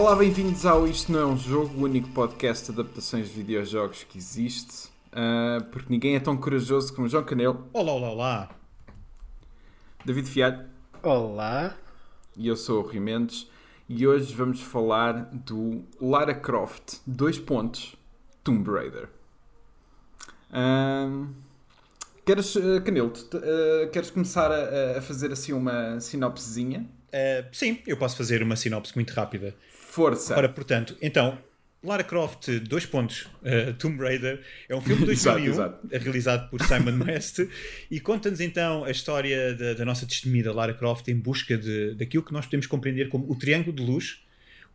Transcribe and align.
Olá, 0.00 0.16
bem-vindos 0.16 0.64
ao 0.64 0.88
Isto 0.88 1.12
Não 1.12 1.20
é 1.20 1.26
um 1.26 1.36
Jogo, 1.36 1.78
o 1.78 1.82
único 1.82 2.08
podcast 2.08 2.64
de 2.64 2.80
adaptações 2.80 3.28
de 3.28 3.34
videojogos 3.34 4.02
que 4.04 4.16
existe. 4.16 4.88
Uh, 5.08 5.62
porque 5.70 5.92
ninguém 5.92 6.16
é 6.16 6.20
tão 6.20 6.38
corajoso 6.38 6.94
como 6.94 7.06
João 7.06 7.22
Canelo. 7.22 7.68
Olá, 7.70 7.92
olá, 7.92 8.10
olá. 8.10 8.50
David 10.02 10.26
Fialho. 10.26 10.64
Olá. 11.02 11.76
E 12.34 12.48
eu 12.48 12.56
sou 12.56 12.82
o 12.82 12.86
Rui 12.86 12.98
Mendes. 12.98 13.46
E 13.90 14.06
hoje 14.06 14.34
vamos 14.34 14.62
falar 14.62 15.28
do 15.34 15.84
Lara 16.00 16.34
Croft, 16.34 16.94
dois 17.06 17.38
pontos, 17.38 17.94
Tomb 18.42 18.70
Raider. 18.70 19.06
Uh, 20.50 21.28
queres, 22.24 22.56
uh, 22.56 22.80
Canelo, 22.82 23.12
uh, 23.12 23.90
queres 23.90 24.10
começar 24.10 24.50
a, 24.50 24.96
a, 24.96 25.02
fazer 25.02 25.30
assim 25.30 25.52
uma 25.52 26.00
sinopsezinha? 26.00 26.88
Uh, 27.08 27.46
sim, 27.52 27.82
eu 27.86 27.98
posso 27.98 28.16
fazer 28.16 28.42
uma 28.42 28.56
sinopse 28.56 28.94
muito 28.94 29.12
rápida. 29.12 29.54
Força! 29.90 30.36
Ora, 30.36 30.48
portanto, 30.48 30.96
então, 31.02 31.36
Lara 31.82 32.04
Croft, 32.04 32.48
dois 32.60 32.86
pontos, 32.86 33.26
uh, 33.42 33.74
Tomb 33.76 34.00
Raider, 34.00 34.40
é 34.68 34.76
um 34.76 34.80
filme 34.80 35.00
de 35.00 35.06
2001, 35.06 35.42
exato, 35.50 35.86
exato. 35.86 36.04
realizado 36.04 36.48
por 36.48 36.62
Simon 36.62 37.02
West, 37.04 37.40
e 37.90 37.98
conta-nos 37.98 38.40
então 38.40 38.84
a 38.84 38.90
história 38.90 39.52
da, 39.54 39.74
da, 39.74 39.84
nossa 39.84 40.06
destemida 40.06 40.52
Lara 40.52 40.74
Croft 40.74 41.08
em 41.08 41.16
busca 41.16 41.58
de, 41.58 41.94
daquilo 41.94 42.22
que 42.22 42.32
nós 42.32 42.44
podemos 42.44 42.66
compreender 42.66 43.08
como 43.08 43.28
o 43.28 43.34
Triângulo 43.34 43.74
de 43.74 43.82
Luz, 43.82 44.22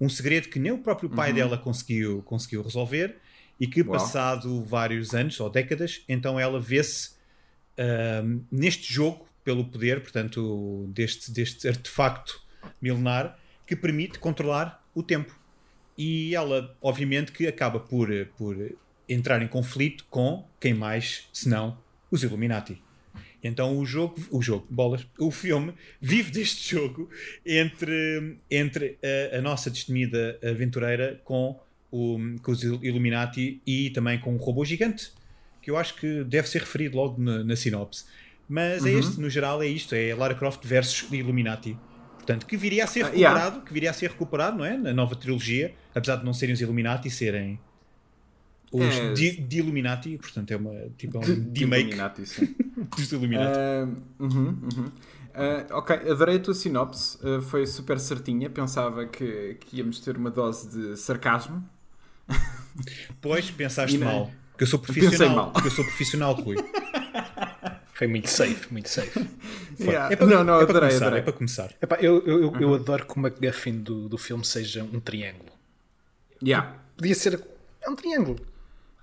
um 0.02 0.09
segredo 0.09 0.49
que 0.49 0.59
nem 0.59 0.73
o 0.73 0.80
próprio 0.80 1.09
pai 1.09 1.29
uhum. 1.29 1.35
dela 1.35 1.57
conseguiu, 1.57 2.22
conseguiu 2.23 2.61
resolver, 2.61 3.16
e 3.57 3.67
que, 3.67 3.83
Uau. 3.83 3.94
passado 3.94 4.63
vários 4.66 5.13
anos 5.13 5.39
ou 5.39 5.50
décadas, 5.50 6.02
então 6.09 6.38
ela 6.38 6.59
vê-se 6.59 7.11
uh, 7.79 8.41
neste 8.52 8.91
jogo 8.91 9.25
pelo 9.45 9.63
poder, 9.63 10.02
portanto, 10.02 10.89
deste, 10.89 11.31
deste 11.31 11.67
artefacto 11.69 12.41
milenar 12.81 13.39
que 13.66 13.75
permite 13.75 14.19
controlar 14.19 14.84
o 14.95 15.03
tempo. 15.03 15.38
E 15.97 16.33
ela, 16.33 16.75
obviamente, 16.81 17.31
que 17.31 17.45
acaba 17.45 17.79
por, 17.79 18.09
por 18.38 18.75
entrar 19.07 19.41
em 19.41 19.47
conflito 19.47 20.05
com 20.09 20.47
quem 20.59 20.73
mais, 20.73 21.29
senão 21.31 21.77
os 22.09 22.23
Illuminati. 22.23 22.81
Então 23.43 23.77
o 23.77 23.85
jogo, 23.85 24.16
o 24.31 24.41
jogo, 24.41 24.66
bolas, 24.69 25.05
o 25.19 25.29
filme 25.29 25.71
vive 26.01 26.31
deste 26.31 26.75
jogo 26.75 27.07
entre, 27.45 28.38
entre 28.49 28.97
a, 29.31 29.38
a 29.38 29.41
nossa 29.41 29.69
destemida 29.69 30.39
aventureira 30.43 31.21
com, 31.23 31.59
o, 31.91 32.17
com 32.41 32.51
os 32.51 32.63
Illuminati 32.63 33.61
e 33.66 33.91
também 33.91 34.19
com 34.19 34.33
um 34.33 34.38
robô 34.38 34.66
gigante, 34.66 35.11
que 35.61 35.69
eu 35.69 35.77
acho 35.77 35.95
que 35.95 36.23
deve 36.23 36.49
ser 36.49 36.61
referido 36.61 36.97
logo 36.97 37.21
na, 37.21 37.43
na 37.43 37.55
sinopse. 37.55 38.05
Mas 38.49 38.83
é 38.83 38.89
uhum. 38.89 38.95
é 38.95 38.99
este, 38.99 39.21
no 39.21 39.29
geral, 39.29 39.61
é 39.61 39.67
isto: 39.67 39.93
é 39.93 40.13
Lara 40.16 40.33
Croft 40.33 40.66
versus 40.66 41.11
Illuminati. 41.11 41.77
Portanto, 42.25 42.47
que 42.47 42.57
viria 42.57 42.83
a 42.83 42.87
ser 42.87 43.05
recuperado, 43.05 43.37
uh, 43.37 43.41
yeah. 43.41 43.61
que 43.61 43.73
viria 43.73 43.91
a 43.91 43.93
ser 43.93 44.09
recuperado, 44.09 44.57
não 44.57 44.65
é? 44.65 44.75
Na 44.75 44.91
nova 44.91 45.15
trilogia, 45.15 45.75
apesar 45.93 46.15
de 46.15 46.25
não 46.25 46.33
serem 46.33 46.53
os 46.53 46.59
Illuminati, 46.59 47.07
serem 47.11 47.59
os 48.71 48.81
é... 48.81 49.13
de, 49.13 49.37
de, 49.37 49.59
Illuminati, 49.59 50.17
portanto 50.17 50.51
é 50.51 50.57
uma 50.57 50.73
tipo 50.97 51.17
é 51.17 51.19
um 51.19 51.51
de, 51.51 51.59
remake 51.61 51.95
dos 52.97 53.11
Illuminati. 53.11 53.57
Uh, 53.57 54.23
uhum, 54.23 54.59
uhum. 54.75 54.91
Uh, 55.35 55.77
ok, 55.77 55.95
adorei 56.09 56.37
a 56.37 56.39
tua 56.39 56.55
sinopse, 56.55 57.17
uh, 57.23 57.41
foi 57.43 57.67
super 57.67 57.99
certinha. 57.99 58.49
Pensava 58.49 59.05
que, 59.05 59.57
que 59.59 59.77
íamos 59.77 59.99
ter 59.99 60.17
uma 60.17 60.31
dose 60.31 60.67
de 60.67 60.97
sarcasmo. 60.97 61.63
Pois, 63.21 63.51
pensaste 63.51 64.00
mal. 64.00 64.31
Porque 64.51 64.63
eu 64.63 64.67
sou 64.67 64.79
profissional. 64.79 65.35
mal. 65.35 65.51
Porque 65.51 65.67
eu 65.67 65.71
sou 65.71 65.83
profissional, 65.85 66.33
Rui. 66.33 66.55
Foi 67.95 68.07
muito 68.07 68.29
safe, 68.29 68.72
muito 68.72 68.89
safe. 68.89 69.19
Yeah. 69.78 70.13
É 70.13 70.16
para, 70.16 70.28
não, 70.28 70.44
não, 70.45 70.59
é 70.61 70.63
adorei, 70.63 70.79
começar, 70.79 71.06
adorei. 71.06 71.19
É 71.19 71.22
para 71.22 71.33
começar. 71.33 71.75
Epá, 71.81 71.97
eu, 71.97 72.25
eu, 72.25 72.41
eu, 72.44 72.47
uhum. 72.50 72.61
eu 72.61 72.73
adoro 72.75 73.06
que 73.06 73.19
o 73.19 73.19
McGuffin 73.19 73.81
do, 73.81 74.07
do 74.07 74.17
filme 74.17 74.45
seja 74.45 74.85
um 74.85 75.01
triângulo. 75.01 75.51
Yeah. 76.41 76.78
Podia 76.95 77.13
ser. 77.13 77.44
É 77.81 77.89
um 77.89 77.95
triângulo. 77.95 78.39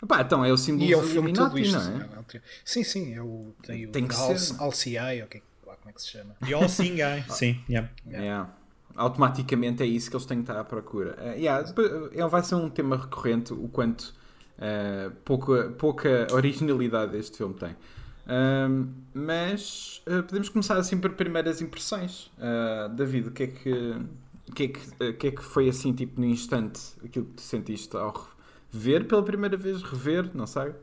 Epá, 0.03 0.22
então 0.22 0.42
é 0.42 0.50
o 0.50 0.56
símbolo 0.56 0.88
e 0.88 0.92
é 0.94 0.97
o 0.97 1.03
filme 1.03 1.30
todo 1.34 1.58
isto, 1.58 1.78
não 1.78 2.00
é? 2.00 2.08
é 2.34 2.41
sim, 2.64 2.82
sim, 2.82 3.14
é 3.14 3.20
o, 3.20 3.54
tem 3.62 3.86
o 3.86 3.91
tem 3.91 4.08
que 4.08 4.14
Al, 4.14 4.38
ser. 4.38 4.54
LCI, 4.62 5.22
okay, 5.24 5.42
como 5.62 5.91
é 5.91 5.92
que 5.92 6.03
se 6.03 6.09
chama? 6.09 6.34
E 6.47 6.54
All 6.54 6.69
Seeing 6.69 7.00
Eye, 7.00 7.24
sim, 7.28 7.60
yeah. 7.69 7.91
Yeah. 8.06 8.24
yeah. 8.24 8.54
Automaticamente 8.97 9.82
é 9.82 9.86
isso 9.86 10.09
que 10.09 10.16
eles 10.16 10.26
têm 10.26 10.38
que 10.38 10.44
estar 10.44 10.59
à 10.59 10.64
procura. 10.64 11.16
Uh, 11.20 11.38
yeah, 11.38 11.69
ele 12.12 12.28
vai 12.28 12.42
ser 12.42 12.54
um 12.54 12.70
tema 12.70 12.97
recorrente, 12.97 13.53
o 13.53 13.69
quanto 13.69 14.14
uh, 14.59 15.10
pouca, 15.24 15.70
pouca 15.78 16.26
originalidade 16.32 17.16
este 17.16 17.36
filme 17.36 17.54
tem. 17.54 17.76
Uh, 18.25 18.88
mas 19.12 20.03
uh, 20.06 20.22
podemos 20.22 20.49
começar 20.49 20.77
assim 20.77 20.99
por 20.99 21.12
primeiras 21.12 21.60
impressões. 21.60 22.31
Uh, 22.38 22.88
David, 22.94 23.28
o 23.28 23.33
que 23.33 23.43
é 23.43 23.47
que, 23.49 23.71
o 23.71 24.55
que, 24.55 24.62
é 24.65 24.69
que, 24.69 25.05
o 25.05 25.15
que 25.15 25.27
é 25.27 25.31
que 25.31 25.43
foi 25.43 25.69
assim, 25.69 25.93
tipo, 25.93 26.21
no 26.21 26.27
instante, 26.27 26.81
aquilo 27.05 27.27
que 27.27 27.34
tu 27.34 27.43
sentiste 27.43 27.97
ao 27.97 28.31
ver 28.71 29.06
pela 29.06 29.22
primeira 29.22 29.56
vez, 29.56 29.83
rever, 29.83 30.31
não 30.34 30.47
sei? 30.47 30.75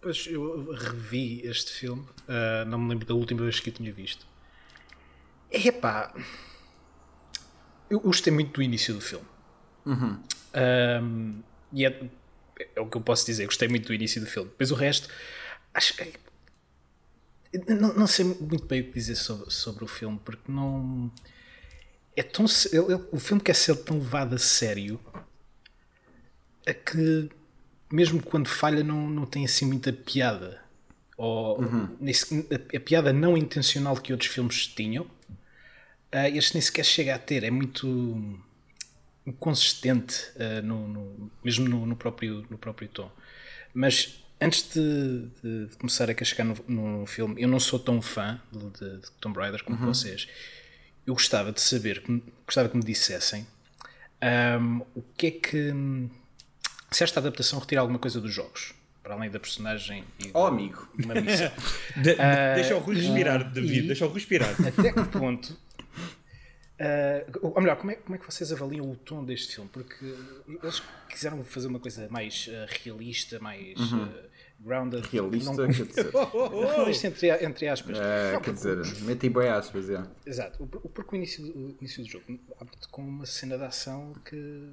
Pois 0.00 0.26
eu 0.26 0.72
revi 0.72 1.42
este 1.44 1.70
filme, 1.70 2.04
não 2.66 2.76
me 2.76 2.88
lembro 2.88 3.06
da 3.06 3.14
última 3.14 3.42
vez 3.42 3.60
que 3.60 3.70
eu 3.70 3.74
tinha 3.74 3.92
visto. 3.92 4.26
Epá, 5.48 6.12
eu 7.88 8.00
gostei 8.00 8.32
muito 8.32 8.52
do 8.52 8.62
início 8.62 8.94
do 8.94 9.00
filme. 9.00 9.26
Uhum. 9.86 10.18
Um, 11.02 11.42
e 11.72 11.86
é, 11.86 12.10
é, 12.74 12.80
o 12.80 12.86
que 12.86 12.96
eu 12.96 13.00
posso 13.00 13.24
dizer, 13.26 13.44
gostei 13.46 13.68
muito 13.68 13.86
do 13.86 13.94
início 13.94 14.20
do 14.20 14.26
filme. 14.26 14.48
Depois 14.48 14.72
o 14.72 14.74
resto, 14.74 15.08
acho 15.72 15.94
que 15.94 16.12
não, 17.68 17.94
não, 17.94 18.06
sei 18.06 18.24
muito 18.24 18.64
bem 18.64 18.80
o 18.80 18.84
que 18.84 18.92
dizer 18.92 19.16
sobre, 19.16 19.50
sobre 19.50 19.84
o 19.84 19.86
filme, 19.86 20.18
porque 20.24 20.50
não. 20.50 21.10
É 22.16 22.22
tão, 22.22 22.46
ele, 22.72 22.94
ele, 22.94 23.04
o 23.10 23.18
filme 23.18 23.42
quer 23.42 23.54
ser 23.54 23.74
tão 23.76 23.98
levado 23.98 24.34
a 24.34 24.38
sério 24.38 25.00
a 26.66 26.72
que, 26.72 27.28
mesmo 27.90 28.22
quando 28.22 28.48
falha, 28.48 28.82
não, 28.82 29.08
não 29.08 29.26
tem 29.26 29.44
assim 29.44 29.66
muita 29.66 29.92
piada. 29.92 30.62
Ou 31.16 31.60
uhum. 31.60 31.96
nesse, 32.00 32.46
a, 32.50 32.76
a, 32.76 32.80
piada 32.80 33.12
não 33.12 33.36
intencional 33.36 33.96
que 33.96 34.12
outros 34.12 34.30
filmes 34.30 34.66
tinham, 34.66 35.04
uh, 35.04 36.34
este 36.34 36.54
nem 36.54 36.62
sequer 36.62 36.84
chega 36.84 37.14
a 37.14 37.18
ter. 37.18 37.44
É 37.44 37.50
muito 37.50 38.38
inconsistente, 39.26 40.16
uh, 40.36 40.64
no, 40.64 40.88
no, 40.88 41.30
mesmo 41.44 41.68
no, 41.68 41.86
no, 41.86 41.96
próprio, 41.96 42.46
no 42.48 42.58
próprio 42.58 42.88
tom. 42.88 43.10
Mas 43.74 44.21
Antes 44.44 44.68
de, 44.72 45.26
de, 45.42 45.66
de, 45.66 45.76
começar 45.76 46.10
a 46.10 46.14
cascar 46.14 46.44
no, 46.44 46.56
no, 46.66 47.06
filme, 47.06 47.40
eu 47.40 47.48
não 47.48 47.60
sou 47.60 47.78
tão 47.78 48.02
fã 48.02 48.40
de, 48.52 48.98
de 48.98 49.10
Tomb 49.20 49.38
Raider 49.38 49.62
como 49.64 49.78
uhum. 49.78 49.86
vocês. 49.86 50.28
Eu 51.06 51.14
gostava 51.14 51.52
de 51.52 51.60
saber, 51.60 52.02
gostava 52.46 52.68
que 52.68 52.76
me 52.76 52.82
dissessem 52.82 53.46
um, 54.60 54.82
o 54.94 55.02
que 55.16 55.26
é 55.26 55.30
que. 55.30 55.74
Se 56.90 57.02
esta 57.02 57.20
adaptação 57.20 57.58
retira 57.58 57.80
alguma 57.80 57.98
coisa 57.98 58.20
dos 58.20 58.32
jogos, 58.32 58.74
para 59.02 59.14
além 59.14 59.30
da 59.30 59.40
personagem 59.40 60.04
e 60.18 60.30
oh, 60.34 60.46
amigo. 60.46 60.86
uma 61.02 61.14
missão. 61.14 61.50
de, 61.96 62.12
uh, 62.12 62.54
deixa 62.54 62.76
o 62.76 62.80
Rui 62.80 62.96
respirar, 62.96 63.50
David, 63.50 63.86
deixa 63.86 64.06
o 64.06 64.12
respirar. 64.12 64.50
Até 64.50 64.92
que 64.92 65.04
ponto 65.18 65.56
Uh, 66.82 67.52
ou 67.54 67.60
melhor, 67.60 67.76
como 67.76 67.92
é, 67.92 67.94
como 67.94 68.16
é 68.16 68.18
que 68.18 68.26
vocês 68.26 68.52
avaliam 68.52 68.90
o 68.90 68.96
tom 68.96 69.24
deste 69.24 69.54
filme? 69.54 69.70
Porque 69.72 70.16
eles 70.48 70.82
quiseram 71.08 71.44
fazer 71.44 71.68
uma 71.68 71.78
coisa 71.78 72.08
mais 72.08 72.48
uh, 72.48 72.66
realista, 72.82 73.38
mais 73.38 73.78
uhum. 73.78 74.04
uh, 74.04 74.12
grounded. 74.64 75.06
Realista, 75.10 75.52
não, 75.52 75.66
quer 75.66 75.86
dizer. 75.86 76.10
realista 76.74 77.06
entre, 77.08 77.44
entre 77.44 77.68
aspas. 77.68 77.98
É, 77.98 78.40
quer 78.40 78.54
dizer, 78.54 78.78
meti 79.02 79.28
bem 79.28 79.48
aspas, 79.48 79.90
é. 79.90 80.02
Exato, 80.24 80.66
porque 80.66 81.14
o 81.14 81.16
início, 81.16 81.44
o 81.44 81.76
início 81.78 82.02
do 82.02 82.08
jogo 82.08 82.24
abre 82.60 82.74
com 82.90 83.02
uma 83.02 83.26
cena 83.26 83.58
de 83.58 83.64
ação 83.64 84.12
que, 84.24 84.68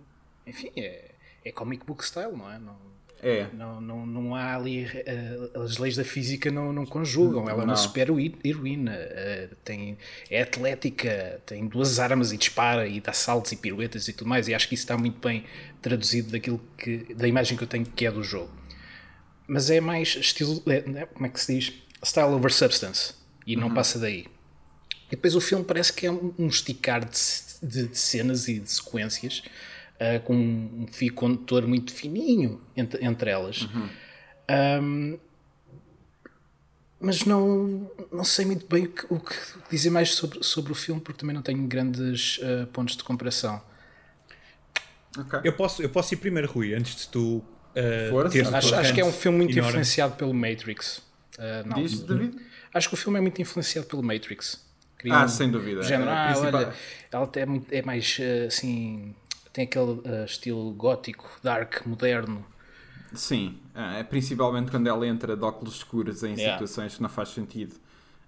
enfim, 0.46 0.72
é, 0.78 1.12
é 1.44 1.52
comic 1.52 1.86
book 1.86 2.04
style, 2.06 2.36
não 2.36 2.52
é? 2.52 2.60
Não, 2.60 2.78
é. 3.22 3.48
Não, 3.54 3.82
não, 3.82 4.06
não 4.06 4.36
há 4.36 4.56
ali. 4.56 4.86
Uh, 4.86 5.62
as 5.62 5.78
leis 5.78 5.96
da 5.96 6.04
física 6.04 6.50
não, 6.50 6.72
não 6.72 6.86
conjugam. 6.86 7.50
Ela 7.50 7.64
é 7.64 7.66
uma 7.66 7.76
super 7.76 8.10
heroína. 8.44 8.98
Uh, 8.98 9.56
tem, 9.64 9.98
é 10.30 10.42
atlética, 10.42 11.42
tem 11.46 11.68
duas 11.68 12.00
armas 12.00 12.32
e 12.32 12.38
dispara 12.38 12.88
e 12.88 13.02
dá 13.02 13.12
saltos 13.12 13.52
e 13.52 13.58
piruetas 13.58 14.08
e 14.08 14.14
tudo 14.14 14.28
mais. 14.30 14.48
E 14.48 14.54
acho 14.54 14.68
que 14.68 14.76
isso 14.76 14.84
está 14.84 14.98
muito 14.98 15.20
bem 15.20 15.44
traduzido 15.82 16.32
daquilo 16.32 16.62
que, 16.78 17.14
da 17.14 17.28
imagem 17.28 17.58
que 17.58 17.64
eu 17.64 17.68
tenho 17.68 17.86
que 17.86 18.06
é 18.06 18.12
do 18.12 18.24
jogo. 18.24 18.59
Mas 19.50 19.70
é 19.70 19.82
mais 19.82 20.16
estilo. 20.16 20.62
É, 20.68 20.82
né, 20.88 21.06
como 21.08 21.26
é 21.26 21.30
que 21.30 21.42
se 21.42 21.54
diz? 21.54 21.74
Style 22.04 22.34
over 22.34 22.54
substance. 22.54 23.14
E 23.46 23.56
não 23.56 23.68
uhum. 23.68 23.74
passa 23.74 23.98
daí. 23.98 24.28
E 25.08 25.12
depois 25.12 25.36
o 25.36 25.42
filme 25.42 25.66
parece 25.66 25.92
que 25.92 26.06
é 26.06 26.12
um 26.12 26.48
esticar 26.48 27.04
de, 27.04 27.18
de, 27.64 27.88
de 27.88 27.98
cenas 27.98 28.48
e 28.48 28.60
de 28.60 28.72
sequências 28.72 29.42
uh, 30.00 30.20
com 30.24 30.36
um 30.36 30.88
fio 30.92 31.14
condutor 31.14 31.68
muito 31.68 31.94
fininho 31.94 32.62
entre, 32.76 33.04
entre 33.04 33.30
elas. 33.30 33.62
Uhum. 33.64 33.90
Um, 34.82 35.20
mas 37.00 37.24
não, 37.24 37.90
não 38.12 38.24
sei 38.26 38.46
muito 38.46 38.66
bem 38.68 38.86
o 38.86 38.90
que, 38.90 39.14
o 39.14 39.20
que, 39.20 39.36
dizer 39.72 39.90
mais 39.90 40.14
sobre, 40.14 40.44
sobre 40.44 40.72
o 40.72 40.76
filme, 40.76 41.00
porque 41.00 41.20
também 41.20 41.34
não 41.34 41.42
tenho 41.42 41.66
grandes 41.66 42.40
uh, 42.40 42.68
pontos 42.68 42.98
de 42.98 43.04
comparação. 43.04 43.62
Okay. 45.18 45.40
Eu, 45.44 45.54
posso, 45.54 45.82
eu 45.82 45.90
posso 45.90 46.14
ir 46.14 46.18
primeiro, 46.18 46.52
Rui, 46.52 46.74
antes 46.74 46.96
de 46.96 47.08
tu. 47.08 47.44
Uh, 47.80 48.56
acho, 48.56 48.76
acho 48.76 48.94
que 48.94 49.02
é 49.02 49.06
um 49.06 49.12
filme 49.12 49.38
muito 49.40 49.52
enorme. 49.54 49.70
influenciado 49.70 50.16
pelo 50.16 50.34
Matrix. 50.34 50.98
Uh, 51.38 51.68
não, 51.68 51.82
Diz, 51.82 52.02
David? 52.02 52.38
Acho 52.74 52.90
que 52.90 52.94
o 52.96 52.98
filme 52.98 53.18
é 53.18 53.22
muito 53.22 53.42
influenciado 53.42 53.88
pelo 53.88 54.04
Matrix. 54.04 54.64
ah, 55.10 55.28
sem 55.28 55.50
dúvida. 55.50 55.82
Género, 55.84 56.10
é, 56.10 56.14
ah, 56.14 56.34
olha, 56.38 56.74
ela 57.12 57.32
é, 57.36 57.46
muito, 57.46 57.74
é 57.74 57.82
mais 57.82 58.20
assim 58.48 59.16
tem 59.52 59.64
aquele 59.64 59.92
uh, 59.92 60.26
estilo 60.26 60.72
gótico, 60.74 61.30
dark, 61.44 61.86
moderno. 61.86 62.46
Sim, 63.14 63.58
é 63.76 64.04
principalmente 64.04 64.70
quando 64.70 64.88
ela 64.88 65.06
entra 65.08 65.36
de 65.36 65.44
óculos 65.44 65.78
escuros 65.78 66.24
em 66.24 66.36
yeah. 66.36 66.54
situações 66.54 66.96
que 66.96 67.02
não 67.02 67.10
faz 67.10 67.30
sentido. 67.30 67.76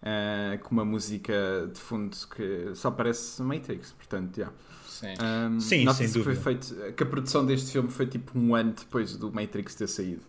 Uh, 0.02 0.58
com 0.64 0.72
uma 0.72 0.84
música 0.84 1.70
de 1.72 1.80
fundo 1.80 2.18
que 2.36 2.72
só 2.74 2.90
parece 2.90 3.40
Matrix, 3.44 3.92
portanto, 3.92 4.36
yeah. 4.36 4.56
Sim, 5.02 5.16
um, 5.20 5.60
sim 5.60 5.94
sem 5.94 6.08
dúvida. 6.12 6.24
Foi 6.24 6.36
feito, 6.36 6.94
que 6.94 7.02
a 7.02 7.06
produção 7.06 7.44
deste 7.44 7.72
filme 7.72 7.90
foi 7.90 8.06
tipo 8.06 8.38
um 8.38 8.54
ano 8.54 8.74
depois 8.78 9.18
do 9.18 9.32
Matrix 9.32 9.74
ter 9.74 9.88
saído. 9.88 10.22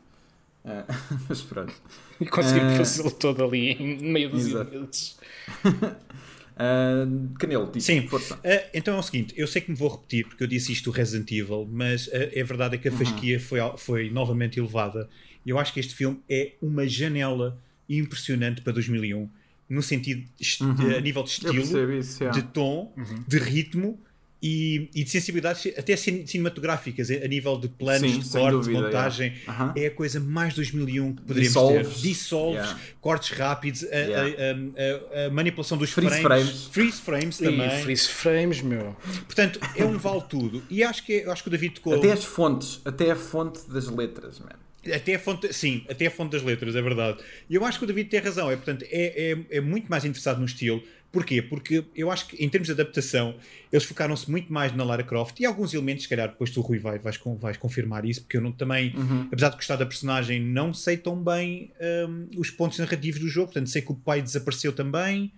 Uh, 0.65 0.87
mas 1.29 1.43
pronto. 1.43 1.75
E 2.19 2.25
conseguimos 2.25 2.73
uh, 2.73 2.77
fazê-lo 2.79 3.11
todo 3.11 3.45
ali 3.45 3.73
em 3.73 3.99
meio 3.99 4.31
dos 4.31 4.47
minutos. 4.47 5.19
Uh, 5.63 7.29
Canelo, 7.39 7.71
disse 7.71 8.01
Sim. 8.01 8.07
Uh, 8.07 8.31
então 8.73 8.95
é 8.95 8.99
o 8.99 9.03
seguinte: 9.03 9.35
eu 9.37 9.47
sei 9.47 9.61
que 9.61 9.71
me 9.71 9.77
vou 9.77 9.91
repetir 9.91 10.27
porque 10.27 10.43
eu 10.43 10.47
disse 10.47 10.73
isto 10.73 10.91
do 10.91 10.97
Resident 10.97 11.31
Evil, 11.31 11.69
mas 11.71 12.07
uh, 12.07 12.31
é 12.33 12.43
verdade 12.43 12.77
é 12.77 12.79
que 12.79 12.89
a 12.89 12.93
uhum. 12.93 12.99
fasquia 12.99 13.39
foi, 13.39 13.59
foi 13.77 14.11
novamente 14.11 14.59
elevada. 14.59 15.09
Eu 15.45 15.59
acho 15.59 15.73
que 15.75 15.81
este 15.81 15.95
filme 15.95 16.19
é 16.31 16.53
uma 16.63 16.89
janela 16.89 17.61
impressionante 17.89 18.63
para 18.63 18.73
2001, 18.73 19.29
no 19.69 19.83
sentido 19.83 20.27
uhum. 20.63 20.97
a 20.97 21.01
nível 21.01 21.25
de 21.25 21.31
estilo, 21.31 21.93
isso, 21.93 22.31
de 22.31 22.43
tom, 22.43 22.95
uhum. 22.97 23.25
de 23.27 23.39
ritmo 23.39 24.01
e, 24.43 24.91
e 24.93 25.05
de 25.05 25.11
sensibilidades 25.11 25.73
até 25.79 25.94
cinematográficas, 25.94 27.11
a 27.11 27.29
nível 27.29 27.56
de 27.56 27.69
planos, 27.69 28.11
Sim, 28.11 28.19
de 28.19 28.29
corte, 28.29 28.65
de 28.65 28.71
montagem. 28.71 29.33
Yeah. 29.33 29.65
Uh 29.65 29.69
-huh. 29.69 29.81
É 29.81 29.87
a 29.87 29.91
coisa 29.91 30.19
mais 30.19 30.55
2001 30.55 31.15
que 31.15 31.23
poderíamos 31.23 31.53
Dissolves. 31.53 31.94
ter. 31.94 32.09
Dissolves, 32.09 32.61
yeah. 32.61 32.81
cortes 33.00 33.31
rápidos, 33.31 33.85
a, 33.85 33.97
yeah. 33.97 34.33
a, 34.33 35.23
a, 35.23 35.27
a, 35.27 35.31
manipulação 35.31 35.79
dos 35.79 35.91
freeze 35.91 36.21
frames, 36.21 36.27
frames. 36.27 36.65
Freeze 36.67 37.00
frames 37.00 37.39
também. 37.39 37.79
E 37.79 37.83
freeze 37.83 38.09
frames, 38.09 38.62
meu. 38.62 38.97
Portanto, 39.27 39.61
é 39.77 39.85
um 39.85 39.97
vale 39.97 40.25
tudo. 40.29 40.62
E 40.69 40.83
acho 40.83 41.05
que, 41.05 41.21
é, 41.21 41.31
acho 41.31 41.43
que 41.43 41.49
o 41.49 41.50
David 41.53 41.75
tocou. 41.75 41.95
Até 41.95 42.11
as 42.11 42.25
fontes, 42.25 42.81
até 42.85 43.12
a 43.12 43.17
fonte 43.17 43.61
das 43.71 43.87
letras, 43.87 44.41
mano. 44.41 44.61
Até 44.93 45.15
a 45.15 45.19
fonte, 45.19 45.53
sim, 45.53 45.85
até 45.88 46.06
a 46.06 46.11
fonte 46.11 46.33
das 46.33 46.43
letras, 46.43 46.75
é 46.75 46.83
verdade. 46.83 47.19
E 47.49 47.55
eu 47.55 47.65
acho 47.65 47.79
que 47.79 47.85
o 47.85 47.87
David 47.87 48.11
tem 48.11 48.19
razão. 48.19 48.50
É, 48.50 48.56
portanto, 48.56 48.85
é, 48.91 49.37
é, 49.50 49.59
é 49.59 49.61
muito 49.61 49.88
mais 49.88 50.05
interessado 50.05 50.41
no 50.41 50.47
estilo. 50.47 50.83
Porquê? 51.12 51.43
Porque 51.43 51.85
eu 51.94 52.11
acho 52.11 52.26
que 52.26 52.43
em 52.43 52.49
termos 52.49 52.67
de 52.67 52.73
adaptação 52.73 53.37
eles 53.70 53.85
focaram-se 53.85 54.31
muito 54.31 54.50
mais 54.50 54.75
na 54.75 54.82
Lara 54.82 55.05
Croft 55.05 55.38
e 55.38 55.44
alguns 55.44 55.75
elementos, 55.75 56.05
se 56.05 56.09
calhar 56.09 56.31
depois 56.31 56.50
tu 56.50 56.62
Rui 56.62 56.79
vai, 56.79 56.99
vais, 56.99 57.20
vais 57.38 57.56
confirmar 57.59 58.06
isso, 58.06 58.23
porque 58.23 58.38
eu 58.38 58.41
não, 58.41 58.50
também, 58.50 58.97
uhum. 58.97 59.29
apesar 59.31 59.50
de 59.50 59.56
gostar 59.56 59.76
da 59.76 59.85
personagem, 59.85 60.41
não 60.41 60.73
sei 60.73 60.97
tão 60.97 61.23
bem 61.23 61.70
um, 62.09 62.41
os 62.41 62.50
pontos 62.50 62.79
narrativos 62.79 63.20
do 63.20 63.29
jogo, 63.29 63.49
portanto 63.49 63.69
sei 63.69 63.82
que 63.82 63.93
o 63.93 63.94
pai 63.94 64.23
desapareceu 64.23 64.73
também, 64.73 65.31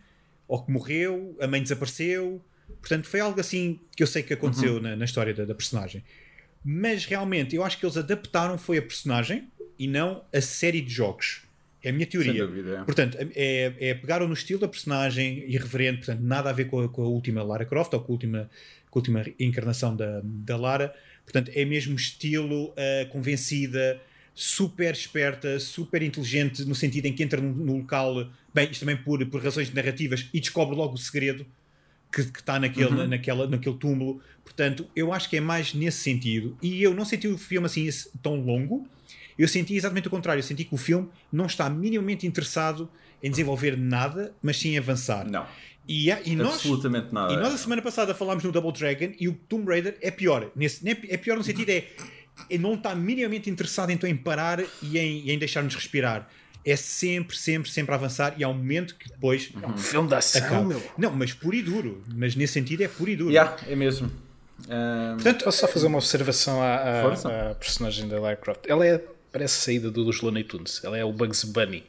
ou 0.46 0.64
que 0.64 0.70
morreu, 0.70 1.36
a 1.40 1.48
mãe 1.48 1.60
desapareceu, 1.60 2.40
portanto 2.80 3.08
foi 3.08 3.18
algo 3.18 3.40
assim 3.40 3.80
que 3.96 4.02
eu 4.04 4.06
sei 4.06 4.22
que 4.22 4.32
aconteceu 4.32 4.74
uhum. 4.74 4.80
na, 4.80 4.94
na, 4.94 5.04
história 5.04 5.34
da, 5.34 5.44
da 5.44 5.54
personagem. 5.56 6.04
Mas 6.64 7.04
realmente 7.04 7.56
eu 7.56 7.64
acho 7.64 7.78
que 7.78 7.84
eles 7.84 7.96
adaptaram 7.96 8.56
foi 8.56 8.78
a 8.78 8.82
personagem 8.82 9.48
e 9.76 9.88
não 9.88 10.24
a 10.32 10.40
série 10.40 10.80
de 10.80 10.92
jogos. 10.92 11.43
É 11.84 11.90
a 11.90 11.92
minha 11.92 12.06
teoria. 12.06 12.46
Dúvida, 12.46 12.78
é. 12.78 12.84
Portanto, 12.84 13.18
é, 13.34 13.74
é 13.78 13.94
pegaram 13.94 14.26
no 14.26 14.34
estilo 14.34 14.60
da 14.60 14.68
personagem 14.68 15.44
irreverente, 15.46 15.98
portanto, 15.98 16.20
nada 16.20 16.50
a 16.50 16.52
ver 16.52 16.64
com 16.64 16.80
a, 16.80 16.88
com 16.88 17.02
a 17.02 17.06
última 17.06 17.42
Lara 17.42 17.64
Croft 17.64 17.92
ou 17.92 18.00
com 18.00 18.12
a 18.12 18.14
última, 18.14 18.50
com 18.90 18.98
a 18.98 19.00
última 19.00 19.24
encarnação 19.38 19.94
da, 19.94 20.20
da 20.24 20.56
Lara. 20.56 20.94
Portanto, 21.24 21.50
é 21.54 21.64
mesmo 21.64 21.94
estilo 21.94 22.70
uh, 22.70 23.08
convencida, 23.10 24.00
super 24.34 24.92
esperta, 24.92 25.60
super 25.60 26.02
inteligente, 26.02 26.64
no 26.64 26.74
sentido 26.74 27.06
em 27.06 27.12
que 27.12 27.22
entra 27.22 27.40
no, 27.40 27.52
no, 27.52 27.76
local, 27.78 28.30
bem, 28.52 28.70
isto 28.70 28.80
também 28.80 28.96
por, 28.96 29.24
por 29.26 29.42
razões 29.42 29.72
narrativas, 29.72 30.28
e 30.32 30.40
descobre 30.40 30.74
logo 30.74 30.94
o 30.94 30.98
segredo 30.98 31.46
que, 32.10 32.20
está 32.20 32.58
naquele, 32.58 32.94
uhum. 32.94 33.06
naquela, 33.08 33.46
naquele 33.46 33.76
túmulo. 33.76 34.20
Portanto, 34.42 34.86
eu 34.94 35.12
acho 35.12 35.28
que 35.28 35.36
é 35.36 35.40
mais 35.40 35.74
nesse 35.74 35.98
sentido. 35.98 36.56
E 36.62 36.82
eu 36.82 36.94
não 36.94 37.04
senti 37.04 37.26
o 37.26 37.36
filme 37.36 37.66
assim 37.66 37.88
tão 38.22 38.36
longo 38.36 38.86
eu 39.38 39.48
senti 39.48 39.74
exatamente 39.74 40.08
o 40.08 40.10
contrário. 40.10 40.40
Eu 40.40 40.44
senti 40.44 40.64
que 40.64 40.74
o 40.74 40.78
filme 40.78 41.08
não 41.32 41.46
está 41.46 41.68
minimamente 41.68 42.26
interessado 42.26 42.88
em 43.22 43.30
desenvolver 43.30 43.76
nada, 43.76 44.34
mas 44.42 44.58
sim 44.58 44.70
em 44.70 44.78
avançar. 44.78 45.28
Não. 45.28 45.46
E, 45.86 46.10
e 46.10 46.34
nós, 46.34 46.54
Absolutamente 46.54 47.12
nada. 47.12 47.32
E 47.32 47.36
nós 47.36 47.52
a 47.52 47.58
semana 47.58 47.82
passada 47.82 48.14
falámos 48.14 48.42
no 48.42 48.50
Double 48.50 48.72
Dragon 48.72 49.12
e 49.18 49.28
o 49.28 49.34
Tomb 49.34 49.68
Raider 49.70 49.96
é 50.00 50.10
pior. 50.10 50.50
Nesse, 50.56 50.86
é 50.88 51.16
pior 51.16 51.36
no 51.36 51.44
sentido 51.44 51.70
é, 51.70 51.84
é 52.48 52.58
não 52.58 52.74
está 52.74 52.94
minimamente 52.94 53.50
interessado 53.50 53.90
então 53.90 54.08
em 54.08 54.16
parar 54.16 54.62
e 54.82 54.98
em, 54.98 55.30
em 55.30 55.38
deixar-nos 55.38 55.74
respirar. 55.74 56.28
É 56.64 56.76
sempre, 56.76 57.36
sempre, 57.36 57.70
sempre 57.70 57.92
a 57.92 57.96
avançar 57.96 58.34
e 58.38 58.44
há 58.44 58.48
um 58.48 58.54
momento 58.54 58.94
que 58.94 59.10
depois. 59.10 59.52
É 59.62 59.66
um 59.66 59.76
filme 59.76 60.08
da 60.08 60.18
ação, 60.18 60.64
meu. 60.64 60.82
Não, 60.96 61.10
mas 61.14 61.34
puro 61.34 61.54
e 61.54 61.62
duro. 61.62 62.02
Mas 62.14 62.34
nesse 62.34 62.54
sentido 62.54 62.82
é 62.82 62.88
puro 62.88 63.10
e 63.10 63.16
duro. 63.16 63.30
Yeah, 63.30 63.54
é 63.66 63.76
mesmo. 63.76 64.10
Um... 64.66 65.14
Portanto, 65.16 65.44
Posso 65.44 65.58
só 65.58 65.68
fazer 65.68 65.86
uma 65.86 65.98
observação 65.98 66.62
à, 66.62 66.76
à, 66.76 67.50
à 67.50 67.54
personagem 67.54 68.08
da 68.08 68.18
Lara 68.18 68.36
Croft? 68.36 68.62
Ela 68.66 68.86
é 68.86 69.04
parece 69.34 69.54
saída 69.54 69.90
dos 69.90 70.20
Looney 70.20 70.44
Tunes. 70.44 70.80
Ela 70.84 70.96
é 70.96 71.04
o 71.04 71.12
Bugs 71.12 71.42
Bunny. 71.42 71.84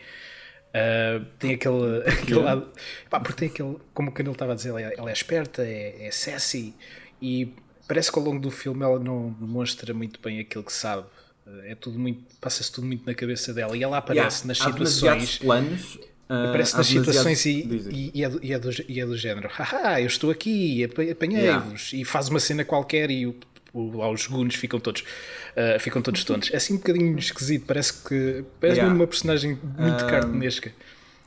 Uh, 0.73 1.23
tem 1.37 1.53
aquele, 1.53 1.99
aquele 2.09 2.39
lado. 2.39 2.67
Pá, 3.07 3.19
porque 3.19 3.37
tem 3.37 3.49
aquele. 3.49 3.77
Como 3.93 4.09
o 4.09 4.11
Canelo 4.11 4.33
estava 4.33 4.53
a 4.53 4.55
dizer, 4.55 4.69
ela 4.69 4.81
é, 4.81 4.95
ela 4.97 5.09
é 5.11 5.13
esperta, 5.13 5.61
é, 5.63 6.07
é 6.07 6.11
sassy 6.11 6.73
e 7.21 7.53
parece 7.87 8.11
que 8.11 8.17
ao 8.17 8.25
longo 8.25 8.39
do 8.39 8.49
filme 8.49 8.83
ela 8.83 8.99
não 8.99 9.29
demonstra 9.39 9.93
muito 9.93 10.19
bem 10.19 10.39
aquilo 10.39 10.63
que 10.63 10.73
sabe. 10.73 11.05
É 11.65 11.75
tudo 11.75 11.99
muito. 11.99 12.23
Passa-se 12.41 12.71
tudo 12.71 12.87
muito 12.87 13.05
na 13.05 13.13
cabeça 13.13 13.53
dela 13.53 13.77
e 13.77 13.83
ela 13.83 13.99
aparece 13.99 14.39
yeah, 14.39 14.47
nas 14.47 14.57
situações. 14.57 15.37
planos. 15.37 15.95
Uh, 16.27 16.49
aparece 16.49 16.75
nas 16.75 16.87
situações 16.87 17.45
e, 17.45 17.51
e, 17.91 18.11
e, 18.15 18.23
é 18.23 18.29
do, 18.29 18.43
e, 18.43 18.51
é 18.51 18.57
do, 18.57 18.69
e 18.89 18.99
é 18.99 19.05
do 19.05 19.15
género. 19.15 19.47
Haha, 19.53 20.01
eu 20.01 20.07
estou 20.07 20.31
aqui, 20.31 20.83
apanhei-vos. 20.83 21.91
Yeah. 21.91 22.01
E 22.01 22.03
faz 22.03 22.27
uma 22.27 22.39
cena 22.39 22.65
qualquer 22.65 23.11
e 23.11 23.27
o 23.27 23.35
lá 23.75 24.09
os 24.09 24.27
ficam 24.55 24.79
todos, 24.79 25.01
uh, 25.01 25.79
ficam 25.79 26.01
todos 26.01 26.23
tontos. 26.23 26.51
É 26.51 26.57
assim 26.57 26.75
um 26.75 26.77
bocadinho 26.77 27.17
esquisito, 27.17 27.65
parece 27.65 27.93
que 28.03 28.45
parece 28.59 28.79
yeah. 28.79 28.95
uma 28.95 29.07
personagem 29.07 29.59
muito 29.77 30.03
um, 30.03 30.07
cartunesca. 30.07 30.71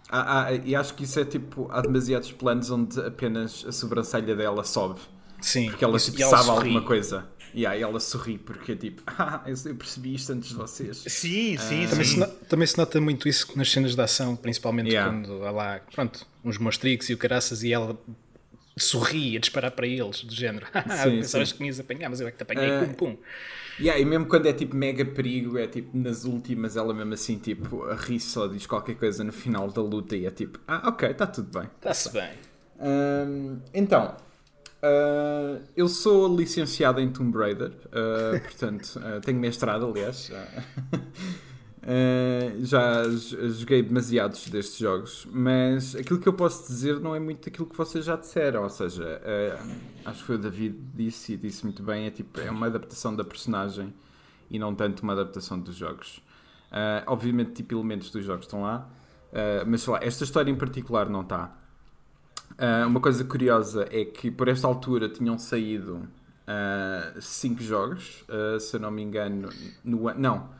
Há, 0.08 0.46
há, 0.46 0.54
e 0.54 0.74
acho 0.74 0.94
que 0.94 1.04
isso 1.04 1.20
é 1.20 1.24
tipo, 1.24 1.68
há 1.70 1.82
demasiados 1.82 2.32
planos 2.32 2.70
onde 2.70 2.98
apenas 3.00 3.64
a 3.68 3.72
sobrancelha 3.72 4.34
dela 4.34 4.64
sobe. 4.64 5.00
Sim, 5.40 5.66
porque 5.66 5.84
ela, 5.84 5.98
tipo, 5.98 6.20
ela 6.20 6.30
sabe 6.30 6.44
sorri. 6.44 6.68
alguma 6.68 6.82
coisa. 6.82 7.26
E 7.54 7.66
aí 7.66 7.80
ela 7.82 7.98
sorri 8.00 8.38
porque 8.38 8.76
tipo, 8.76 9.02
ah, 9.06 9.42
eu 9.46 9.74
percebi 9.74 10.14
isto 10.14 10.32
antes 10.32 10.50
de 10.50 10.54
vocês. 10.54 11.04
Sim, 11.06 11.56
sim, 11.58 11.86
uh, 11.86 11.90
também, 11.90 12.04
sim. 12.04 12.22
Se 12.22 12.26
também 12.48 12.66
se 12.66 12.78
nota 12.78 13.00
muito 13.00 13.28
isso 13.28 13.46
nas 13.56 13.70
cenas 13.70 13.94
de 13.94 14.00
ação, 14.00 14.36
principalmente 14.36 14.90
yeah. 14.90 15.10
quando 15.10 15.44
há 15.44 15.50
lá, 15.50 15.80
pronto, 15.94 16.26
uns 16.44 16.58
monstrix 16.58 17.08
e 17.10 17.14
o 17.14 17.18
caraças 17.18 17.62
e 17.62 17.72
ela 17.72 17.98
sorri 18.78 19.36
a 19.36 19.40
disparar 19.40 19.70
para 19.70 19.86
eles, 19.86 20.22
do 20.22 20.34
género. 20.34 20.66
Sim, 21.02 21.10
Pensavas 21.16 21.48
sim. 21.48 21.54
que 21.56 21.60
me 21.62 21.68
ias 21.68 21.80
apanhar, 21.80 22.08
mas 22.08 22.20
eu 22.20 22.28
é 22.28 22.30
que 22.30 22.36
te 22.36 22.42
apanhei, 22.42 22.70
uh, 22.70 22.86
pum 22.86 22.94
pum. 22.94 23.16
Yeah, 23.80 24.00
e 24.00 24.04
mesmo 24.04 24.26
quando 24.26 24.46
é 24.46 24.52
tipo 24.52 24.74
mega 24.74 25.04
perigo, 25.04 25.56
é 25.56 25.66
tipo 25.68 25.96
nas 25.96 26.24
últimas, 26.24 26.76
ela 26.76 26.92
mesmo 26.92 27.14
assim, 27.14 27.38
tipo, 27.38 27.84
a 27.84 27.94
rir 27.94 28.18
só 28.18 28.48
diz 28.48 28.66
qualquer 28.66 28.96
coisa 28.96 29.22
no 29.22 29.32
final 29.32 29.70
da 29.70 29.80
luta 29.80 30.16
e 30.16 30.26
é 30.26 30.30
tipo, 30.30 30.58
ah, 30.66 30.88
ok, 30.88 31.10
está 31.10 31.26
tudo 31.26 31.60
bem. 31.60 31.70
Está-se 31.76 32.12
bem. 32.12 32.30
Um, 32.80 33.58
então, 33.72 34.16
uh, 34.82 35.62
eu 35.76 35.88
sou 35.88 36.34
licenciado 36.34 37.00
em 37.00 37.08
Tomb 37.10 37.36
Raider, 37.38 37.70
uh, 37.70 38.40
portanto, 38.42 38.96
uh, 38.96 39.20
tenho 39.20 39.38
mestrado, 39.38 39.86
aliás. 39.86 40.32
Uh, 41.88 42.62
já 42.66 43.02
joguei 43.48 43.82
demasiados 43.82 44.46
destes 44.48 44.76
jogos, 44.76 45.26
mas 45.32 45.96
aquilo 45.96 46.20
que 46.20 46.28
eu 46.28 46.34
posso 46.34 46.68
dizer 46.68 47.00
não 47.00 47.14
é 47.14 47.18
muito 47.18 47.48
aquilo 47.48 47.66
que 47.66 47.74
vocês 47.74 48.04
já 48.04 48.14
disseram. 48.14 48.64
Ou 48.64 48.68
seja, 48.68 49.22
uh, 49.24 49.70
acho 50.04 50.18
que 50.18 50.26
foi 50.26 50.34
o 50.34 50.38
David 50.38 50.78
disse 50.94 51.32
e 51.32 51.36
disse 51.38 51.64
muito 51.64 51.82
bem: 51.82 52.04
é, 52.04 52.10
tipo, 52.10 52.38
é 52.40 52.50
uma 52.50 52.66
adaptação 52.66 53.16
da 53.16 53.24
personagem 53.24 53.94
e 54.50 54.58
não 54.58 54.74
tanto 54.74 55.02
uma 55.02 55.14
adaptação 55.14 55.58
dos 55.58 55.76
jogos. 55.76 56.18
Uh, 56.70 57.04
obviamente, 57.06 57.52
tipo, 57.52 57.74
elementos 57.74 58.10
dos 58.10 58.22
jogos 58.22 58.44
estão 58.44 58.60
lá, 58.60 58.86
mas 59.66 59.80
sei 59.80 59.92
lá, 59.94 60.00
esta 60.02 60.24
história 60.24 60.50
em 60.50 60.56
particular 60.56 61.08
não 61.08 61.22
está. 61.22 61.56
uma 62.86 63.00
coisa 63.00 63.24
curiosa 63.24 63.88
é 63.90 64.04
que 64.04 64.30
por 64.30 64.48
esta 64.48 64.66
altura 64.66 65.08
tinham 65.08 65.38
saído 65.38 66.06
5 67.18 67.62
jogos, 67.62 68.24
se 68.60 68.76
eu 68.76 68.80
não 68.80 68.90
me 68.90 69.02
engano, 69.02 69.48
no 69.84 70.12
Não 70.14 70.57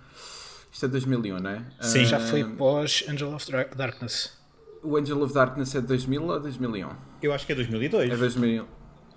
isto 0.70 0.86
é 0.86 0.88
2001, 0.88 1.38
não 1.40 1.50
é? 1.50 1.64
Sim, 1.80 2.02
uh, 2.02 2.06
já 2.06 2.20
foi 2.20 2.44
pós 2.44 3.04
Angel 3.08 3.34
of 3.34 3.46
Darkness. 3.76 4.36
O 4.82 4.96
Angel 4.96 5.20
of 5.22 5.34
Darkness 5.34 5.74
é 5.74 5.80
2000 5.80 6.22
ou 6.22 6.40
2001? 6.40 6.88
Eu 7.22 7.32
acho 7.32 7.46
que 7.46 7.52
é 7.52 7.54
2002. 7.54 8.10
É 8.10 8.16
2000, 8.16 8.66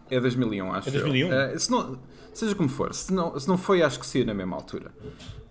é 0.09 0.19
2001, 0.19 0.73
acho 0.73 0.89
É 0.89 0.91
2001? 0.91 1.27
Uh, 1.29 1.59
se 1.59 1.71
não, 1.71 1.99
seja 2.33 2.55
como 2.55 2.69
for, 2.69 2.93
se 2.93 3.13
não, 3.13 3.39
se 3.39 3.47
não 3.47 3.57
foi, 3.57 3.81
acho 3.81 3.99
que 3.99 4.05
sim 4.05 4.23
na 4.23 4.33
mesma 4.33 4.55
altura. 4.55 4.91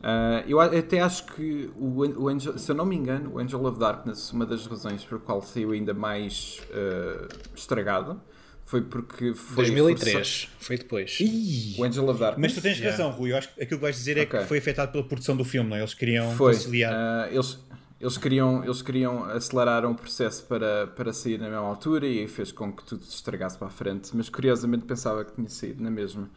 Uh, 0.01 0.49
eu 0.49 0.61
até 0.61 1.01
acho 1.01 1.27
que, 1.27 1.71
o, 1.77 2.23
o 2.23 2.29
Angel, 2.29 2.59
se 2.59 2.71
eu 2.71 2.75
não 2.75 2.87
me 2.87 2.97
engano, 2.97 3.35
o 3.35 3.39
Angel 3.39 3.65
of 3.65 3.79
Darkness, 3.79 4.33
uma 4.33 4.47
das 4.47 4.67
razões 4.67 5.05
por 5.05 5.21
qual 5.21 5.43
saiu 5.43 5.73
ainda 5.73 5.93
mais 5.93 6.61
uh, 6.71 7.29
estragado, 7.55 8.21
foi 8.71 8.83
porque 8.83 9.35
foi 9.35 9.65
2003, 9.65 10.13
força... 10.13 10.49
foi 10.61 10.79
depois. 10.79 11.19
Ih, 11.19 11.75
o 11.77 11.83
Angel 11.83 12.09
of 12.09 12.21
Darkness. 12.21 12.53
Mas 12.53 12.55
tu 12.55 12.63
tens 12.63 12.79
yeah. 12.79 12.97
razão, 12.97 13.11
Rui. 13.11 13.33
Eu 13.33 13.37
acho 13.37 13.53
que 13.53 13.61
aquilo 13.61 13.81
que 13.81 13.83
vais 13.83 13.97
dizer 13.97 14.17
é 14.17 14.23
okay. 14.23 14.39
que 14.39 14.47
foi 14.47 14.59
afetado 14.59 14.93
pela 14.93 15.03
produção 15.03 15.37
do 15.37 15.45
filme, 15.45 15.69
não 15.69 15.77
é? 15.77 15.81
Eles 15.81 15.93
queriam 15.93 16.31
foi. 16.37 16.53
conciliar. 16.53 16.93
Uh, 16.93 17.35
eles, 17.35 17.59
eles, 18.01 18.17
queriam, 18.17 18.63
eles 18.63 18.81
queriam 18.81 19.25
acelerar 19.25 19.85
o 19.85 19.93
processo 19.97 20.45
para, 20.45 20.87
para 20.87 21.13
sair 21.13 21.37
na 21.37 21.51
mesma 21.51 21.67
altura 21.67 22.07
e 22.07 22.29
fez 22.29 22.53
com 22.53 22.73
que 22.73 22.85
tudo 22.85 23.05
se 23.05 23.17
estragasse 23.17 23.59
para 23.59 23.67
a 23.67 23.71
frente. 23.71 24.13
Mas 24.15 24.29
curiosamente 24.29 24.85
pensava 24.85 25.25
que 25.25 25.35
tinha 25.35 25.49
saído 25.49 25.83
na 25.83 25.91
mesma. 25.91 26.31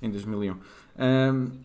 em 0.00 0.08
2001. 0.12 0.52
Um, 0.52 0.58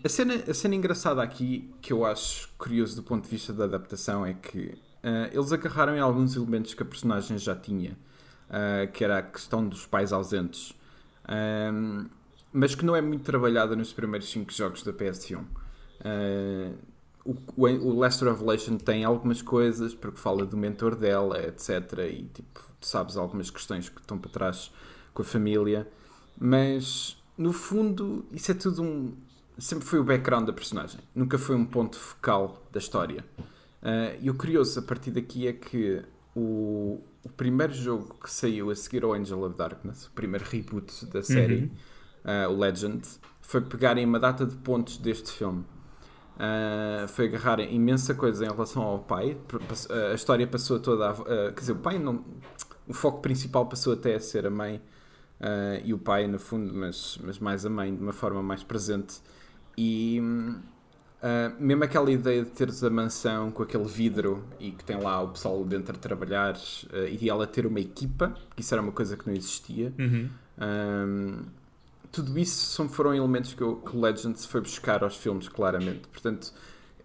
a, 0.03 0.09
cena, 0.09 0.33
a 0.33 0.53
cena 0.55 0.73
engraçada 0.73 1.21
aqui, 1.21 1.69
que 1.83 1.93
eu 1.93 2.03
acho 2.03 2.49
curioso 2.57 2.95
do 2.95 3.03
ponto 3.03 3.25
de 3.25 3.29
vista 3.29 3.53
da 3.53 3.65
adaptação, 3.65 4.25
é 4.25 4.33
que 4.33 4.73
uh, 5.03 5.29
eles 5.31 5.51
agarraram 5.51 5.95
em 5.95 5.99
alguns 5.99 6.35
elementos 6.35 6.73
que 6.73 6.81
a 6.81 6.85
personagem 6.85 7.37
já 7.37 7.55
tinha, 7.55 7.95
uh, 8.49 8.91
que 8.91 9.03
era 9.03 9.19
a 9.19 9.23
questão 9.23 9.67
dos 9.67 9.85
pais 9.85 10.11
ausentes, 10.13 10.73
um, 11.73 12.05
mas 12.51 12.73
que 12.73 12.85
não 12.85 12.95
é 12.95 13.01
muito 13.01 13.23
trabalhada 13.23 13.75
nos 13.75 13.91
primeiros 13.91 14.29
5 14.29 14.51
jogos 14.53 14.83
da 14.83 14.93
PS1. 14.93 15.39
Uh, 15.39 16.75
o, 17.25 17.65
o 17.65 17.99
Last 17.99 18.23
Revelation 18.23 18.77
tem 18.77 19.03
algumas 19.03 19.41
coisas, 19.41 19.95
porque 19.95 20.19
fala 20.19 20.45
do 20.45 20.55
mentor 20.55 20.95
dela, 20.95 21.41
etc. 21.43 21.69
E 22.09 22.29
tipo, 22.33 22.61
sabes 22.79 23.17
algumas 23.17 23.49
questões 23.49 23.89
que 23.89 23.99
estão 23.99 24.17
para 24.17 24.29
trás 24.29 24.71
com 25.13 25.23
a 25.23 25.25
família, 25.25 25.87
mas 26.37 27.17
no 27.37 27.51
fundo 27.51 28.25
isso 28.31 28.51
é 28.51 28.53
tudo 28.53 28.83
um. 28.83 29.13
Sempre 29.57 29.85
foi 29.85 29.99
o 29.99 30.03
background 30.03 30.45
da 30.45 30.53
personagem, 30.53 30.99
nunca 31.15 31.37
foi 31.37 31.55
um 31.55 31.65
ponto 31.65 31.97
focal 31.97 32.61
da 32.71 32.79
história. 32.79 33.23
Uh, 33.81 34.17
e 34.21 34.29
o 34.29 34.35
curioso 34.35 34.79
a 34.79 34.81
partir 34.81 35.11
daqui 35.11 35.47
é 35.47 35.53
que 35.53 36.03
o, 36.35 37.01
o 37.23 37.29
primeiro 37.29 37.73
jogo 37.73 38.15
que 38.21 38.29
saiu 38.29 38.69
a 38.69 38.75
seguir 38.75 39.03
ao 39.03 39.13
Angel 39.13 39.41
of 39.43 39.55
Darkness, 39.55 40.07
o 40.07 40.11
primeiro 40.11 40.45
reboot 40.45 41.05
da 41.07 41.23
série, 41.23 41.71
uhum. 42.25 42.49
uh, 42.49 42.53
o 42.53 42.59
Legend, 42.59 43.01
foi 43.41 43.61
pegarem 43.61 44.05
uma 44.05 44.19
data 44.19 44.45
de 44.45 44.55
pontos 44.57 44.97
deste 44.97 45.31
filme 45.31 45.65
Uh, 46.35 47.07
foi 47.07 47.27
agarrar 47.27 47.61
imensa 47.61 48.13
coisa 48.13 48.45
em 48.45 48.49
relação 48.49 48.83
ao 48.83 48.99
pai. 48.99 49.37
A 50.11 50.13
história 50.13 50.45
passou 50.45 50.79
toda 50.79 51.09
a. 51.09 51.13
Uh, 51.13 51.25
quer 51.53 51.59
dizer, 51.61 51.71
o 51.71 51.77
pai 51.77 51.97
não. 51.97 52.25
O 52.87 52.93
foco 52.93 53.21
principal 53.21 53.65
passou 53.67 53.93
até 53.93 54.15
a 54.15 54.19
ser 54.19 54.45
a 54.45 54.49
mãe 54.49 54.81
e 55.83 55.93
o 55.93 55.97
pai, 55.97 56.27
no 56.27 56.37
fundo, 56.37 56.73
mas, 56.73 57.17
mas 57.23 57.39
mais 57.39 57.65
a 57.65 57.69
mãe, 57.69 57.95
de 57.95 58.01
uma 58.01 58.13
forma 58.13 58.43
mais 58.43 58.63
presente. 58.63 59.21
E 59.77 60.21
mesmo 61.59 61.83
aquela 61.83 62.11
ideia 62.11 62.43
de 62.43 62.51
teres 62.51 62.83
a 62.83 62.89
mansão 62.89 63.51
com 63.51 63.63
aquele 63.63 63.85
vidro 63.85 64.43
e 64.59 64.71
que 64.71 64.83
tem 64.83 64.97
lá 64.99 65.21
o 65.21 65.29
pessoal 65.29 65.63
dentro 65.65 65.95
a 65.95 65.99
trabalhar 65.99 66.55
e 67.09 67.17
de 67.17 67.29
ela 67.29 67.47
ter 67.47 67.65
uma 67.65 67.79
equipa, 67.79 68.35
que 68.55 68.61
isso 68.61 68.73
era 68.73 68.81
uma 68.81 68.91
coisa 68.91 69.17
que 69.17 69.27
não 69.27 69.35
existia. 69.35 69.93
Uhum 69.97 70.29
tudo 72.15 72.39
isso 72.39 72.73
são, 72.73 72.87
foram 72.87 73.13
elementos 73.13 73.53
que, 73.53 73.63
o, 73.63 73.75
que 73.75 73.95
Legends 73.97 74.45
foi 74.45 74.61
buscar 74.61 75.03
aos 75.03 75.17
filmes, 75.17 75.49
claramente. 75.49 76.07
Portanto, 76.07 76.53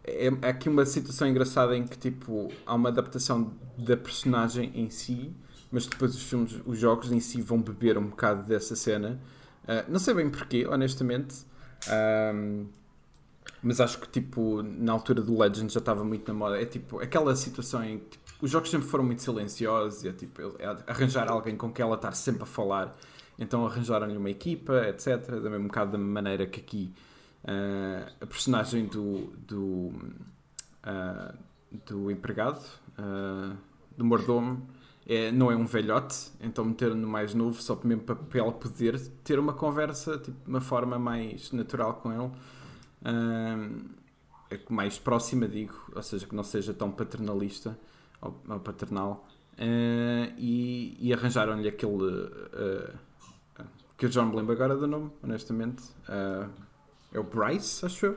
é, 0.05 0.29
é, 0.29 0.49
aqui 0.49 0.69
uma 0.69 0.87
situação 0.87 1.27
engraçada 1.27 1.77
em 1.77 1.85
que 1.85 1.99
tipo, 1.99 2.49
há 2.65 2.75
uma 2.77 2.91
adaptação 2.91 3.53
da 3.77 3.97
personagem 3.97 4.71
em 4.73 4.89
si, 4.89 5.33
mas 5.73 5.87
depois 5.87 6.15
os 6.15 6.23
filmes, 6.23 6.61
os 6.65 6.79
jogos 6.79 7.11
em 7.11 7.19
si 7.19 7.43
vão 7.43 7.61
beber 7.61 7.99
um 7.99 8.07
bocado 8.07 8.45
dessa 8.45 8.77
cena. 8.77 9.21
Uh, 9.65 9.91
não 9.91 9.99
sei 9.99 10.15
bem 10.15 10.31
porquê, 10.31 10.65
honestamente. 10.67 11.45
Um, 12.33 12.67
mas 13.63 13.81
acho 13.81 13.99
que 13.99 14.09
tipo, 14.09 14.63
na 14.63 14.93
altura 14.93 15.23
do 15.23 15.39
Legends 15.39 15.73
já 15.73 15.81
estava 15.81 16.05
muito 16.05 16.27
na 16.29 16.39
moda. 16.39 16.61
É 16.61 16.65
tipo 16.65 17.01
aquela 17.01 17.35
situação 17.37 17.83
em 17.85 17.99
que 17.99 18.19
tipo, 18.19 18.45
os 18.45 18.51
jogos 18.51 18.71
sempre 18.71 18.89
foram 18.89 19.05
muito 19.05 19.23
silenciosos 19.23 20.05
e 20.05 20.09
é 20.09 20.13
tipo 20.13 20.41
é 20.59 20.67
arranjar 20.87 21.31
alguém 21.31 21.57
com 21.57 21.71
quem 21.73 21.85
ela 21.85 21.97
estar 21.97 22.13
sempre 22.13 22.43
a 22.43 22.47
falar 22.47 22.97
então 23.41 23.67
arranjaram-lhe 23.67 24.19
uma 24.19 24.29
equipa, 24.29 24.87
etc. 24.87 25.27
Da 25.41 25.49
mesma 25.49 25.61
bocado 25.61 25.93
da 25.93 25.99
maneira 25.99 26.47
que 26.47 26.61
aqui 26.61 26.93
uh, 27.45 28.13
a 28.21 28.27
personagem 28.27 28.85
do, 28.85 29.33
do, 29.39 29.93
uh, 30.85 31.35
do 31.87 32.11
empregado, 32.11 32.63
uh, 32.99 33.57
do 33.97 34.05
mordomo, 34.05 34.69
é, 35.07 35.33
não 35.33 35.51
é 35.51 35.57
um 35.57 35.65
velhote, 35.65 36.31
então 36.39 36.65
meteram-no 36.67 37.09
mais 37.09 37.35
novo 37.35 37.61
só 37.61 37.81
mesmo 37.83 38.03
para, 38.03 38.15
para 38.15 38.39
ela 38.39 38.53
poder 38.53 39.01
ter 39.25 39.39
uma 39.39 39.55
conversa 39.55 40.19
tipo, 40.19 40.37
uma 40.47 40.61
forma 40.61 40.99
mais 40.99 41.51
natural 41.51 41.95
com 41.95 42.13
ele. 42.13 42.31
É 43.05 44.59
mais 44.69 44.99
próxima, 44.99 45.47
digo, 45.47 45.75
ou 45.95 46.03
seja, 46.03 46.27
que 46.27 46.35
não 46.35 46.43
seja 46.43 46.75
tão 46.75 46.91
paternalista 46.91 47.79
ou, 48.21 48.41
ou 48.49 48.61
paternal. 48.61 49.29
e, 50.37 50.97
e 51.01 51.13
arranjaram-lhe 51.13 51.69
aquele 51.69 52.31
que 54.01 54.07
eu 54.07 54.11
já 54.11 54.23
não 54.23 54.31
me 54.31 54.37
lembro 54.37 54.55
agora 54.55 54.75
do 54.75 54.87
nome, 54.87 55.11
honestamente. 55.23 55.83
Uh, 56.09 56.49
é 57.13 57.21
o 57.21 57.23
Bryce, 57.23 57.85
acho 57.85 58.07
eu. 58.07 58.13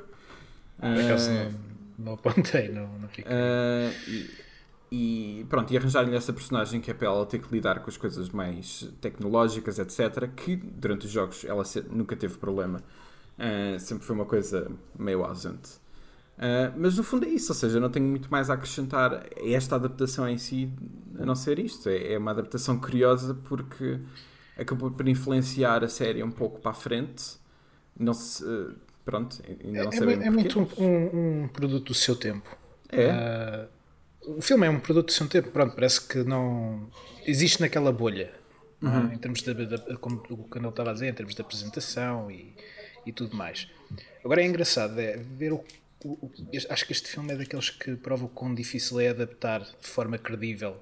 Uh, 0.80 1.54
não, 2.00 2.14
apontei, 2.14 2.70
não, 2.70 2.88
não 3.00 3.10
fiquei. 3.10 3.26
Uh, 3.26 3.92
e, 4.90 5.40
e, 5.42 5.46
pronto, 5.50 5.74
e 5.74 5.78
arranjar-lhe 5.78 6.16
essa 6.16 6.32
personagem 6.32 6.80
que 6.80 6.90
é 6.90 6.94
para 6.94 7.08
ela 7.08 7.26
ter 7.26 7.40
que 7.40 7.54
lidar 7.54 7.82
com 7.82 7.90
as 7.90 7.98
coisas 7.98 8.30
mais 8.30 8.90
tecnológicas, 9.02 9.78
etc. 9.78 10.30
Que 10.34 10.56
durante 10.56 11.06
os 11.06 11.12
jogos 11.12 11.44
ela 11.44 11.64
nunca 11.90 12.16
teve 12.16 12.38
problema. 12.38 12.80
Uh, 13.38 13.80
sempre 13.80 14.06
foi 14.06 14.16
uma 14.16 14.26
coisa 14.26 14.72
meio 14.98 15.24
ausente. 15.24 15.82
Uh, 16.38 16.74
mas 16.76 16.98
no 16.98 17.04
fundo 17.04 17.26
é 17.26 17.30
isso, 17.30 17.52
ou 17.52 17.56
seja, 17.56 17.80
não 17.80 17.90
tenho 17.90 18.08
muito 18.08 18.30
mais 18.32 18.50
a 18.50 18.56
acrescentar 18.56 19.14
a 19.14 19.28
esta 19.48 19.76
adaptação 19.76 20.28
em 20.28 20.38
si, 20.38 20.72
a 21.20 21.26
não 21.26 21.36
ser 21.36 21.60
isto. 21.60 21.90
É, 21.90 22.14
é 22.14 22.18
uma 22.18 22.32
adaptação 22.32 22.80
curiosa 22.80 23.34
porque 23.46 24.00
acabou 24.58 24.92
por 24.92 25.08
influenciar 25.08 25.84
a 25.84 25.90
série 25.90 26.24
um 26.24 26.32
pouco 26.32 26.60
para 26.60 26.72
a 26.72 26.76
frente. 26.76 27.38
Não 27.98 28.14
se. 28.14 28.44
Pronto, 29.06 29.38
ainda 29.64 29.84
não 29.84 29.90
é, 29.90 29.92
sabemos. 29.92 30.24
É, 30.24 30.28
é 30.28 30.32
muito 30.32 30.60
um, 30.60 31.44
um, 31.44 31.48
produto 31.50 31.88
do 31.88 31.94
seu 31.94 32.16
tempo. 32.16 32.50
É. 32.90 33.68
Uh, 34.26 34.38
o 34.38 34.42
filme 34.42 34.66
é 34.66 34.70
um 34.70 34.80
produto 34.80 35.08
do 35.08 35.12
seu 35.12 35.28
tempo, 35.28 35.52
pronto, 35.52 35.76
parece 35.76 36.08
que 36.08 36.24
não. 36.24 36.90
Existe 37.26 37.62
naquela 37.62 37.92
bolha. 37.92 38.32
É? 38.82 38.86
Uhum. 38.86 39.08
Uh, 39.08 39.14
em 39.14 39.18
termos 39.18 39.42
de, 39.42 39.54
de, 39.54 39.66
de, 39.66 39.98
como 39.98 40.24
o 40.30 40.44
canal 40.46 40.70
estava 40.70 40.92
a 40.92 40.94
dizer, 40.94 41.08
em 41.08 41.14
termos 41.14 41.36
de 41.36 41.42
apresentação 41.42 42.32
e, 42.32 42.56
e 43.06 43.12
tudo 43.12 43.36
mais. 43.36 43.68
Agora 44.24 44.42
é 44.42 44.46
engraçado 44.46 45.00
é 45.00 45.18
ver 45.18 45.54
o, 45.54 45.64
o, 46.04 46.32
acho 46.70 46.86
que 46.86 46.92
este 46.92 47.10
filme 47.10 47.34
é 47.34 47.36
daqueles 47.36 47.70
que 47.70 47.96
prova 47.96 48.26
o 48.26 48.30
quão 48.30 48.54
difícil 48.54 49.00
é 49.00 49.10
adaptar 49.10 49.62
de 49.62 49.88
forma 49.88 50.18
credível 50.18 50.78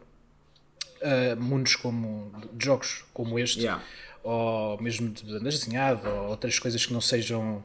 uh, 1.01 1.41
mundos 1.41 1.75
como 1.75 2.31
de 2.53 2.65
jogos 2.65 3.05
como 3.13 3.37
este, 3.37 3.61
yeah. 3.61 3.83
ou 4.23 4.81
mesmo 4.81 5.09
de 5.09 5.23
bandas 5.23 5.59
desenhado, 5.59 6.07
ou 6.07 6.29
outras 6.29 6.57
coisas 6.59 6.85
que 6.85 6.93
não 6.93 7.01
sejam 7.01 7.63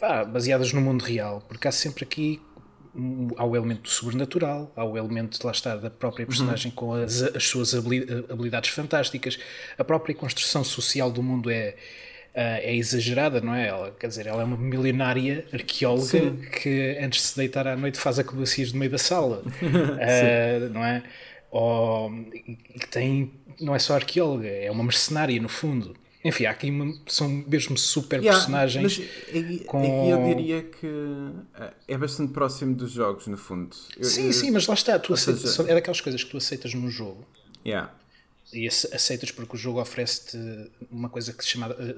vá, 0.00 0.24
baseadas 0.24 0.72
no 0.72 0.80
mundo 0.80 1.02
real, 1.02 1.42
porque 1.48 1.66
há 1.68 1.72
sempre 1.72 2.04
aqui 2.04 2.40
há 3.36 3.44
o 3.44 3.56
elemento 3.56 3.88
sobrenatural, 3.88 4.70
há 4.76 4.84
o 4.84 4.98
elemento, 4.98 5.38
lá 5.46 5.52
está, 5.52 5.76
da 5.76 5.88
própria 5.88 6.26
personagem 6.26 6.70
uhum. 6.70 6.76
com 6.76 6.94
as, 6.94 7.22
as, 7.22 7.44
suas 7.44 7.74
habilidades 7.74 8.70
fantásticas, 8.70 9.38
a 9.78 9.84
própria 9.84 10.14
construção 10.14 10.62
social 10.62 11.10
do 11.10 11.22
mundo 11.22 11.50
é, 11.50 11.74
é 12.34 12.74
exagerada, 12.74 13.40
não 13.40 13.54
é? 13.54 13.68
Ela, 13.68 13.90
quer 13.98 14.06
dizer, 14.06 14.26
ela 14.26 14.42
é 14.42 14.44
uma 14.44 14.56
milionária 14.56 15.44
arqueóloga 15.52 16.06
Sim. 16.06 16.42
que 16.60 16.98
antes 17.00 17.20
de 17.20 17.28
se 17.28 17.36
deitar 17.36 17.66
à 17.66 17.76
noite 17.76 17.98
faz 17.98 18.18
acrobacias 18.18 18.72
no 18.72 18.78
meio 18.78 18.90
da 18.90 18.98
sala, 18.98 19.42
uh, 19.60 20.72
não 20.72 20.84
é? 20.84 21.02
ou, 21.52 22.10
que 22.80 22.88
tem, 22.90 23.30
não 23.60 23.74
é 23.74 23.78
só 23.78 23.94
arqueóloga, 23.94 24.48
é 24.48 24.70
uma 24.70 24.82
mercenária 24.82 25.40
no 25.40 25.50
fundo. 25.50 25.94
Enfim, 26.24 26.46
há 26.46 26.52
aqui 26.52 26.70
uma, 26.70 26.94
são 27.06 27.28
mesmo 27.28 27.76
super 27.76 28.20
yeah, 28.20 28.38
personagens. 28.38 28.98
Mas 28.98 29.66
com... 29.66 30.08
eu 30.08 30.24
diria 30.24 30.62
que 30.62 30.86
eh, 30.86 31.72
é 31.88 31.98
bastante 31.98 32.32
próximo 32.32 32.74
dos 32.74 32.92
jogos, 32.92 33.26
no 33.26 33.36
fundo. 33.36 33.76
Eu, 33.98 34.04
sim, 34.04 34.26
eu, 34.26 34.32
sim, 34.32 34.50
mas 34.52 34.66
lá 34.68 34.74
está. 34.74 34.98
Tu 35.00 35.12
aceitas, 35.12 35.50
seja... 35.50 35.68
É 35.68 35.74
daquelas 35.74 36.00
coisas 36.00 36.22
que 36.22 36.30
tu 36.30 36.36
aceitas 36.36 36.72
no 36.74 36.88
jogo. 36.88 37.26
Yeah. 37.66 37.92
E 38.52 38.66
aceitas 38.66 39.30
porque 39.30 39.56
o 39.56 39.58
jogo 39.58 39.80
oferece-te 39.80 40.38
uma 40.90 41.08
coisa 41.08 41.32
que 41.32 41.42
se 41.42 41.50
chama 41.50 41.74
eh, 41.78 41.96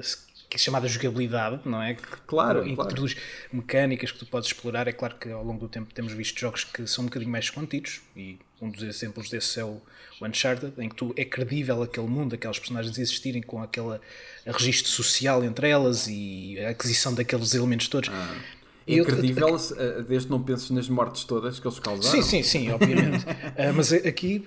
que 0.48 0.56
é 0.56 0.58
chamada 0.58 0.86
jogabilidade, 0.86 1.60
não 1.64 1.82
é? 1.82 1.94
Que 1.94 2.02
claro, 2.28 2.66
introduz 2.66 3.14
claro. 3.14 3.28
mecânicas 3.52 4.12
que 4.12 4.18
tu 4.20 4.26
podes 4.26 4.48
explorar. 4.48 4.86
É 4.86 4.92
claro 4.92 5.16
que 5.16 5.28
ao 5.28 5.42
longo 5.42 5.58
do 5.58 5.68
tempo 5.68 5.92
temos 5.92 6.12
visto 6.12 6.38
jogos 6.38 6.62
que 6.62 6.86
são 6.86 7.02
um 7.02 7.06
bocadinho 7.08 7.30
mais 7.32 7.50
contidos 7.50 8.02
e 8.16 8.38
um 8.60 8.70
dos 8.70 8.84
exemplos 8.84 9.28
desses 9.28 9.56
é 9.58 9.64
o 9.64 9.80
Uncharted, 10.22 10.72
em 10.78 10.88
que 10.88 10.94
tu 10.94 11.12
é 11.16 11.24
credível 11.24 11.82
aquele 11.82 12.06
mundo, 12.06 12.36
aquelas 12.36 12.58
personagens 12.58 12.96
existirem 12.96 13.42
com 13.42 13.60
aquele 13.60 13.98
registro 14.46 14.90
social 14.90 15.42
entre 15.42 15.68
elas 15.68 16.06
e 16.06 16.56
a 16.60 16.70
aquisição 16.70 17.12
daqueles 17.12 17.52
elementos 17.52 17.88
todos. 17.88 18.10
Ah. 18.10 18.36
É 18.86 19.02
credível 19.02 19.48
eu, 19.48 20.04
desde 20.04 20.30
não 20.30 20.42
penses 20.42 20.70
nas 20.70 20.88
mortes 20.88 21.24
todas 21.24 21.58
que 21.58 21.66
eles 21.66 21.78
causaram. 21.78 22.10
Sim, 22.10 22.22
sim, 22.22 22.42
sim, 22.42 22.70
obviamente. 22.70 23.24
uh, 23.24 23.72
mas 23.74 23.92
aqui, 23.92 24.42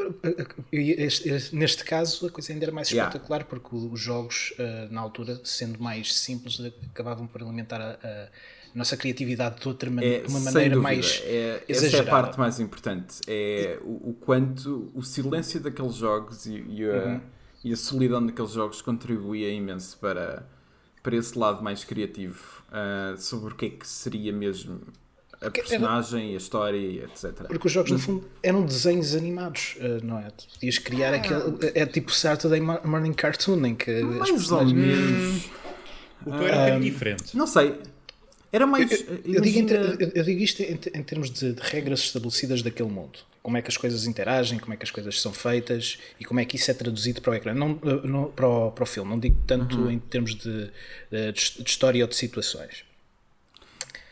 este, 0.72 1.29
este, 1.29 1.56
neste 1.56 1.84
caso, 1.84 2.27
a 2.27 2.29
coisa 2.29 2.53
ainda 2.53 2.65
era 2.65 2.72
mais 2.72 2.88
espetacular 2.88 3.39
yeah. 3.39 3.50
porque 3.50 3.75
os 3.75 4.00
jogos, 4.00 4.53
uh, 4.60 4.94
na 4.94 5.01
altura, 5.01 5.41
sendo 5.44 5.82
mais 5.82 6.13
simples, 6.13 6.62
acabavam 6.91 7.25
por 7.25 7.41
alimentar 7.41 7.82
a, 7.82 7.94
a 8.03 8.29
nossa 8.77 8.96
criatividade 8.96 9.60
de 9.60 9.67
outra 9.67 9.89
maneira, 9.89 10.17
é, 10.17 10.22
de 10.22 10.29
uma 10.29 10.39
maneira 10.39 10.75
dúvida. 10.75 10.82
mais 10.82 11.24
é, 11.25 11.63
Essa 11.67 11.98
é 11.98 12.00
a 12.00 12.03
parte 12.03 12.38
mais 12.38 12.60
importante. 12.60 13.20
É 13.27 13.79
o, 13.82 14.12
o 14.12 14.13
quanto 14.13 14.91
o 14.94 15.01
silêncio 15.01 15.60
daqueles 15.60 15.96
jogos 15.96 16.46
e, 16.46 16.63
e, 16.70 16.86
a, 16.86 16.94
uhum. 16.94 17.22
e 17.63 17.74
a 17.74 17.77
solidão 17.77 18.24
daqueles 18.24 18.51
jogos 18.51 18.84
contribuía 18.84 19.51
imenso 19.51 19.98
para, 19.98 20.48
para 21.01 21.16
esse 21.16 21.38
lado 21.38 21.63
mais 21.63 21.84
criativo 21.84 22.63
uh, 22.70 23.18
sobre 23.18 23.54
o 23.54 23.56
que 23.56 23.66
é 23.66 23.70
que 23.70 23.88
seria 23.88 24.34
mesmo 24.34 24.82
a 25.39 25.51
personagem, 25.51 26.34
a 26.34 26.38
história, 26.38 27.04
etc. 27.04 27.44
Porque 27.48 27.68
os 27.68 27.72
jogos, 27.72 27.92
no 27.92 28.00
fundo, 28.00 28.25
eram 28.42 28.66
desenhos 28.66 29.16
animados, 29.16 29.77
uh, 29.80 30.04
não 30.04 30.18
é? 30.20 30.30
Tu 30.32 30.48
podias 30.54 30.77
criar 30.80 31.13
ah. 31.13 31.18
aquele. 31.18 31.72
É 31.75 31.86
tipo 31.86 32.12
Saturday 32.12 32.60
Morning 32.60 33.13
Cartoon, 33.13 33.66
em 33.66 33.75
que. 33.75 34.01
Mais 34.01 34.51
ou 34.51 34.66
menos. 34.66 35.50
O 36.25 36.32
teu 36.32 36.48
era 36.48 36.58
um 36.58 36.60
bocadinho 36.60 36.92
diferente. 36.92 37.38
Não 37.38 37.46
sei. 37.48 37.80
Era 38.51 38.66
mais. 38.66 38.89
Eu, 38.92 38.98
eu, 39.25 39.34
eu, 39.36 39.42
digo, 39.42 39.70
eu, 40.16 40.24
digo, 40.24 40.42
isto 40.42 40.62
em, 40.62 40.80
em 40.94 41.04
termos 41.04 41.30
de, 41.30 41.54
de, 41.54 41.62
regras 41.62 42.00
estabelecidas 42.00 42.62
daquele 42.62 42.89
mundo. 42.89 43.20
Como 43.44 43.58
é 43.58 43.62
que 43.62 43.70
as 43.70 43.77
coisas 43.77 44.06
interagem, 44.06 44.60
como 44.60 44.74
é 44.74 44.77
que 44.77 44.84
as 44.84 44.92
coisas 44.92 45.22
são 45.22 45.34
feitas 45.34 45.98
e 46.20 46.25
como 46.25 46.39
é 46.39 46.46
que 46.46 46.56
isso 46.56 46.70
é 46.70 46.74
traduzido 46.74 47.22
para 47.22 47.32
o 47.32 47.36
ecrã, 47.36 47.54
não, 47.54 47.80
não 48.04 48.32
para, 48.32 48.48
o, 48.48 48.72
para 48.72 48.84
o 48.84 48.88
filme. 48.88 49.10
Não 49.10 49.20
digo 49.20 49.38
tanto 49.46 49.77
uhum. 49.77 49.92
em 49.92 50.00
termos 50.00 50.36
de, 50.36 50.70
de, 51.12 51.32
de, 51.32 51.70
história 51.70 52.04
ou 52.04 52.10
de 52.10 52.16
situações. 52.16 52.84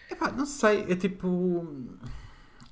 Epá, 0.10 0.32
não 0.32 0.46
sei, 0.46 0.86
é 0.90 0.96
tipo. 0.96 1.68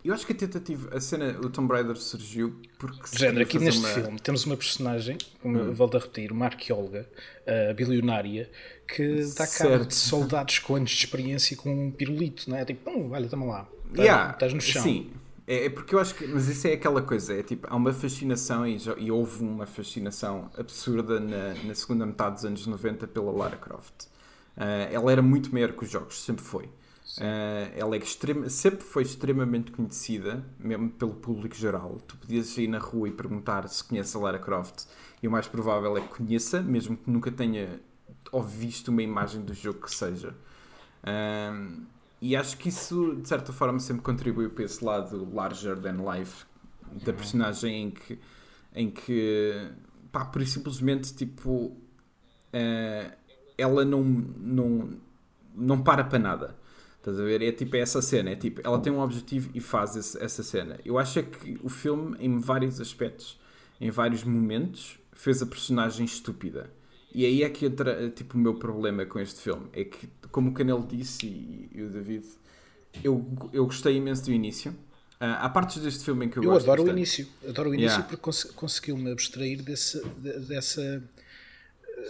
Eu 0.04 0.14
acho 0.14 0.26
que 0.26 0.34
a 0.34 0.36
tentativa, 0.36 0.98
a 0.98 1.00
cena, 1.00 1.40
o 1.40 1.50
Tomb 1.50 1.72
Raider 1.72 1.96
surgiu 1.96 2.62
porque. 2.78 3.18
Género, 3.18 3.44
aqui 3.44 3.58
neste 3.58 3.80
uma... 3.80 3.90
filme 3.90 4.20
temos 4.20 4.46
uma 4.46 4.58
personagem, 4.58 5.18
como 5.42 5.58
hum. 5.58 5.74
volto 5.74 5.96
a 5.96 6.00
repetir, 6.02 6.32
uma 6.32 6.46
arqueóloga, 6.46 7.10
uh, 7.48 7.74
bilionária, 7.74 8.50
que 8.88 9.24
dá 9.38 9.48
cabo 9.48 9.86
de 9.86 9.96
soldados 9.96 10.60
com 10.60 10.76
anos 10.76 10.92
de 10.92 10.98
experiência 10.98 11.56
com 11.58 11.88
um 11.88 11.92
pirulito, 11.92 12.50
não 12.50 12.58
é? 12.58 12.66
Tipo, 12.66 12.90
hum, 12.90 13.10
olha, 13.12 13.28
tamo 13.28 13.48
lá. 13.48 13.68
Tá, 13.96 14.02
yeah, 14.02 14.32
estás 14.32 14.54
no 14.54 14.62
chão. 14.62 14.84
Sim. 14.84 15.12
É, 15.46 15.66
é, 15.66 15.70
porque 15.70 15.94
eu 15.94 16.00
acho 16.00 16.16
que. 16.16 16.26
Mas 16.26 16.48
isso 16.48 16.68
é 16.68 16.74
aquela 16.74 17.02
coisa, 17.02 17.34
é 17.34 17.44
tipo, 17.44 17.68
há 17.70 17.76
uma 17.76 17.94
fascinação 17.94 18.66
e, 18.66 18.78
já, 18.78 18.94
e 18.98 19.12
houve 19.12 19.44
uma 19.44 19.66
fascinação 19.66 20.50
absurda 20.58 21.20
na, 21.20 21.54
na, 21.66 21.76
segunda 21.76 22.06
metade 22.06 22.36
dos 22.36 22.46
anos 22.46 22.66
90 22.66 23.08
pela 23.08 23.32
Lara 23.32 23.58
Croft. 23.58 24.06
Uh, 24.56 24.90
ela 24.92 25.12
era 25.12 25.22
muito 25.22 25.52
maior 25.52 25.74
que 25.74 25.84
os 25.84 25.90
jogos, 25.90 26.22
sempre 26.22 26.44
foi. 26.44 26.66
Uh, 26.66 27.70
ela 27.76 27.96
é 27.96 28.00
extrema, 28.00 28.50
sempre 28.50 28.84
foi 28.84 29.04
extremamente 29.04 29.72
conhecida, 29.72 30.44
mesmo 30.58 30.90
pelo 30.90 31.14
público 31.14 31.56
geral. 31.56 32.00
Tu 32.08 32.16
podias 32.18 32.58
ir 32.58 32.68
na 32.68 32.80
rua 32.80 33.10
e 33.10 33.12
perguntar 33.12 33.68
se 33.68 33.84
conhece 33.84 34.16
a 34.16 34.20
Lara 34.20 34.40
Croft, 34.40 34.86
e 35.22 35.28
o 35.28 35.32
mais 35.32 35.48
provável 35.48 35.98
é 35.98 36.02
que 36.02 36.08
conheça, 36.08 36.62
mesmo 36.62 36.96
que 36.96 37.10
nunca 37.10 37.32
tenha 37.32 37.82
ou 38.34 38.44
visto 38.44 38.90
uma 38.90 39.02
imagem 39.02 39.42
do 39.42 39.54
jogo 39.54 39.80
que 39.80 39.96
seja. 39.96 40.36
Uh, 41.04 41.84
e 42.22 42.36
acho 42.36 42.58
que 42.58 42.70
isso, 42.70 43.16
de 43.22 43.28
certa 43.28 43.54
forma, 43.54 43.80
sempre 43.80 44.02
contribuiu 44.02 44.50
para 44.50 44.66
esse 44.66 44.84
lado 44.84 45.30
larger 45.34 45.78
than 45.78 45.98
life 46.12 46.46
da 47.06 47.12
uhum. 47.12 47.18
personagem 47.18 47.84
em 47.84 47.92
que, 47.92 48.20
em 48.74 48.90
que 48.90 49.72
pá, 50.12 50.26
por 50.26 50.46
simplesmente, 50.46 51.14
tipo, 51.14 51.50
uh, 51.50 53.14
ela 53.58 53.86
não, 53.86 54.04
não, 54.04 54.90
não 55.56 55.82
para 55.82 56.04
para 56.04 56.20
nada 56.20 56.64
Estás 57.04 57.20
a 57.20 57.24
ver? 57.24 57.42
É 57.42 57.52
tipo 57.52 57.76
é 57.76 57.80
essa 57.80 58.02
cena, 58.02 58.30
é 58.30 58.36
tipo, 58.38 58.62
ela 58.64 58.80
tem 58.80 58.92
um 58.92 59.02
objetivo 59.02 59.50
e 59.54 59.60
faz 59.60 59.98
esse, 59.98 60.18
essa 60.24 60.42
cena. 60.42 60.80
Eu 60.86 60.98
acho 60.98 61.20
é 61.20 61.24
que 61.24 61.60
o 61.62 61.68
filme, 61.68 62.16
em 62.18 62.38
vários 62.38 62.80
aspectos, 62.80 63.38
em 63.82 63.92
vários 63.92 64.24
momentos, 64.24 64.98
fez 65.12 65.42
a 65.42 65.46
personagem 65.46 66.06
estúpida. 66.06 66.72
E 67.14 67.26
aí 67.26 67.44
é 67.44 67.50
que 67.50 67.66
entra 67.66 68.10
tipo, 68.10 68.38
o 68.38 68.40
meu 68.40 68.56
problema 68.56 69.06
com 69.06 69.20
este 69.20 69.40
filme. 69.42 69.68
É 69.74 69.84
que, 69.84 70.10
como 70.32 70.50
o 70.50 70.54
Canelo 70.54 70.86
disse 70.86 71.26
e, 71.28 71.70
e 71.74 71.82
o 71.84 71.90
David, 71.90 72.26
eu, 73.04 73.26
eu 73.52 73.66
gostei 73.66 73.98
imenso 73.98 74.24
do 74.26 74.32
início. 74.32 74.72
Uh, 74.72 75.38
há 75.40 75.50
partes 75.50 75.82
deste 75.82 76.04
filme 76.04 76.26
em 76.26 76.30
que 76.30 76.38
eu, 76.38 76.44
eu 76.44 76.50
gosto. 76.50 76.66
Eu 76.66 76.74
adoro 76.74 76.84
bastante. 76.84 76.96
o 76.96 76.98
início. 76.98 77.28
Adoro 77.48 77.70
o 77.70 77.74
início 77.74 77.90
yeah. 77.92 78.08
porque 78.08 78.22
cons 78.22 78.44
conseguiu-me 78.56 79.12
abstrair 79.12 79.62
desse, 79.62 80.04
de, 80.18 80.40
dessa, 80.40 81.04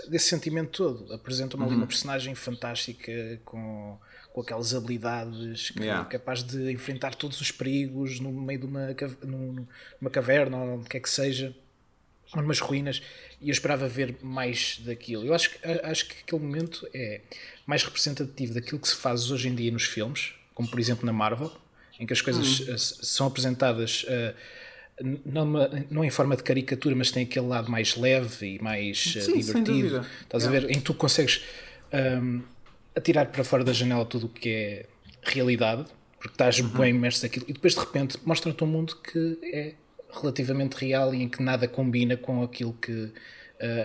desse 0.07 0.29
sentimento 0.29 0.71
todo. 0.71 1.13
Apresenta-me 1.13 1.63
uhum. 1.63 1.69
ali 1.69 1.77
uma 1.77 1.87
personagem 1.87 2.33
fantástica 2.33 3.39
com 3.43 3.97
com 4.33 4.41
aquelas 4.41 4.73
habilidades 4.73 5.69
que 5.69 5.81
yeah. 5.81 6.01
é 6.01 6.11
capaz 6.11 6.41
de 6.41 6.71
enfrentar 6.71 7.13
todos 7.13 7.39
os 7.39 7.51
perigos 7.51 8.19
no 8.19 8.31
meio 8.31 8.61
de 8.61 8.65
uma, 8.65 8.87
numa 9.21 10.09
caverna 10.09 10.57
ou 10.57 10.79
o 10.79 10.83
que 10.83 10.97
é 10.97 10.99
que 10.99 11.09
seja, 11.09 11.55
umas 12.41 12.59
ruínas, 12.59 13.01
e 13.39 13.49
eu 13.49 13.51
esperava 13.51 13.87
ver 13.87 14.17
mais 14.21 14.79
daquilo. 14.83 15.25
Eu 15.25 15.33
acho, 15.33 15.51
acho 15.83 16.07
que 16.07 16.15
aquele 16.25 16.41
momento 16.41 16.87
é 16.93 17.21
mais 17.65 17.83
representativo 17.83 18.53
daquilo 18.53 18.79
que 18.79 18.87
se 18.87 18.95
faz 18.95 19.29
hoje 19.29 19.49
em 19.49 19.55
dia 19.55 19.71
nos 19.71 19.83
filmes, 19.83 20.33
como 20.53 20.69
por 20.69 20.79
exemplo 20.79 21.05
na 21.05 21.13
Marvel, 21.13 21.51
em 21.99 22.05
que 22.05 22.13
as 22.13 22.21
coisas 22.21 22.61
uhum. 22.61 22.77
são 22.77 23.27
apresentadas. 23.27 24.03
Uh, 24.03 24.33
não, 25.25 25.45
não 25.89 26.05
em 26.05 26.09
forma 26.09 26.35
de 26.35 26.43
caricatura, 26.43 26.95
mas 26.95 27.09
tem 27.11 27.23
aquele 27.23 27.47
lado 27.47 27.69
mais 27.69 27.95
leve 27.95 28.55
e 28.55 28.61
mais 28.61 29.15
uh, 29.15 29.21
Sim, 29.21 29.37
divertido. 29.39 30.05
Estás 30.21 30.43
yeah. 30.43 30.47
a 30.47 30.61
ver? 30.61 30.71
Em 30.71 30.75
que 30.75 30.85
tu 30.85 30.93
consegues 30.93 31.43
um, 32.21 32.41
atirar 32.95 33.27
para 33.31 33.43
fora 33.43 33.63
da 33.63 33.73
janela 33.73 34.05
tudo 34.05 34.27
o 34.27 34.29
que 34.29 34.49
é 34.49 34.85
realidade, 35.23 35.85
porque 36.19 36.35
estás 36.35 36.59
uhum. 36.59 36.69
bem 36.69 36.91
imerso 36.91 37.23
naquilo, 37.23 37.45
e 37.47 37.53
depois 37.53 37.73
de 37.73 37.79
repente 37.79 38.17
mostra-te 38.25 38.63
um 38.63 38.67
mundo 38.67 38.95
que 38.97 39.39
é 39.43 39.73
relativamente 40.19 40.73
real 40.73 41.13
e 41.13 41.23
em 41.23 41.29
que 41.29 41.41
nada 41.41 41.67
combina 41.67 42.15
com 42.17 42.43
aquilo 42.43 42.73
que 42.73 42.91
uh, 42.93 43.11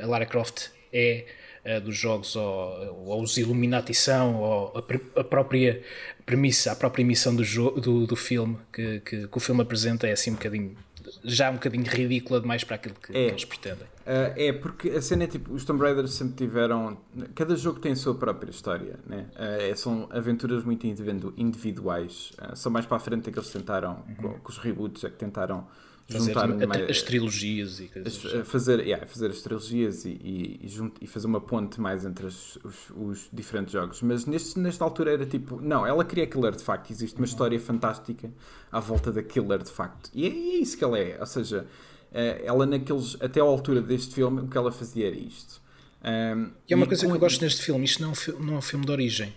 a 0.02 0.06
Lara 0.06 0.26
Croft 0.26 0.68
é 0.92 1.26
uh, 1.64 1.80
dos 1.80 1.96
jogos, 1.96 2.36
ou, 2.36 3.06
ou 3.06 3.22
os 3.22 3.36
Illuminati 3.36 3.94
são, 3.94 4.36
ou 4.36 4.72
a, 4.76 5.20
a, 5.20 5.24
própria 5.24 5.82
premissa, 6.24 6.72
a 6.72 6.76
própria 6.76 7.02
emissão 7.02 7.34
do, 7.34 7.42
do, 7.80 8.06
do 8.06 8.16
filme 8.16 8.58
que, 8.72 9.00
que, 9.00 9.28
que, 9.28 9.36
o 9.36 9.40
filme 9.40 9.62
apresenta 9.62 10.06
é 10.06 10.12
assim 10.12 10.30
um 10.30 10.34
bocadinho 10.34 10.76
já 11.24 11.50
um 11.50 11.54
bocadinho 11.54 11.84
ridícula 11.84 12.40
demais 12.40 12.64
para 12.64 12.76
aquilo 12.76 12.94
que, 12.94 13.10
é. 13.10 13.26
que 13.26 13.30
eles 13.32 13.44
pretendem. 13.44 13.86
Uh, 13.86 14.32
é, 14.36 14.52
porque 14.52 14.90
a 14.90 15.02
cena 15.02 15.24
é 15.24 15.26
tipo, 15.26 15.52
os 15.52 15.64
Tomb 15.64 15.82
Raiders 15.82 16.12
sempre 16.12 16.34
tiveram. 16.36 16.98
Cada 17.34 17.56
jogo 17.56 17.80
tem 17.80 17.92
a 17.92 17.96
sua 17.96 18.14
própria 18.14 18.50
história, 18.50 18.98
né? 19.06 19.26
Uh, 19.34 19.76
são 19.76 20.08
aventuras 20.10 20.64
muito 20.64 20.86
individuais. 20.86 22.32
Uh, 22.40 22.56
são 22.56 22.72
mais 22.72 22.86
para 22.86 22.96
a 22.96 23.00
frente 23.00 23.30
que 23.30 23.38
eles 23.38 23.50
tentaram, 23.50 24.02
uhum. 24.08 24.14
com, 24.14 24.40
com, 24.40 24.50
os 24.50 24.58
reboots, 24.58 25.04
é 25.04 25.10
que 25.10 25.16
tentaram 25.16 25.66
fazer 26.08 26.34
mais, 26.66 26.88
as 26.88 27.02
trilogias 27.02 27.80
e 27.80 27.90
as, 28.04 28.48
fazer, 28.48 28.80
yeah, 28.80 29.06
fazer 29.06 29.30
as 29.30 29.42
trilogias 29.42 30.04
e, 30.06 30.08
e, 30.08 30.60
e, 30.62 30.68
junt, 30.68 30.94
e, 31.02 31.06
fazer 31.06 31.26
uma 31.26 31.40
ponte 31.40 31.78
mais 31.80 32.04
entre 32.04 32.26
as, 32.26 32.56
os, 32.64 32.90
os, 32.96 33.28
diferentes 33.30 33.72
jogos. 33.72 34.00
Mas 34.00 34.24
neste, 34.24 34.58
nesta 34.58 34.82
altura 34.84 35.12
era 35.12 35.26
tipo, 35.26 35.60
não, 35.60 35.86
ela 35.86 36.04
queria 36.04 36.24
aquele 36.24 36.46
artefacto, 36.46 36.90
existe 36.90 37.16
uma 37.16 37.20
uhum. 37.20 37.24
história 37.24 37.60
fantástica 37.60 38.30
à 38.72 38.80
volta 38.80 39.12
daquele 39.12 39.52
artefacto. 39.52 40.10
E 40.14 40.26
é, 40.26 40.30
é 40.30 40.60
isso 40.60 40.78
que 40.78 40.84
ela 40.84 40.98
é, 40.98 41.18
ou 41.20 41.26
seja, 41.26 41.66
eh, 42.12 42.42
ela 42.42 42.64
naqueles, 42.64 43.18
até 43.20 43.40
à 43.40 43.44
altura 43.44 43.82
deste 43.82 44.14
filme, 44.14 44.40
o 44.40 44.48
que 44.48 44.56
ela 44.56 44.72
fazia 44.72 45.08
era 45.08 45.16
isto. 45.16 45.60
Um, 46.02 46.50
e 46.66 46.72
é 46.72 46.76
uma 46.76 46.86
coisa 46.86 47.06
que 47.06 47.12
eu 47.12 47.18
gosto 47.18 47.42
neste 47.42 47.60
filme, 47.60 47.84
isto 47.84 48.00
não 48.00 48.12
é 48.12 48.12
um, 48.12 48.44
não 48.44 48.54
é 48.54 48.58
um 48.58 48.62
filme 48.62 48.86
de 48.86 48.92
origem. 48.92 49.34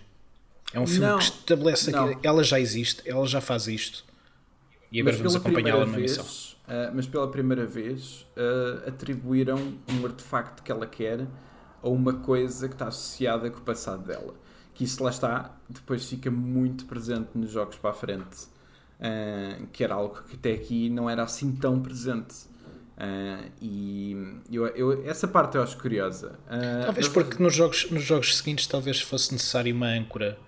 É 0.72 0.80
um 0.80 0.86
filme 0.86 1.06
não, 1.06 1.18
que 1.18 1.24
estabelece 1.24 1.90
não. 1.90 2.14
que 2.14 2.26
ela 2.26 2.42
já 2.42 2.58
existe, 2.58 3.02
ela 3.04 3.26
já 3.26 3.42
faz 3.42 3.66
isto. 3.66 4.06
E 4.90 5.00
agora 5.00 5.16
vamos 5.18 5.36
acompanhá-la 5.36 5.84
na 5.84 5.98
missão 5.98 6.51
uh, 6.66 6.94
mas 6.94 7.06
pela 7.06 7.30
primeira 7.30 7.66
vez 7.66 8.26
uh, 8.36 8.88
atribuíram 8.88 9.74
um 9.88 10.06
artefacto 10.06 10.62
que 10.62 10.70
ela 10.70 10.86
quer 10.86 11.26
a 11.82 11.88
uma 11.88 12.14
coisa 12.14 12.68
que 12.68 12.74
está 12.74 12.88
associada 12.88 13.50
com 13.50 13.58
o 13.58 13.62
passado 13.62 14.06
dela. 14.06 14.34
Que 14.74 14.84
isso 14.84 15.02
lá 15.02 15.10
está, 15.10 15.56
depois 15.68 16.08
fica 16.08 16.30
muito 16.30 16.86
presente 16.86 17.30
nos 17.34 17.50
jogos 17.50 17.76
para 17.76 17.90
a 17.90 17.94
frente, 17.94 18.44
uh, 18.98 19.66
que 19.72 19.84
era 19.84 19.94
algo 19.94 20.22
que 20.22 20.36
até 20.36 20.52
aqui 20.52 20.88
não 20.88 21.10
era 21.10 21.22
assim 21.22 21.54
tão 21.54 21.80
presente. 21.80 22.50
E 23.60 24.16
eu, 24.48 24.64
eu, 24.68 25.04
essa 25.04 25.26
parte 25.26 25.56
eu 25.56 25.62
acho 25.62 25.76
curiosa. 25.76 26.38
Talvez 26.84 27.08
porque 27.08 27.42
nos 27.42 27.52
jogos, 27.52 27.90
nos 27.90 28.04
jogos 28.04 28.36
seguintes 28.36 28.68
talvez 28.68 29.00
fosse 29.00 29.32
necessário 29.32 29.74
uma 29.74 29.88
âncora 29.88 30.38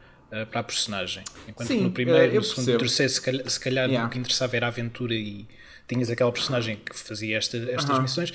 para 0.52 0.60
a 0.60 0.62
personagem. 0.62 1.24
Enquanto 1.48 1.66
Sim, 1.66 1.80
no 1.80 1.90
primeiro, 1.90 2.32
no 2.32 2.44
segundo, 2.44 2.74
no 2.74 2.78
terceiro, 2.78 3.12
se 3.12 3.20
calhar, 3.20 3.50
se 3.50 3.58
calhar 3.58 3.88
yeah. 3.88 4.06
o 4.06 4.10
que 4.10 4.18
interessava 4.18 4.54
era 4.54 4.66
a 4.66 4.68
aventura 4.68 5.14
e 5.14 5.48
tinhas 5.86 6.10
aquela 6.10 6.32
personagem 6.32 6.76
que 6.76 6.96
fazia 6.96 7.36
esta, 7.36 7.56
estas 7.70 7.98
missões 7.98 8.32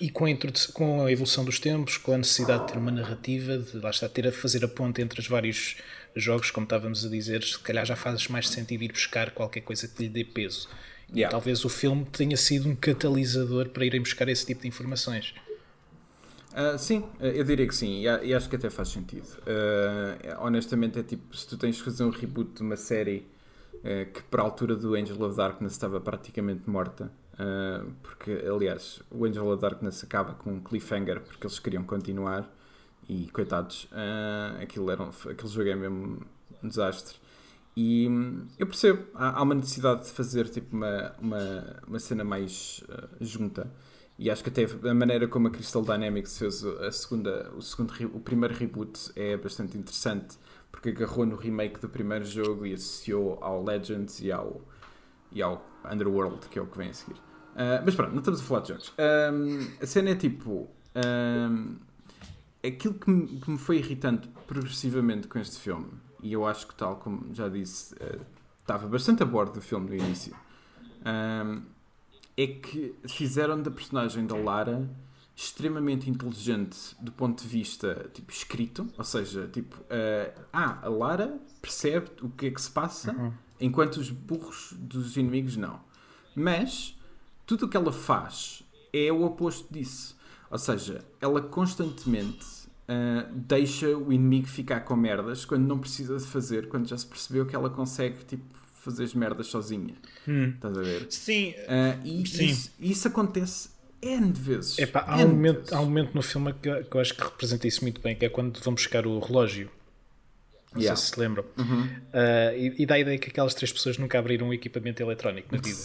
e 0.00 0.10
com 0.10 0.26
a, 0.26 0.28
com 0.72 1.04
a, 1.04 1.10
evolução 1.10 1.44
dos 1.44 1.58
tempos, 1.58 1.96
com 1.96 2.12
a 2.12 2.18
necessidade 2.18 2.66
de 2.66 2.72
ter 2.72 2.78
uma 2.78 2.90
narrativa, 2.90 3.58
de 3.58 3.78
lá 3.78 3.90
está, 3.90 4.08
ter 4.08 4.26
a 4.26 4.32
fazer 4.32 4.64
a 4.64 4.68
ponte 4.68 5.00
entre 5.00 5.20
os 5.20 5.26
vários 5.26 5.76
jogos, 6.14 6.50
como 6.50 6.64
estávamos 6.64 7.04
a 7.04 7.08
dizer, 7.08 7.42
se 7.42 7.58
calhar 7.58 7.84
já 7.84 7.96
faz 7.96 8.28
mais 8.28 8.48
sentido 8.48 8.82
ir 8.82 8.92
buscar 8.92 9.30
qualquer 9.30 9.62
coisa 9.62 9.88
que 9.88 10.02
lhe 10.02 10.08
dê 10.08 10.24
peso. 10.24 10.68
Yeah. 11.08 11.28
E 11.28 11.30
talvez 11.30 11.64
o 11.64 11.68
filme 11.68 12.04
tenha 12.04 12.36
sido 12.36 12.68
um 12.68 12.74
catalisador 12.74 13.68
para 13.68 13.84
irem 13.84 14.00
buscar 14.00 14.28
esse 14.28 14.44
tipo 14.44 14.62
de 14.62 14.68
informações. 14.68 15.34
Uh, 16.52 16.78
sim, 16.78 17.04
eu 17.20 17.44
diria 17.44 17.66
que 17.66 17.74
sim, 17.74 18.02
e, 18.02 18.34
acho 18.34 18.48
que 18.48 18.56
até 18.56 18.70
faz 18.70 18.88
sentido. 18.88 19.28
Uh, 19.42 20.44
honestamente, 20.44 20.98
é 20.98 21.02
tipo, 21.02 21.36
se 21.36 21.46
tu 21.46 21.56
tens 21.56 21.76
que 21.76 21.84
fazer 21.84 22.02
um 22.04 22.10
reboot 22.10 22.54
de 22.54 22.62
uma 22.62 22.76
série 22.76 23.26
uh, 23.78 24.12
que, 24.12 24.22
para 24.24 24.42
a 24.42 24.44
altura 24.44 24.76
do 24.76 24.94
Angel 24.94 25.20
of 25.22 25.36
Darkness, 25.36 25.72
estava 25.72 26.00
praticamente 26.00 26.68
morta, 26.68 27.10
porque, 28.02 28.30
aliás, 28.50 29.02
o 29.10 29.26
Angel 29.26 29.46
of 29.46 29.60
Darkness 29.60 30.02
acaba 30.02 30.32
com 30.32 30.54
um 30.54 30.60
cliffhanger 30.60 31.20
porque 31.20 31.46
eles 31.46 31.58
queriam 31.58 31.84
continuar, 31.84 32.50
e 33.06 33.28
coitados, 33.30 33.88
aquilo, 34.58 34.90
era 34.90 35.02
um, 35.02 35.10
aquele 35.30 35.52
jogo 35.52 35.68
é 35.68 35.74
mesmo 35.74 36.22
um 36.62 36.68
desastre. 36.68 37.18
E 37.76 38.08
hum, 38.08 38.46
eu 38.58 38.66
percebo, 38.66 39.04
há, 39.14 39.38
há, 39.38 39.42
uma 39.42 39.54
necessidade 39.54 40.04
de 40.04 40.10
fazer 40.12 40.48
tipo 40.48 40.74
uma, 40.74 41.14
uma, 41.20 41.82
uma 41.86 41.98
cena 41.98 42.24
mais 42.24 42.82
junta. 43.20 43.70
E 44.18 44.30
acho 44.30 44.42
que 44.42 44.48
até 44.48 44.64
a 44.88 44.94
maneira 44.94 45.28
como 45.28 45.48
a 45.48 45.50
Crystal 45.50 45.82
Dynamics 45.82 46.38
fez 46.38 46.64
a 46.64 46.90
segunda, 46.90 47.52
o, 47.54 47.60
segundo, 47.60 47.92
o 48.14 48.20
primeiro 48.20 48.54
reboot 48.54 49.12
é 49.14 49.36
bastante 49.36 49.76
interessante, 49.76 50.38
porque 50.76 50.90
agarrou 50.90 51.24
no 51.24 51.36
remake 51.36 51.80
do 51.80 51.88
primeiro 51.88 52.24
jogo 52.24 52.66
e 52.66 52.74
associou 52.74 53.38
ao 53.40 53.64
Legends 53.64 54.20
e 54.20 54.30
ao, 54.30 54.60
e 55.32 55.40
ao 55.42 55.66
Underworld, 55.90 56.48
que 56.48 56.58
é 56.58 56.62
o 56.62 56.66
que 56.66 56.76
vem 56.76 56.90
a 56.90 56.92
seguir. 56.92 57.16
Uh, 57.16 57.80
mas 57.82 57.94
pronto, 57.94 58.10
não 58.10 58.18
estamos 58.18 58.40
a 58.40 58.44
falar 58.44 58.60
de 58.60 58.68
jogos. 58.68 58.92
Um, 58.98 59.66
a 59.82 59.86
cena 59.86 60.10
é 60.10 60.14
tipo. 60.14 60.68
Um, 60.94 61.76
aquilo 62.62 62.94
que 62.94 63.10
me, 63.10 63.26
que 63.40 63.50
me 63.50 63.58
foi 63.58 63.78
irritante 63.78 64.28
progressivamente 64.46 65.28
com 65.28 65.38
este 65.38 65.58
filme, 65.58 65.88
e 66.22 66.32
eu 66.32 66.46
acho 66.46 66.66
que, 66.66 66.74
tal 66.74 66.96
como 66.96 67.34
já 67.34 67.48
disse, 67.48 67.94
uh, 67.94 68.20
estava 68.58 68.86
bastante 68.86 69.22
a 69.22 69.26
bordo 69.26 69.54
do 69.54 69.60
filme 69.62 69.88
no 69.88 69.94
início, 69.94 70.36
um, 71.06 71.62
é 72.36 72.46
que 72.46 72.94
fizeram 73.08 73.62
da 73.62 73.70
personagem 73.70 74.26
da 74.26 74.36
Lara 74.36 74.86
extremamente 75.36 76.08
inteligente 76.08 76.96
do 76.98 77.12
ponto 77.12 77.42
de 77.42 77.48
vista 77.48 78.08
tipo 78.14 78.32
escrito, 78.32 78.88
ou 78.96 79.04
seja, 79.04 79.46
tipo, 79.52 79.76
uh, 79.82 80.42
ah, 80.50 80.78
a 80.82 80.88
Lara 80.88 81.38
percebe 81.60 82.10
o 82.22 82.30
que 82.30 82.46
é 82.46 82.50
que 82.50 82.60
se 82.60 82.70
passa, 82.70 83.12
uhum. 83.12 83.32
enquanto 83.60 83.98
os 83.98 84.08
burros 84.10 84.72
dos 84.72 85.18
inimigos 85.18 85.58
não. 85.58 85.78
Mas 86.34 86.98
tudo 87.44 87.66
o 87.66 87.68
que 87.68 87.76
ela 87.76 87.92
faz 87.92 88.62
é 88.92 89.12
o 89.12 89.24
oposto 89.24 89.70
disso. 89.70 90.16
Ou 90.50 90.58
seja, 90.58 91.04
ela 91.20 91.42
constantemente 91.42 92.46
uh, 92.88 93.30
deixa 93.34 93.94
o 93.94 94.10
inimigo 94.10 94.46
ficar 94.46 94.80
com 94.80 94.96
merdas 94.96 95.44
quando 95.44 95.66
não 95.66 95.78
precisa 95.78 96.16
de 96.16 96.24
fazer, 96.24 96.68
quando 96.68 96.88
já 96.88 96.96
se 96.96 97.06
percebeu 97.06 97.44
que 97.44 97.54
ela 97.54 97.68
consegue 97.68 98.24
tipo, 98.24 98.44
fazer 98.72 99.04
as 99.04 99.12
merdas 99.12 99.48
sozinha. 99.48 99.94
Hum. 100.26 100.50
Estás 100.54 100.78
a 100.78 100.82
ver? 100.82 101.06
Sim. 101.10 101.50
Uh, 101.50 102.06
e 102.06 102.26
Sim. 102.26 102.46
Isso, 102.46 102.70
isso 102.80 103.08
acontece 103.08 103.75
N 104.02 104.32
vezes. 104.32 104.78
Epá, 104.78 105.04
há, 105.06 105.16
um 105.16 105.28
momento, 105.28 105.74
há 105.74 105.80
um 105.80 105.84
momento 105.84 106.14
no 106.14 106.22
filme 106.22 106.52
que, 106.52 106.84
que 106.84 106.96
eu 106.96 107.00
acho 107.00 107.14
que 107.14 107.22
representa 107.22 107.66
isso 107.66 107.82
muito 107.82 108.00
bem, 108.00 108.14
que 108.14 108.24
é 108.24 108.28
quando 108.28 108.60
vão 108.60 108.74
buscar 108.74 109.06
o 109.06 109.18
relógio. 109.18 109.70
Não 110.72 110.82
yeah. 110.82 110.96
sei 110.96 111.06
se 111.06 111.14
se 111.14 111.20
lembram. 111.20 111.44
Uhum. 111.56 111.82
Uh, 111.82 112.56
e, 112.56 112.82
e, 112.82 112.86
dá 112.86 112.96
a 112.96 112.98
ideia 112.98 113.18
que 113.18 113.30
aquelas 113.30 113.54
três 113.54 113.72
pessoas 113.72 113.96
nunca 113.96 114.18
abriram 114.18 114.48
um 114.48 114.52
equipamento 114.52 115.02
eletrónico 115.02 115.54
na 115.54 115.60
vida. 115.60 115.78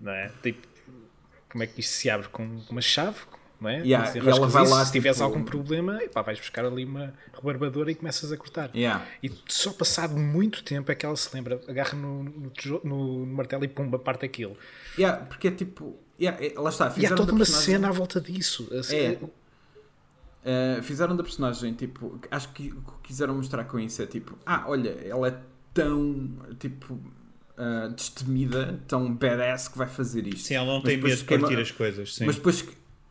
não 0.00 0.12
é? 0.12 0.30
Tipo, 0.42 0.66
como 1.50 1.62
é 1.62 1.66
que 1.66 1.80
isto 1.80 1.92
se 1.92 2.08
abre? 2.08 2.28
Com 2.28 2.60
uma 2.70 2.80
chave? 2.80 3.18
Não 3.60 3.70
é? 3.70 3.78
Yeah. 3.80 4.12
E 4.14 4.28
ela 4.28 4.46
vai 4.46 4.66
lá, 4.66 4.84
se 4.84 4.92
tiveres 4.92 5.16
tipo... 5.16 5.24
algum 5.24 5.42
problema, 5.42 6.02
epá, 6.02 6.22
vais 6.22 6.38
buscar 6.38 6.64
ali 6.64 6.84
uma 6.84 7.14
rebarbadora 7.34 7.90
e 7.90 7.94
começas 7.94 8.30
a 8.30 8.36
cortar. 8.36 8.70
Yeah. 8.74 9.04
E 9.22 9.30
só 9.48 9.72
passado 9.72 10.16
muito 10.16 10.62
tempo 10.62 10.90
é 10.92 10.94
que 10.94 11.06
ela 11.06 11.16
se 11.16 11.34
lembra, 11.34 11.60
agarra 11.66 11.96
no, 11.96 12.24
no, 12.24 12.52
no, 12.84 13.26
no 13.26 13.26
martelo 13.26 13.64
e 13.64 13.68
pumba, 13.68 13.98
parte 13.98 14.26
aquilo. 14.26 14.56
Yeah, 14.98 15.24
porque 15.24 15.48
é 15.48 15.50
tipo. 15.50 15.98
Yeah, 16.18 16.44
é, 16.44 16.58
lá 16.58 16.70
está. 16.70 16.92
E 16.96 17.06
há 17.06 17.14
toda 17.14 17.32
uma 17.32 17.38
personagem... 17.38 17.74
cena 17.74 17.88
à 17.88 17.92
volta 17.92 18.20
disso. 18.20 18.68
Assim, 18.72 18.96
é. 18.96 19.18
Uh, 20.46 20.82
fizeram 20.82 21.16
da 21.16 21.24
personagem, 21.24 21.74
tipo, 21.74 22.20
acho 22.30 22.52
que 22.52 22.68
o 22.68 22.80
que 22.80 23.08
quiseram 23.08 23.34
mostrar 23.34 23.64
com 23.64 23.80
isso 23.80 24.00
é 24.00 24.06
tipo, 24.06 24.38
ah, 24.46 24.64
olha, 24.68 24.90
ela 25.04 25.26
é 25.26 25.38
tão, 25.74 26.30
tipo, 26.60 26.94
uh, 26.94 27.92
destemida, 27.94 28.80
tão 28.86 29.12
badass 29.12 29.66
que 29.66 29.76
vai 29.76 29.88
fazer 29.88 30.24
isto. 30.26 30.46
Sim, 30.46 30.54
ela 30.54 30.74
não 30.74 30.82
tem 30.82 30.98
medo 30.98 31.16
de 31.16 31.24
queima... 31.24 31.48
partir 31.48 31.60
as 31.60 31.72
coisas, 31.72 32.14
sim. 32.14 32.26
Mas 32.26 32.36
depois, 32.36 32.64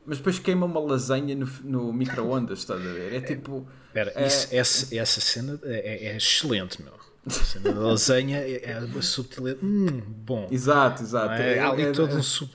mas 0.06 0.18
depois 0.18 0.40
queima 0.40 0.66
uma 0.66 0.80
lasanha 0.80 1.36
no, 1.36 1.46
no 1.66 1.92
micro-ondas, 1.92 2.60
estás 2.60 2.80
a 2.80 2.94
ver? 2.94 3.14
É 3.14 3.20
tipo. 3.20 3.68
Espera, 3.88 4.14
é, 4.16 4.24
essa, 4.24 4.96
essa 4.96 5.20
cena 5.20 5.60
é, 5.64 6.08
é 6.08 6.18
excelente, 6.18 6.82
meu. 6.82 6.94
A 7.26 7.30
cena 7.30 7.74
da 7.74 7.80
lasanha 7.80 8.38
é, 8.38 8.72
é 8.72 8.80
uma 8.80 9.02
subtileza. 9.02 9.58
Hum, 9.64 10.02
bom. 10.08 10.48
Exato, 10.52 11.02
exato. 11.02 11.34
É, 11.34 11.60
há 11.60 11.70
ali 11.70 11.84
é, 11.84 11.92
todo 11.92 12.16
um. 12.16 12.24
Sub... 12.24 12.52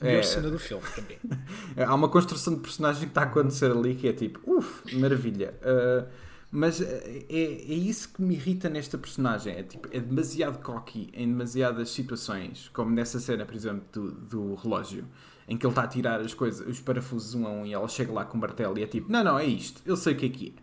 A 0.00 0.04
melhor 0.04 0.18
é, 0.18 0.22
cena 0.22 0.50
do 0.50 0.58
filme 0.58 0.84
também. 0.96 1.18
Há 1.78 1.94
uma 1.94 2.08
construção 2.08 2.54
de 2.54 2.60
personagem 2.60 3.02
que 3.02 3.10
está 3.10 3.20
a 3.20 3.24
acontecer 3.24 3.70
ali 3.70 3.94
que 3.94 4.08
é 4.08 4.12
tipo, 4.12 4.40
uff, 4.50 4.96
maravilha. 4.96 5.54
Uh, 5.62 6.08
mas 6.50 6.80
é, 6.80 7.24
é 7.30 7.34
isso 7.74 8.12
que 8.12 8.20
me 8.20 8.34
irrita 8.34 8.68
nesta 8.68 8.98
personagem. 8.98 9.54
É, 9.54 9.62
tipo, 9.62 9.88
é 9.92 10.00
demasiado 10.00 10.60
cocky 10.60 11.08
em 11.14 11.28
demasiadas 11.28 11.90
situações, 11.90 12.68
como 12.74 12.90
nessa 12.90 13.20
cena, 13.20 13.46
por 13.46 13.54
exemplo, 13.54 13.84
do, 13.92 14.10
do 14.10 14.54
relógio 14.56 15.04
em 15.48 15.56
que 15.56 15.66
ele 15.66 15.72
está 15.72 15.82
a 15.84 15.88
tirar 15.88 16.20
as 16.20 16.34
coisas, 16.34 16.66
os 16.66 16.80
parafusos 16.80 17.34
um 17.34 17.46
a 17.46 17.50
um 17.50 17.66
e 17.66 17.72
ela 17.72 17.88
chega 17.88 18.12
lá 18.12 18.24
com 18.24 18.36
o 18.36 18.40
martelo 18.40 18.78
e 18.78 18.82
é 18.82 18.86
tipo, 18.86 19.10
não, 19.10 19.22
não, 19.22 19.38
é 19.38 19.44
isto, 19.44 19.82
eu 19.84 19.96
sei 19.96 20.14
o 20.14 20.16
que 20.16 20.26
é 20.26 20.28
que 20.28 20.54
é. 20.56 20.62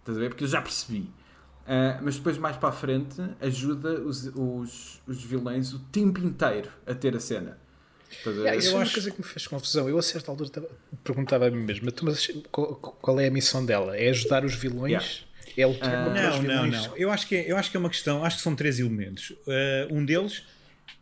Estás 0.00 0.18
a 0.18 0.20
ver? 0.20 0.28
Porque 0.30 0.44
eu 0.44 0.48
já 0.48 0.60
percebi. 0.62 1.10
Uh, 1.66 1.98
mas 2.00 2.16
depois, 2.16 2.38
mais 2.38 2.56
para 2.56 2.68
a 2.68 2.72
frente, 2.72 3.20
ajuda 3.40 4.00
os, 4.00 4.30
os, 4.36 5.02
os 5.06 5.22
vilões 5.24 5.72
o 5.72 5.80
tempo 5.80 6.20
inteiro 6.20 6.70
a 6.86 6.94
ter 6.94 7.16
a 7.16 7.20
cena. 7.20 7.58
Yeah, 8.24 8.56
isso 8.56 8.68
eu 8.68 8.74
é 8.74 8.84
uma 8.84 8.90
coisa 8.90 9.10
que 9.10 9.18
me 9.18 9.26
fez 9.26 9.46
confusão. 9.48 9.88
Eu, 9.88 9.98
a 9.98 10.02
certa 10.02 10.30
altura, 10.30 10.68
perguntava 11.02 11.48
a 11.48 11.50
mim 11.50 11.64
mesmo: 11.64 11.90
mas 12.02 12.30
qual, 12.52 12.76
qual, 12.76 13.18
é 13.18 13.26
a 13.26 13.30
missão 13.30 13.66
dela? 13.66 13.96
É 13.96 14.10
ajudar 14.10 14.44
os 14.44 14.54
vilões? 14.54 14.92
Yeah. 14.92 15.08
É 15.56 15.66
o 15.66 15.70
uh, 15.70 15.76
não, 16.14 16.42
não, 16.42 16.66
não. 16.66 16.96
Eu 16.96 17.10
acho, 17.10 17.26
que 17.26 17.34
é, 17.34 17.50
eu 17.50 17.56
acho 17.56 17.70
que 17.70 17.76
é 17.76 17.80
uma 17.80 17.90
questão. 17.90 18.24
Acho 18.24 18.36
que 18.36 18.42
são 18.42 18.54
três 18.54 18.78
elementos. 18.78 19.30
Uh, 19.30 19.92
um 19.92 20.04
deles 20.04 20.44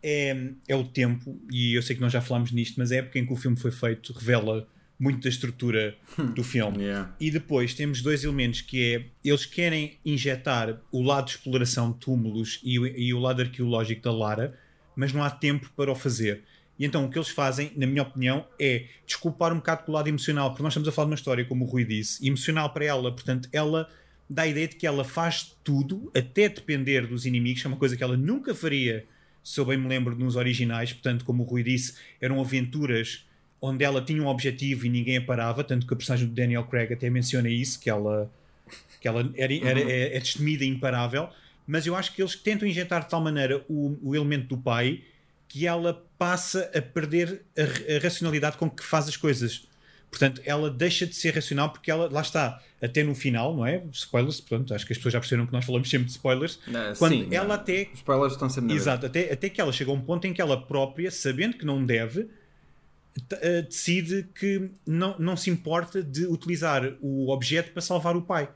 é, 0.01 0.49
é 0.67 0.75
o 0.75 0.83
tempo, 0.83 1.39
e 1.51 1.75
eu 1.75 1.81
sei 1.81 1.95
que 1.95 2.01
nós 2.01 2.11
já 2.11 2.21
falámos 2.21 2.51
nisto, 2.51 2.75
mas 2.77 2.91
é 2.91 2.95
a 2.95 2.99
época 2.99 3.19
em 3.19 3.25
que 3.25 3.33
o 3.33 3.35
filme 3.35 3.57
foi 3.57 3.71
feito 3.71 4.13
revela 4.13 4.67
muito 4.99 5.23
da 5.23 5.29
estrutura 5.29 5.95
do 6.33 6.43
filme. 6.43 6.83
Yeah. 6.83 7.15
E 7.19 7.29
depois 7.29 7.73
temos 7.73 8.01
dois 8.01 8.23
elementos 8.23 8.61
que 8.61 8.95
é 8.95 9.05
eles 9.23 9.45
querem 9.45 9.97
injetar 10.05 10.79
o 10.91 11.01
lado 11.01 11.25
de 11.25 11.31
exploração 11.31 11.91
de 11.91 11.99
túmulos 11.99 12.59
e, 12.63 12.75
e 12.75 13.13
o 13.13 13.19
lado 13.19 13.41
arqueológico 13.41 14.01
da 14.01 14.11
Lara, 14.11 14.57
mas 14.95 15.11
não 15.11 15.23
há 15.23 15.29
tempo 15.29 15.69
para 15.75 15.91
o 15.91 15.95
fazer. 15.95 16.43
E 16.77 16.85
então 16.85 17.05
o 17.05 17.09
que 17.09 17.17
eles 17.17 17.29
fazem, 17.29 17.71
na 17.75 17.87
minha 17.87 18.03
opinião, 18.03 18.45
é 18.59 18.85
desculpar 19.05 19.53
um 19.53 19.57
bocado 19.57 19.83
com 19.83 19.91
o 19.91 19.95
lado 19.95 20.07
emocional, 20.07 20.49
porque 20.49 20.63
nós 20.63 20.73
estamos 20.73 20.87
a 20.87 20.91
falar 20.91 21.05
de 21.05 21.11
uma 21.11 21.15
história, 21.15 21.45
como 21.45 21.65
o 21.65 21.67
Rui 21.67 21.85
disse, 21.85 22.25
emocional 22.27 22.69
para 22.71 22.85
ela, 22.85 23.11
portanto, 23.11 23.49
ela 23.51 23.89
dá 24.29 24.43
a 24.43 24.47
ideia 24.47 24.67
de 24.67 24.75
que 24.75 24.85
ela 24.85 25.03
faz 25.03 25.55
tudo, 25.63 26.11
até 26.15 26.49
depender 26.49 27.07
dos 27.07 27.25
inimigos, 27.25 27.63
é 27.63 27.67
uma 27.67 27.77
coisa 27.77 27.95
que 27.95 28.03
ela 28.03 28.17
nunca 28.17 28.53
faria 28.53 29.05
se 29.45 29.59
eu 29.59 29.65
bem 29.65 29.77
me 29.77 29.87
lembro 29.87 30.15
nos 30.15 30.35
originais, 30.35 30.91
portanto, 30.91 31.23
como 31.23 31.43
o 31.43 31.45
Rui 31.45 31.61
disse, 31.61 31.93
eram 32.19 32.41
aventuras 32.41 33.27
onde 33.61 33.83
ela 33.83 34.01
tinha 34.01 34.21
um 34.21 34.27
objetivo 34.27 34.85
e 34.85 34.89
ninguém 34.89 35.17
a 35.17 35.21
parava, 35.21 35.63
tanto 35.63 35.87
que 35.87 35.93
a 35.93 35.97
personagem 35.97 36.27
do 36.27 36.33
Daniel 36.33 36.63
Craig 36.65 36.93
até 36.93 37.09
menciona 37.09 37.49
isso, 37.49 37.79
que 37.79 37.89
ela, 37.89 38.31
que 38.99 39.07
ela 39.07 39.21
era, 39.35 39.53
era, 39.53 39.79
uhum. 39.79 39.89
é, 39.89 40.15
é 40.15 40.19
destemida 40.19 40.63
e 40.63 40.67
imparável, 40.67 41.29
mas 41.65 41.87
eu 41.87 41.95
acho 41.95 42.13
que 42.13 42.21
eles 42.21 42.35
tentam 42.35 42.67
injetar 42.67 43.03
de 43.03 43.09
tal 43.09 43.21
maneira 43.21 43.63
o, 43.67 43.97
o 44.03 44.15
elemento 44.15 44.47
do 44.47 44.57
pai 44.57 45.01
que 45.47 45.65
ela 45.65 46.03
passa 46.17 46.69
a 46.75 46.81
perder 46.81 47.41
a, 47.57 47.95
a 47.95 47.99
racionalidade 47.99 48.57
com 48.57 48.69
que 48.69 48.83
faz 48.83 49.07
as 49.07 49.17
coisas. 49.17 49.67
Portanto, 50.09 50.41
ela 50.45 50.69
deixa 50.69 51.05
de 51.05 51.13
ser 51.13 51.35
racional 51.35 51.69
porque 51.71 51.91
ela, 51.91 52.09
lá 52.09 52.21
está, 52.21 52.61
até 52.81 53.03
no 53.03 53.13
final, 53.13 53.55
não 53.55 53.65
é? 53.65 53.83
Spoilers, 53.91 54.39
portanto, 54.39 54.73
acho 54.73 54.85
que 54.85 54.93
as 54.93 54.97
pessoas 54.97 55.13
já 55.13 55.19
perceberam 55.19 55.45
que 55.45 55.51
nós 55.51 55.65
falamos 55.65 55.89
sempre 55.89 56.05
de 56.05 56.11
spoilers. 56.11 56.59
Não, 56.67 56.93
quando 56.95 57.13
sim, 57.13 57.27
ela 57.31 57.47
não. 57.47 57.55
até. 57.55 57.89
Os 57.91 57.99
spoilers 57.99 58.33
estão 58.33 58.49
sempre 58.49 58.69
na 58.69 58.75
Exato, 58.75 59.05
até, 59.05 59.31
até 59.31 59.49
que 59.49 59.59
ela 59.59 59.73
chega 59.73 59.91
a 59.91 59.93
um 59.93 59.99
ponto 59.99 60.25
em 60.25 60.33
que 60.33 60.41
ela 60.41 60.61
própria, 60.61 61.11
sabendo 61.11 61.57
que 61.57 61.65
não 61.65 61.85
deve, 61.85 62.29
decide 63.69 64.27
que 64.35 64.69
não, 64.85 65.17
não 65.17 65.37
se 65.37 65.49
importa 65.49 66.03
de 66.03 66.25
utilizar 66.25 66.95
o 67.01 67.29
objeto 67.29 67.71
para 67.71 67.81
salvar 67.81 68.15
o 68.15 68.21
pai. 68.21 68.49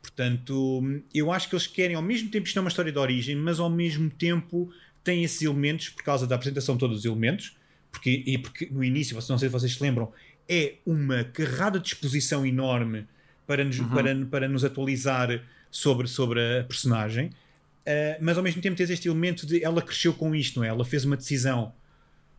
Portanto, 0.00 0.82
eu 1.12 1.32
acho 1.32 1.48
que 1.48 1.54
eles 1.54 1.66
querem, 1.66 1.96
ao 1.96 2.02
mesmo 2.02 2.30
tempo, 2.30 2.46
isto 2.46 2.56
é 2.56 2.60
uma 2.60 2.68
história 2.68 2.92
de 2.92 2.98
origem, 2.98 3.34
mas 3.34 3.58
ao 3.58 3.68
mesmo 3.68 4.08
tempo 4.08 4.70
tem 5.02 5.24
esses 5.24 5.42
elementos, 5.42 5.88
por 5.88 6.02
causa 6.04 6.26
da 6.26 6.36
apresentação 6.36 6.76
de 6.76 6.80
todos 6.80 6.98
os 6.98 7.04
elementos, 7.04 7.56
porque, 7.90 8.22
e 8.26 8.38
porque 8.38 8.68
no 8.70 8.84
início, 8.84 9.14
não 9.28 9.38
sei 9.38 9.48
se 9.48 9.52
vocês 9.52 9.74
se 9.74 9.82
lembram, 9.82 10.12
é 10.48 10.74
uma 10.84 11.24
carrada 11.24 11.80
de 11.80 11.88
exposição 11.88 12.46
enorme 12.46 13.06
para 13.46 13.64
nos, 13.64 13.78
uhum. 13.78 13.88
para, 13.88 14.26
para 14.26 14.48
nos 14.48 14.64
atualizar 14.64 15.42
sobre, 15.70 16.08
sobre 16.08 16.40
a 16.60 16.64
personagem, 16.64 17.26
uh, 17.26 18.18
mas 18.20 18.36
ao 18.36 18.42
mesmo 18.42 18.62
tempo 18.62 18.76
tens 18.76 18.90
este 18.90 19.08
elemento 19.08 19.46
de 19.46 19.62
ela 19.62 19.82
cresceu 19.82 20.12
com 20.12 20.34
isto, 20.34 20.58
não 20.58 20.64
é? 20.64 20.68
Ela 20.68 20.84
fez 20.84 21.04
uma 21.04 21.16
decisão. 21.16 21.72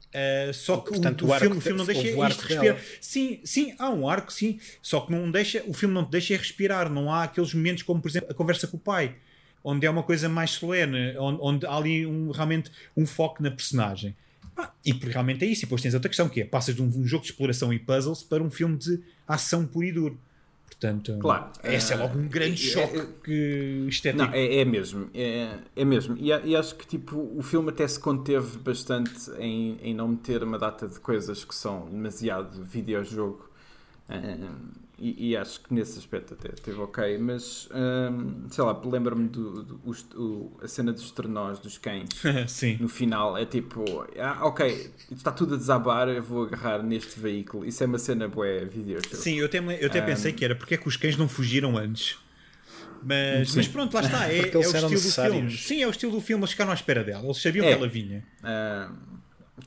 Uh, 0.07 0.53
só 0.53 0.77
que 0.77 0.91
Portanto, 0.91 1.25
o, 1.25 1.29
o, 1.29 1.35
o 1.35 1.39
filme, 1.39 1.57
o 1.57 1.61
filme 1.61 1.77
não 1.77 1.85
deixa 1.85 2.07
isto 2.07 2.41
respirar. 2.41 2.77
Sim, 3.01 3.39
sim, 3.43 3.75
há 3.77 3.89
um 3.89 4.07
arco, 4.07 4.31
sim. 4.31 4.59
Só 4.81 5.01
que 5.01 5.11
não 5.11 5.29
deixa, 5.29 5.63
o 5.67 5.73
filme 5.73 5.93
não 5.93 6.05
te 6.05 6.11
deixa 6.11 6.35
respirar. 6.35 6.89
Não 6.89 7.11
há 7.11 7.23
aqueles 7.23 7.53
momentos 7.53 7.83
como, 7.83 8.01
por 8.01 8.09
exemplo, 8.09 8.31
a 8.31 8.33
conversa 8.33 8.67
com 8.67 8.77
o 8.77 8.79
pai, 8.79 9.15
onde 9.63 9.85
é 9.85 9.89
uma 9.89 10.03
coisa 10.03 10.29
mais 10.29 10.51
solene, 10.51 11.15
onde, 11.17 11.39
onde 11.41 11.65
há 11.65 11.75
ali 11.75 12.05
um, 12.05 12.31
realmente 12.31 12.71
um 12.95 13.05
foco 13.05 13.43
na 13.43 13.51
personagem. 13.51 14.15
Ah, 14.57 14.71
e 14.83 14.91
realmente 14.91 15.45
é 15.45 15.47
isso. 15.47 15.61
E 15.61 15.65
depois 15.65 15.81
tens 15.81 15.93
outra 15.93 16.09
questão 16.09 16.27
que 16.27 16.41
é: 16.41 16.45
passas 16.45 16.73
de 16.73 16.81
um, 16.81 16.87
um, 16.87 17.05
jogo 17.05 17.23
de 17.23 17.31
exploração 17.31 17.71
e 17.71 17.77
puzzles 17.77 18.23
para 18.23 18.41
um 18.41 18.49
filme 18.49 18.77
de 18.77 18.99
ação 19.27 19.65
puro 19.65 19.85
e 19.85 19.91
duro. 19.91 20.19
Portanto, 20.79 21.17
claro, 21.19 21.49
esse 21.63 21.91
é, 21.91 21.95
é 21.95 21.99
logo 21.99 22.19
um 22.19 22.27
grande 22.27 22.69
é, 22.69 22.71
choque 22.71 22.99
é, 22.99 23.07
que 23.23 23.85
estético. 23.89 24.23
Não, 24.23 24.31
é, 24.31 24.57
é 24.57 24.65
mesmo. 24.65 25.09
É, 25.11 25.57
é 25.75 25.83
mesmo. 25.83 26.15
E, 26.17 26.27
e, 26.27 26.55
acho 26.55 26.75
que 26.75 26.85
tipo, 26.85 27.17
o 27.35 27.41
filme 27.41 27.69
até 27.69 27.87
se 27.87 27.99
conteve 27.99 28.59
bastante 28.59 29.31
em, 29.39 29.79
em 29.81 29.93
não 29.95 30.09
meter 30.09 30.43
uma 30.43 30.59
data 30.59 30.87
de 30.87 30.99
coisas 30.99 31.43
que 31.43 31.55
são 31.55 31.87
demasiado 31.89 32.63
videojogo. 32.63 33.49
Uh, 34.07 34.86
e, 34.99 35.29
e, 35.29 35.37
acho 35.37 35.61
que 35.61 35.71
nesse 35.71 35.99
aspecto 35.99 36.33
até 36.33 36.49
esteve 36.49 36.79
ok, 36.79 37.19
mas 37.19 37.69
hum, 37.71 38.47
sei 38.49 38.63
lá, 38.63 38.81
lembro-me 38.83 39.29
do, 39.29 39.61
do, 39.61 39.75
do, 39.75 40.57
a 40.59 40.67
cena 40.67 40.91
dos 40.91 41.11
trenós, 41.11 41.59
dos 41.59 41.77
cães 41.77 42.09
Sim. 42.47 42.77
no 42.79 42.89
final. 42.89 43.37
É 43.37 43.45
tipo, 43.45 43.85
ah, 44.19 44.39
ok, 44.47 44.91
está 45.11 45.31
tudo 45.31 45.53
a 45.53 45.57
desabar, 45.57 46.07
eu 46.09 46.23
vou 46.23 46.45
agarrar 46.45 46.81
neste 46.81 47.19
veículo. 47.19 47.63
Isso 47.63 47.83
é 47.83 47.85
uma 47.85 47.99
cena 47.99 48.27
boa 48.27 48.47
vídeo. 48.65 48.99
Sim, 49.11 49.35
eu 49.35 49.45
até, 49.45 49.59
eu 49.59 49.87
até 49.87 50.01
um, 50.01 50.05
pensei 50.05 50.33
que 50.33 50.43
era 50.43 50.55
porque 50.55 50.73
é 50.73 50.77
que 50.77 50.87
os 50.87 50.97
cães 50.97 51.15
não 51.15 51.29
fugiram 51.29 51.77
antes. 51.77 52.17
Mas, 53.03 53.55
mas 53.55 53.67
pronto, 53.67 53.93
lá 53.93 54.01
está, 54.01 54.25
é, 54.33 54.49
é 54.49 54.57
o 54.57 54.61
estilo 54.61 54.89
do 54.89 54.99
filme. 54.99 55.51
Sim, 55.51 55.83
é 55.83 55.87
o 55.87 55.91
estilo 55.91 56.11
do 56.11 56.21
filme, 56.21 56.41
eles 56.41 56.51
ficaram 56.51 56.71
à 56.71 56.73
espera 56.73 57.03
dela, 57.03 57.23
eles 57.23 57.39
sabiam 57.39 57.65
é. 57.65 57.69
que 57.69 57.73
ela 57.75 57.87
vinha. 57.87 58.25
Uh, 58.41 58.95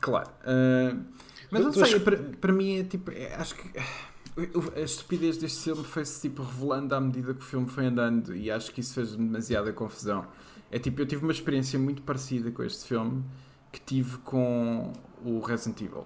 claro. 0.00 0.28
Uh, 0.40 1.04
mas 1.52 1.62
não 1.62 1.72
sei, 1.72 2.00
para, 2.00 2.16
para 2.16 2.52
mim 2.52 2.80
é 2.80 2.84
tipo, 2.84 3.10
é, 3.10 3.34
acho 3.34 3.54
que 3.54 3.70
a 4.76 4.80
estupidez 4.80 5.36
deste 5.36 5.64
filme 5.64 5.84
foi-se 5.84 6.20
tipo 6.20 6.42
revelando 6.42 6.94
à 6.94 7.00
medida 7.00 7.34
que 7.34 7.40
o 7.40 7.44
filme 7.44 7.68
foi 7.68 7.86
andando 7.86 8.34
e 8.34 8.50
acho 8.50 8.72
que 8.72 8.80
isso 8.80 8.94
fez 8.94 9.14
demasiada 9.14 9.72
confusão. 9.72 10.26
É 10.70 10.78
tipo, 10.78 11.00
eu 11.00 11.06
tive 11.06 11.22
uma 11.22 11.32
experiência 11.32 11.78
muito 11.78 12.02
parecida 12.02 12.50
com 12.50 12.62
este 12.62 12.86
filme 12.86 13.24
que 13.72 13.80
tive 13.80 14.18
com 14.18 14.92
o 15.24 15.40
Resident 15.40 15.80
Evil. 15.80 16.04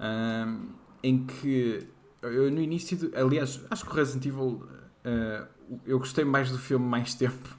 Um, 0.00 0.68
em 1.02 1.26
que 1.26 1.86
eu 2.22 2.50
no 2.50 2.60
início, 2.60 2.96
do, 2.96 3.16
aliás, 3.16 3.60
acho 3.70 3.84
que 3.84 3.90
o 3.90 3.94
Resident 3.94 4.26
Evil 4.26 4.68
uh, 5.04 5.46
eu 5.84 5.98
gostei 5.98 6.24
mais 6.24 6.50
do 6.50 6.58
filme 6.58 6.86
mais 6.86 7.14
tempo. 7.14 7.56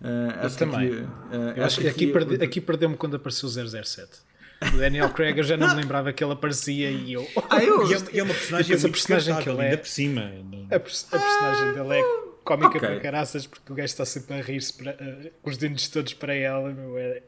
Uh, 0.00 0.44
acho 0.44 0.58
também. 0.58 0.90
Que, 0.90 0.96
uh, 0.96 1.08
eu 1.56 1.64
acho 1.64 1.80
que 1.80 1.88
aqui, 1.88 2.04
aqui, 2.04 2.12
perdi, 2.12 2.44
aqui 2.44 2.60
perdeu-me 2.60 2.96
quando 2.96 3.16
apareceu 3.16 3.48
o 3.48 3.84
007. 3.84 4.27
O 4.60 4.76
Daniel 4.76 5.10
Craig 5.10 5.38
eu 5.38 5.44
já 5.44 5.56
não 5.56 5.68
me 5.68 5.74
lembrava 5.74 6.12
que 6.12 6.22
ele 6.22 6.32
aparecia 6.32 6.90
e 6.90 7.12
eu. 7.12 7.26
Ah, 7.48 7.62
eu... 7.62 7.86
e, 7.88 7.94
é, 7.94 7.98
e 8.12 8.18
é 8.18 8.22
uma 8.22 8.34
personagem, 8.34 8.76
a 8.76 8.80
personagem 8.80 9.36
que 9.36 9.48
ele 9.48 9.60
é. 9.60 9.64
Ainda 9.64 9.78
por 9.78 9.88
cima. 9.88 10.32
A, 10.70 10.76
a 10.76 10.80
personagem 10.80 11.72
dele 11.74 12.00
é 12.00 12.28
cómica 12.44 12.68
okay. 12.68 12.80
para 12.80 13.00
caraças 13.00 13.46
porque 13.46 13.72
o 13.72 13.74
gajo 13.74 13.86
está 13.86 14.04
sempre 14.04 14.34
a 14.34 14.42
rir-se 14.42 14.72
uh, 14.82 15.30
com 15.42 15.50
os 15.50 15.56
dentes 15.56 15.88
todos 15.88 16.14
para 16.14 16.34
ela. 16.34 16.72
Meu, 16.72 16.98
é... 16.98 17.22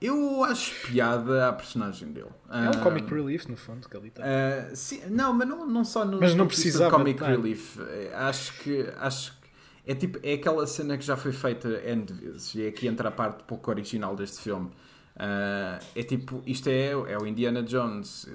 Eu 0.00 0.44
acho 0.44 0.74
piada 0.86 1.48
a 1.48 1.52
personagem 1.52 2.12
dele. 2.12 2.28
É 2.50 2.76
um 2.76 2.82
comic 2.82 3.08
relief, 3.08 3.46
no 3.46 3.56
fundo, 3.56 3.88
que 3.88 3.96
ali 3.96 4.08
está. 4.08 4.22
Uh, 4.22 4.76
sim, 4.76 5.00
não, 5.08 5.32
mas 5.32 5.48
não, 5.48 5.66
não 5.66 5.84
só 5.84 6.04
no 6.04 6.20
mas 6.20 6.34
não 6.34 6.46
precisava 6.46 6.90
comic 6.90 7.22
relief. 7.22 7.78
Acho 8.12 8.52
que, 8.58 8.86
acho 8.98 9.32
que 9.32 9.44
é, 9.86 9.94
tipo, 9.94 10.18
é 10.22 10.34
aquela 10.34 10.66
cena 10.66 10.98
que 10.98 11.04
já 11.04 11.16
foi 11.16 11.32
feita 11.32 11.68
N 11.68 12.02
de 12.02 12.12
vezes. 12.12 12.54
E 12.54 12.64
é 12.64 12.68
aqui 12.68 12.86
entra 12.86 13.08
a 13.08 13.12
parte 13.12 13.44
pouco 13.44 13.70
original 13.70 14.14
deste 14.16 14.40
filme 14.40 14.70
Uh, 15.16 15.84
é 15.94 16.02
tipo, 16.02 16.42
isto 16.44 16.68
é, 16.68 16.90
é 16.90 17.18
o 17.18 17.26
Indiana 17.26 17.62
Jones, 17.62 18.24
uh, 18.24 18.30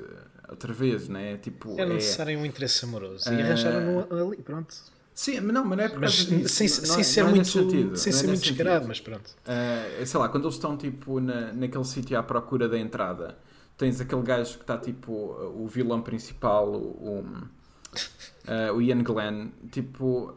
outra 0.50 0.72
vez, 0.72 1.10
né? 1.10 1.34
É 1.34 1.38
tipo. 1.38 1.80
É 1.80 1.86
necessário 1.86 2.38
é, 2.38 2.42
um 2.42 2.46
interesse 2.46 2.86
amoroso. 2.86 3.30
Uh, 3.30 3.34
e 3.34 3.42
arranjaram 3.42 4.08
ali, 4.12 4.38
pronto. 4.38 4.76
Sim, 5.14 5.42
mas 5.42 5.54
não, 5.54 5.66
mas 5.66 5.78
não 5.78 5.84
é 5.84 5.98
mas, 5.98 6.16
sem, 6.16 6.46
sem, 6.46 7.00
é, 7.02 7.04
ser 7.04 7.26
muito, 7.26 7.50
sentido, 7.50 7.98
sem 7.98 8.14
ser 8.14 8.28
muito 8.28 8.42
descarado, 8.42 8.88
mas 8.88 9.02
pronto. 9.02 9.30
Uh, 9.46 10.06
sei 10.06 10.18
lá, 10.18 10.30
quando 10.30 10.46
eles 10.46 10.56
estão 10.56 10.78
tipo 10.78 11.20
na, 11.20 11.52
naquele 11.52 11.84
sítio 11.84 12.18
à 12.18 12.24
procura 12.24 12.70
da 12.70 12.80
entrada, 12.80 13.38
tens 13.78 14.00
aquele 14.00 14.22
gajo 14.22 14.56
que 14.56 14.64
está 14.64 14.78
tipo 14.78 15.12
o 15.12 15.68
vilão 15.68 16.02
principal, 16.02 16.72
o, 16.72 17.26
uh, 17.26 18.74
o 18.74 18.82
Ian 18.82 19.04
Glenn, 19.04 19.50
tipo 19.70 20.34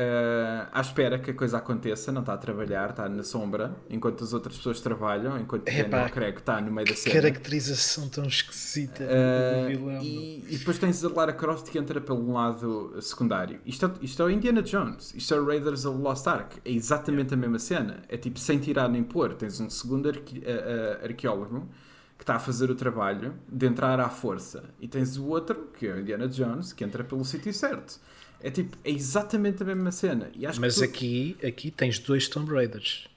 uh, 0.00 0.68
à 0.72 0.80
espera 0.80 1.18
que 1.18 1.30
a 1.30 1.34
coisa 1.34 1.58
aconteça, 1.58 2.10
não 2.10 2.22
está 2.22 2.34
a 2.34 2.38
trabalhar, 2.38 2.90
está 2.90 3.08
na 3.08 3.22
sombra, 3.22 3.76
enquanto 3.88 4.24
as 4.24 4.32
outras 4.32 4.56
pessoas 4.56 4.80
trabalham, 4.80 5.38
enquanto 5.38 5.62
o 5.62 5.64
Daniel 5.64 6.10
Craig 6.10 6.38
está 6.38 6.60
no 6.60 6.72
meio 6.72 6.88
da 6.88 6.94
cena. 6.94 7.14
caracterização 7.14 8.08
tão 8.08 8.24
esquisita 8.24 9.04
uh, 9.04 9.62
do 9.62 9.68
vilão. 9.68 10.02
E, 10.02 10.44
e, 10.48 10.58
depois 10.58 10.78
tens 10.78 11.04
a 11.04 11.08
Lara 11.08 11.32
Croft 11.32 11.70
que 11.70 11.78
entra 11.78 12.00
pelo 12.00 12.32
lado 12.32 12.96
secundário. 13.00 13.60
Isto 13.66 13.86
é, 13.86 13.90
isto 14.02 14.22
é 14.22 14.24
o 14.24 14.30
Indiana 14.30 14.62
Jones, 14.62 15.14
isto 15.14 15.34
é 15.34 15.40
o 15.40 15.46
Raiders 15.46 15.84
of 15.84 15.98
the 15.98 16.02
Lost 16.02 16.26
Ark, 16.26 16.58
é 16.64 16.70
exatamente 16.70 17.34
a 17.34 17.36
mesma 17.36 17.58
cena, 17.58 18.02
é 18.08 18.16
tipo 18.16 18.38
sem 18.38 18.58
tirar 18.58 18.88
nem 18.88 19.02
pôr. 19.02 19.34
Tens 19.34 19.60
um 19.60 19.68
segundo 19.68 20.08
arque, 20.08 20.38
uh, 20.38 21.04
arqueólogo 21.04 21.68
que 22.16 22.24
está 22.24 22.36
a 22.36 22.38
fazer 22.38 22.70
o 22.70 22.74
trabalho 22.74 23.34
de 23.48 23.66
entrar 23.66 23.98
à 23.98 24.10
força, 24.10 24.64
e 24.78 24.86
tens 24.86 25.16
o 25.16 25.24
outro, 25.28 25.70
que 25.78 25.86
é 25.86 25.94
o 25.94 26.00
Indiana 26.00 26.28
Jones, 26.28 26.70
que 26.70 26.84
entra 26.84 27.02
pelo 27.02 27.24
sítio 27.24 27.50
certo. 27.54 27.98
É 28.42 28.50
tipo, 28.50 28.76
é 28.84 28.90
exatamente 28.90 29.62
a 29.62 29.66
mesma 29.66 29.92
cena. 29.92 30.30
E 30.34 30.46
acho 30.46 30.60
Mas 30.60 30.76
tu... 30.76 30.84
aqui, 30.84 31.36
aqui 31.44 31.70
tens 31.70 31.98
dois 31.98 32.28
Tomb 32.28 32.52
Raiders. 32.52 33.08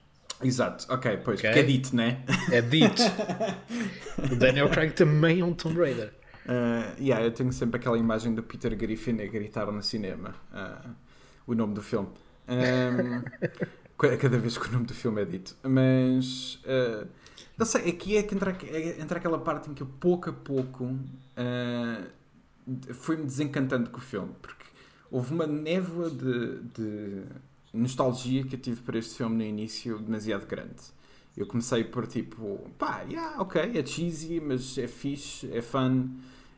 Exato, 0.42 0.86
ok, 0.92 1.18
pois, 1.24 1.40
okay. 1.40 1.50
porque 1.50 1.60
é 1.60 1.64
dito, 1.64 1.96
né? 1.96 2.24
É 2.52 2.62
dito. 2.62 3.02
o 4.32 4.36
Daniel 4.36 4.70
Craig 4.70 4.92
também 4.92 5.40
é 5.40 5.46
um 5.46 5.54
Tomb 5.54 5.80
Raider. 5.80 6.12
Uh, 6.46 7.02
yeah, 7.02 7.24
eu 7.24 7.32
tenho 7.32 7.54
sempre 7.54 7.80
aquela 7.80 7.98
imagem 7.98 8.36
do 8.36 8.44
Peter 8.44 8.76
Griffin 8.76 9.22
a 9.22 9.28
gritar 9.28 9.72
no 9.72 9.82
cinema 9.82 10.36
uh, 10.52 10.90
o 11.48 11.56
nome 11.56 11.74
do 11.74 11.82
filme. 11.82 12.10
Um, 12.46 13.24
cada 14.20 14.38
vez 14.38 14.58
que 14.58 14.68
o 14.68 14.72
nome 14.74 14.86
do 14.86 14.94
filme 14.94 15.22
é 15.22 15.24
dito. 15.24 15.56
Mas 15.64 16.56
uh, 16.66 17.08
não 17.58 17.66
sei, 17.66 17.90
aqui 17.90 18.18
é 18.18 18.24
que 18.24 18.36
entra, 18.36 18.54
é, 18.66 19.00
entra 19.00 19.18
aquela 19.18 19.40
parte 19.40 19.70
em 19.70 19.74
que 19.74 19.82
eu 19.82 19.88
pouco 19.88 20.30
a 20.30 20.34
pouco 20.34 20.84
uh, 20.84 22.94
fui-me 22.94 23.24
desencantando 23.24 23.90
com 23.90 24.00
o 24.00 24.02
filme. 24.02 24.36
Porque 24.42 24.63
houve 25.14 25.32
uma 25.32 25.46
névoa 25.46 26.10
de, 26.10 26.60
de, 26.76 27.24
nostalgia 27.72 28.44
que 28.44 28.56
eu 28.56 28.60
tive 28.60 28.82
para 28.82 28.98
este 28.98 29.16
filme 29.16 29.36
no 29.36 29.44
início 29.44 30.00
demasiado 30.00 30.48
grande. 30.48 30.82
Eu 31.38 31.46
comecei 31.46 31.84
por 31.84 32.08
tipo, 32.08 32.60
pá, 32.80 33.02
yeah, 33.02 33.40
ok, 33.40 33.62
é 33.76 33.86
cheesy, 33.86 34.40
mas 34.40 34.76
é 34.76 34.88
fixe, 34.88 35.52
é 35.52 35.62
fun, 35.62 36.10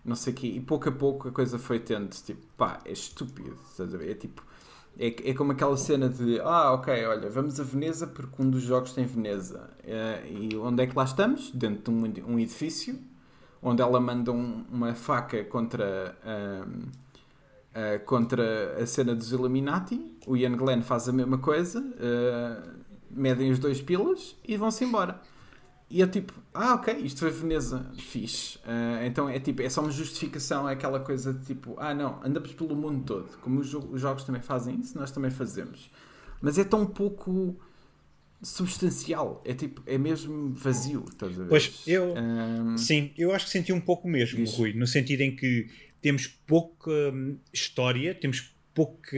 não 0.06 0.16
sei 0.16 0.32
o 0.32 0.36
quê. 0.38 0.48
E 0.48 0.62
pouco 0.62 0.88
a 0.88 0.92
pouco 0.92 1.28
a 1.28 1.32
coisa 1.32 1.60
foi 1.60 1.80
tendo, 1.80 2.10
tipo, 2.10 2.42
pá, 2.58 2.80
é 2.86 2.94
estúpido, 2.94 3.58
estás 3.70 3.94
a 3.94 3.98
ver? 3.98 4.12
É 4.12 4.16
tipo, 4.16 4.42
é, 4.98 5.08
é 5.08 5.34
como 5.34 5.52
aquela 5.52 5.76
cena 5.76 6.08
de, 6.08 6.40
ah, 6.40 6.72
ok, 6.72 7.06
olha, 7.08 7.30
vamos 7.30 7.60
a 7.60 7.64
Veneza 7.64 8.08
porque 8.08 8.42
um 8.42 8.50
dos 8.50 8.64
jogos 8.64 8.94
tem 8.94 9.06
Veneza. 9.06 9.70
É, 9.84 10.24
e 10.30 10.56
onde 10.56 10.82
é 10.82 10.88
que 10.88 10.96
lá 10.96 11.04
estamos? 11.04 11.52
Dentro 11.52 11.92
de 11.92 12.22
um, 12.22 12.36
um 12.36 12.40
edifício, 12.40 12.98
onde 13.62 13.82
ela 13.82 14.00
manda 14.00 14.32
um, 14.32 14.64
uma 14.72 14.96
faca 14.96 15.44
contra. 15.44 16.18
Um, 16.26 17.05
uh, 17.76 18.04
contra 18.06 18.78
a 18.82 18.86
cena 18.86 19.14
dos 19.14 19.32
Illuminati. 19.32 20.00
O 20.26 20.38
Ian 20.38 20.56
Glenn 20.56 20.82
faz 20.82 21.10
a 21.10 21.12
mesma 21.12 21.38
coisa, 21.38 21.80
uh, 21.80 22.80
medem 23.12 23.52
os 23.52 23.60
dois 23.60 23.82
pilas 23.82 24.36
e 24.48 24.56
vão-se 24.56 24.84
embora. 24.84 25.20
E 25.88 26.02
é 26.02 26.08
tipo, 26.08 26.34
ah, 26.54 26.74
ok, 26.76 26.96
isto 26.96 27.20
foi 27.20 27.30
Veneza, 27.30 27.86
fixe. 27.98 28.58
Uh, 28.60 29.06
então 29.06 29.30
é 29.30 29.40
tipo, 29.40 29.62
é 29.62 29.70
só 29.70 29.82
uma 29.82 29.92
justificação, 29.92 30.68
é 30.68 30.74
aquela 30.74 31.00
coisa 31.00 31.32
de 31.32 31.46
tipo, 31.46 31.76
ah, 31.78 31.94
não, 31.94 32.20
andamos 32.24 32.54
pelo 32.54 32.76
mundo 32.76 33.04
todo. 33.06 33.38
Como 33.42 33.60
os, 33.60 33.74
os 33.74 34.02
jogos 34.02 34.24
também 34.24 34.42
fazem 34.42 34.80
isso, 34.80 34.98
nós 34.98 35.12
também 35.12 35.30
fazemos. 35.30 35.92
Mas 36.42 36.58
é 36.58 36.64
tão 36.64 36.86
pouco 36.86 37.56
substancial, 38.42 39.42
é 39.46 39.54
tipo, 39.54 39.82
é 39.86 39.98
mesmo 39.98 40.54
vazio, 40.54 41.06
estás 41.10 41.40
a 41.40 41.44
ver? 41.44 41.50
Pois, 41.50 41.82
eu, 41.88 42.14
um... 42.16 42.78
sim, 42.78 43.12
eu 43.18 43.34
acho 43.34 43.46
que 43.46 43.52
senti 43.52 43.72
um 43.72 43.82
pouco 43.82 44.08
mesmo. 44.08 44.46
Rui, 44.52 44.74
no 44.74 44.86
sentido 44.86 45.22
em 45.22 45.36
que 45.36 45.68
temos 46.06 46.28
pouca 46.28 46.92
hum, 46.92 47.36
história, 47.52 48.14
temos 48.14 48.54
poucos 48.76 49.10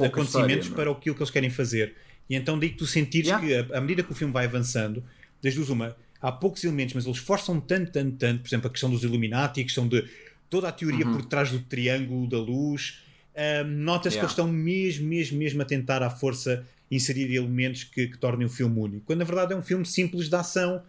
acontecimentos 0.00 0.66
história, 0.66 0.70
para 0.76 0.90
aquilo 0.92 1.16
que 1.16 1.20
eles 1.20 1.30
querem 1.32 1.50
fazer. 1.50 1.96
E 2.28 2.36
então 2.36 2.56
daí 2.56 2.70
que 2.70 2.76
tu 2.76 2.86
sentires 2.86 3.28
yeah. 3.28 3.66
que, 3.66 3.74
à 3.74 3.80
medida 3.80 4.04
que 4.04 4.12
o 4.12 4.14
filme 4.14 4.32
vai 4.32 4.44
avançando, 4.44 5.02
das 5.42 5.52
duas 5.52 5.68
uma, 5.68 5.96
há 6.22 6.30
poucos 6.30 6.62
elementos, 6.62 6.94
mas 6.94 7.04
eles 7.04 7.18
forçam 7.18 7.60
tanto, 7.60 7.90
tanto, 7.90 8.16
tanto, 8.16 8.42
por 8.42 8.48
exemplo, 8.48 8.68
a 8.68 8.70
questão 8.70 8.88
dos 8.88 9.02
Illuminati, 9.02 9.60
a 9.60 9.64
questão 9.64 9.88
de 9.88 10.08
toda 10.48 10.68
a 10.68 10.72
teoria 10.72 11.04
uhum. 11.04 11.14
por 11.14 11.24
trás 11.24 11.50
do 11.50 11.58
triângulo 11.58 12.28
da 12.28 12.38
luz. 12.38 13.00
Um, 13.34 13.70
Nota-se 13.70 14.14
yeah. 14.14 14.20
que 14.20 14.24
eles 14.26 14.30
estão 14.30 14.46
mesmo, 14.46 15.08
mesmo, 15.08 15.36
mesmo 15.36 15.62
a 15.62 15.64
tentar 15.64 16.00
à 16.00 16.10
força 16.10 16.64
inserir 16.88 17.34
elementos 17.34 17.82
que, 17.82 18.06
que 18.06 18.18
tornem 18.18 18.46
o 18.46 18.50
filme 18.50 18.78
único. 18.78 19.04
Quando 19.04 19.18
na 19.18 19.24
verdade 19.24 19.52
é 19.52 19.56
um 19.56 19.62
filme 19.62 19.84
simples 19.84 20.28
de 20.28 20.36
ação 20.36 20.80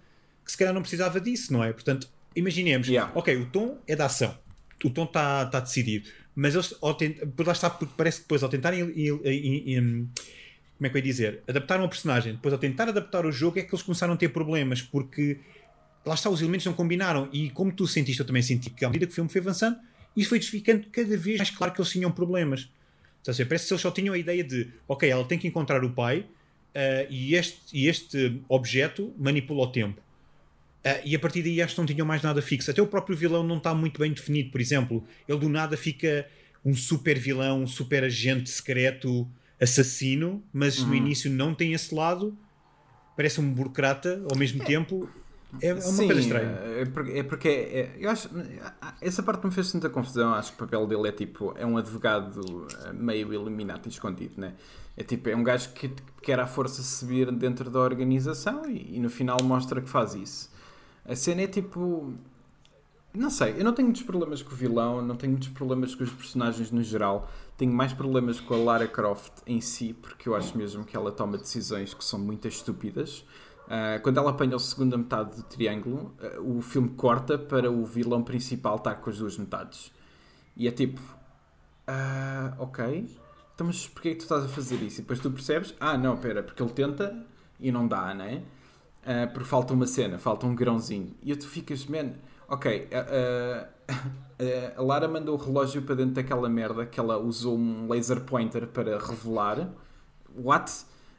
que 0.45 0.52
se 0.52 0.58
calhar 0.58 0.71
não 0.71 0.82
precisava 0.82 1.19
disso, 1.19 1.52
não 1.52 1.63
é? 1.63 1.74
Portanto, 1.74 2.08
imaginemos, 2.36 2.88
yeah. 2.88 3.12
ok, 3.15 3.36
o 3.38 3.47
tom 3.47 3.80
é 3.88 3.95
da 3.95 4.06
ação 4.06 4.38
o 4.88 4.89
tom 4.89 5.04
está 5.04 5.46
tá 5.46 5.60
decidido. 5.60 6.10
Mas 6.36 6.56
eles, 6.56 6.74
lá 6.82 7.52
está, 7.52 7.70
porque 7.70 7.94
parece 7.98 8.17
que 8.17 8.24
depois, 8.24 8.44
ao 8.44 8.50
tentarem. 8.50 8.82
como 8.82 10.10
é 10.82 10.89
que 10.89 10.96
eu 10.96 11.00
ia 11.00 11.02
dizer? 11.02 11.44
Adaptar 11.48 11.80
uma 11.80 11.89
personagem, 11.89 12.34
depois, 12.34 12.54
ao 12.54 12.60
tentar 12.60 12.89
adaptar 12.89 13.26
o 13.26 13.32
jogo, 13.32 13.60
é 13.60 13.63
que 13.63 13.74
eles 13.74 13.84
começaram 13.84 14.13
a 14.13 14.17
ter 14.17 14.30
problemas, 14.30 14.82
porque 14.82 15.39
lá 16.06 16.13
está, 16.13 16.30
os 16.30 16.41
elementos 16.41 16.65
não 16.65 16.74
combinaram. 16.74 17.30
E 17.32 17.50
como 17.50 17.72
tu 17.72 17.88
sentiste, 17.88 18.20
eu 18.20 18.26
também 18.26 18.41
senti 18.41 18.70
que 18.70 18.86
à 18.86 18.89
medida 18.89 19.06
que 19.06 19.12
o 19.12 19.15
filme 19.15 19.30
foi 19.30 19.41
avançando, 19.41 19.78
isso 20.15 20.30
foi 20.30 20.41
ficando 20.41 20.86
cada 20.91 21.17
vez 21.17 21.38
mais 21.38 21.50
claro 21.50 21.74
que 21.74 21.82
eles 21.82 21.91
tinham 21.91 22.12
problemas. 22.12 22.70
Ou 23.28 23.34
seja, 23.34 23.46
parece 23.46 23.67
que 23.67 23.74
eles 23.74 23.82
só 23.82 23.91
tinham 23.91 24.13
a 24.13 24.17
ideia 24.17 24.44
de, 24.44 24.70
ok, 24.88 25.10
ela 25.10 25.24
tem 25.24 25.38
que 25.38 25.48
encontrar 25.48 25.84
o 25.84 25.91
pai 25.91 26.20
uh, 26.20 27.08
e, 27.10 27.36
este, 27.36 27.60
e 27.74 27.88
este 27.88 28.41
objeto 28.50 29.13
manipula 29.17 29.63
o 29.63 29.67
tempo. 29.67 30.02
Uh, 30.84 31.00
e 31.06 31.15
a 31.15 31.20
partir 31.20 31.44
daí 31.44 31.62
acho 31.62 31.76
que 31.76 31.80
não 31.80 31.86
tinham 31.86 32.06
mais 32.06 32.22
nada 32.24 32.41
fixo. 32.41 32.72
Até 32.72 32.82
o 32.82 32.88
próprio 32.88 33.15
vilão 33.15 33.44
não 33.44 33.58
está 33.58 33.74
muito 33.74 34.00
bem 34.00 34.12
definido. 34.12 34.50
Por 34.50 34.60
exemplo, 34.60 35.04
ele 35.28 35.38
do 35.38 35.48
nada 35.48 35.78
fica 35.78 36.28
um 36.65 36.74
super 36.74 37.17
vilão, 37.20 37.62
um 37.62 37.67
super 37.67 38.04
agente 38.04 38.50
secreto, 38.50 39.28
assassino, 39.60 40.44
mas 40.52 40.80
uhum. 40.80 40.88
no 40.88 40.96
início 40.96 41.30
não 41.30 41.54
tem 41.54 41.74
esse 41.74 41.94
lado. 41.94 42.36
Parece 43.15 43.39
um 43.39 43.54
burocrata 43.54 44.24
ao 44.30 44.38
mesmo 44.38 44.62
é. 44.63 44.65
tempo. 44.65 45.08
É 45.62 45.74
uma 45.74 45.82
Sim, 45.82 46.06
coisa 46.06 46.22
estranha. 46.22 46.50
É 46.80 46.86
porque, 46.86 47.12
é 47.12 47.24
porque 47.24 47.48
é, 47.50 47.96
eu 48.00 48.10
acho 48.10 48.30
essa 49.02 49.22
parte 49.22 49.46
me 49.46 49.52
fez 49.52 49.72
tanta 49.72 49.89
confusão. 49.89 50.34
Acho 50.34 50.52
que 50.52 50.56
o 50.56 50.65
papel 50.65 50.88
dele 50.88 51.10
é 51.10 51.12
tipo 51.12 51.54
é 51.58 51.65
um 51.65 51.78
advogado 51.78 52.67
eh, 52.86 52.94
meio 52.94 53.34
eliminado 53.34 53.86
e 53.86 53.89
escondido, 53.89 54.39
né? 54.39 54.54
É 54.96 55.04
tipo 55.04 55.30
é 55.30 55.36
um 55.36 55.44
gajo 55.44 55.74
que 55.74 55.91
quer 56.22 56.39
à 56.39 56.48
força 56.48 56.82
subir 56.82 57.30
dentro 57.32 57.70
da 57.70 57.80
organização 57.80 58.70
e, 58.70 58.96
e 58.96 59.00
no 59.00 59.10
final 59.10 59.38
mostra 59.44 59.82
que 59.82 59.89
faz 59.89 60.15
isso. 60.15 60.51
A 61.12 61.15
cena 61.15 61.41
é 61.41 61.47
tipo. 61.47 62.13
Não 63.13 63.30
sei, 63.30 63.56
eu 63.58 63.65
não 63.65 63.74
tenho 63.74 63.89
muitos 63.89 64.04
problemas 64.04 64.41
com 64.41 64.54
o 64.54 64.56
vilão, 64.56 65.02
não 65.02 65.17
tenho 65.17 65.34
muitos 65.34 65.50
problemas 65.50 65.93
com 65.93 66.06
os 66.06 66.10
personagens 66.10 66.71
no 66.71 66.82
geral. 66.82 67.30
Tenho 67.58 67.74
mais 67.74 67.91
problemas 67.91 68.39
com 68.39 68.54
a 68.54 68.58
Lara 68.58 68.88
Croft 68.88 69.34
em 69.45 69.60
si, 69.60 69.93
porque 69.93 70.30
eu 70.30 70.36
acho 70.36 70.58
mesmo 70.58 70.86
que 70.86 70.95
ela 70.95 71.12
toma 71.12 71.38
decisões 71.38 71.93
que 71.93 72.06
são 72.06 72.17
muito 72.17 72.47
estúpidas. 72.47 73.26
Uh, 73.67 74.02
quando 74.02 74.17
ela 74.17 74.30
apanha 74.30 74.56
a 74.56 74.60
segunda 74.60 74.97
metade 74.97 75.36
do 75.36 75.43
triângulo, 75.43 76.15
uh, 76.38 76.58
o 76.58 76.62
filme 76.62 76.88
corta 76.89 77.38
para 77.38 77.69
o 77.69 77.86
vilão 77.86 78.24
principal 78.24 78.78
estar 78.78 78.95
com 78.95 79.10
as 79.10 79.17
duas 79.17 79.38
metades. 79.38 79.91
E 80.56 80.65
é 80.65 80.71
tipo, 80.71 81.02
ah, 81.86 82.54
ok, 82.58 83.10
então 83.54 83.67
mas 83.67 83.88
porquê 83.88 84.10
é 84.10 84.12
que 84.12 84.19
tu 84.19 84.24
estás 84.24 84.45
a 84.45 84.47
fazer 84.47 84.82
isso? 84.82 85.00
E 85.00 85.02
depois 85.02 85.19
tu 85.19 85.30
percebes, 85.30 85.74
ah 85.80 85.97
não, 85.97 86.15
pera, 86.15 86.41
porque 86.41 86.63
ele 86.63 86.71
tenta 86.71 87.26
e 87.60 87.71
não 87.71 87.88
dá, 87.88 88.13
não 88.13 88.24
é? 88.24 88.41
Uh, 89.02 89.32
porque 89.34 89.48
falta 89.48 89.74
uma 89.74 89.88
cena, 89.88 90.20
falta 90.20 90.46
um 90.46 90.54
grãozinho. 90.54 91.16
E 91.24 91.36
tu 91.36 91.48
ficas, 91.48 91.86
man, 91.88 92.12
ok, 92.48 92.88
uh, 92.92 93.68
uh, 93.92 94.74
a 94.78 94.82
Lara 94.82 95.08
mandou 95.08 95.36
o 95.36 95.42
relógio 95.42 95.82
para 95.82 95.96
dentro 95.96 96.14
daquela 96.14 96.48
merda 96.48 96.86
que 96.86 97.00
ela 97.00 97.18
usou 97.18 97.58
um 97.58 97.90
laser 97.90 98.22
pointer 98.22 98.68
para 98.68 99.00
revelar. 99.00 99.70
What? 100.36 100.72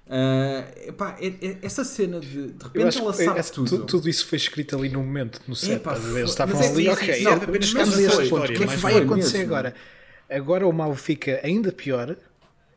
Uh, 0.07 0.89
epá, 0.89 1.17
é, 1.21 1.27
é, 1.29 1.59
essa 1.63 1.85
cena 1.85 2.19
de 2.19 2.49
de 2.49 2.65
repente 2.65 2.99
ela 2.99 3.13
sabe 3.13 3.39
é, 3.39 3.43
tudo. 3.45 3.87
tudo. 3.87 4.09
isso 4.09 4.27
foi 4.27 4.37
escrito 4.37 4.77
ali 4.77 4.89
no 4.89 4.99
momento, 4.99 5.41
no 5.47 5.55
set. 5.55 5.77
Epá, 5.77 5.97
Eles 5.97 6.31
estavam 6.31 6.61
é 6.61 6.69
ali, 6.69 6.89
ok, 6.89 7.23
não, 7.23 7.33
apenas 7.33 7.67
chegámos 7.67 7.99
a 7.99 8.03
este 8.03 8.29
ponto. 8.29 8.45
O 8.45 8.55
que 8.55 8.65
é 8.65 8.67
que 8.67 8.77
vai 8.77 8.99
acontecer 8.99 9.39
mesmo. 9.39 9.55
agora? 9.55 9.75
Agora 10.29 10.67
o 10.67 10.73
mal 10.73 10.95
fica 10.95 11.41
ainda 11.43 11.73
pior. 11.73 12.17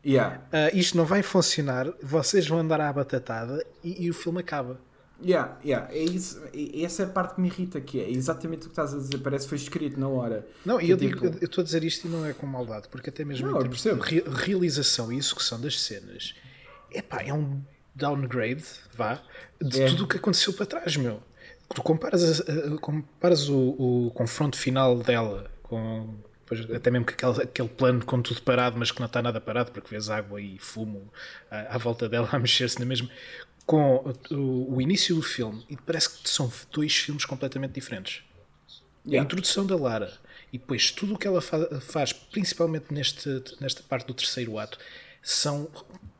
Yeah. 0.04 0.40
Uh, 0.52 0.76
isto 0.76 0.96
não 0.96 1.04
vai 1.04 1.22
funcionar. 1.22 1.92
Vocês 2.00 2.46
vão 2.46 2.60
andar 2.60 2.80
à 2.80 2.92
batatada 2.92 3.64
e, 3.82 4.04
e 4.04 4.10
o 4.10 4.14
filme 4.14 4.38
acaba. 4.38 4.78
Yeah, 5.22 5.56
yeah, 5.64 5.90
é 5.92 6.02
isso, 6.02 6.42
e 6.52 6.84
essa 6.84 7.02
é 7.02 7.06
a 7.06 7.08
parte 7.08 7.36
que 7.36 7.40
me 7.40 7.48
irrita, 7.48 7.80
que 7.80 7.98
é 7.98 8.10
exatamente 8.10 8.62
o 8.62 8.64
que 8.64 8.72
estás 8.72 8.92
a 8.92 8.98
dizer, 8.98 9.16
parece 9.18 9.46
que 9.46 9.48
foi 9.48 9.58
escrito 9.58 9.98
na 9.98 10.08
hora. 10.08 10.46
Não, 10.64 10.78
e 10.78 10.90
eu 10.90 10.98
tipo, 10.98 11.20
digo, 11.20 11.38
eu 11.40 11.46
estou 11.46 11.62
a 11.62 11.64
dizer 11.64 11.82
isto 11.84 12.06
e 12.06 12.10
não 12.10 12.26
é 12.26 12.34
com 12.34 12.46
maldade, 12.46 12.88
porque 12.90 13.08
até 13.08 13.24
mesmo 13.24 13.50
Não, 13.50 13.56
em 13.56 13.60
termos 13.60 13.82
de 13.82 14.20
realização 14.28 15.10
e 15.10 15.16
execução 15.16 15.58
das 15.58 15.80
cenas, 15.80 16.34
epá, 16.92 17.22
é 17.22 17.32
um 17.32 17.62
downgrade, 17.94 18.64
vá, 18.94 19.22
de 19.60 19.82
É. 19.82 19.86
tudo 19.86 20.04
o 20.04 20.06
que 20.06 20.18
aconteceu 20.18 20.52
para 20.52 20.66
trás, 20.66 20.96
meu. 20.98 21.22
Tu 21.74 21.82
comparas, 21.82 22.42
comparas 22.80 23.48
o, 23.48 23.56
o 24.06 24.10
confronto 24.14 24.56
final 24.56 24.98
dela 24.98 25.50
com. 25.62 26.14
pois, 26.44 26.60
até 26.70 26.90
mesmo 26.90 27.06
que 27.06 27.14
aquele, 27.14 27.42
aquele 27.42 27.68
plano 27.68 28.04
com 28.04 28.20
tudo 28.22 28.40
parado, 28.42 28.76
mas 28.78 28.92
que 28.92 29.00
não 29.00 29.06
está 29.06 29.20
nada 29.20 29.40
parado, 29.40 29.72
porque 29.72 29.88
vês 29.90 30.08
água 30.08 30.40
e 30.40 30.58
fumo 30.58 31.10
à, 31.50 31.74
à 31.74 31.78
volta 31.78 32.08
dela 32.08 32.28
a 32.30 32.38
mexer-se 32.38 32.78
na 32.78 32.84
mesma. 32.86 33.08
Com 33.66 34.14
o, 34.30 34.74
o 34.76 34.80
início 34.80 35.14
do 35.16 35.22
filme, 35.22 35.64
e 35.68 35.76
parece 35.76 36.10
que 36.22 36.30
são 36.30 36.50
dois 36.72 36.94
filmes 36.96 37.24
completamente 37.24 37.72
diferentes 37.72 38.22
a 39.06 39.08
Yeah. 39.08 39.24
introdução 39.24 39.64
da 39.66 39.76
Lara 39.76 40.12
e 40.52 40.58
depois 40.58 40.90
tudo 40.90 41.14
o 41.14 41.18
que 41.18 41.26
ela 41.28 41.40
fa- 41.40 41.80
faz, 41.80 42.12
principalmente 42.12 42.92
neste, 42.92 43.28
nesta 43.60 43.82
parte 43.84 44.06
do 44.06 44.14
terceiro 44.14 44.58
ato, 44.58 44.78
são 45.22 45.68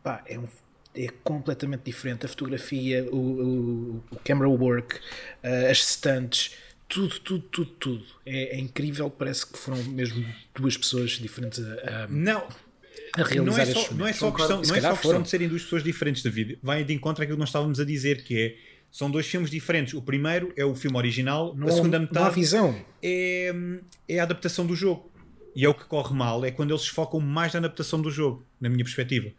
pá, 0.05 0.23
é, 0.27 0.39
um- 0.39 0.49
é 0.95 1.09
completamente 1.25 1.83
diferente. 1.85 2.27
A 2.27 2.29
fotografia, 2.29 3.05
o, 3.11 3.17
o, 3.17 4.05
o 4.11 4.17
camera 4.25 4.49
work, 4.49 5.01
eh, 5.43 5.71
as 5.71 5.79
stunts, 5.85 6.53
tudo, 6.89 7.19
tudo, 7.21 7.43
tudo, 7.51 7.71
tudo. 7.73 8.05
É, 8.25 8.57
é 8.57 8.61
incrível, 8.61 9.11
parece 9.11 9.47
que 9.47 9.59
foram 9.59 9.83
mesmo 9.85 10.25
duas 10.55 10.77
pessoas 10.77 11.11
diferentes 11.13 11.59
a, 11.65 12.05
a- 12.05 12.09
Não, 12.09 12.47
a 13.23 13.25
realizar 13.25 13.45
não 13.45 13.59
é 13.59 13.67
só, 13.67 13.95
não 13.95 14.07
é 14.07 14.13
só 14.13 14.31
questão, 14.31 14.63
não 14.63 14.75
é 14.75 14.81
só 14.81 14.93
questão 14.97 15.23
de 15.23 15.29
serem 15.29 15.49
duas 15.49 15.63
pessoas 15.63 15.83
diferentes 15.83 16.23
da 16.23 16.31
vida. 16.31 16.57
Vai 16.63 16.85
de 16.85 16.93
encontro 16.93 17.23
àquilo 17.23 17.37
que 17.37 17.41
nós 17.41 17.49
estávamos 17.49 17.81
a 17.81 17.85
dizer, 17.85 18.25
que 18.25 18.39
é 18.39 18.57
são 18.91 19.11
dois 19.11 19.27
filmes 19.27 19.51
diferentes. 19.51 19.95
O 19.95 20.03
primeiro 20.03 20.53
é 20.57 20.65
o 20.65 20.75
filme 20.75 20.97
original, 20.97 21.55
Não 21.55 21.69
a 21.69 21.73
segunda 21.73 21.99
não 21.99 22.07
há 22.07 22.09
metade 22.09 22.35
visão. 22.35 22.75
é, 23.03 23.53
é 24.09 24.19
a 24.19 24.23
adaptação 24.23 24.67
do 24.67 24.75
jogo. 24.75 25.11
E 25.55 25.65
é 25.65 25.69
o 25.69 25.75
que 25.75 25.85
corre 25.85 26.15
mal, 26.15 26.45
é 26.45 26.51
quando 26.51 26.71
eles 26.71 26.87
focam 26.87 27.19
mais 27.19 27.53
na 27.55 27.61
adaptação 27.61 28.01
do 28.01 28.11
jogo, 28.11 28.45
na 28.61 28.69
minha 28.69 28.85
perspectiva. 28.85 29.31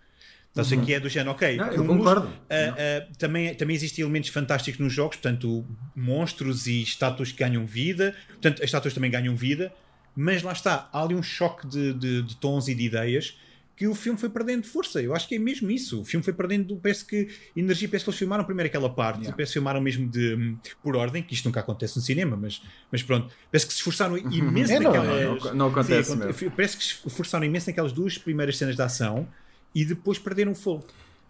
Estás 0.50 0.74
aqui 0.74 0.94
é 0.94 1.00
do 1.00 1.08
género, 1.08 1.32
ok. 1.32 1.56
Não, 1.56 1.68
eu 1.68 1.82
humus, 1.84 1.98
concordo. 1.98 2.34
ah, 2.50 2.76
ah, 2.78 3.08
também, 3.20 3.54
também 3.54 3.76
existem 3.76 4.02
elementos 4.02 4.30
fantásticos 4.32 4.80
nos 4.80 4.92
jogos, 4.92 5.18
portanto, 5.18 5.63
monstros 5.96 6.66
e 6.66 6.82
estátuas 6.82 7.32
que 7.32 7.38
ganham 7.38 7.66
vida, 7.68 8.16
portanto, 8.30 8.60
as 8.60 8.66
estátuas 8.66 8.94
também 8.94 9.12
ganham 9.12 9.36
vida, 9.36 9.72
mas 10.16 10.42
lá 10.42 10.52
está, 10.52 10.90
há 10.92 11.04
ali 11.04 11.13
um 11.13 11.22
choque 11.22 11.68
de, 11.68 11.94
de, 11.94 12.22
de 12.24 12.36
tons 12.38 12.68
e 12.68 12.74
de 12.74 12.84
ideias 12.84 13.38
que 13.78 13.88
o 13.88 13.94
filme 13.96 14.18
foi 14.20 14.28
perdendo 14.28 14.66
força. 14.66 15.00
Eu 15.02 15.13
acho 15.16 15.28
que 15.28 15.36
é 15.36 15.40
mesmo 15.40 15.70
isso. 15.70 16.02
O 16.02 16.04
filme 16.04 16.24
foi 16.24 16.34
perdendo, 16.34 16.76
parece 16.78 17.06
que 17.06 17.30
energia, 17.56 17.88
parece 17.88 18.04
que 18.04 18.10
eles 18.10 18.18
filmaram 18.18 18.44
primeiro 18.44 18.68
aquela 18.68 18.90
parte, 18.90 19.20
Yeah. 19.20 19.36
parece 19.36 19.52
que 19.52 19.54
filmaram 19.60 19.80
mesmo 19.80 20.10
de, 20.10 20.58
por 20.82 20.96
ordem, 20.96 21.22
que 21.22 21.34
isto 21.36 21.46
nunca 21.46 21.60
acontece 21.60 21.96
no 21.96 22.02
cinema, 22.02 22.36
mas, 22.36 22.60
mas 22.92 23.04
pronto, 23.04 23.32
parece 23.52 23.68
que 23.68 23.74
se 23.74 23.78
esforçaram 23.78 24.18
imenso 24.18 24.74
É, 24.74 24.80
não, 24.80 24.92
naquelas. 24.92 25.44
não- 25.46 25.54
não 25.54 25.68
acontece 25.68 26.10
Sim, 26.12 26.18
mesmo. 26.18 26.52
Parece 26.52 26.76
que 26.76 26.84
se 26.84 27.08
esforçaram 27.08 27.46
imenso 27.46 27.70
naquelas 27.70 27.92
duas 27.94 28.18
primeiras 28.18 28.58
cenas 28.58 28.76
de 28.76 28.82
ação 28.82 29.28
e 29.76 29.86
depois 29.86 30.18
perderam 30.18 30.54
o 30.54 30.56
fogo. 30.56 30.86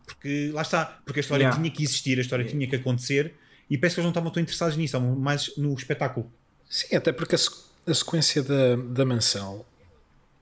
Porque 0.05 0.49
lá 0.53 0.61
está, 0.61 0.85
porque 1.05 1.19
a 1.19 1.21
história 1.21 1.43
Yeah. 1.43 1.59
tinha 1.61 1.69
que 1.69 1.83
existir, 1.83 2.17
a 2.17 2.21
história 2.21 2.45
tinha 2.45 2.65
que 2.65 2.77
acontecer 2.77 3.33
e 3.69 3.77
parece 3.77 3.95
que 3.95 3.99
eles 3.99 4.05
não 4.05 4.11
estavam 4.11 4.31
tão 4.31 4.41
interessados 4.41 4.77
nisso, 4.77 4.95
estavam 4.95 5.17
mais 5.19 5.51
no 5.57 5.73
espetáculo. 5.73 6.31
Sim, 6.69 6.95
até 6.95 7.11
porque 7.11 7.35
a, 7.35 7.37
sequ- 7.37 7.57
a 7.85 7.93
sequência 7.93 8.41
da, 8.41 8.77
da 8.77 9.03
mansão 9.03 9.65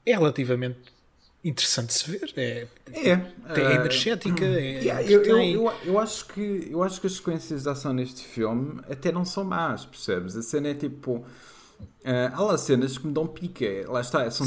é 0.05 0.11
relativamente 0.11 0.93
interessante 1.49 1.87
de 1.87 1.93
se 1.93 2.11
ver. 2.11 2.33
É, 2.35 2.67
É, 2.91 3.09
é 3.11 3.21
ah, 3.45 3.59
energética. 3.75 4.43
É, 4.45 4.81
Yeah, 4.83 5.03
eu, 5.03 5.23
eu, 5.23 5.35
tem- 5.35 5.53
eu, 5.53 5.71
eu 5.85 5.99
acho 5.99 6.25
que, 6.27 6.67
eu 6.71 6.83
acho 6.83 6.99
que 6.99 7.07
as 7.07 7.13
sequências 7.13 7.63
de 7.63 7.69
ação 7.69 7.93
neste 7.93 8.23
filme 8.25 8.81
até 8.89 9.11
não 9.11 9.23
são 9.23 9.43
más, 9.43 9.85
percebes? 9.85 10.35
A 10.35 10.41
cena 10.41 10.69
é 10.69 10.73
tipo. 10.73 11.23
ah, 12.03 12.31
há 12.33 12.41
lá 12.41 12.57
cenas 12.57 12.97
que 12.97 13.05
me 13.07 13.13
dão 13.13 13.27
pica, 13.27 13.65
é, 13.65 13.85
lá 13.87 14.01
está, 14.01 14.29
são 14.31 14.45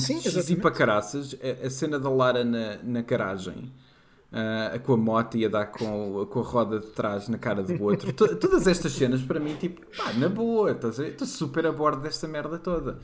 para 0.60 0.70
caraças. 0.70 1.34
A, 1.62 1.66
a 1.66 1.70
cena 1.70 1.98
da 1.98 2.10
Lara 2.10 2.44
na, 2.44 2.78
na 2.82 3.02
garagem, 3.02 3.72
ah, 4.32 4.78
com 4.84 4.94
a 4.94 4.96
moto 4.96 5.36
e 5.36 5.44
a 5.44 5.48
dar 5.48 5.66
com, 5.66 6.26
com 6.26 6.40
a 6.40 6.42
roda 6.42 6.80
de 6.80 6.88
trás 6.88 7.28
na 7.28 7.38
cara 7.38 7.62
do 7.62 7.82
outro. 7.82 8.12
To- 8.12 8.36
todas 8.36 8.66
estas 8.66 8.92
cenas 8.92 9.22
para 9.22 9.38
mim, 9.40 9.54
tipo, 9.56 9.80
pá, 9.96 10.12
na 10.14 10.28
boa, 10.28 10.72
estou 10.72 11.26
super 11.26 11.66
a 11.66 11.72
bordo 11.72 12.02
desta 12.02 12.26
merda 12.28 12.58
toda. 12.58 12.98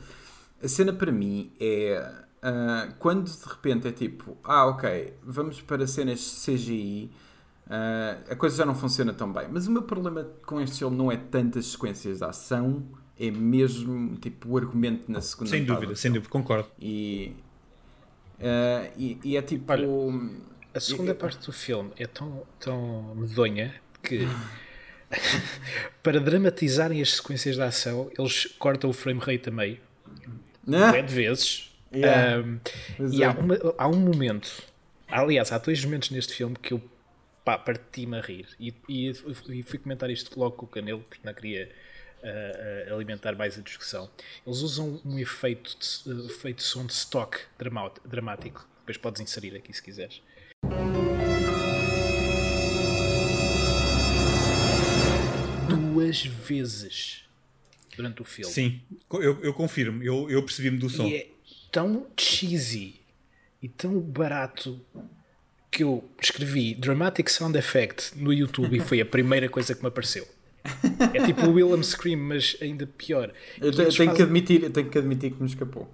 A 0.63 0.67
cena 0.67 0.91
para 0.93 1.11
mim 1.11 1.51
é 1.59 2.24
ah, 2.47 2.93
quando 2.99 3.25
de 3.29 3.45
repente 3.49 3.87
é 3.87 3.91
tipo, 3.91 4.37
ah, 4.43 4.67
ok, 4.67 5.13
vamos 5.23 5.61
para 5.61 5.87
cenas 5.87 6.43
CGI, 6.45 7.09
ah, 7.67 8.17
a 8.29 8.35
coisa 8.35 8.55
já 8.57 8.65
não 8.65 8.75
funciona 8.75 9.13
tão 9.13 9.31
bem. 9.33 9.47
Mas 9.51 9.65
o 9.67 9.71
meu 9.71 9.81
problema 9.81 10.23
com 10.45 10.61
este 10.61 10.77
filme 10.79 10.95
não 10.95 11.11
é 11.11 11.17
tantas 11.17 11.65
sequências 11.67 12.19
de 12.19 12.23
ação, 12.23 12.85
é 13.19 13.31
mesmo 13.31 14.15
tipo 14.17 14.49
o 14.49 14.57
argumento 14.57 15.11
na 15.11 15.21
segunda 15.21 15.49
Sem 15.49 15.65
dúvida, 15.65 15.95
sem 15.95 16.11
dúvida, 16.11 16.29
concordo. 16.29 16.67
E, 16.79 17.33
ah, 18.39 18.89
e, 18.97 19.17
e 19.23 19.37
é 19.37 19.41
tipo. 19.41 19.71
Olha, 19.71 19.87
A 20.73 20.79
segunda 20.79 21.11
eu- 21.11 21.15
parte 21.15 21.43
do 21.45 21.51
filme 21.53 21.91
é 21.97 22.05
tão, 22.05 22.43
tão 22.59 23.15
medonha 23.15 23.73
que 24.03 24.27
para 26.03 26.19
dramatizarem 26.19 27.01
as 27.01 27.15
sequências 27.15 27.55
de 27.55 27.61
ação 27.61 28.09
eles 28.17 28.45
cortam 28.59 28.89
o 28.89 28.93
frame 28.93 29.19
rate 29.19 29.49
a 29.49 29.51
meio 29.51 29.79
Né? 30.65 30.99
é 30.99 31.01
de 31.01 31.13
vezes 31.13 31.74
Yeah. 31.95 32.43
Um, 32.43 32.59
e 33.11 33.23
é. 33.23 33.25
há, 33.25 33.31
uma- 33.31 33.75
há 33.77 33.87
um 33.87 33.99
momento 33.99 34.63
aliás 35.07 35.51
há 35.51 35.57
dois 35.57 35.83
momentos 35.85 36.09
neste 36.09 36.33
filme 36.33 36.55
que 36.55 36.73
eu 36.73 36.81
pá, 37.43 37.57
parti-me 37.57 38.17
a 38.17 38.21
rir 38.21 38.47
e, 38.59 38.73
e, 38.89 39.09
e 39.49 39.63
fui 39.63 39.79
comentar 39.79 40.09
isto 40.09 40.37
logo 40.39 40.55
com 40.55 40.65
o 40.65 40.69
Canelo 40.69 41.01
porque 41.01 41.25
não 41.25 41.33
queria 41.33 41.69
uh, 42.23 42.91
uh, 42.91 42.95
alimentar 42.95 43.35
mais 43.35 43.57
a 43.57 43.61
discussão 43.61 44.09
eles 44.45 44.59
usam 44.59 44.99
um 45.05 45.17
efeito 45.19 45.77
de, 45.77 46.11
uh, 46.11 46.25
efeito 46.25 46.57
de 46.57 46.63
som 46.63 46.85
de 46.85 46.93
stock 46.93 47.37
dramático 48.05 48.67
depois 48.79 48.97
podes 48.97 49.21
inserir 49.21 49.55
aqui 49.55 49.71
se 49.73 49.81
quiseres 49.81 50.21
duas 55.69 56.25
vezes 56.25 57.23
durante 57.95 58.21
o 58.21 58.25
filme. 58.25 58.51
Sim, 58.51 58.81
eu, 59.13 59.41
eu 59.41 59.53
confirmo, 59.53 60.03
eu, 60.03 60.29
eu 60.29 60.43
percebi-me 60.43 60.77
do 60.77 60.89
som. 60.89 61.07
E 61.07 61.15
é 61.15 61.27
tão 61.75 62.07
cheesy 62.17 63.01
e 63.61 63.67
tão 63.67 63.99
barato 63.99 64.79
que 65.69 65.83
eu 65.83 66.09
escrevi 66.21 66.73
Dramatic 66.73 67.27
Sound 67.29 67.57
Effect 67.57 68.17
no 68.17 68.31
YouTube 68.31 68.77
e 68.77 68.79
foi 68.79 69.01
a 69.01 69.05
primeira 69.05 69.49
coisa 69.49 69.75
que 69.75 69.81
me 69.81 69.89
apareceu. 69.89 70.25
É 71.13 71.25
tipo 71.25 71.45
o 71.47 71.51
Willem 71.51 71.83
Scream, 71.83 72.17
mas 72.17 72.55
ainda 72.61 72.87
pior. 72.87 73.33
Eu, 73.59 73.73
tenho, 73.73 73.89
que 73.89 73.97
fazem- 74.05 74.23
admitir, 74.23 74.63
eu 74.63 74.69
tenho 74.69 74.89
que 74.89 74.97
admitir 74.97 75.31
que 75.33 75.43
me 75.43 75.49
escapou. 75.49 75.93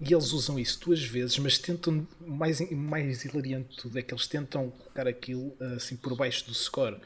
E 0.00 0.12
eles 0.14 0.30
usam 0.32 0.58
isso 0.60 0.78
duas 0.84 1.02
vezes, 1.02 1.36
mas 1.40 1.58
tentam. 1.58 2.06
O 2.20 2.30
mais, 2.30 2.60
mais 2.70 3.24
hilariante 3.24 3.70
de 3.70 3.76
tudo 3.82 3.98
é 3.98 4.02
que 4.02 4.14
eles 4.14 4.28
tentam 4.28 4.70
colocar 4.70 5.08
aquilo 5.08 5.56
assim 5.74 5.96
por 5.96 6.14
baixo 6.16 6.46
do 6.46 6.54
score 6.54 6.98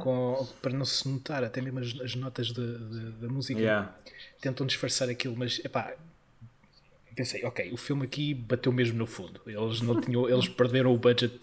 com- 0.00 0.48
para 0.60 0.72
não 0.72 0.84
se 0.84 1.06
notar, 1.08 1.44
até 1.44 1.60
mesmo 1.60 1.78
as, 1.78 2.00
as 2.00 2.14
notas 2.16 2.50
da, 2.50 2.62
da, 2.66 3.10
da 3.20 3.28
música. 3.28 3.60
Yeah. 3.60 3.94
Tentam 4.40 4.66
disfarçar 4.66 5.08
aquilo, 5.08 5.36
mas 5.36 5.60
epá. 5.64 5.94
Pensei, 7.14 7.44
ok, 7.44 7.70
o 7.72 7.76
filme 7.76 8.04
aqui 8.04 8.34
bateu 8.34 8.72
mesmo 8.72 8.98
no 8.98 9.06
fundo. 9.06 9.40
Eles, 9.46 9.80
não 9.80 10.00
tinham, 10.00 10.26
eles 10.30 10.48
perderam 10.48 10.92
o 10.92 10.98
budget 10.98 11.38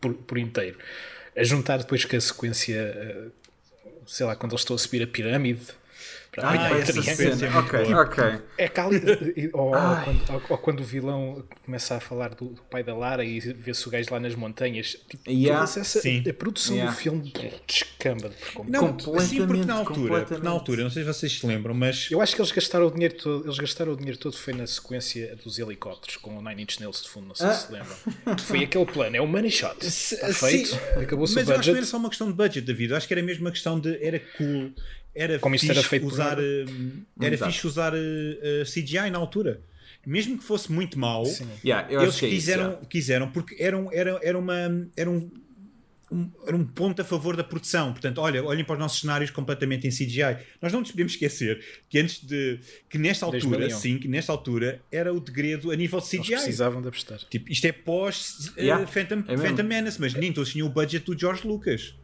por, 0.00 0.14
por 0.14 0.38
inteiro. 0.38 0.78
A 1.36 1.44
juntar 1.44 1.78
depois 1.78 2.04
com 2.04 2.16
a 2.16 2.20
sequência, 2.20 2.76
eh, 2.76 3.28
sei 4.06 4.26
lá, 4.26 4.36
quando 4.36 4.52
eles 4.52 4.62
estão 4.62 4.76
a 4.76 4.78
subir 4.78 5.02
a 5.02 5.06
pirâmide, 5.06 5.66
Ah, 6.38 6.76
é 6.76 6.80
essa 6.80 7.02
cena. 7.02 7.58
Ok, 7.58 7.94
ok. 7.94 8.24
É 8.56 8.68
cálida. 8.68 9.18
ou, 9.52 9.66
ou, 9.66 9.72
quando, 9.72 10.30
ou, 10.30 10.42
ou, 10.48 10.58
quando, 10.58 10.80
o 10.80 10.84
vilão 10.84 11.44
começa 11.64 11.96
a 11.96 12.00
falar 12.00 12.34
do, 12.34 12.46
do 12.46 12.62
pai 12.62 12.82
da 12.82 12.94
Lara 12.94 13.24
e 13.24 13.38
vê-se 13.38 13.86
o 13.86 13.90
gajo 13.90 14.08
lá 14.10 14.18
nas 14.18 14.34
montanhas. 14.34 14.96
Tipo, 15.08 15.30
yeah. 15.30 15.62
essa, 15.62 15.84
Sim. 15.84 16.22
A 16.28 16.32
produção 16.32 16.74
yeah. 16.74 16.92
do 16.92 16.98
filme 16.98 17.32
descamba. 17.66 18.30
Não, 18.66 18.96
sim, 19.20 19.46
porque 19.46 19.64
na 19.64 19.74
altura, 19.74 20.26
na 20.42 20.50
altura, 20.50 20.82
não 20.84 20.90
sei 20.90 21.02
se 21.02 21.08
vocês 21.08 21.38
se 21.38 21.46
lembram, 21.46 21.74
mas. 21.74 22.10
Eu 22.10 22.20
acho 22.20 22.34
que 22.34 22.40
eles 22.40 22.52
gastaram 22.52 22.86
o 22.86 22.90
dinheiro 22.90 23.14
todo, 23.14 23.44
eles 23.44 23.58
gastaram 23.58 23.92
o 23.92 23.96
dinheiro 23.96 24.18
todo 24.18 24.36
foi 24.36 24.52
na 24.54 24.66
sequência 24.66 25.36
dos 25.44 25.58
helicópteros 25.58 26.16
com 26.16 26.36
o 26.36 26.42
Nine 26.42 26.62
Inch 26.62 26.80
Nails 26.80 27.02
de 27.02 27.08
fundo, 27.10 27.28
não 27.28 27.34
sei 27.34 27.46
ah. 27.46 27.54
se 27.54 27.62
se 27.66 27.72
lembram. 27.72 28.38
Foi 28.38 28.64
aquele 28.64 28.86
plano, 28.86 29.16
é 29.16 29.20
o 29.20 29.26
money 29.26 29.50
shot. 29.50 29.76
Está 29.84 30.32
feito, 30.32 30.74
acabou-se 31.00 31.34
o 31.34 31.36
budget. 31.36 31.48
Mas 31.48 31.58
acho 31.58 31.62
que 31.62 31.70
não 31.70 31.76
era 31.76 31.86
só 31.86 31.96
uma 31.96 32.08
questão 32.08 32.26
de 32.28 32.34
budget, 32.34 32.66
David. 32.66 32.90
Eu 32.90 32.96
acho 32.96 33.06
que 33.06 33.14
era 33.14 33.22
mesmo 33.22 33.44
uma 33.44 33.50
questão 33.52 33.78
de. 33.78 34.04
Era 34.04 34.20
cool 34.36 34.72
era 35.14 35.38
Como 35.38 35.58
fixe 35.58 35.70
era 35.70 35.82
feito 35.82 36.06
usar, 36.06 36.36
por... 36.36 36.44
Eh, 36.44 37.26
era 37.26 37.38
fixe 37.38 37.66
usar 37.66 37.92
uh, 37.92 37.96
eh, 37.96 38.64
CGI 38.64 39.10
na 39.10 39.18
altura. 39.18 39.60
Mesmo 40.04 40.36
que 40.36 40.42
fosse 40.42 40.72
muito 40.72 40.98
mau, 40.98 41.24
yeah, 41.64 41.86
eles 41.92 42.18
quiseram, 42.18 42.70
é 42.70 42.74
isso, 42.74 42.86
quiseram, 42.88 43.30
porque 43.30 43.54
era, 43.62 43.76
era, 43.92 44.18
era, 44.20 44.36
uma, 44.36 44.88
era 44.96 45.08
um, 45.08 45.30
um, 46.10 46.30
era 46.44 46.56
um 46.56 46.64
ponto 46.64 47.00
a 47.00 47.04
favor 47.04 47.36
da 47.36 47.44
produção. 47.44 47.92
Portanto, 47.92 48.18
olha, 48.18 48.42
olhem 48.42 48.64
para 48.64 48.72
os 48.72 48.78
nossos 48.80 49.00
cenários 49.00 49.30
completamente 49.30 49.86
em 49.86 49.90
CGI. 49.90 50.38
Nós 50.60 50.72
não 50.72 50.80
nos 50.80 50.90
podemos 50.90 51.12
esquecer 51.12 51.64
que 51.88 52.00
antes 52.00 52.20
de. 52.20 52.58
que 52.88 52.98
nesta 52.98 53.24
altura, 53.26 53.70
sim, 53.70 53.96
que 53.96 54.08
nesta 54.08 54.32
altura 54.32 54.82
era 54.90 55.14
o 55.14 55.20
degredo 55.20 55.70
a 55.70 55.76
nível 55.76 56.00
de 56.00 56.06
CGI. 56.06 56.16
Eles 56.16 56.28
precisavam 56.42 56.82
de 56.82 56.88
apostar. 56.88 57.18
Tipo, 57.30 57.52
isto 57.52 57.64
é 57.64 57.70
pós 57.70 58.52
uh, 58.56 58.60
yeah, 58.60 58.84
Phantom, 58.84 59.22
é 59.28 59.36
Phantom 59.36 59.62
Menace, 59.62 60.00
mas 60.00 60.14
nem 60.14 60.32
todos 60.32 60.50
tinham 60.50 60.66
o 60.66 60.70
budget 60.70 61.06
do 61.06 61.16
George 61.16 61.46
Lucas. 61.46 61.94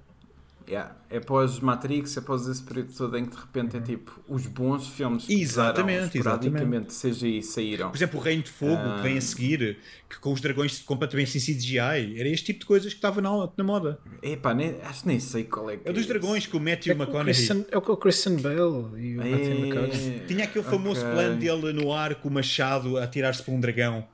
Yeah. 0.69 0.95
É 1.11 1.17
após 1.17 1.59
Matrix, 1.61 2.17
é 2.17 2.21
após 2.21 2.47
esse 2.47 2.63
período 2.63 2.93
todo 2.93 3.17
em 3.17 3.25
que 3.25 3.35
de 3.35 3.41
repente 3.41 3.77
é 3.79 3.81
tipo 3.81 4.21
os 4.29 4.47
bons 4.47 4.87
filmes 4.87 5.25
que 5.25 5.41
exatamente, 5.41 6.19
exatamente. 6.19 6.95
CGI 6.95 7.43
saíram. 7.43 7.91
Por 7.91 7.97
exemplo, 7.97 8.21
o 8.21 8.23
Reino 8.23 8.43
de 8.43 8.51
Fogo 8.51 8.97
que 8.97 9.03
vem 9.03 9.15
a 9.15 9.19
ah. 9.19 9.21
seguir, 9.23 9.79
que 10.09 10.19
com 10.21 10.33
os 10.33 10.41
dragões 10.41 10.81
completamente 10.81 11.39
sem 11.39 11.55
CGI, 11.55 12.21
era 12.21 12.29
este 12.29 12.47
tipo 12.47 12.61
de 12.61 12.67
coisas 12.67 12.93
que 12.93 12.99
estava 12.99 13.23
na, 13.23 13.49
na 13.57 13.65
moda. 13.65 13.99
Epá, 14.23 14.53
nem, 14.53 14.79
acho 14.83 15.03
que 15.03 15.09
nem 15.09 15.19
sei 15.19 15.45
qual 15.45 15.71
é 15.71 15.79
que 15.79 15.89
é. 15.89 15.93
dos 15.93 16.07
dragões 16.07 16.47
com 16.47 16.59
o 16.59 16.61
Matthew 16.61 16.93
é 16.93 16.97
McConaughey. 16.97 17.67
é 17.71 17.81
com 17.81 17.93
o 17.93 17.97
Christian 17.97 18.37
Bale 18.37 19.01
e 19.03 19.17
o 19.17 19.23
é, 19.23 19.31
Matthew 19.31 19.59
McConaughey. 19.61 20.23
Tinha 20.27 20.45
aquele 20.45 20.65
famoso 20.65 21.01
okay. 21.01 21.13
plano 21.13 21.37
dele 21.37 21.73
no 21.73 21.93
ar 21.93 22.15
com 22.17 22.29
o 22.29 22.33
machado 22.33 22.99
a 22.99 23.07
tirar-se 23.07 23.43
para 23.43 23.55
um 23.55 23.61
dragão. 23.61 24.07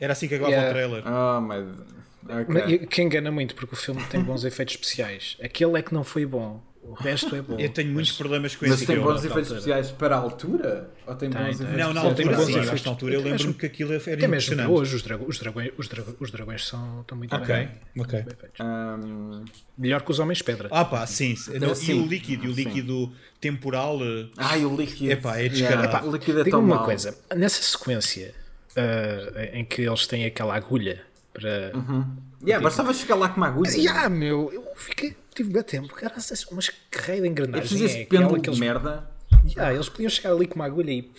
Era 0.00 0.12
assim 0.12 0.28
que 0.28 0.34
acabava 0.34 0.54
yeah. 0.54 0.70
o 0.70 0.72
trailer. 0.72 1.04
Oh, 1.06 1.40
my... 1.40 1.98
Okay. 2.42 2.86
Que 2.86 3.02
engana 3.02 3.30
muito, 3.30 3.54
porque 3.54 3.74
o 3.74 3.76
filme 3.76 4.02
tem 4.04 4.22
bons 4.22 4.44
efeitos 4.46 4.74
especiais. 4.74 5.36
Aquele 5.42 5.78
é 5.78 5.82
que 5.82 5.94
não 5.94 6.04
foi 6.04 6.26
bom. 6.26 6.62
O 6.88 6.94
resto 6.94 7.36
é 7.36 7.42
bom. 7.42 7.58
Eu 7.58 7.68
tenho 7.68 7.92
muitos 7.92 8.12
problemas 8.12 8.56
com 8.56 8.64
mas 8.66 8.76
esse 8.76 8.86
filme. 8.86 9.02
Mas 9.02 9.20
tem 9.20 9.30
bons 9.30 9.30
efeitos 9.30 9.50
especiais 9.50 9.90
para 9.90 10.16
a 10.16 10.18
altura? 10.18 10.90
Ou 11.06 11.14
tem, 11.14 11.28
tem 11.28 11.38
bons 11.38 11.58
tem. 11.58 11.66
efeitos 11.66 11.86
Não, 11.86 11.92
na 11.92 12.00
altura, 12.00 12.36
sim, 12.38 12.58
efeitos. 12.58 12.84
na 12.84 12.90
altura 12.90 13.14
eu 13.14 13.22
lembro-me 13.22 13.54
que 13.54 13.66
aquilo 13.66 13.92
era 13.92 14.14
Até 14.14 14.26
mesmo 14.26 14.72
hoje 14.72 14.96
os, 14.96 15.02
dragões, 15.02 15.28
os, 15.28 15.38
dragões, 15.38 15.70
os, 15.76 15.88
dragões, 15.88 16.16
os 16.18 16.30
dragões 16.30 16.66
são, 16.66 17.00
estão 17.02 17.18
muito 17.18 17.36
okay. 17.36 17.54
bem, 17.54 17.70
okay. 17.98 18.22
bem 18.22 18.34
feitos. 18.40 18.60
Um... 18.60 19.44
Melhor 19.76 20.00
que 20.00 20.10
os 20.10 20.18
homens 20.18 20.40
pedra. 20.40 20.68
Ah 20.70 20.84
pá, 20.84 21.06
sim. 21.06 21.34
Não, 21.60 21.74
sim. 21.74 21.92
E 21.92 22.00
o 22.00 22.06
líquido, 22.06 22.48
o 22.48 22.52
líquido 22.52 23.12
temporal... 23.38 23.98
Ah, 24.38 24.56
o 24.56 24.74
líquido... 24.74 25.12
Epá, 25.12 25.38
é 25.38 25.48
descarado. 25.48 25.82
Yeah. 25.82 25.98
Epá, 25.98 26.06
o 26.06 26.12
líquido 26.12 26.40
é 26.40 26.44
tão 26.44 26.60
uma 26.60 26.84
coisa. 26.84 27.18
Nessa 27.36 27.62
sequência 27.62 28.34
uh, 28.78 29.56
em 29.56 29.64
que 29.64 29.82
eles 29.82 30.06
têm 30.06 30.24
aquela 30.24 30.54
agulha 30.54 31.02
para... 31.32 31.72
Uhum 31.74 32.28
Yeah, 32.42 32.62
bastava 32.62 32.94
chegar 32.94 33.16
lá 33.16 33.28
com 33.28 33.38
uma 33.38 33.48
agulha. 33.48 33.70
Yeah, 33.70 34.08
meu, 34.08 34.50
eu 34.52 34.64
fiquei, 34.76 35.16
tive 35.34 35.52
bem 35.52 35.62
tempo, 35.62 35.92
cara, 35.94 36.14
umas 36.50 36.68
carreira 36.90 37.22
de 37.22 37.28
engrenagem. 37.28 37.84
É 37.84 38.04
pêndulo 38.04 38.40
de 38.40 38.60
merda. 38.60 39.10
Yeah, 39.44 39.74
eles 39.74 39.88
podiam 39.88 40.08
chegar 40.08 40.32
ali 40.32 40.46
com 40.46 40.54
uma 40.56 40.66
agulha 40.66 40.92
e, 40.92 41.10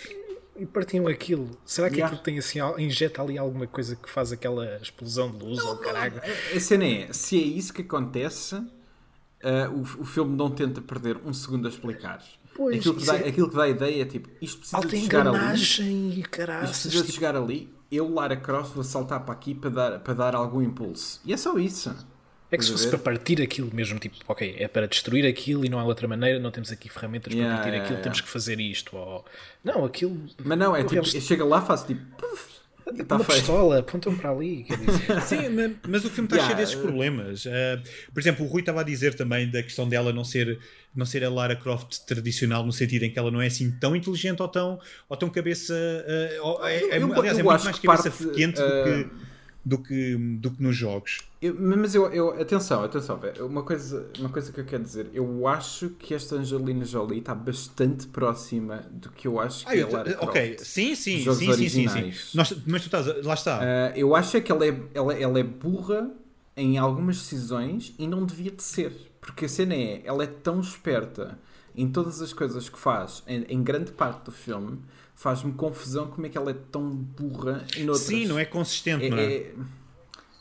e 0.55 0.65
partiam 0.65 1.07
aquilo. 1.07 1.49
Será 1.65 1.89
que 1.89 1.95
yeah. 1.95 2.07
aquilo 2.07 2.23
tem 2.23 2.37
assim, 2.37 2.59
injeta 2.77 3.21
ali 3.21 3.37
alguma 3.37 3.67
coisa 3.67 3.95
que 3.95 4.09
faz 4.09 4.31
aquela 4.31 4.77
explosão 4.77 5.29
de 5.29 5.43
luz 5.43 5.59
ou 5.59 5.77
caralho? 5.77 6.21
A 6.55 6.59
cena 6.59 6.85
é, 6.85 7.11
se 7.11 7.37
é 7.37 7.43
isso 7.43 7.73
que 7.73 7.81
acontece, 7.81 8.55
uh, 8.55 8.69
o, 9.73 9.81
o 9.81 10.05
filme 10.05 10.35
não 10.37 10.49
tenta 10.49 10.79
perder 10.81 11.17
um 11.25 11.33
segundo 11.33 11.67
a 11.67 11.69
explicar. 11.69 12.23
Pois, 12.59 12.77
aquilo, 12.77 12.95
que 12.95 13.05
dá, 13.05 13.15
é... 13.15 13.27
aquilo 13.29 13.49
que 13.49 13.55
dá 13.55 13.63
a 13.63 13.69
ideia 13.69 14.01
é 14.01 14.05
tipo, 14.05 14.29
isto 14.41 14.59
precisa 14.59 14.81
de 14.85 14.99
chegar 14.99 15.27
ali. 15.27 16.19
E 16.19 16.23
caraças, 16.23 16.69
isto 16.69 16.81
precisa 16.81 17.03
de 17.03 17.11
tipo... 17.11 17.13
chegar 17.13 17.35
ali 17.35 17.79
eu, 17.91 18.11
Lara 18.13 18.35
Croft, 18.35 18.73
vou 18.73 18.83
saltar 18.83 19.21
para 19.21 19.33
aqui 19.33 19.53
para 19.53 19.69
dar, 19.69 19.99
para 19.99 20.13
dar 20.13 20.35
algum 20.35 20.61
impulso. 20.61 21.19
E 21.25 21.33
é 21.33 21.37
só 21.37 21.57
isso. 21.57 21.95
É 22.51 22.57
que 22.57 22.65
se 22.65 22.71
fosse 22.71 22.87
para 22.87 22.97
partir 22.97 23.41
aquilo 23.41 23.69
mesmo, 23.73 23.99
tipo, 23.99 24.15
ok, 24.27 24.55
é 24.57 24.67
para 24.67 24.87
destruir 24.87 25.25
aquilo 25.27 25.63
e 25.63 25.69
não 25.69 25.79
há 25.79 25.83
outra 25.83 26.07
maneira, 26.07 26.39
não 26.39 26.49
temos 26.49 26.71
aqui 26.71 26.89
ferramentas 26.89 27.31
yeah, 27.31 27.47
para 27.47 27.63
partir 27.63 27.75
yeah, 27.75 27.83
aquilo, 27.83 27.99
yeah. 27.99 28.03
temos 28.03 28.21
que 28.21 28.27
fazer 28.27 28.59
isto. 28.59 28.95
Ou... 28.97 29.23
Não, 29.63 29.85
aquilo. 29.85 30.19
Mas 30.43 30.57
não, 30.57 30.75
é 30.75 30.83
tipo, 30.83 31.05
chega 31.05 31.45
lá, 31.45 31.61
faz 31.61 31.83
tipo. 31.83 32.01
Puff, 32.15 32.58
Tá 33.07 33.15
uma 33.15 33.23
feito. 33.23 33.39
pistola, 33.39 33.79
apontam 33.79 34.15
para 34.15 34.31
ali. 34.31 34.65
Sim, 35.25 35.49
mas, 35.49 35.71
mas, 35.87 36.05
o 36.05 36.09
filme 36.09 36.27
está 36.27 36.37
yeah. 36.37 36.45
cheio 36.45 36.57
desses 36.57 36.75
problemas. 36.75 37.45
Uh, 37.45 37.49
por 38.13 38.19
exemplo, 38.19 38.45
o 38.45 38.49
Rui 38.49 38.61
estava 38.61 38.81
a 38.81 38.83
dizer 38.83 39.13
também 39.13 39.49
da 39.49 39.61
questão 39.63 39.87
dela 39.87 40.11
não 40.11 40.23
ser, 40.23 40.59
não 40.95 41.05
ser 41.05 41.23
a 41.23 41.29
Lara 41.29 41.55
Croft 41.55 41.99
tradicional, 42.05 42.65
no 42.65 42.71
sentido 42.71 43.03
em 43.03 43.11
que 43.11 43.19
ela 43.19 43.31
não 43.31 43.41
é 43.41 43.47
assim 43.47 43.71
tão 43.71 43.95
inteligente 43.95 44.41
ou 44.41 44.47
tão, 44.47 44.79
ou 45.07 45.17
tão 45.17 45.29
cabeça. 45.29 45.73
Uh, 45.73 46.65
é, 46.65 46.75
é, 46.75 46.97
eu, 46.97 47.13
aliás, 47.13 47.37
eu 47.37 47.41
é 47.41 47.43
muito 47.43 47.63
mais 47.63 47.79
cabeça 47.79 48.11
parte, 48.11 48.33
quente 48.35 48.61
uh... 48.61 48.65
do 48.65 48.83
que 48.83 49.28
do 49.69 49.77
que, 49.77 50.15
do 50.15 50.49
que 50.49 50.63
nos 50.63 50.75
jogos. 50.75 51.19
Eu, 51.39 51.55
mas 51.55 51.93
eu, 51.93 52.11
eu, 52.11 52.41
atenção, 52.41 52.83
atenção, 52.83 53.19
uma 53.41 53.61
coisa, 53.61 54.09
uma 54.17 54.29
coisa 54.29 54.51
que 54.51 54.59
eu 54.59 54.65
quero 54.65 54.83
dizer, 54.83 55.09
eu 55.13 55.47
acho 55.47 55.89
que 55.91 56.13
esta 56.15 56.35
Angelina 56.35 56.83
Jolie 56.83 57.19
está 57.19 57.35
bastante 57.35 58.07
próxima 58.07 58.83
do 58.89 59.11
que 59.11 59.27
eu 59.27 59.39
acho 59.39 59.67
que 59.67 59.71
ah, 59.71 59.87
era. 59.87 60.17
Ok, 60.21 60.57
sim, 60.59 60.95
sim, 60.95 61.23
sim, 61.23 61.53
sim, 61.53 61.69
sim, 61.69 61.87
sim, 61.87 62.13
Nós, 62.33 62.51
mas 62.65 62.81
tu 62.81 62.85
estás, 62.87 63.23
lá 63.23 63.35
está. 63.35 63.59
Uh, 63.59 63.95
eu 63.95 64.15
acho 64.15 64.35
é 64.35 64.41
que 64.41 64.51
ela 64.51 64.65
é, 64.65 64.75
ela, 64.93 65.13
ela 65.13 65.39
é 65.39 65.43
burra 65.43 66.09
em 66.57 66.77
algumas 66.79 67.17
decisões 67.17 67.93
e 67.99 68.07
não 68.07 68.25
devia 68.25 68.51
de 68.51 68.63
ser. 68.63 68.91
Porque 69.21 69.45
a 69.45 69.49
cena 69.49 69.75
é, 69.75 70.01
ela 70.03 70.23
é 70.23 70.27
tão 70.27 70.59
esperta 70.59 71.37
em 71.75 71.87
todas 71.87 72.21
as 72.21 72.33
coisas 72.33 72.67
que 72.67 72.79
faz, 72.79 73.21
em, 73.27 73.43
em 73.47 73.63
grande 73.63 73.91
parte 73.91 74.25
do 74.25 74.31
filme, 74.31 74.79
faz-me 75.19 75.51
confusão 75.51 76.07
como 76.07 76.25
é 76.25 76.29
que 76.29 76.37
ela 76.37 76.49
é 76.49 76.53
tão 76.53 76.89
burra 76.89 77.65
em 77.75 77.81
outras. 77.81 78.07
Sim, 78.07 78.25
não 78.25 78.39
é 78.39 78.45
consistente, 78.45 79.05
é, 79.05 79.09
não 79.09 79.17
é? 79.17 79.33
é? 79.33 79.55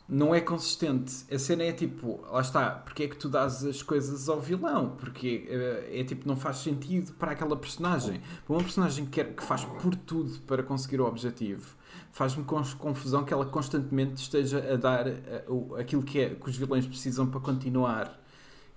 Não 0.09 0.35
é 0.35 0.41
consistente. 0.41 1.25
A 1.35 1.37
cena 1.37 1.65
é 1.65 1.73
tipo, 1.73 2.25
lá 2.31 2.41
está, 2.41 2.71
porque 2.71 3.03
é 3.03 3.09
que 3.09 3.17
tu 3.17 3.29
dás 3.29 3.65
as 3.65 3.83
coisas 3.83 4.29
ao 4.29 4.41
vilão? 4.41 4.97
Porque 4.97 5.49
é, 5.51 6.01
é 6.01 6.05
tipo, 6.05 6.29
não 6.29 6.37
faz 6.37 6.59
sentido 6.59 7.13
para 7.15 7.33
aquela 7.33 7.57
personagem. 7.57 8.21
Para 8.47 8.55
uma 8.55 8.63
personagem 8.63 9.05
que, 9.05 9.11
quer, 9.11 9.35
que 9.35 9.43
faz 9.43 9.65
por 9.65 9.97
tudo 9.97 10.39
para 10.43 10.63
conseguir 10.63 11.01
o 11.01 11.07
objetivo, 11.07 11.75
faz-me 12.13 12.45
confusão 12.45 13.25
que 13.25 13.35
ela 13.35 13.47
constantemente 13.47 14.23
esteja 14.23 14.65
a 14.73 14.77
dar 14.77 15.09
uh, 15.49 15.75
aquilo 15.75 16.05
que, 16.05 16.21
é, 16.21 16.35
que 16.37 16.49
os 16.49 16.57
vilões 16.57 16.87
precisam 16.87 17.27
para 17.27 17.41
continuar 17.41 18.17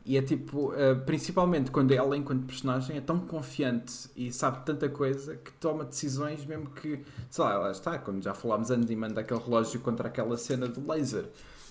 e 0.03 0.17
é 0.17 0.21
tipo, 0.21 0.71
uh, 0.71 0.99
principalmente 1.05 1.69
quando 1.69 1.91
ela, 1.91 2.17
enquanto 2.17 2.45
personagem, 2.45 2.97
é 2.97 3.01
tão 3.01 3.19
confiante 3.19 4.09
e 4.15 4.31
sabe 4.31 4.65
tanta 4.65 4.89
coisa 4.89 5.35
que 5.35 5.51
toma 5.53 5.83
decisões, 5.83 6.43
mesmo 6.43 6.71
que, 6.71 7.03
sei 7.29 7.43
lá, 7.43 7.57
lá 7.57 7.71
está, 7.71 7.99
como 7.99 8.21
já 8.21 8.33
falámos 8.33 8.71
antes, 8.71 8.89
e 8.89 8.95
manda 8.95 9.21
aquele 9.21 9.39
relógio 9.39 9.79
contra 9.79 10.07
aquela 10.07 10.35
cena 10.37 10.67
do 10.67 10.85
laser. 10.91 11.25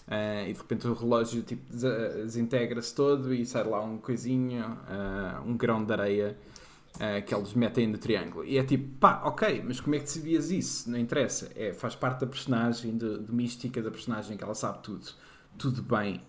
Uh, 0.07 0.49
e 0.49 0.53
de 0.53 0.59
repente 0.59 0.87
o 0.87 0.95
relógio 0.95 1.43
tipo, 1.43 1.62
desintegra-se 1.72 2.95
todo 2.95 3.35
e 3.35 3.45
sai 3.45 3.64
lá 3.64 3.83
um 3.83 3.99
coisinho, 3.99 4.64
uh, 4.64 5.49
um 5.49 5.57
grão 5.57 5.85
de 5.85 5.93
areia 5.93 6.37
que 7.24 7.33
eles 7.33 7.55
metem 7.55 7.87
no 7.87 7.97
triângulo. 7.97 8.45
E 8.45 8.59
é 8.59 8.64
tipo, 8.64 8.99
pá, 8.99 9.22
ok, 9.24 9.62
mas 9.64 9.81
como 9.81 9.95
é 9.95 10.01
que 10.01 10.11
sabias 10.11 10.51
isso? 10.51 10.91
Não 10.91 10.99
interessa. 10.99 11.49
É, 11.55 11.72
faz 11.72 11.95
parte 11.95 12.20
da 12.20 12.26
personagem, 12.26 12.99
de, 12.99 13.20
de 13.20 13.33
mística 13.33 13.81
da 13.81 13.93
personagem, 13.93 14.37
que 14.37 14.43
ela 14.43 14.57
sabe 14.57 14.83
tudo. 14.83 15.07
Tudo 15.57 15.83
bem 15.83 16.20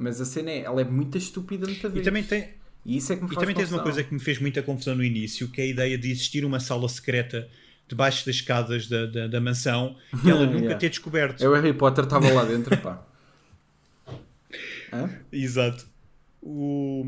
mas 0.00 0.18
a 0.18 0.24
cena 0.24 0.50
é, 0.50 0.60
ela 0.60 0.80
é 0.80 0.84
muito 0.84 1.18
estúpida 1.18 1.66
muita 1.66 1.88
vez. 1.90 2.00
E 2.00 2.04
também 2.08 2.24
tem. 2.24 2.48
E 2.86 2.96
isso 2.96 3.12
é 3.12 3.16
que 3.16 3.22
me 3.22 3.28
e 3.30 3.34
faz 3.34 3.40
também 3.40 3.54
tens 3.54 3.70
uma 3.70 3.82
coisa 3.82 4.02
que 4.02 4.14
me 4.14 4.18
fez 4.18 4.38
muita 4.38 4.62
confusão 4.62 4.94
no 4.94 5.04
início, 5.04 5.46
que 5.48 5.60
é 5.60 5.64
a 5.64 5.66
ideia 5.66 5.98
de 5.98 6.10
existir 6.10 6.42
uma 6.42 6.58
sala 6.58 6.88
secreta 6.88 7.46
debaixo 7.86 8.24
das 8.24 8.36
escadas 8.36 8.88
da, 8.88 9.04
da, 9.04 9.26
da 9.26 9.40
mansão 9.40 9.96
que 10.22 10.30
ela 10.30 10.46
nunca 10.46 10.58
yeah. 10.58 10.78
ter 10.78 10.88
descoberto. 10.88 11.44
É 11.44 11.48
o 11.48 11.52
Harry 11.52 11.74
Potter 11.74 12.04
estava 12.04 12.32
lá 12.32 12.44
dentro, 12.44 12.74
pá. 12.78 13.06
Exato. 15.30 15.86
O, 16.42 17.04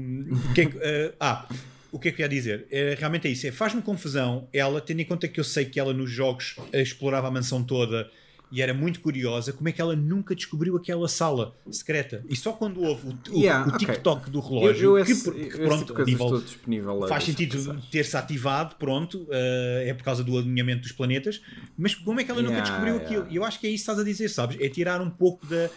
que 0.54 0.60
é, 0.60 0.66
uh, 0.66 1.14
ah, 1.18 1.48
o 1.90 1.98
que 1.98 2.08
é 2.08 2.12
que 2.12 2.20
eu 2.20 2.24
ia 2.24 2.28
dizer? 2.28 2.66
É, 2.70 2.94
realmente 2.98 3.26
é 3.26 3.30
isso. 3.30 3.46
É, 3.46 3.52
Faz-me 3.52 3.80
confusão 3.80 4.46
ela, 4.52 4.82
tendo 4.82 5.00
em 5.00 5.06
conta 5.06 5.26
que 5.26 5.40
eu 5.40 5.44
sei 5.44 5.64
que 5.64 5.80
ela 5.80 5.94
nos 5.94 6.10
jogos 6.10 6.56
explorava 6.74 7.28
a 7.28 7.30
mansão 7.30 7.64
toda 7.64 8.10
e 8.52 8.60
era 8.60 8.74
muito 8.74 9.00
curiosa 9.00 9.50
como 9.50 9.66
é 9.70 9.72
que 9.72 9.80
ela 9.80 9.96
nunca 9.96 10.34
descobriu 10.34 10.76
aquela 10.76 11.08
sala 11.08 11.56
secreta. 11.70 12.22
E 12.28 12.36
só 12.36 12.52
quando 12.52 12.82
houve 12.82 13.08
o, 13.30 13.38
yeah, 13.38 13.66
o, 13.66 13.74
o 13.74 13.78
TikTok 13.78 14.20
okay. 14.20 14.32
do 14.32 14.40
relógio, 14.40 14.84
eu, 14.84 14.98
eu 14.98 15.04
esse, 15.04 15.32
que 15.32 15.56
pronto, 15.56 15.94
a 15.96 16.04
nível, 16.66 17.08
faz 17.08 17.24
sentido 17.24 17.82
ter-se 17.90 18.14
ativado, 18.14 18.76
pronto, 18.76 19.22
uh, 19.22 19.28
é 19.86 19.94
por 19.94 20.04
causa 20.04 20.22
do 20.22 20.36
alinhamento 20.36 20.82
dos 20.82 20.92
planetas, 20.92 21.40
mas 21.78 21.94
como 21.94 22.20
é 22.20 22.24
que 22.24 22.30
ela 22.30 22.40
yeah, 22.40 22.54
nunca 22.54 22.68
descobriu 22.68 22.94
yeah. 22.96 23.06
aquilo? 23.06 23.32
E 23.32 23.36
eu 23.36 23.44
acho 23.44 23.58
que 23.58 23.66
é 23.66 23.70
isso 23.70 23.86
que 23.86 23.90
estás 23.90 23.98
a 23.98 24.04
dizer, 24.04 24.28
sabes? 24.28 24.58
É 24.60 24.68
tirar 24.68 25.00
um 25.00 25.10
pouco 25.10 25.46
da. 25.46 25.70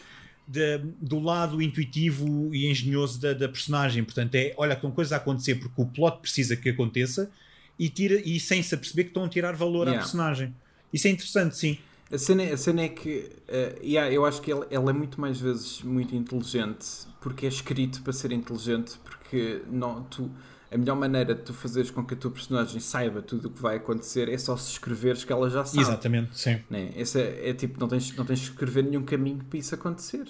De, 0.47 0.77
do 1.01 1.17
lado 1.17 1.59
intuitivo 1.59 2.53
e 2.53 2.69
engenhoso 2.69 3.19
da, 3.19 3.33
da, 3.33 3.49
personagem. 3.49 4.03
Portanto, 4.03 4.35
é 4.35 4.53
olha, 4.57 4.75
com 4.75 4.91
coisa 4.91 5.15
a 5.15 5.17
acontecer 5.17 5.55
porque 5.55 5.81
o 5.81 5.87
plot 5.87 6.19
precisa 6.19 6.55
que 6.55 6.69
aconteça 6.69 7.31
e, 7.79 7.89
tira, 7.89 8.21
e 8.23 8.39
sem 8.39 8.61
se 8.61 8.75
aperceber 8.75 9.05
que 9.05 9.09
estão 9.09 9.23
a 9.23 9.27
tirar 9.27 9.55
valor 9.55 9.87
yeah. 9.87 9.97
à 9.97 10.03
personagem. 10.03 10.53
Isso 10.93 11.07
é 11.07 11.09
interessante, 11.09 11.57
sim. 11.57 11.79
A 12.11 12.17
cena, 12.17 12.43
a 12.43 12.57
cena 12.57 12.81
é 12.81 12.89
que 12.89 13.31
uh, 13.49 13.83
yeah, 13.83 14.11
eu 14.11 14.25
acho 14.25 14.41
que 14.41 14.51
ele, 14.51 14.65
ele 14.69 14.89
é 14.89 14.93
muito 14.93 15.19
mais 15.19 15.39
vezes 15.39 15.81
muito 15.81 16.15
inteligente 16.15 17.07
porque 17.19 17.47
é 17.47 17.49
escrito 17.49 18.03
para 18.03 18.13
ser 18.13 18.31
inteligente, 18.31 18.99
porque 19.03 19.63
não, 19.67 20.03
tu, 20.03 20.29
a 20.71 20.77
melhor 20.77 20.95
maneira 20.95 21.33
de 21.33 21.41
tu 21.41 21.53
fazeres 21.53 21.89
com 21.89 22.05
que 22.05 22.13
a 22.13 22.17
tua 22.17 22.29
personagem 22.29 22.79
saiba 22.79 23.21
tudo 23.21 23.47
o 23.47 23.51
que 23.51 23.59
vai 23.59 23.77
acontecer 23.77 24.29
é 24.29 24.37
só 24.37 24.55
se 24.55 24.73
escreveres 24.73 25.23
que 25.23 25.33
ela 25.33 25.49
já 25.49 25.65
sabe. 25.65 25.81
Exatamente, 25.81 26.37
sim. 26.37 26.61
Né? 26.69 26.91
Esse 26.95 27.19
é, 27.19 27.49
é, 27.49 27.53
tipo, 27.53 27.79
não 27.79 27.87
tens, 27.87 28.15
não 28.15 28.23
tens 28.23 28.39
de 28.39 28.51
escrever 28.51 28.83
nenhum 28.83 29.03
caminho 29.03 29.43
para 29.43 29.57
isso 29.57 29.73
acontecer. 29.73 30.27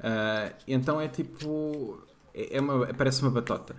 Uh, 0.00 0.54
então 0.66 1.00
é 1.00 1.08
tipo. 1.08 1.98
É, 2.34 2.56
é 2.56 2.60
uma, 2.60 2.86
parece 2.88 3.22
uma 3.22 3.30
batota. 3.30 3.74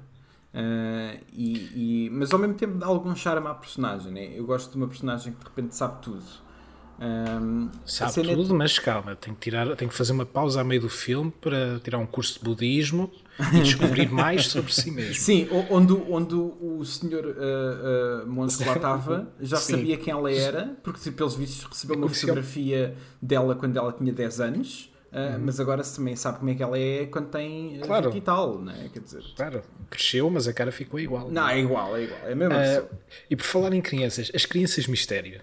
Uh, 0.54 1.24
e, 1.32 2.08
e, 2.08 2.10
mas 2.12 2.32
ao 2.34 2.40
mesmo 2.40 2.56
tempo 2.56 2.80
dá 2.80 2.88
algum 2.88 3.16
charme 3.16 3.48
à 3.48 3.54
personagem. 3.54 4.12
Né? 4.12 4.32
Eu 4.36 4.46
gosto 4.46 4.72
de 4.72 4.78
uma 4.78 4.88
personagem 4.88 5.34
que 5.34 5.40
de 5.40 5.46
repente 5.46 5.76
sabe 5.76 6.02
tudo. 6.02 6.26
Um, 7.02 7.70
Sabe 7.86 8.24
tudo, 8.24 8.54
é... 8.54 8.58
mas 8.58 8.78
calma, 8.78 9.16
tenho 9.16 9.36
que, 9.36 9.41
tirar, 9.41 9.74
tenho 9.76 9.89
que 9.89 9.95
fazer 9.95 10.12
uma 10.12 10.26
pausa 10.26 10.60
a 10.60 10.64
meio 10.64 10.82
do 10.82 10.89
filme 10.89 11.32
para 11.39 11.80
tirar 11.80 11.97
um 11.97 12.06
curso 12.06 12.39
de 12.39 12.45
budismo 12.45 13.10
e 13.54 13.60
descobrir 13.64 14.10
mais 14.12 14.47
sobre 14.47 14.74
si 14.74 14.91
mesmo. 14.91 15.16
Sim, 15.16 15.47
onde, 15.70 15.93
onde 15.93 16.36
o 16.36 16.84
senhor 16.84 17.26
uh, 17.26 18.24
uh, 18.24 18.28
monge 18.28 18.64
lá 18.66 18.76
estava 18.76 19.30
já 19.39 19.58
Sim. 19.58 19.74
sabia 19.74 19.97
quem 19.97 20.12
ela 20.12 20.32
era, 20.32 20.78
porque 20.84 21.10
pelos 21.12 21.36
vistos 21.36 21.64
recebeu 21.64 21.95
uma 21.95 22.10
fotografia 22.10 22.95
dela 23.22 23.56
quando 23.56 23.78
ela 23.78 23.93
tinha 23.93 24.12
10 24.12 24.41
anos. 24.41 24.89
Uh, 25.10 25.39
Mas 25.39 25.60
agora 25.60 25.82
também 25.82 26.16
sabe 26.16 26.38
como 26.38 26.52
é 26.52 26.54
que 26.54 26.62
ela 26.62 26.78
é 26.78 27.08
quando 27.08 27.30
tem 27.30 27.80
claro. 27.80 28.12
20 28.12 28.18
e 28.20 28.22
tal, 28.22 28.62
né? 28.62 28.91
Quer 28.93 29.00
dizer, 29.00 29.24
claro, 29.36 29.64
cresceu, 29.89 30.30
mas 30.30 30.47
a 30.47 30.54
cara 30.54 30.72
ficou 30.72 31.00
igual. 31.00 31.32
Não, 31.32 31.50
é 31.50 31.60
igual, 31.60 31.97
é 31.97 32.04
igual, 32.04 32.20
é 32.26 32.36
mesmo 32.36 32.54
uh, 32.54 32.88
E 33.28 33.36
por 33.36 33.43
falar 33.43 33.74
em 33.74 33.82
crianças, 33.82 34.30
as 34.36 34.45
crianças 34.45 34.86
mistério 34.86 35.41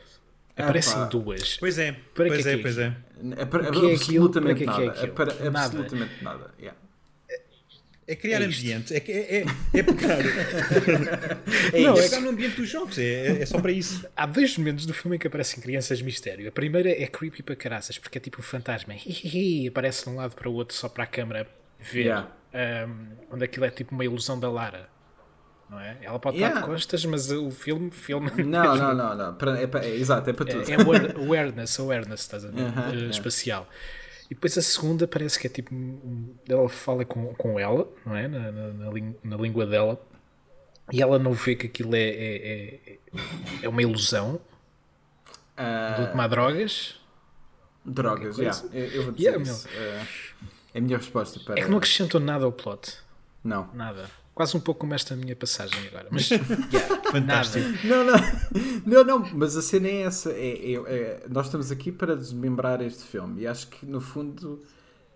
Aparecem 0.56 1.02
ah, 1.02 1.04
duas. 1.04 1.56
Pois 1.58 1.78
é, 1.78 1.92
para 1.92 2.28
pois 2.28 2.42
que 2.42 2.48
é, 2.48 2.52
é, 2.52 2.56
pois 2.56 2.78
é. 2.78 2.96
é 3.36 3.44
para, 3.44 3.70
que 3.70 3.86
é 3.86 3.92
absolutamente 3.92 4.64
aquilo? 4.64 4.86
nada. 4.86 5.00
É 5.00 5.06
para, 5.06 5.34
nada. 5.50 5.58
absolutamente 5.66 6.24
nada. 6.24 6.50
Yeah. 6.58 6.78
É 8.08 8.14
criar 8.14 8.40
é 8.40 8.44
ambiente, 8.44 8.94
é, 8.94 8.98
é, 8.98 9.38
é, 9.38 9.44
é 9.74 9.82
pegar. 9.82 10.18
é 11.74 11.80
não, 11.80 11.98
é 11.98 12.02
pegar 12.02 12.20
no 12.20 12.30
ambiente 12.30 12.56
dos 12.56 12.68
jogos, 12.68 12.96
é, 12.98 13.42
é 13.42 13.46
só 13.46 13.60
para 13.60 13.72
isso. 13.72 14.06
Há 14.16 14.26
dois 14.26 14.56
momentos 14.56 14.86
do 14.86 14.94
filme 14.94 15.16
em 15.16 15.18
que 15.18 15.26
aparecem 15.26 15.60
crianças 15.60 16.00
mistério. 16.00 16.48
A 16.48 16.52
primeira 16.52 16.88
é 16.88 17.06
creepy 17.08 17.42
para 17.42 17.56
caraças, 17.56 17.98
porque 17.98 18.16
é 18.18 18.20
tipo 18.20 18.40
um 18.40 18.44
fantasma. 18.44 18.94
Aparece 19.68 20.04
de 20.04 20.10
um 20.10 20.16
lado 20.16 20.36
para 20.36 20.48
o 20.48 20.54
outro 20.54 20.76
só 20.76 20.88
para 20.88 21.02
a 21.02 21.06
câmera 21.06 21.48
ver. 21.80 22.02
Yeah. 22.02 22.30
Um, 22.54 23.34
onde 23.34 23.44
aquilo 23.44 23.66
é 23.66 23.70
tipo 23.70 23.92
uma 23.92 24.04
ilusão 24.04 24.38
da 24.38 24.48
Lara 24.48 24.88
não 25.68 25.80
é? 25.80 25.98
Ela 26.00 26.18
pode 26.18 26.36
yeah. 26.36 26.54
estar 26.54 26.66
de 26.66 26.72
costas, 26.72 27.04
mas 27.04 27.30
o 27.30 27.50
filme. 27.50 27.90
filme 27.90 28.30
não, 28.44 28.74
não, 28.76 28.94
não, 28.94 29.14
não. 29.16 29.34
Para, 29.34 29.60
é, 29.60 29.66
para, 29.66 29.84
é, 29.84 29.96
exato, 29.96 30.30
é 30.30 30.32
para 30.32 30.46
tudo. 30.46 30.70
É, 30.70 30.74
é 30.74 31.22
awareness, 31.22 31.78
awareness, 31.80 32.20
estás 32.20 32.44
a 32.44 32.48
ver? 32.48 32.62
Uh 32.62 32.72
-huh, 32.72 33.10
espacial. 33.10 33.68
E 34.30 34.34
depois 34.34 34.56
a 34.58 34.62
segunda 34.62 35.06
parece 35.06 35.38
que 35.38 35.46
é 35.46 35.50
tipo. 35.50 35.74
Ela 36.48 36.68
fala 36.68 37.04
com, 37.04 37.34
com 37.34 37.58
ela, 37.58 37.88
não 38.04 38.16
é? 38.16 38.28
Na, 38.28 38.52
na, 38.52 38.68
na, 38.68 38.90
na 39.24 39.36
língua 39.36 39.66
dela. 39.66 40.00
E 40.92 41.02
ela 41.02 41.18
não 41.18 41.32
vê 41.32 41.56
que 41.56 41.66
aquilo 41.66 41.94
é, 41.96 42.08
é, 42.08 42.74
é, 42.86 42.98
é 43.62 43.68
uma 43.68 43.82
ilusão. 43.82 44.40
Uh... 45.58 46.00
De 46.00 46.10
tomar 46.10 46.28
drogas. 46.28 47.00
Drogas, 47.84 48.36
yeah. 48.36 48.62
eu, 48.72 48.84
eu 48.86 49.02
vou 49.04 49.12
dizer 49.12 49.28
yeah, 49.28 49.42
isso. 49.42 49.68
Uh, 49.68 50.44
é 50.74 50.78
a 50.78 50.80
minha 50.80 50.96
resposta 50.96 51.40
para. 51.40 51.58
É 51.58 51.64
que 51.64 51.70
não 51.70 51.78
acrescentou 51.78 52.20
nada 52.20 52.44
ao 52.44 52.52
plot. 52.52 52.98
Não. 53.44 53.72
Nada. 53.72 54.10
Quase 54.36 54.54
um 54.54 54.60
pouco 54.60 54.80
como 54.80 54.92
esta 54.92 55.16
minha 55.16 55.34
passagem 55.34 55.78
agora. 55.86 56.08
Mas, 56.10 56.28
yeah, 56.70 57.10
fantástico. 57.10 57.66
Não, 57.86 58.04
não, 58.04 58.14
não, 58.84 59.04
não, 59.04 59.30
mas 59.34 59.56
a 59.56 59.62
cena 59.62 59.88
é 59.88 60.02
essa. 60.02 60.30
É, 60.30 60.74
é, 60.74 60.74
é, 60.74 61.22
nós 61.26 61.46
estamos 61.46 61.72
aqui 61.72 61.90
para 61.90 62.14
desmembrar 62.14 62.82
este 62.82 63.02
filme 63.04 63.40
e 63.40 63.46
acho 63.46 63.66
que, 63.68 63.86
no 63.86 63.98
fundo, 63.98 64.62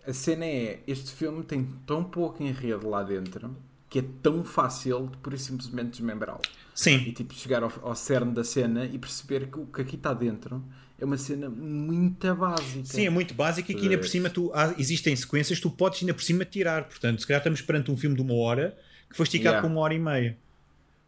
a 0.06 0.12
cena 0.14 0.46
é: 0.46 0.80
este 0.86 1.12
filme 1.12 1.42
tem 1.42 1.68
tão 1.86 2.02
pouco 2.02 2.42
enredo 2.42 2.88
lá 2.88 3.02
dentro 3.02 3.54
que 3.90 3.98
é 3.98 4.04
tão 4.22 4.42
fácil 4.42 5.08
de 5.08 5.18
por 5.18 5.38
simplesmente 5.38 5.90
desmembrá-lo. 5.90 6.40
Sim. 6.74 6.94
E 7.06 7.12
tipo, 7.12 7.34
chegar 7.34 7.62
ao, 7.62 7.72
ao 7.82 7.94
cerne 7.94 8.32
da 8.32 8.42
cena 8.42 8.86
e 8.86 8.96
perceber 8.98 9.50
que 9.50 9.58
o 9.58 9.66
que 9.66 9.82
aqui 9.82 9.96
está 9.96 10.14
dentro 10.14 10.64
é 10.98 11.04
uma 11.04 11.18
cena 11.18 11.50
muito 11.50 12.34
básica. 12.34 12.84
Sim, 12.86 13.04
é 13.04 13.10
muito 13.10 13.34
básica 13.34 13.70
e 13.70 13.74
que 13.74 13.82
ainda 13.82 13.98
por 13.98 14.08
cima 14.08 14.30
tu, 14.30 14.50
há, 14.54 14.74
existem 14.78 15.14
sequências 15.14 15.58
que 15.58 15.62
tu 15.62 15.70
podes 15.70 16.00
ainda 16.00 16.14
por 16.14 16.22
cima 16.22 16.42
tirar. 16.46 16.84
Portanto, 16.84 17.20
se 17.20 17.26
calhar 17.26 17.40
estamos 17.40 17.60
perante 17.60 17.90
um 17.90 17.98
filme 17.98 18.16
de 18.16 18.22
uma 18.22 18.34
hora 18.34 18.78
que 19.10 19.16
foi 19.16 19.24
esticado 19.24 19.54
yeah. 19.54 19.68
por 19.68 19.72
uma 19.72 19.80
hora 19.82 19.92
e 19.92 19.98
meia. 19.98 20.38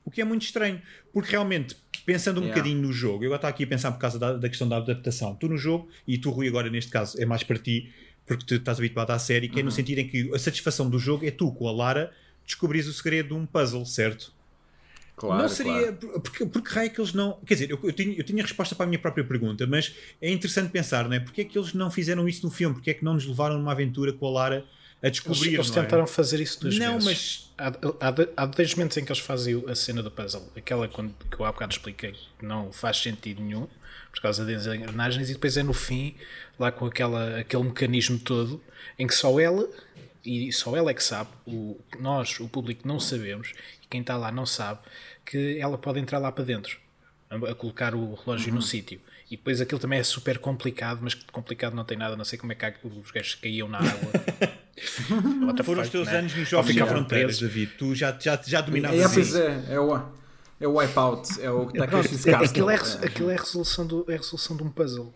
O 0.04 0.10
que 0.10 0.20
é 0.20 0.24
muito 0.24 0.42
estranho, 0.42 0.82
porque 1.12 1.30
realmente, 1.30 1.76
pensando 2.04 2.40
um 2.40 2.44
yeah. 2.44 2.60
bocadinho 2.60 2.82
no 2.82 2.92
jogo, 2.92 3.22
eu 3.22 3.28
agora 3.28 3.36
estou 3.36 3.50
aqui 3.50 3.64
a 3.64 3.66
pensar 3.68 3.92
por 3.92 3.98
causa 3.98 4.18
da, 4.18 4.32
da, 4.32 4.48
questão 4.48 4.68
da 4.68 4.78
adaptação. 4.78 5.34
Tu 5.36 5.48
no 5.48 5.56
jogo, 5.56 5.88
e 6.06 6.18
tu, 6.18 6.30
Rui, 6.30 6.48
agora 6.48 6.68
neste 6.68 6.90
caso, 6.90 7.20
é 7.20 7.24
mais 7.24 7.44
para 7.44 7.56
ti, 7.56 7.92
porque 8.26 8.44
tu 8.44 8.54
estás 8.56 8.78
habituado 8.78 9.12
à 9.12 9.18
série, 9.18 9.48
que 9.48 9.54
uhum. 9.54 9.60
é 9.60 9.62
no 9.62 9.70
uhum. 9.70 9.76
sentido 9.76 9.98
em 10.00 10.08
que 10.08 10.34
a 10.34 10.38
satisfação 10.38 10.90
do 10.90 10.98
jogo 10.98 11.24
é 11.24 11.30
tu, 11.30 11.52
com 11.52 11.68
a 11.68 11.72
Lara, 11.72 12.12
descobris 12.44 12.88
o 12.88 12.92
segredo 12.92 13.28
de 13.28 13.34
um 13.34 13.46
puzzle, 13.46 13.86
certo? 13.86 14.32
Claro, 15.14 15.42
não 15.42 15.48
seria. 15.48 15.92
Claro. 15.92 16.20
Porque, 16.20 16.46
porque 16.46 16.74
raio 16.74 16.90
que 16.90 17.00
eles 17.00 17.12
não. 17.12 17.38
Quer 17.46 17.54
dizer, 17.54 17.70
eu, 17.70 17.78
eu, 17.82 17.92
tinha, 17.92 18.14
eu 18.16 18.24
tinha 18.24 18.42
resposta 18.42 18.74
para 18.74 18.84
a 18.84 18.88
minha 18.88 18.98
própria 18.98 19.24
pergunta, 19.24 19.66
mas 19.66 19.94
é 20.20 20.32
interessante 20.32 20.70
pensar, 20.70 21.08
não 21.08 21.14
é? 21.14 21.20
Porque 21.20 21.42
é 21.42 21.44
que 21.44 21.56
eles 21.56 21.72
não 21.74 21.90
fizeram 21.90 22.28
isso 22.28 22.44
no 22.44 22.50
filme? 22.50 22.74
Porque 22.74 22.90
é 22.90 22.94
que 22.94 23.04
não 23.04 23.14
nos 23.14 23.26
levaram 23.26 23.56
numa 23.56 23.70
aventura 23.70 24.12
com 24.12 24.26
a 24.26 24.30
Lara 24.30 24.64
a 25.02 25.08
descobrir. 25.08 25.54
Eles, 25.54 25.66
eles 25.66 25.76
é? 25.76 25.82
tentaram 25.82 26.06
fazer 26.06 26.40
isso 26.40 26.60
duas 26.60 26.78
não, 26.78 26.98
vezes. 26.98 27.04
Mas... 27.04 27.52
Há, 27.58 27.68
há, 27.68 28.42
há 28.42 28.46
dois 28.46 28.74
momentos 28.74 28.96
em 28.96 29.04
que 29.04 29.12
eles 29.12 29.22
fazem 29.22 29.64
a 29.68 29.74
cena 29.74 30.02
do 30.02 30.10
puzzle. 30.10 30.50
Aquela 30.56 30.88
quando, 30.88 31.14
que 31.30 31.38
eu 31.38 31.44
há 31.44 31.52
bocado 31.52 31.72
expliquei 31.72 32.12
que 32.38 32.44
não 32.44 32.72
faz 32.72 32.98
sentido 32.98 33.42
nenhum 33.42 33.66
por 34.10 34.20
causa 34.20 34.44
das 34.44 34.66
engrenagens, 34.66 35.30
e 35.30 35.32
depois 35.32 35.56
é 35.56 35.62
no 35.62 35.72
fim, 35.72 36.14
lá 36.58 36.70
com 36.70 36.84
aquela, 36.84 37.38
aquele 37.38 37.62
mecanismo 37.64 38.18
todo, 38.18 38.62
em 38.98 39.06
que 39.06 39.14
só 39.14 39.40
ela 39.40 39.66
e 40.24 40.52
só 40.52 40.76
ela 40.76 40.90
é 40.90 40.94
que 40.94 41.02
sabe, 41.02 41.30
o, 41.46 41.80
nós, 41.98 42.38
o 42.38 42.48
público, 42.48 42.86
não 42.86 43.00
sabemos, 43.00 43.52
e 43.82 43.86
quem 43.88 44.00
está 44.00 44.16
lá 44.16 44.30
não 44.30 44.46
sabe, 44.46 44.80
que 45.24 45.58
ela 45.58 45.76
pode 45.76 45.98
entrar 45.98 46.18
lá 46.18 46.30
para 46.30 46.44
dentro 46.44 46.78
a, 47.28 47.50
a 47.50 47.54
colocar 47.54 47.94
o 47.94 48.14
relógio 48.14 48.50
uhum. 48.50 48.56
no 48.56 48.62
sítio. 48.62 49.00
E 49.30 49.36
depois 49.36 49.60
aquilo 49.60 49.80
também 49.80 49.98
é 49.98 50.02
super 50.02 50.38
complicado, 50.38 51.00
mas 51.02 51.14
complicado 51.14 51.74
não 51.74 51.84
tem 51.84 51.96
nada, 51.96 52.16
não 52.16 52.24
sei 52.24 52.38
como 52.38 52.52
é 52.52 52.54
que 52.54 52.86
os 52.86 53.10
gajos 53.10 53.34
caíam 53.36 53.68
na 53.68 53.78
água. 53.78 54.12
Foram 55.64 55.82
os 55.82 55.88
teus 55.88 56.08
né? 56.08 56.18
anos 56.18 56.34
nos 56.34 56.48
Jogos 56.48 56.72
Sem 56.72 56.86
Fronteiras, 56.86 57.38
David. 57.38 57.72
Tu 57.78 57.94
já, 57.94 58.16
já, 58.18 58.40
já 58.44 58.60
dominavas 58.60 59.16
é, 59.16 59.20
isso. 59.20 59.38
É, 59.38 59.64
é, 59.70 59.80
o, 59.80 60.02
é 60.60 60.66
o 60.66 60.78
Wipeout, 60.78 61.40
é 61.40 61.50
o 61.50 61.66
Takeshi's 61.66 62.24
Castle. 62.24 62.44
Aquilo 62.44 62.70
é, 62.70 62.74
aquilo 62.74 63.30
é 63.30 63.36
a 63.36 63.40
resolução, 63.40 63.86
do, 63.86 64.04
é 64.08 64.14
a 64.14 64.18
resolução 64.18 64.56
de 64.56 64.62
um 64.62 64.70
puzzle. 64.70 65.12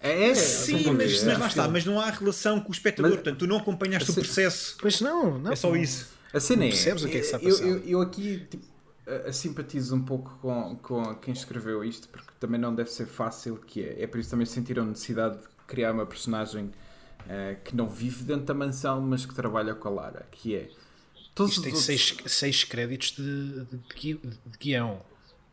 É, 0.00 0.30
é, 0.30 0.34
Sim, 0.34 0.92
mas, 0.92 1.22
mas 1.24 1.38
lá 1.38 1.46
está, 1.46 1.68
mas 1.68 1.84
não 1.84 2.00
há 2.00 2.10
relação 2.10 2.58
com 2.60 2.70
o 2.70 2.72
espectador, 2.72 3.10
mas, 3.10 3.20
portanto 3.20 3.38
tu 3.40 3.46
não 3.46 3.58
acompanhaste 3.58 4.10
o 4.10 4.14
processo. 4.14 4.76
Pois 4.80 5.00
não, 5.00 5.38
não. 5.38 5.52
É 5.52 5.56
só 5.56 5.74
isso. 5.76 6.08
A 6.32 6.40
cena 6.40 6.64
é, 6.64 6.68
percebes 6.68 7.02
o 7.02 7.08
que 7.08 7.16
é 7.16 7.20
que 7.20 7.26
está 7.26 7.36
a 7.36 7.40
passar. 7.40 7.64
Eu, 7.64 7.76
eu, 7.76 7.84
eu 7.84 8.00
aqui 8.00 8.46
tipo, 8.48 8.64
simpatizo 9.32 9.94
um 9.94 10.02
pouco 10.02 10.38
com, 10.40 10.76
com 10.76 11.14
quem 11.16 11.34
escreveu 11.34 11.84
isto, 11.84 12.08
porque 12.08 12.30
também 12.38 12.60
não 12.60 12.74
deve 12.74 12.90
ser 12.90 13.06
fácil, 13.06 13.56
que 13.56 13.82
é, 13.82 14.04
é 14.04 14.06
por 14.06 14.20
isso 14.20 14.30
também 14.30 14.46
sentiram 14.46 14.86
necessidade 14.86 15.36
de 15.36 15.44
criar 15.66 15.92
uma 15.92 16.06
personagem 16.06 16.70
uh, 17.26 17.56
que 17.64 17.74
não 17.76 17.88
vive 17.88 18.24
dentro 18.24 18.46
da 18.46 18.54
mansão, 18.54 19.00
mas 19.00 19.26
que 19.26 19.34
trabalha 19.34 19.74
com 19.74 19.88
a 19.88 19.90
Lara, 19.90 20.26
que 20.30 20.54
é... 20.54 20.68
Todos 21.34 21.52
Isto 21.52 21.62
tem 21.62 21.72
outros... 21.72 21.86
seis, 21.86 22.16
seis 22.26 22.64
créditos 22.64 23.12
de, 23.12 23.64
de, 23.64 23.76
de, 23.94 24.14
de 24.46 24.58
guião. 24.58 25.00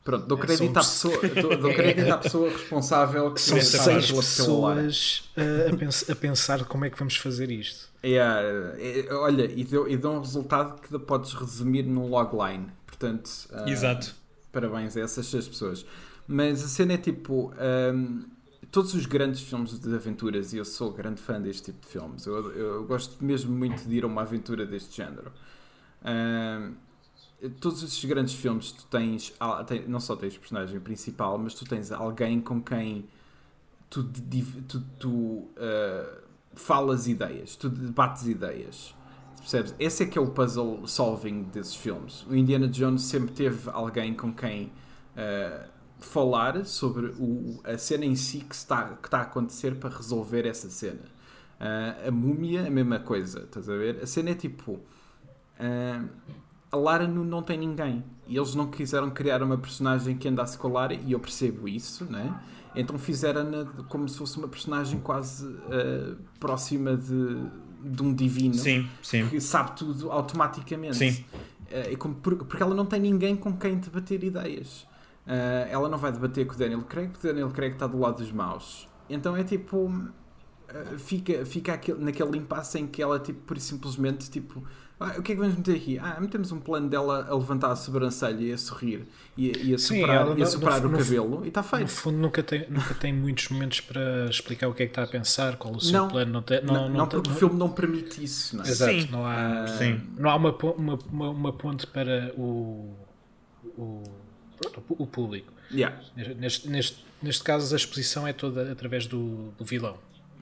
Pronto, 0.07 0.26
dou 0.26 0.38
é, 0.38 0.41
crédito, 0.41 0.78
à 0.78 0.80
pessoa, 0.80 1.20
dou, 1.41 1.57
dou 1.57 1.74
crédito 1.76 2.09
à 2.09 2.18
pessoa 2.18 2.49
responsável 2.49 3.34
que 3.34 3.41
São 3.41 3.59
seis 3.59 4.09
pessoas 4.09 5.30
a, 5.36 5.74
a, 5.74 5.76
pensar, 5.76 6.11
a 6.11 6.15
pensar 6.15 6.65
como 6.65 6.86
é 6.86 6.89
que 6.89 6.97
vamos 6.97 7.18
fazer 7.18 7.51
isto. 7.51 7.89
Yeah, 8.03 8.41
é, 8.80 9.13
olha, 9.13 9.43
e 9.43 9.65
deu, 9.65 9.86
e 9.86 9.97
deu 9.97 10.11
um 10.11 10.20
resultado 10.20 10.80
que 10.80 10.97
podes 10.99 11.34
resumir 11.34 11.84
num 11.84 12.07
logline. 12.07 12.68
Portanto, 12.86 13.30
uh, 13.51 13.68
Exato. 13.68 14.15
parabéns 14.49 14.95
a 14.95 15.01
essas 15.01 15.26
seis 15.28 15.45
pessoas. 15.45 15.86
Mas 16.26 16.63
a 16.63 16.68
cena 16.70 16.93
é 16.93 16.97
tipo. 16.97 17.53
Um, 17.93 18.37
todos 18.78 18.94
os 18.94 19.08
grandes 19.08 19.42
filmes 19.42 19.80
de 19.80 19.96
aventuras, 19.96 20.54
e 20.54 20.58
eu 20.58 20.66
sou 20.66 20.92
grande 20.92 21.20
fã 21.20 21.42
deste 21.42 21.72
tipo 21.72 21.82
de 21.82 21.88
filmes, 21.88 22.28
eu, 22.28 22.52
eu 22.52 22.84
gosto 22.86 23.26
mesmo 23.26 23.52
muito 23.52 23.84
de 23.84 23.96
ir 23.96 24.04
a 24.04 24.08
uma 24.08 24.22
aventura 24.22 24.68
deste 24.68 24.98
género. 24.98 25.32
Um, 26.06 26.76
todos 27.60 27.82
esses 27.82 28.06
grandes 28.06 28.36
filmes, 28.36 28.72
tu 28.72 28.86
tens, 28.86 29.34
não 29.88 30.00
só 30.00 30.16
tens 30.16 30.38
personagem 30.38 30.80
principal, 30.80 31.40
mas 31.40 31.56
tu 31.56 31.66
tens 31.66 31.92
alguém 31.92 32.40
com 32.40 32.62
quem 32.62 33.10
tu, 33.90 34.04
tu, 34.68 34.80
tu 35.00 35.10
uh, 35.10 36.22
falas 36.54 37.08
ideias, 37.08 37.56
tu 37.56 37.70
debates 37.70 38.28
ideias. 38.28 38.94
Percebes? 39.40 39.74
Esse 39.80 40.04
é 40.04 40.06
que 40.06 40.20
é 40.20 40.22
o 40.22 40.28
puzzle 40.28 40.86
solving 40.86 41.46
desses 41.46 41.74
filmes. 41.74 42.28
O 42.30 42.36
Indiana 42.36 42.68
Jones 42.68 43.02
sempre 43.02 43.34
teve 43.34 43.72
alguém 43.72 44.14
com 44.14 44.32
quem 44.32 44.66
uh, 44.66 45.77
falar 46.08 46.66
sobre 46.66 47.08
o, 47.20 47.60
a 47.64 47.78
cena 47.78 48.05
em 48.05 48.16
si 48.16 48.39
que 48.39 48.55
está, 48.55 48.95
que 48.95 49.08
está 49.08 49.20
a 49.20 49.22
acontecer 49.22 49.76
para 49.76 49.95
resolver 49.95 50.45
essa 50.45 50.70
cena. 50.70 51.01
Uh, 51.60 52.08
a 52.08 52.12
múmia, 52.12 52.68
a 52.68 52.70
mesma 52.70 52.99
coisa, 52.99 53.39
estás 53.39 53.70
a 53.70 53.76
ver? 53.76 53.99
A 54.01 54.05
cena 54.05 54.32
é 54.32 54.36
tipo. 54.36 54.74
Uh, 54.74 56.08
a 56.72 56.78
Lara 56.78 57.08
não 57.08 57.41
tem 57.41 57.58
ninguém. 57.58 58.03
E 58.28 58.36
eles 58.38 58.53
não 58.53 58.68
quiseram 58.68 59.10
criar 59.10 59.41
uma 59.41 59.58
personagem 59.58 60.18
que 60.18 60.28
andasse 60.28 60.58
com 60.58 60.68
a 60.68 60.72
Lara, 60.72 60.93
e 60.93 61.14
eu 61.14 61.20
percebo 61.20 61.68
isso, 61.68 62.05
né? 62.05 62.39
Então 62.76 62.97
fizeram-na 62.99 63.66
como 63.88 64.08
se 64.08 64.18
fosse 64.18 64.38
uma 64.38 64.47
personagem 64.47 64.99
quase 64.99 65.45
uh, 65.45 66.16
próxima 66.39 66.95
de, 66.95 67.41
de 67.84 68.03
um 68.03 68.14
divino 68.14 68.53
sim, 68.53 68.88
sim. 69.01 69.28
que 69.28 69.41
sabe 69.41 69.76
tudo 69.76 70.12
automaticamente. 70.12 70.97
Sim. 70.97 71.26
Uh, 71.72 72.45
porque 72.45 72.62
ela 72.62 72.76
não 72.76 72.86
tem 72.86 72.99
ninguém 72.99 73.36
com 73.36 73.58
quem 73.58 73.78
debater 73.78 74.24
ideias. 74.24 74.86
Uh, 75.28 75.68
ela 75.70 75.90
não 75.90 75.98
vai 75.98 76.12
debater 76.12 76.48
com 76.48 76.54
o 76.54 76.58
Daniel 76.58 76.82
Craig, 76.84 77.10
porque 77.10 77.28
o 77.28 77.30
Daniel 77.30 77.50
Craig 77.50 77.74
está 77.74 77.86
do 77.86 78.00
lado 78.00 78.18
dos 78.18 78.32
maus. 78.32 78.88
Então 79.10 79.36
é 79.36 79.44
tipo. 79.44 79.92
fica 80.98 81.46
fica 81.46 81.74
aquele, 81.74 82.04
naquele 82.04 82.38
impasse 82.38 82.80
em 82.80 82.88
que 82.88 83.02
ela, 83.02 83.20
tipo, 83.20 83.42
por 83.42 83.60
simplesmente, 83.60 84.30
tipo 84.30 84.64
ah, 85.00 85.14
o 85.20 85.22
que 85.22 85.32
é 85.32 85.36
que 85.36 85.42
vamos 85.42 85.56
meter 85.56 85.76
aqui? 85.76 86.00
Ah, 86.00 86.18
metemos 86.20 86.52
um 86.52 86.60
plano 86.60 86.90
dela 86.90 87.28
a 87.30 87.36
levantar 87.36 87.72
a 87.72 87.76
sobrancelha 87.76 88.42
e 88.42 88.52
a 88.52 88.58
sorrir 88.58 89.06
e, 89.38 89.70
e 89.70 89.76
a 89.76 89.78
soprar, 89.78 90.28
Sim, 90.28 90.40
e 90.40 90.42
a 90.42 90.46
soprar 90.48 90.82
no, 90.82 90.90
o 90.90 90.98
cabelo 90.98 91.30
no, 91.40 91.46
e 91.46 91.50
está 91.50 91.62
feito. 91.62 91.84
No 91.84 91.88
fundo, 91.88 92.18
nunca 92.18 92.42
tem, 92.42 92.66
nunca 92.68 92.96
tem 92.96 93.14
muitos 93.14 93.48
momentos 93.50 93.82
para 93.82 94.26
explicar 94.26 94.68
o 94.68 94.74
que 94.74 94.82
é 94.82 94.86
que 94.88 94.92
está 94.92 95.04
a 95.04 95.08
pensar, 95.08 95.56
qual 95.58 95.76
o 95.76 95.80
seu 95.80 95.94
não, 95.94 96.08
plano. 96.08 96.32
Não, 96.34 96.42
tem, 96.42 96.64
não, 96.64 96.74
não, 96.74 96.90
não, 96.90 97.08
porque 97.08 97.30
o 97.30 97.34
filme 97.34 97.56
não 97.56 97.70
permite 97.70 98.24
isso. 98.24 98.58
Não 98.58 98.64
é? 98.66 98.70
Exato, 98.70 98.92
Sim. 98.92 99.08
não 99.12 99.24
há, 99.24 99.66
uh, 99.66 99.78
Sim. 99.78 100.02
Não 100.18 100.30
há 100.32 100.36
uma, 100.36 100.58
uma, 100.58 101.00
uma, 101.12 101.30
uma, 101.30 101.54
ponte 101.54 101.86
para 101.86 102.34
o, 102.36 102.92
o, 103.78 104.04
o 104.89 105.05
público. 105.05 105.51
Yeah. 105.72 105.99
Neste, 106.16 106.68
neste, 106.70 107.05
neste 107.22 107.43
caso, 107.43 107.74
a 107.74 107.78
exposição 107.78 108.28
é 108.28 108.34
toda 108.34 108.72
através 108.72 109.05
do, 109.05 109.51
do 109.58 109.66
vilão. 109.66 109.97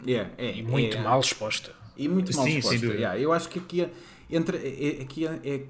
Yeah, 0.05 0.29
é, 0.37 0.57
e 0.57 0.63
muito 0.63 0.97
é, 0.97 1.01
mal 1.01 1.19
exposta. 1.19 1.71
E 1.97 2.07
muito 2.07 2.35
mal 2.35 2.45
Sim, 2.45 2.57
exposta. 2.57 2.85
Yeah, 2.85 3.19
eu 3.19 3.31
acho 3.33 3.49
que 3.49 3.59
aqui. 3.59 3.81
É, 3.81 3.89
entre, 4.29 4.57
é, 4.57 5.01
aqui 5.03 5.27
é, 5.27 5.39
é, 5.43 5.65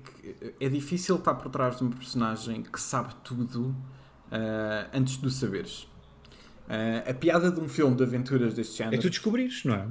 é, 0.60 0.70
difícil 0.70 1.18
estar 1.18 1.36
por 1.36 1.52
trás 1.52 1.78
de 1.78 1.84
um 1.84 1.90
personagem 1.92 2.64
que 2.64 2.80
sabe 2.80 3.14
tudo 3.24 3.66
uh, 3.66 4.90
antes 4.94 5.20
de 5.20 5.28
o 5.28 5.30
saberes. 5.30 5.84
Uh, 6.68 7.10
a 7.10 7.14
piada 7.14 7.52
de 7.52 7.60
um 7.60 7.68
filme 7.68 7.96
de 7.96 8.04
aventuras 8.04 8.54
deste 8.54 8.78
género 8.78 8.96
é 8.96 9.00
tu 9.00 9.10
descobrires, 9.10 9.64
não 9.66 9.76
é? 9.76 9.88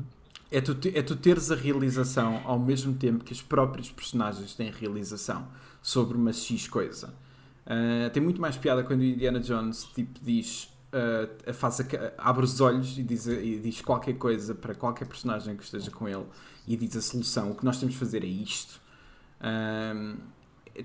É 0.50 0.60
tu, 0.60 0.76
é 0.94 1.02
tu 1.02 1.16
teres 1.16 1.50
a 1.50 1.54
realização 1.54 2.40
ao 2.44 2.58
mesmo 2.58 2.94
tempo 2.94 3.24
que 3.24 3.32
os 3.32 3.42
próprios 3.42 3.90
personagens 3.90 4.54
têm 4.54 4.70
realização 4.70 5.46
sobre 5.82 6.16
uma 6.16 6.32
X 6.32 6.68
coisa. 6.68 7.12
Uh, 7.66 8.10
tem 8.10 8.22
muito 8.22 8.40
mais 8.40 8.56
piada 8.56 8.84
quando 8.84 9.00
o 9.00 9.04
Indiana 9.04 9.40
Jones 9.40 9.84
tipo, 9.94 10.20
diz 10.22 10.68
uh, 10.92 11.52
faz 11.54 11.80
a, 11.80 11.84
abre 12.18 12.44
os 12.44 12.60
olhos 12.60 12.98
e 12.98 13.02
diz, 13.02 13.26
e 13.26 13.58
diz 13.58 13.80
qualquer 13.80 14.14
coisa 14.14 14.54
para 14.54 14.74
qualquer 14.74 15.06
personagem 15.06 15.56
que 15.56 15.64
esteja 15.64 15.90
com 15.90 16.08
ele 16.08 16.24
e 16.66 16.76
diz 16.76 16.96
a 16.96 17.00
solução. 17.00 17.50
O 17.50 17.54
que 17.54 17.64
nós 17.64 17.78
temos 17.78 17.94
de 17.94 17.98
fazer 17.98 18.22
é 18.22 18.26
isto. 18.26 18.80
Um, 19.42 20.16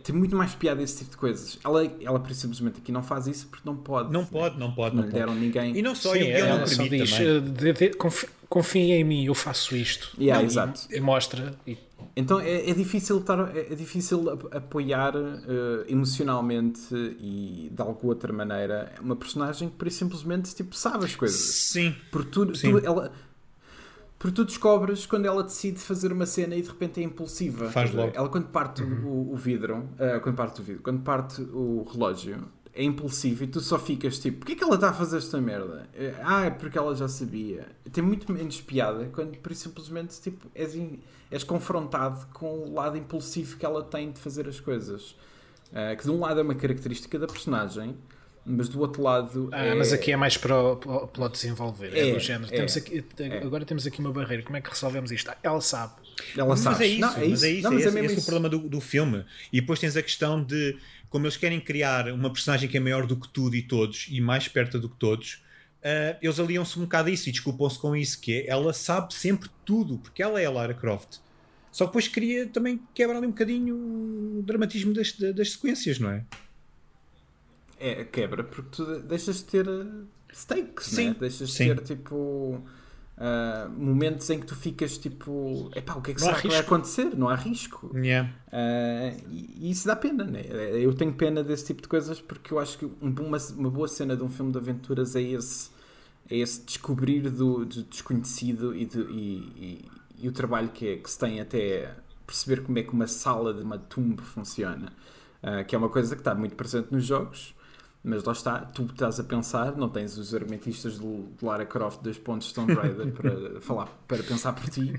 tem 0.04 0.16
muito 0.16 0.36
mais 0.36 0.54
piada 0.54 0.82
esse 0.84 1.00
tipo 1.00 1.12
de 1.12 1.18
coisas. 1.18 1.58
Ela, 1.64 1.84
ela 2.02 2.24
simplesmente 2.34 2.80
aqui 2.80 2.92
não 2.92 3.02
faz 3.02 3.28
isso 3.28 3.48
porque 3.48 3.68
não 3.68 3.76
pode. 3.76 4.12
Não 4.14 4.26
pode, 4.26 4.58
não 4.60 4.72
pode. 4.72 4.96
Não, 4.96 5.04
não 5.04 5.10
deram 5.10 5.34
ninguém. 5.34 5.76
E 5.76 5.82
não 5.82 5.96
só, 5.96 6.14
Sim, 6.14 6.20
e 6.20 6.42
não 6.44 6.64
permite 6.64 6.98
diz, 6.98 7.12
também. 7.12 8.30
Confia 8.50 8.96
em 8.96 9.04
mim, 9.04 9.26
eu 9.26 9.36
faço 9.36 9.76
isto. 9.76 10.12
Yeah, 10.20 10.44
exato. 10.44 10.88
E, 10.90 11.00
mostra. 11.00 11.54
E... 11.68 11.78
Então 12.16 12.40
é, 12.40 12.68
é, 12.70 12.74
difícil 12.74 13.20
estar, 13.20 13.56
é, 13.56 13.72
é 13.72 13.76
difícil 13.76 14.28
apoiar 14.52 15.16
uh, 15.16 15.86
emocionalmente 15.88 16.82
e 17.20 17.70
de 17.72 17.82
alguma 17.82 18.14
outra 18.14 18.34
maneira 18.34 18.92
uma 19.02 19.16
personagem 19.16 19.70
que 19.70 19.76
por 19.76 19.92
simplesmente 19.92 20.56
tipo, 20.56 20.76
sabe 20.76 21.06
as 21.06 21.16
coisas. 21.16 21.40
Sim. 21.40 21.96
Por 22.12 22.26
tudo, 22.26 22.56
Sim. 22.56 22.72
Tu, 22.72 22.86
ela, 22.86 23.12
porque 24.20 24.36
tu 24.36 24.44
descobres 24.44 25.06
quando 25.06 25.26
ela 25.28 25.42
decide 25.42 25.80
fazer 25.80 26.12
uma 26.12 26.26
cena 26.26 26.54
e 26.54 26.62
de 26.62 26.68
repente 26.68 27.00
é 27.00 27.04
impulsiva. 27.04 27.70
Faz 27.70 27.94
logo. 27.94 28.12
Ela 28.14 28.28
quando 28.28 28.48
parte 28.48 28.82
uhum. 28.84 29.08
o, 29.08 29.34
o, 29.34 29.38
vidro, 29.38 29.78
uh, 29.78 30.20
quando 30.22 30.36
parte 30.36 30.60
o 30.60 30.64
vidro, 30.64 30.82
quando 30.82 31.02
parte 31.02 31.42
o 31.42 31.88
relógio, 31.90 32.46
é 32.80 32.84
impulsivo 32.84 33.44
e 33.44 33.48
tu 33.48 33.60
só 33.60 33.78
ficas 33.78 34.20
tipo, 34.20 34.38
porquê 34.38 34.56
que 34.56 34.64
ela 34.64 34.76
está 34.76 34.92
a 34.92 34.94
fazer 34.94 35.18
esta 35.18 35.40
merda? 35.42 35.86
Uh, 35.94 36.16
ah, 36.24 36.46
é 36.46 36.50
porque 36.50 36.78
ela 36.78 36.96
já 36.96 37.10
sabia. 37.10 37.68
Tem 37.92 38.02
muito 38.02 38.32
menos 38.32 38.62
piada 38.62 39.10
quando 39.12 39.38
por 39.38 39.54
simplesmente 39.54 40.18
tipo, 40.22 40.50
és, 40.56 40.76
in, 40.76 40.98
és 41.30 41.44
confrontado 41.44 42.26
com 42.34 42.60
o 42.60 42.74
lado 42.74 42.98
impulsivo 42.98 43.58
que 43.58 43.66
ela 43.66 43.84
tem 43.84 44.14
de 44.14 44.20
fazer 44.20 44.48
as 44.48 44.62
coisas. 44.62 45.12
Uh, 45.72 45.96
que 45.98 46.06
de 46.06 46.10
um 46.10 46.22
lado 46.22 46.40
é 46.40 46.44
uma 46.44 46.56
característica 46.56 47.20
da 47.20 47.28
personagem 47.28 47.98
mas 48.46 48.68
do 48.68 48.80
outro 48.80 49.04
lado. 49.04 49.50
Ah, 49.52 49.66
é... 49.66 49.76
mas 49.76 49.94
aqui 49.94 50.12
é 50.12 50.16
mais 50.16 50.36
para 50.36 50.58
o, 50.58 50.78
para 50.78 51.26
o 51.26 51.30
desenvolver. 51.30 51.94
É, 51.94 52.10
é 52.10 52.14
do 52.14 52.20
género. 52.20 52.52
É, 52.52 52.58
temos 52.58 52.78
aqui, 52.78 53.06
é. 53.20 53.38
agora 53.38 53.64
temos 53.66 53.86
aqui 53.86 54.00
uma 54.00 54.12
barreira. 54.12 54.42
Como 54.42 54.58
é 54.58 54.62
que 54.62 54.70
resolvemos 54.70 55.12
isto? 55.12 55.32
Ela 55.44 55.62
sabe. 55.62 55.94
Ela 56.36 56.58
sabe. 56.58 56.76
Mas 56.76 56.82
é 56.82 56.88
isso, 56.88 57.02
não, 57.02 57.10
é 57.10 57.28
mas 57.28 57.44
é 57.44 57.50
isso. 57.50 57.64
Não, 57.64 57.72
mas 57.72 57.86
é, 57.86 57.90
esse, 57.90 58.06
esse 58.06 58.16
é 58.16 58.20
o 58.20 58.24
problema 58.24 58.50
do, 58.50 58.68
do 58.68 58.82
filme. 58.82 59.24
E 59.54 59.62
depois 59.62 59.80
tens 59.80 59.96
a 59.96 60.02
questão 60.02 60.44
de 60.44 60.78
como 61.10 61.26
eles 61.26 61.38
querem 61.38 61.60
criar 61.60 62.08
uma 62.12 62.32
personagem 62.32 62.70
que 62.70 62.78
é 62.78 62.80
maior 62.80 63.06
do 63.06 63.16
que 63.16 63.28
tudo 63.28 63.56
e 63.56 63.62
todos 63.62 64.08
e 64.10 64.22
mais 64.22 64.48
perto 64.48 64.80
do 64.80 64.90
que 64.90 64.96
todos. 64.98 65.44
Uh, 65.80 66.18
eles 66.22 66.40
aliam-se 66.40 66.78
um 66.78 66.84
bocado 66.84 67.10
a 67.10 67.12
isso 67.12 67.30
e 67.30 67.32
desculpam-se 67.32 67.80
com 67.80 67.96
isso, 67.96 68.20
que 68.20 68.34
é, 68.34 68.50
ela 68.50 68.74
sabe 68.74 69.14
sempre 69.14 69.50
tudo, 69.64 69.98
porque 69.98 70.22
ela 70.22 70.40
é 70.40 70.46
a 70.46 70.52
Lara 70.52 70.74
Croft. 70.74 71.20
Só 71.72 71.86
que 71.86 71.92
depois 71.92 72.08
queria 72.08 72.48
também 72.48 72.82
quebrar 72.94 73.18
ali 73.18 73.28
um 73.28 73.32
bocadinho 73.32 73.76
o 73.76 74.44
dramatismo 74.44 74.94
das, 74.94 75.14
das 75.14 75.54
sequências, 75.54 76.00
não 76.00 76.10
é? 76.10 76.26
é 77.80 78.04
quebra 78.04 78.44
porque 78.44 78.70
tu 78.76 79.00
deixas 79.00 79.38
de 79.38 79.44
ter 79.46 79.68
eh, 79.68 80.04
stakes, 80.34 80.86
sim, 80.88 81.10
né? 81.10 81.16
deixas 81.20 81.54
sim. 81.54 81.70
de 81.70 81.76
ter 81.76 81.96
tipo 81.96 82.62
uh, 83.20 83.70
momentos 83.70 84.30
em 84.30 84.40
que 84.40 84.46
tu 84.46 84.56
ficas 84.56 84.98
tipo 84.98 85.70
epá, 85.76 85.96
o 85.96 86.02
que 86.02 86.12
é 86.12 86.14
que 86.14 86.22
não 86.22 86.28
será 86.30 86.42
que 86.42 86.48
vai 86.48 86.58
acontecer? 86.58 87.16
Não 87.16 87.28
há 87.28 87.36
risco. 87.36 87.92
Yeah. 87.96 88.30
Uh, 88.48 89.22
e, 89.30 89.68
e, 89.68 89.72
isso 89.72 89.86
dá 89.86 89.96
pena, 89.96 90.24
né? 90.24 90.44
Eu 90.74 90.94
tenho 90.94 91.14
pena 91.14 91.44
desse 91.44 91.66
tipo 91.66 91.82
de 91.82 91.88
coisas 91.88 92.22
porque 92.22 92.54
eu 92.54 92.60
acho 92.60 92.78
que 92.78 92.90
uma, 93.02 93.38
uma 93.56 93.70
boa 93.70 93.88
cena 93.88 94.16
de 94.16 94.24
um 94.24 94.30
filme 94.30 94.52
de 94.52 94.58
aventuras 94.58 95.16
é 95.16 95.22
esse, 95.22 95.70
é 96.30 96.38
esse 96.38 96.64
descobrir 96.64 97.30
do, 97.30 97.66
do 97.66 97.84
desconhecido 97.84 98.76
e, 98.76 98.86
de, 98.86 99.00
e, 99.00 99.36
e, 99.58 99.92
e, 100.22 100.28
o 100.28 100.32
trabalho 100.32 100.70
que, 100.70 100.88
é, 100.88 100.96
que 100.96 101.10
se 101.10 101.20
tem 101.20 101.42
até 101.42 101.94
perceber 102.26 102.62
como 102.64 102.78
é 102.80 102.84
que 102.84 102.94
uma 102.94 103.08
sala 103.08 103.54
de 103.54 103.62
uma 103.62 103.78
tumba 103.78 104.24
funciona. 104.24 104.92
Uh, 105.42 105.64
que 105.66 105.74
é 105.74 105.78
uma 105.78 105.88
coisa 105.88 106.16
que 106.16 106.22
está 106.22 106.36
muito 106.36 106.54
presente 106.54 106.92
nos 106.92 107.06
jogos, 107.06 107.56
mas 108.04 108.24
lá 108.24 108.32
está, 108.32 108.60
tu 108.60 108.86
estás 108.86 109.20
a 109.20 109.24
pensar, 109.24 109.76
não 109.76 109.90
tens 109.90 110.18
os 110.18 110.34
argumentistas 110.34 111.00
de 111.00 111.24
Lara 111.42 111.66
Croft 111.66 112.02
dois 112.02 112.18
pontos 112.18 112.52
Tomb 112.52 112.74
Raider 112.74 113.12
para 113.14 113.62
falar, 113.62 113.88
para 114.08 114.24
pensar 114.24 114.54
por 114.54 114.70
ti. 114.70 114.94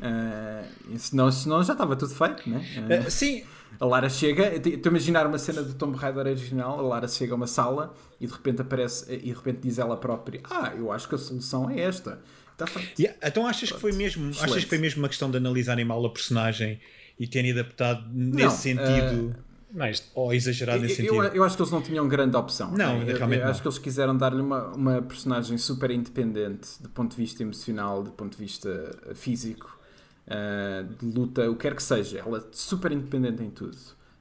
Uh, 0.00 0.98
senão, 0.98 1.30
senão 1.30 1.62
já 1.62 1.74
estava 1.74 1.94
tudo 1.94 2.12
feito, 2.12 2.48
né? 2.48 2.64
Uh, 3.06 3.10
sim. 3.10 3.44
A 3.80 3.86
Lara 3.86 4.08
chega, 4.08 4.54
estou 4.54 4.90
a 4.90 4.90
imaginar 4.90 5.26
uma 5.26 5.38
cena 5.38 5.62
do 5.62 5.74
Tomb 5.74 5.96
Raider 5.96 6.26
original, 6.26 6.78
a 6.78 6.82
Lara 6.82 7.08
chega 7.08 7.32
a 7.32 7.36
uma 7.36 7.46
sala 7.46 7.94
e 8.20 8.26
de 8.26 8.32
repente 8.32 8.60
aparece, 8.60 9.12
e 9.14 9.18
de 9.18 9.32
repente 9.32 9.60
diz 9.62 9.78
ela 9.78 9.96
própria, 9.96 10.40
ah, 10.50 10.72
eu 10.76 10.92
acho 10.92 11.08
que 11.08 11.14
a 11.14 11.18
solução 11.18 11.70
é 11.70 11.80
esta. 11.80 12.20
Está 12.52 12.66
feito. 12.66 13.00
Yeah, 13.00 13.18
então 13.26 13.46
achas 13.46 13.72
que 13.72 13.80
foi 13.80 13.92
mesmo, 13.92 14.30
achas 14.30 14.64
que 14.64 14.68
foi 14.68 14.78
mesmo 14.78 15.00
uma 15.00 15.08
questão 15.08 15.30
de 15.30 15.38
analisarem 15.38 15.84
mal 15.84 16.04
a 16.04 16.10
personagem 16.10 16.80
e 17.18 17.26
terem 17.26 17.52
adaptado 17.52 18.04
nesse 18.12 18.44
não, 18.44 18.50
sentido? 18.50 19.30
Uh, 19.30 19.51
mais 19.72 20.10
ou 20.14 20.32
exagerado 20.32 20.82
nesse 20.82 21.04
eu, 21.04 21.14
sentido. 21.14 21.24
Eu, 21.26 21.34
eu, 21.34 21.44
acho 21.44 21.56
que 21.56 21.62
eles 21.62 21.72
não 21.72 21.80
tinham 21.80 22.06
grande 22.06 22.36
opção. 22.36 22.70
Não, 22.72 23.00
eu, 23.02 23.16
realmente 23.16 23.40
eu, 23.40 23.44
não. 23.44 23.50
acho 23.50 23.62
que 23.62 23.68
eles 23.68 23.78
quiseram 23.78 24.16
dar-lhe 24.16 24.40
uma, 24.40 24.66
uma 24.68 25.02
personagem 25.02 25.56
super 25.56 25.90
independente 25.90 26.70
do 26.80 26.90
ponto 26.90 27.12
de 27.12 27.16
vista 27.16 27.42
emocional, 27.42 28.02
do 28.02 28.10
ponto 28.10 28.32
de 28.32 28.38
vista 28.38 28.68
eh, 29.06 29.14
físico, 29.14 29.78
uh, 30.26 30.84
de 30.84 31.06
luta, 31.18 31.50
o 31.50 31.54
que 31.54 31.62
quer 31.62 31.74
que 31.74 31.82
seja. 31.82 32.18
Ela 32.18 32.38
é 32.38 32.42
super 32.52 32.92
independente 32.92 33.42
em 33.42 33.50
tudo, 33.50 33.76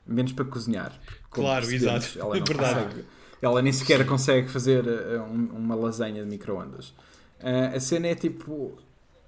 menos 0.07 0.31
para 0.31 0.45
cozinhar. 0.45 0.97
Claro, 1.29 1.69
exato. 1.69 2.17
Ela, 2.17 2.37
não 2.37 2.45
Verdade. 2.45 2.85
Consegue, 2.85 3.05
ela 3.41 3.61
nem 3.61 3.73
sequer 3.73 4.05
consegue 4.05 4.47
fazer 4.49 4.85
um, 5.19 5.57
uma 5.57 5.75
lasanha 5.75 6.23
de 6.23 6.29
microondas. 6.29 6.89
Uh, 7.39 7.75
a 7.75 7.79
cena 7.79 8.07
é 8.07 8.15
tipo. 8.15 8.77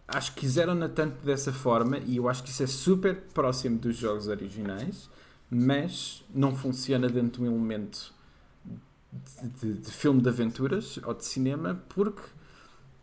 Acho 0.05 0.33
que 0.33 0.41
quiseram-na 0.41 0.89
tanto 0.89 1.25
dessa 1.25 1.51
forma 1.51 1.97
e 1.97 2.17
eu 2.17 2.27
acho 2.27 2.43
que 2.43 2.49
isso 2.49 2.61
é 2.61 2.67
super 2.67 3.15
próximo 3.33 3.79
dos 3.79 3.95
jogos 3.95 4.27
originais 4.27 5.09
mas 5.53 6.23
não 6.33 6.55
funciona 6.55 7.07
dentro 7.07 7.43
de 7.43 7.49
um 7.49 7.55
elemento 7.55 8.13
de, 9.11 9.49
de, 9.49 9.73
de, 9.81 9.91
filme 9.91 10.21
de 10.21 10.29
aventuras 10.29 10.99
ou 11.03 11.13
de 11.13 11.25
cinema 11.25 11.83
porque 11.89 12.21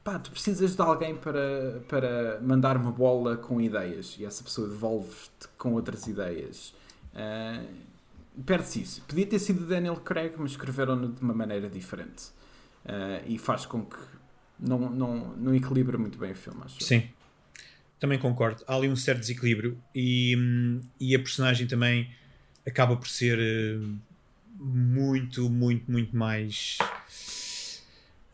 pá, 0.02 0.18
tu 0.18 0.30
precisas 0.30 0.74
de 0.74 0.82
alguém 0.82 1.16
para, 1.16 1.82
para 1.88 2.40
mandar 2.40 2.76
uma 2.76 2.90
bola 2.90 3.36
com 3.36 3.60
ideias 3.60 4.16
e 4.18 4.24
essa 4.24 4.42
pessoa 4.42 4.68
devolve-te 4.68 5.48
com 5.56 5.74
outras 5.74 6.06
ideias. 6.06 6.74
Uh, 7.14 7.90
Perde-se 8.46 8.82
isso. 8.82 9.02
Podia 9.02 9.26
ter 9.26 9.38
sido 9.38 9.66
Daniel 9.66 9.96
Craig, 9.96 10.34
mas 10.38 10.52
escreveram-no 10.52 11.12
de 11.12 11.20
uma 11.20 11.34
maneira 11.34 11.68
diferente. 11.68 12.28
Uh, 12.84 13.22
e 13.26 13.38
faz 13.38 13.66
com 13.66 13.84
que 13.84 13.98
não, 14.58 14.90
não, 14.90 15.36
não 15.36 15.54
equilibre 15.54 15.96
muito 15.96 16.18
bem 16.18 16.32
o 16.32 16.34
filme, 16.34 16.60
acho. 16.64 16.82
Sim. 16.82 17.08
Também 17.98 18.18
concordo. 18.18 18.62
Há 18.66 18.74
ali 18.74 18.88
um 18.88 18.96
certo 18.96 19.20
desequilíbrio 19.20 19.76
e, 19.94 20.34
hum, 20.36 20.80
e 20.98 21.14
a 21.14 21.18
personagem 21.18 21.66
também 21.66 22.10
acaba 22.66 22.96
por 22.96 23.08
ser 23.08 23.38
uh, 23.38 23.98
muito, 24.58 25.48
muito, 25.48 25.90
muito 25.90 26.16
mais 26.16 26.78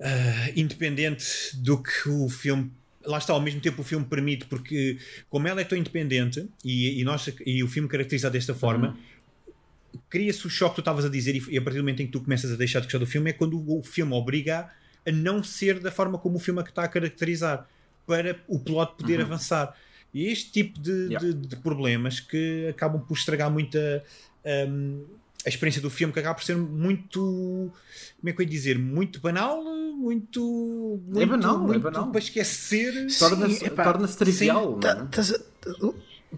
uh, 0.00 0.52
independente 0.54 1.56
do 1.56 1.82
que 1.82 2.08
o 2.08 2.28
filme. 2.28 2.70
Lá 3.04 3.18
está, 3.18 3.32
ao 3.32 3.40
mesmo 3.40 3.60
tempo 3.60 3.82
o 3.82 3.84
filme 3.84 4.04
permite, 4.04 4.46
porque 4.46 4.98
como 5.30 5.46
ela 5.46 5.60
é 5.60 5.64
tão 5.64 5.78
independente 5.78 6.48
e, 6.64 7.00
e, 7.00 7.04
nós, 7.04 7.32
e 7.44 7.62
o 7.62 7.68
filme 7.68 7.88
caracteriza 7.88 8.28
desta 8.28 8.52
forma, 8.52 8.96
uhum. 9.46 10.00
cria-se 10.10 10.44
o 10.44 10.50
choque 10.50 10.72
que 10.72 10.76
tu 10.76 10.80
estavas 10.80 11.04
a 11.04 11.08
dizer, 11.08 11.36
e 11.36 11.56
a 11.56 11.62
partir 11.62 11.78
do 11.78 11.84
momento 11.84 12.02
em 12.02 12.06
que 12.06 12.12
tu 12.12 12.20
começas 12.20 12.50
a 12.50 12.56
deixar 12.56 12.80
de 12.80 12.86
gostar 12.86 12.98
do 12.98 13.06
filme, 13.06 13.30
é 13.30 13.32
quando 13.32 13.62
o, 13.70 13.82
filme 13.82 14.12
obriga 14.12 14.68
a 15.06 15.12
não 15.12 15.40
ser 15.42 15.78
da 15.78 15.92
forma 15.92 16.18
como 16.18 16.36
o 16.36 16.40
filme 16.40 16.60
está 16.62 16.82
a 16.82 16.88
caracterizar, 16.88 17.68
para 18.04 18.40
o 18.48 18.58
plot 18.58 18.96
poder 18.96 19.18
uhum. 19.20 19.26
avançar. 19.26 19.76
E 20.16 20.32
este 20.32 20.50
tipo 20.50 20.80
de, 20.80 21.08
yeah. 21.08 21.18
de, 21.18 21.34
de, 21.34 21.56
problemas 21.56 22.20
que 22.20 22.66
acabam 22.68 23.02
por 23.02 23.16
estragar 23.16 23.50
muita. 23.50 24.02
Um, 24.44 25.04
a 25.44 25.48
experiência 25.48 25.82
do 25.82 25.90
filme 25.90 26.12
que 26.12 26.18
acaba 26.18 26.34
por 26.34 26.42
ser 26.42 26.56
muito 26.56 27.70
como 28.18 28.30
é 28.30 28.32
que 28.32 28.40
eu 28.40 28.44
ia 28.44 28.50
dizer 28.50 28.76
muito 28.78 29.20
banal 29.20 29.62
muito, 29.96 31.00
muito 31.06 31.20
é 31.20 31.26
banal 31.26 31.58
muito 31.58 31.76
é 31.76 31.78
banal 31.78 32.10
para 32.10 32.18
esquecer 32.18 33.06
torna-se 33.16 33.70
torna 33.70 34.08
trivial 34.08 34.74
sim, 34.74 34.80
tá, 34.80 35.08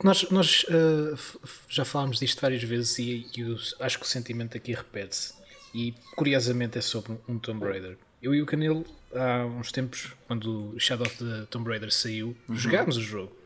nós, 0.02 0.28
nós 0.30 0.64
uh, 0.64 1.40
já 1.68 1.84
falámos 1.84 2.18
disto 2.18 2.40
várias 2.40 2.62
vezes 2.62 2.98
e, 2.98 3.26
e 3.36 3.40
eu 3.40 3.56
acho 3.80 3.98
que 3.98 4.04
o 4.04 4.08
sentimento 4.08 4.56
aqui 4.56 4.72
repete-se. 4.72 5.34
E 5.74 5.94
curiosamente 6.16 6.78
é 6.78 6.80
sobre 6.80 7.18
um 7.28 7.38
Tomb 7.38 7.64
Raider. 7.64 7.96
Eu 8.22 8.34
e 8.34 8.42
o 8.42 8.46
Canelo, 8.46 8.84
há 9.14 9.44
uns 9.44 9.70
tempos, 9.70 10.12
quando 10.26 10.74
o 10.74 10.80
Shadow 10.80 11.06
of 11.06 11.16
the 11.16 11.46
Tomb 11.50 11.68
Raider 11.68 11.92
saiu, 11.92 12.36
uhum. 12.48 12.56
jogámos 12.56 12.96
o 12.96 13.02
jogo. 13.02 13.36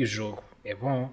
E 0.00 0.02
o 0.02 0.06
jogo 0.06 0.42
é 0.64 0.74
bom. 0.74 1.12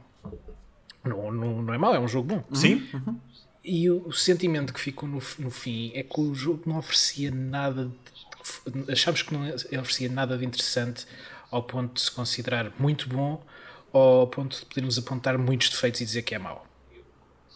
Não, 1.03 1.29
não, 1.29 1.61
não 1.61 1.73
é 1.73 1.77
mau, 1.77 1.93
é 1.93 1.99
um 1.99 2.07
jogo 2.07 2.35
bom. 2.35 2.55
Sim. 2.55 2.87
Uhum. 2.93 3.19
E 3.61 3.89
o, 3.89 4.07
o, 4.07 4.13
sentimento 4.13 4.73
que 4.73 4.79
ficou 4.79 5.09
no, 5.09 5.21
no 5.39 5.51
fim 5.51 5.91
é 5.93 6.03
que 6.03 6.21
o 6.21 6.33
jogo 6.33 6.63
não 6.65 6.77
oferecia 6.77 7.29
nada. 7.29 7.91
De, 8.65 8.89
achámos 8.89 9.23
que 9.23 9.33
não 9.33 9.45
oferecia 9.81 10.07
nada 10.07 10.37
de 10.37 10.45
interessante 10.45 11.05
ao 11.51 11.63
ponto 11.63 11.95
de 11.95 12.01
se 12.01 12.09
considerar 12.09 12.71
muito 12.79 13.09
bom 13.09 13.43
ao 13.91 14.27
ponto 14.27 14.57
de 14.57 14.65
podermos 14.65 14.97
apontar 14.97 15.37
muitos 15.37 15.69
defeitos 15.69 15.99
e 15.99 16.05
dizer 16.05 16.21
que 16.21 16.33
é 16.33 16.39
mau. 16.39 16.65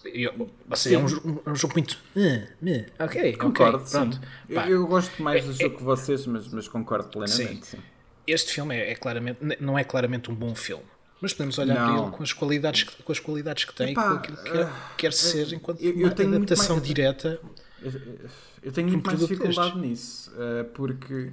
Eu, 0.04 0.50
ou 0.70 0.76
seja, 0.76 0.98
é 0.98 1.00
um, 1.00 1.06
um, 1.48 1.56
jogo 1.56 1.76
muito. 1.76 1.98
Uh, 2.14 2.44
uh, 2.62 3.06
ok, 3.06 3.38
concordo. 3.38 3.78
Okay, 3.78 3.90
pronto. 3.90 4.20
Eu, 4.50 4.62
eu, 4.64 4.86
gosto 4.86 5.24
mais 5.24 5.46
do 5.46 5.52
é, 5.52 5.54
jogo 5.54 5.76
é, 5.76 5.78
que 5.78 5.84
vocês, 5.84 6.26
mas, 6.26 6.50
mas 6.50 6.68
concordo 6.68 7.08
plenamente. 7.08 7.66
Sim. 7.66 7.78
sim. 7.78 7.84
Este 8.28 8.52
filme 8.52 8.76
é, 8.76 8.92
é, 8.92 8.96
claramente, 8.96 9.40
não 9.62 9.80
é 9.80 9.86
claramente 9.86 10.30
um 10.30 10.36
bom 10.36 10.54
filme. 10.54 10.84
Mas 11.22 11.34
podemos 11.34 11.58
olhar 11.60 11.76
não. 11.76 11.94
para 11.94 12.04
ele 12.04 12.12
com 12.18 12.24
as 12.24 12.34
qualidades 12.34 12.84
que, 12.84 13.04
com 13.04 13.12
as 13.12 13.20
qualidades 13.20 13.66
que 13.66 13.74
tem, 13.76 13.92
Epá, 13.92 14.10
com 14.10 14.16
aquilo 14.16 14.38
que 14.38 14.52
quer, 14.52 14.66
uh, 14.66 14.72
quer 14.98 15.14
ser, 15.14 15.54
enquanto 15.54 15.82
eu, 15.82 15.98
eu 15.98 16.16
tenho 16.16 16.30
adaptação 16.30 16.78
mais, 16.78 16.88
direta. 16.88 17.40
Eu, 18.64 18.72
tenho 18.72 18.90
muito 18.90 19.06
mais 19.06 19.20
dificuldade 19.20 19.78
nisso, 19.78 20.32
uh, 20.32 20.66
porque 20.74 21.32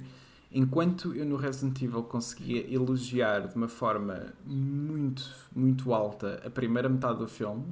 Enquanto 0.51 1.13
eu 1.13 1.25
no 1.25 1.35
Resident 1.35 1.79
Evil 1.79 2.03
conseguia 2.03 2.73
elogiar 2.73 3.47
de 3.47 3.55
uma 3.55 3.67
forma 3.67 4.33
muito, 4.43 5.23
muito 5.55 5.93
alta 5.93 6.41
a 6.43 6.49
primeira 6.49 6.89
metade 6.89 7.19
do 7.19 7.27
filme, 7.27 7.65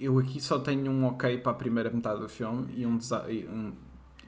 eu 0.00 0.18
aqui 0.18 0.40
só 0.40 0.58
tenho 0.58 0.90
um 0.90 1.04
ok 1.04 1.36
para 1.38 1.52
a 1.52 1.54
primeira 1.54 1.90
metade 1.90 2.20
do 2.20 2.28
filme 2.28 2.72
e 2.74 2.86
um, 2.86 2.98
um, 2.98 3.72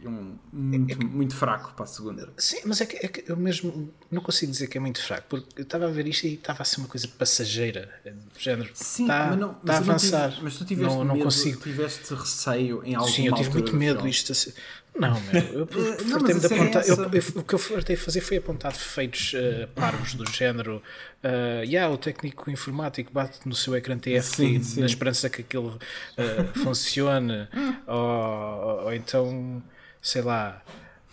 um 0.04 0.36
muito, 0.52 0.92
é 0.92 0.96
que, 0.96 1.04
muito 1.04 1.34
fraco 1.34 1.72
para 1.74 1.84
a 1.84 1.88
segunda. 1.88 2.32
Sim, 2.36 2.60
mas 2.64 2.80
é 2.80 2.86
que, 2.86 2.96
é 2.96 3.08
que, 3.08 3.30
eu 3.30 3.36
mesmo 3.36 3.92
não 4.10 4.22
consigo 4.22 4.52
dizer 4.52 4.66
que 4.66 4.78
é 4.78 4.80
muito 4.80 5.02
fraco, 5.02 5.26
porque 5.28 5.60
eu 5.60 5.62
estava 5.62 5.86
a 5.86 5.90
ver 5.90 6.06
isto 6.06 6.26
e 6.26 6.34
estava 6.34 6.62
a 6.62 6.64
ser 6.64 6.78
uma 6.80 6.88
coisa 6.88 7.08
passageira, 7.08 7.90
do 8.04 8.40
género. 8.40 8.70
Sim, 8.74 9.04
está, 9.04 9.26
mas 9.28 9.38
não, 9.38 9.52
está 9.52 9.74
a 9.74 9.78
avançar. 9.78 10.30
Tive, 10.30 10.42
mas 10.44 10.56
tu 10.56 10.64
tiveste, 10.64 10.96
não, 10.96 11.04
medo, 11.04 11.24
consigo. 11.24 11.60
tiveste 11.60 12.14
receio 12.14 12.82
em 12.84 12.94
alguma 12.94 13.14
Sim, 13.14 13.26
eu 13.26 13.34
tive 13.34 13.50
muito 13.50 13.76
medo 13.76 14.06
isto. 14.06 14.32
Assim, 14.32 14.52
não, 14.98 15.20
meu, 15.20 15.42
eu, 15.60 15.68
não, 16.06 16.18
de 16.18 16.46
apontar, 16.46 16.82
é 16.82 16.90
eu, 16.90 16.96
eu, 16.96 17.22
o 17.36 17.44
que 17.44 17.54
eu 17.54 17.58
fartei 17.58 17.94
fazer 17.94 18.20
foi 18.20 18.38
apontar 18.38 18.72
defeitos 18.72 19.32
uh, 19.34 19.68
parvos 19.74 20.14
do 20.14 20.28
género. 20.30 20.82
Uh, 21.22 21.62
yeah, 21.64 21.92
o 21.92 21.96
técnico 21.96 22.50
informático 22.50 23.12
bate 23.12 23.38
no 23.46 23.54
seu 23.54 23.76
ecrã 23.76 23.96
TFT 23.96 24.80
na 24.80 24.86
esperança 24.86 25.30
que 25.30 25.42
aquilo 25.42 25.78
uh, 25.78 26.58
funcione, 26.58 27.46
ou, 27.86 28.84
ou, 28.84 28.92
então, 28.92 29.62
sei 30.00 30.22
lá. 30.22 30.62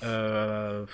Uh, 0.01 0.87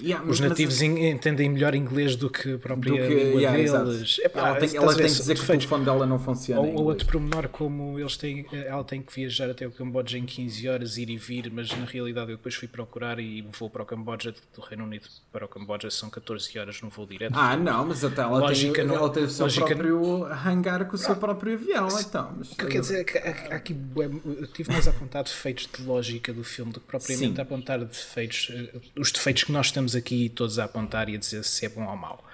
Yeah, 0.00 0.24
Os 0.28 0.40
nativos 0.40 0.80
mas... 0.80 0.98
entendem 0.98 1.48
melhor 1.48 1.74
inglês 1.74 2.16
do 2.16 2.30
que 2.30 2.54
a 2.54 2.58
própria 2.58 2.92
do 2.92 2.98
que, 2.98 3.14
língua 3.14 3.40
yeah, 3.40 3.82
deles. 3.82 4.18
Epá, 4.22 4.48
ela 4.48 4.56
tem, 4.58 4.76
ela 4.76 4.94
tem 4.94 5.06
que 5.06 5.12
dizer 5.12 5.34
que 5.34 5.42
o 5.42 5.46
telefone 5.46 5.84
dela 5.84 6.06
não 6.06 6.18
funciona. 6.18 6.60
Ou, 6.60 6.74
ou 6.74 6.84
outro 6.84 7.06
pormenor, 7.06 7.48
como 7.48 7.98
eles 7.98 8.16
têm, 8.16 8.46
ela 8.52 8.84
tem 8.84 9.02
que 9.02 9.12
viajar 9.14 9.50
até 9.50 9.66
o 9.66 9.70
Camboja 9.70 10.18
em 10.18 10.24
15 10.24 10.68
horas, 10.68 10.98
ir 10.98 11.10
e 11.10 11.16
vir, 11.16 11.50
mas 11.52 11.70
na 11.70 11.84
realidade 11.84 12.30
eu 12.30 12.36
depois 12.36 12.54
fui 12.54 12.68
procurar 12.68 13.18
e 13.18 13.42
vou 13.58 13.70
para 13.70 13.82
o 13.82 13.86
Camboja, 13.86 14.34
do 14.54 14.60
Reino 14.60 14.84
Unido 14.84 15.06
para 15.32 15.44
o 15.44 15.48
Camboja 15.48 15.90
são 15.90 16.10
14 16.10 16.58
horas 16.58 16.80
no 16.80 16.90
voo 16.90 17.06
direto. 17.06 17.34
Ah, 17.36 17.56
não, 17.56 17.86
mas 17.86 18.04
até 18.04 18.22
ela, 18.22 18.38
lógica 18.38 18.74
tem, 18.74 18.84
não, 18.86 18.94
ela 18.94 19.10
tem 19.10 19.24
o 19.24 19.30
seu 19.30 19.48
próprio 19.48 20.24
hangar 20.24 20.86
com 20.86 20.96
o 20.96 20.98
seu 20.98 21.12
ah, 21.12 21.16
próprio 21.16 21.54
avião. 21.54 21.88
Então, 22.00 22.34
mas, 22.36 22.52
o 22.52 22.56
que 22.56 22.66
quer 22.66 22.80
dizer 22.80 23.00
é 23.00 23.04
que 23.04 23.18
há 23.18 23.56
aqui, 23.56 23.76
eu 23.96 24.46
tive 24.48 24.72
mais 24.72 24.86
a 24.86 24.90
apontar 24.90 25.24
defeitos 25.24 25.68
de 25.72 25.82
lógica 25.84 26.32
do 26.32 26.44
filme 26.44 26.72
do 26.72 26.80
que 26.80 26.86
propriamente 26.86 27.40
a 27.40 27.42
apontar 27.42 27.84
defeitos, 27.84 28.50
eh, 28.52 28.72
os 28.96 29.12
defeitos 29.12 29.44
que 29.44 29.52
nós 29.52 29.70
temos 29.70 29.85
estamos 29.86 29.96
aqui 29.96 30.28
todos 30.28 30.58
a 30.58 30.64
apontar 30.64 31.08
e 31.08 31.14
a 31.14 31.18
dizer 31.18 31.44
se 31.44 31.64
é 31.64 31.68
bom 31.68 31.86
ou 31.86 31.96
mau. 31.96 32.24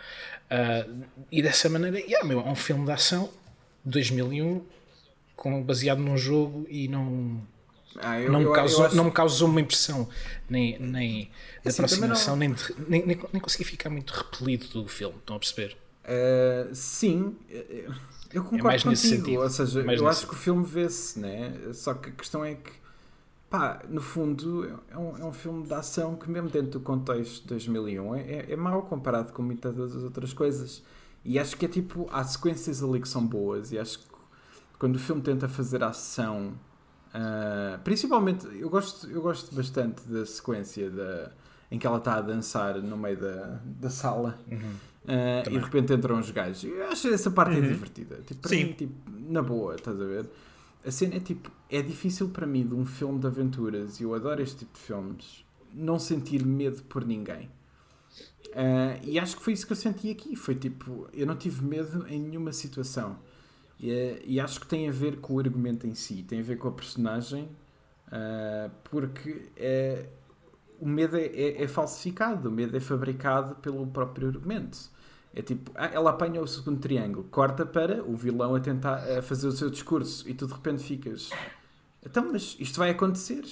Uh, 0.51 1.05
e 1.31 1.43
dessa 1.43 1.69
maneira, 1.69 1.99
yeah, 1.99 2.27
meu, 2.27 2.41
é 2.41 2.45
um 2.45 2.55
filme 2.55 2.85
de 2.85 2.93
ação 2.93 3.31
de 3.85 3.93
2001 3.93 4.63
com, 5.37 5.63
baseado 5.63 5.99
num 5.99 6.17
jogo 6.17 6.67
e 6.69 6.89
não. 6.89 7.41
Ah, 8.01 8.19
eu, 8.19 8.33
não, 8.33 8.41
me 8.41 8.53
causou, 8.53 8.87
acho... 8.87 8.97
não 8.97 9.05
me 9.05 9.11
causou 9.11 9.49
uma 9.49 9.61
impressão 9.61 10.09
nem, 10.49 10.79
nem 10.79 11.31
de 11.63 11.69
assim, 11.69 11.83
aproximação, 11.83 12.35
não... 12.35 12.41
nem, 12.41 12.53
de, 12.53 12.63
nem, 12.89 13.07
nem, 13.07 13.21
nem, 13.33 13.43
consegui 13.43 13.65
ficar 13.65 13.91
muito 13.91 14.13
repelido 14.13 14.67
do 14.69 14.89
filme. 14.89 15.17
Estão 15.19 15.37
a 15.37 15.39
perceber? 15.39 15.77
Uh, 16.05 16.75
sim, 16.75 17.37
eu 18.33 18.43
concordo 18.45 18.77
é 18.77 18.83
contigo. 18.83 19.43
Ou 19.43 19.51
seja, 19.51 19.85
mais 19.85 20.01
eu 20.01 20.09
acho 20.09 20.21
sentido. 20.21 20.31
que 20.31 20.37
o 20.37 20.39
filme 20.39 20.65
vê-se, 20.65 21.19
né? 21.19 21.53
só 21.75 21.93
que 21.93 22.09
a 22.09 22.13
questão 22.13 22.43
é 22.45 22.55
que 22.55 22.82
pá, 23.53 23.83
no 23.87 24.01
fundo 24.01 24.67
é 24.91 24.97
um, 24.97 25.19
é 25.19 25.25
um 25.27 25.33
filme 25.33 25.67
de 25.67 25.75
ação 25.75 26.17
que 26.17 26.29
mesmo 26.31 26.49
dentro 26.49 26.71
do 26.71 26.81
contexto 26.81 27.43
de 27.43 27.49
2001 27.49 28.15
é, 28.15 28.21
é, 28.21 28.47
é 28.53 28.57
mau 28.57 28.83
comparado 28.85 29.31
com 29.31 29.43
muitas 29.43 29.77
das 29.77 29.95
outras 29.95 30.33
coisas 30.33 30.83
e 31.23 31.39
acho 31.39 31.55
que 31.59 31.67
é 31.67 31.69
tipo, 31.69 32.09
há 32.11 32.25
sequências 32.25 32.83
ali 32.83 32.99
que 32.99 33.07
são 33.07 33.27
boas 33.27 33.71
e 33.71 33.79
acho 33.79 33.99
que 33.99 34.07
quando 34.79 34.97
o 34.97 34.99
filme 34.99 35.21
tenta 35.21 35.51
fazer 35.51 35.85
ação 35.85 36.55
uh, 37.09 37.79
principalmente, 37.85 38.49
eu 38.59 38.71
gosto, 38.71 39.07
eu 39.11 39.21
gosto 39.21 39.55
bastante 39.55 40.01
da 40.09 40.25
sequência 40.25 40.91
da, 40.91 41.31
em 41.71 41.79
que 41.79 41.87
ela 41.87 41.99
está 41.99 42.15
a 42.15 42.21
dançar 42.23 42.81
no 42.81 42.97
meio 42.97 43.21
da, 43.21 43.61
da 43.67 43.91
sala 43.91 44.39
uhum. 44.51 44.57
uh, 44.57 45.47
e 45.47 45.51
de 45.51 45.59
repente 45.59 45.93
entram 45.93 46.19
os 46.19 46.31
gajos 46.31 46.65
eu 46.65 46.89
acho 46.89 47.07
essa 47.09 47.31
parte 47.31 47.59
uhum. 47.59 47.67
é 47.67 47.69
divertida 47.69 48.17
tipo, 48.27 48.49
Sim. 48.49 48.65
Mim, 48.65 48.73
tipo, 48.73 48.95
na 49.31 49.43
boa, 49.43 49.75
estás 49.75 50.01
a 50.01 50.05
ver? 50.05 50.27
A 50.85 50.91
cena 50.91 51.17
é 51.17 51.21
tipo, 51.21 51.51
é 51.71 51.81
difícil 51.83 52.29
para 52.29 52.47
mim 52.47 52.67
de 52.67 52.75
um 52.75 52.85
filme 52.85 53.19
de 53.19 53.27
aventuras, 53.27 54.01
e 54.01 54.03
eu 54.03 54.15
adoro 54.15 54.43
este 54.43 54.59
tipo 54.59 54.75
de 54.75 54.81
filmes, 54.81 55.45
não 55.73 55.99
sentir 55.99 56.45
medo 56.45 56.83
por 56.85 57.05
ninguém. 57.05 57.51
Uh, 58.53 59.01
e 59.03 59.19
acho 59.19 59.37
que 59.37 59.43
foi 59.43 59.55
isso 59.55 59.67
que 59.67 59.73
eu 59.73 59.77
senti 59.77 60.11
aqui. 60.11 60.37
Foi 60.37 60.55
tipo, 60.55 61.09
eu 61.13 61.27
não 61.27 61.37
tive 61.37 61.65
medo 61.65 62.07
em 62.07 62.21
nenhuma 62.21 62.53
situação. 62.53 63.19
E, 63.81 64.23
e 64.25 64.41
acho 64.41 64.61
que 64.61 64.67
tem 64.67 64.89
a 64.89 64.93
ver 64.93 65.19
com 65.19 65.35
o 65.35 65.39
argumento 65.39 65.87
em 65.87 65.95
si, 65.95 66.23
tem 66.23 66.41
a 66.41 66.43
ver 66.43 66.59
com 66.59 66.69
a 66.69 66.73
personagem, 66.73 67.45
uh, 68.09 68.71
porque 68.85 69.51
é, 69.57 70.07
o 70.79 70.87
medo 70.87 71.17
é, 71.17 71.27
é, 71.27 71.63
é, 71.63 71.69
falsificado, 71.69 72.49
o 72.49 72.53
medo 72.53 72.77
é 72.77 72.81
fabricado 72.81 73.57
pelo 73.57 73.87
próprio 73.87 74.29
argumento. 74.29 74.91
É 75.35 75.41
tipo, 75.41 75.71
ah, 75.75 75.87
ela 75.87 76.11
apanha 76.11 76.41
o 76.43 76.47
segundo 76.47 76.79
triângulo, 76.79 77.25
corta 77.31 77.65
para 77.65 78.05
o 78.05 78.15
vilão 78.15 78.55
a 78.55 78.61
tentar 78.61 78.97
a 78.97 79.23
fazer 79.23 79.47
o 79.47 79.53
seu 79.53 79.71
discurso 79.71 80.29
e 80.29 80.35
tu 80.35 80.47
de 80.47 80.53
repente 80.53 80.83
ficas. 80.83 81.31
Então, 82.05 82.29
mas 82.31 82.57
isto 82.61 82.79
vai 82.79 82.91
acontecer? 82.91 83.45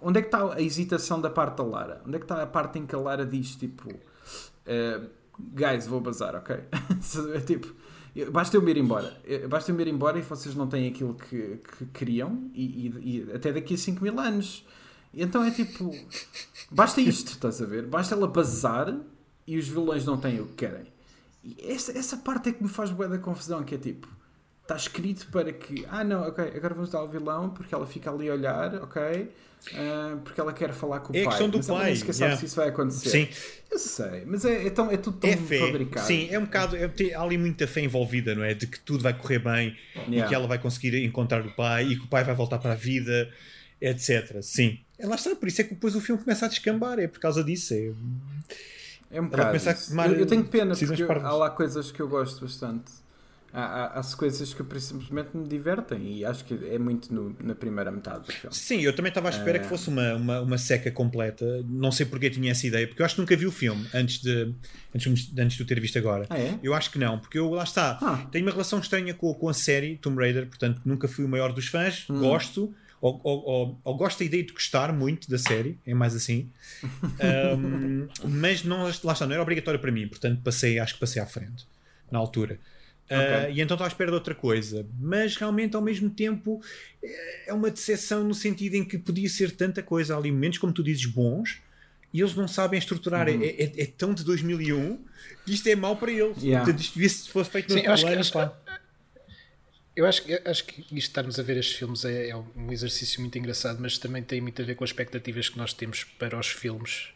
Onde 0.00 0.18
é 0.18 0.22
que 0.22 0.28
está 0.28 0.54
a 0.54 0.60
hesitação 0.60 1.20
da 1.20 1.30
parte 1.30 1.56
da 1.56 1.64
Lara? 1.64 2.02
Onde 2.06 2.16
é 2.16 2.18
que 2.18 2.24
está 2.24 2.42
a 2.42 2.46
parte 2.46 2.78
em 2.78 2.86
que 2.86 2.94
a 2.94 2.98
Lara 2.98 3.26
diz 3.26 3.56
tipo, 3.56 3.90
uh, 3.90 5.10
guys, 5.38 5.86
vou 5.86 6.00
bazar, 6.00 6.36
ok? 6.36 6.56
tipo, 7.46 7.74
basta 8.30 8.56
eu 8.56 8.62
me 8.62 8.70
ir 8.70 8.76
embora. 8.76 9.16
Basta 9.48 9.72
eu 9.72 9.74
me 9.74 9.82
ir 9.82 9.88
embora 9.88 10.18
e 10.18 10.22
vocês 10.22 10.54
não 10.54 10.68
têm 10.68 10.88
aquilo 10.88 11.14
que, 11.14 11.58
que 11.78 11.86
queriam 11.86 12.50
e, 12.54 12.62
e, 12.62 13.26
e 13.26 13.32
até 13.32 13.52
daqui 13.52 13.74
a 13.74 13.78
5 13.78 14.02
mil 14.04 14.20
anos. 14.20 14.64
Então 15.12 15.42
é 15.42 15.50
tipo, 15.50 15.90
basta 16.70 17.00
isto, 17.00 17.32
estás 17.32 17.62
a 17.62 17.66
ver? 17.66 17.86
Basta 17.86 18.14
ela 18.14 18.26
bazar 18.26 18.94
e 19.46 19.56
os 19.56 19.66
vilões 19.66 20.04
não 20.04 20.16
têm 20.16 20.40
o 20.40 20.46
que 20.46 20.54
querem. 20.54 20.93
E 21.44 21.56
essa, 21.70 21.96
essa 21.96 22.16
parte 22.16 22.48
é 22.48 22.52
que 22.52 22.62
me 22.62 22.68
faz 22.68 22.90
boa 22.90 23.06
da 23.08 23.18
confusão, 23.18 23.62
que 23.62 23.74
é 23.74 23.78
tipo, 23.78 24.08
está 24.62 24.76
escrito 24.76 25.26
para 25.30 25.52
que, 25.52 25.84
ah 25.90 26.02
não, 26.02 26.26
ok, 26.26 26.42
agora 26.56 26.74
vamos 26.74 26.90
dar 26.90 27.00
ao 27.00 27.08
vilão 27.08 27.50
porque 27.50 27.74
ela 27.74 27.86
fica 27.86 28.10
ali 28.10 28.30
a 28.30 28.32
olhar, 28.32 28.74
ok, 28.76 29.02
uh, 29.02 30.18
porque 30.24 30.40
ela 30.40 30.54
quer 30.54 30.72
falar 30.72 31.00
com 31.00 31.12
o 31.12 31.16
é 31.16 31.22
pai. 31.22 31.26
É 31.26 31.28
questão 31.28 31.50
do 31.50 31.58
mas 31.58 31.66
pai. 31.66 31.92
Ela 31.92 32.14
yeah. 32.14 32.36
se 32.36 32.46
isso 32.46 32.56
vai 32.56 32.68
acontecer. 32.68 33.10
Sim. 33.10 33.28
Eu 33.70 33.78
sei, 33.78 34.24
mas 34.24 34.44
é, 34.46 34.66
é, 34.66 34.70
tão, 34.70 34.90
é 34.90 34.96
tudo 34.96 35.18
tão 35.18 35.28
é 35.28 35.36
fé. 35.36 35.58
fabricado. 35.58 36.06
Sim, 36.06 36.28
é 36.30 36.38
um 36.38 36.44
bocado, 36.44 36.76
é, 36.76 36.90
há 37.14 37.20
ali 37.20 37.36
muita 37.36 37.66
fé 37.66 37.82
envolvida, 37.82 38.34
não 38.34 38.42
é? 38.42 38.54
De 38.54 38.66
que 38.66 38.80
tudo 38.80 39.02
vai 39.02 39.12
correr 39.12 39.40
bem 39.40 39.76
yeah. 40.08 40.24
e 40.24 40.28
que 40.28 40.34
ela 40.34 40.46
vai 40.46 40.58
conseguir 40.58 40.96
encontrar 41.04 41.44
o 41.44 41.54
pai 41.54 41.88
e 41.88 41.96
que 41.98 42.04
o 42.04 42.08
pai 42.08 42.24
vai 42.24 42.34
voltar 42.34 42.58
para 42.58 42.72
a 42.72 42.76
vida, 42.76 43.30
etc. 43.82 44.40
Sim. 44.40 44.80
É 44.98 45.06
lá 45.06 45.16
está, 45.16 45.36
por 45.36 45.46
isso 45.46 45.60
é 45.60 45.64
que 45.64 45.74
depois 45.74 45.94
o 45.94 46.00
filme 46.00 46.22
começa 46.22 46.46
a 46.46 46.48
descambar, 46.48 46.98
é 46.98 47.06
por 47.06 47.18
causa 47.18 47.44
disso. 47.44 47.74
É 47.74 47.92
é 49.14 49.20
um 49.20 49.28
bocado. 49.28 49.56
Eu, 50.12 50.14
eu, 50.20 50.26
tenho 50.26 50.44
pena 50.44 50.74
porque 50.76 51.02
eu, 51.02 51.12
há 51.12 51.32
lá 51.32 51.50
coisas 51.50 51.90
que 51.92 52.00
eu 52.00 52.08
gosto 52.08 52.40
bastante. 52.40 52.92
há, 53.52 53.98
há, 53.98 54.02
sequências 54.02 54.52
que 54.52 54.80
simplesmente 54.80 55.36
me 55.36 55.46
divertem 55.46 56.18
e 56.18 56.24
acho 56.24 56.44
que 56.44 56.54
é 56.68 56.76
muito 56.76 57.14
no, 57.14 57.36
na 57.40 57.54
primeira 57.54 57.92
metade 57.92 58.26
do 58.26 58.32
filme. 58.32 58.54
Sim, 58.54 58.80
eu 58.80 58.94
também 58.94 59.10
estava 59.10 59.28
à 59.28 59.30
espera 59.30 59.58
uh... 59.58 59.62
que 59.62 59.68
fosse 59.68 59.88
uma, 59.88 60.14
uma, 60.14 60.40
uma, 60.40 60.58
seca 60.58 60.90
completa. 60.90 61.64
Não 61.68 61.92
sei 61.92 62.04
porque 62.04 62.28
tinha 62.28 62.50
essa 62.50 62.66
ideia, 62.66 62.88
porque 62.88 63.00
eu 63.00 63.06
acho 63.06 63.14
que 63.14 63.20
nunca 63.20 63.36
vi 63.36 63.46
o 63.46 63.52
filme 63.52 63.86
antes 63.94 64.20
de, 64.20 64.52
antes, 64.92 65.32
antes 65.38 65.56
de 65.56 65.62
o 65.62 65.66
ter 65.66 65.80
visto 65.80 65.96
agora. 65.96 66.26
Ah, 66.28 66.38
é? 66.38 66.58
Eu 66.62 66.74
acho 66.74 66.90
que 66.90 66.98
não, 66.98 67.20
porque 67.20 67.38
eu 67.38 67.50
lá 67.50 67.62
está. 67.62 67.98
Ah. 68.02 68.26
Tenho 68.32 68.44
uma 68.44 68.52
relação 68.52 68.80
estranha 68.80 69.14
com, 69.14 69.32
com 69.32 69.48
a 69.48 69.54
série 69.54 69.96
Tomb 69.98 70.20
Raider, 70.20 70.48
portanto 70.48 70.82
nunca 70.84 71.06
fui 71.06 71.24
o 71.24 71.28
maior 71.28 71.52
dos 71.52 71.68
fãs, 71.68 72.06
hum. 72.10 72.18
gosto. 72.18 72.74
Ou, 73.04 73.20
ou, 73.22 73.78
ou, 73.84 73.96
gosto 73.98 74.20
da 74.20 74.24
ideia 74.24 74.42
de 74.42 74.54
gostar 74.54 74.90
muito 74.90 75.28
da 75.28 75.36
série, 75.36 75.78
é 75.86 75.92
mais 75.92 76.16
assim, 76.16 76.50
um, 76.82 78.08
mas 78.26 78.64
não, 78.64 78.84
lá 78.84 79.12
está, 79.12 79.26
não 79.26 79.34
era 79.34 79.42
obrigatório 79.42 79.78
para 79.78 79.92
mim, 79.92 80.08
portanto 80.08 80.40
passei, 80.42 80.78
acho 80.78 80.94
que 80.94 81.00
passei 81.00 81.20
à 81.20 81.26
frente 81.26 81.66
na 82.10 82.18
altura. 82.18 82.58
Okay. 83.04 83.18
Uh, 83.18 83.52
e 83.52 83.60
então 83.60 83.74
estou 83.74 83.84
à 83.84 83.88
espera 83.88 84.10
de 84.10 84.14
outra 84.14 84.34
coisa. 84.34 84.86
Mas 84.98 85.36
realmente, 85.36 85.76
ao 85.76 85.82
mesmo 85.82 86.08
tempo, 86.08 86.62
é 87.46 87.52
uma 87.52 87.70
decepção 87.70 88.24
no 88.24 88.32
sentido 88.32 88.76
em 88.76 88.84
que 88.86 88.96
podia 88.96 89.28
ser 89.28 89.50
tanta 89.50 89.82
coisa 89.82 90.16
ali, 90.16 90.32
momentos, 90.32 90.58
como 90.58 90.72
tu 90.72 90.82
dizes, 90.82 91.04
bons, 91.04 91.60
e 92.10 92.22
eles 92.22 92.34
não 92.34 92.48
sabem 92.48 92.78
estruturar. 92.78 93.28
Uhum. 93.28 93.42
É, 93.42 93.48
é, 93.48 93.82
é, 93.82 93.86
tão 93.86 94.14
de 94.14 94.24
2001 94.24 94.98
que 95.44 95.52
isto 95.52 95.68
é 95.68 95.76
mau 95.76 95.94
para 95.94 96.10
eles. 96.10 96.42
Yeah. 96.42 96.64
Portanto, 96.64 96.80
isto 96.80 97.24
se 97.24 97.28
fosse 97.28 97.50
feito 97.50 97.68
no 97.68 97.78
Sim, 97.78 97.86
eu 99.96 100.06
acho, 100.06 100.22
que, 100.22 100.32
acho, 100.32 100.42
eu 100.42 100.50
acho, 100.50 100.62
acho 100.62 100.64
que 100.64 100.80
isto 100.80 100.96
estarmos 100.96 101.38
a 101.38 101.42
ver 101.42 101.56
estes 101.56 101.76
filmes 101.76 102.04
é, 102.04 102.28
é 102.30 102.36
um 102.36 102.72
exercício 102.72 103.20
muito 103.20 103.38
engraçado, 103.38 103.80
mas 103.80 103.98
também 103.98 104.22
tem 104.22 104.40
muito 104.40 104.60
a 104.60 104.64
ver 104.64 104.74
com 104.74 104.84
as 104.84 104.90
expectativas 104.90 105.48
que 105.48 105.58
nós 105.58 105.72
temos 105.72 106.04
para 106.04 106.38
os 106.38 106.48
filmes. 106.48 107.08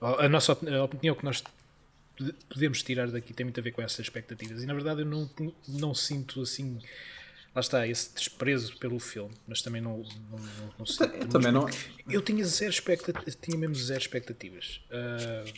A 0.00 0.28
nossa 0.28 0.52
a 0.52 0.84
opinião 0.84 1.14
que 1.14 1.24
nós 1.24 1.42
podemos 2.48 2.82
tirar 2.82 3.10
daqui 3.10 3.32
tem 3.32 3.44
muito 3.44 3.58
a 3.58 3.62
ver 3.62 3.72
com 3.72 3.82
essas 3.82 4.00
expectativas. 4.00 4.62
E 4.62 4.66
na 4.66 4.74
verdade 4.74 5.02
eu 5.02 5.06
não, 5.06 5.30
não 5.68 5.94
sinto 5.94 6.42
assim. 6.42 6.78
Lá 7.54 7.60
está, 7.60 7.86
esse 7.86 8.14
desprezo 8.14 8.76
pelo 8.76 9.00
filme, 9.00 9.34
mas 9.46 9.62
também 9.62 9.80
não, 9.80 9.98
não, 10.30 10.38
não, 10.38 10.74
não 10.80 10.86
sinto. 10.86 11.14
Eu, 11.14 11.28
também 11.28 11.50
não... 11.50 11.68
eu 12.08 12.20
tinha 12.20 12.44
zero 12.44 12.70
expectativas, 12.70 13.36
tinha 13.40 13.56
mesmo 13.56 13.74
zero 13.74 14.00
expectativas. 14.00 14.80
Uh, 14.90 15.50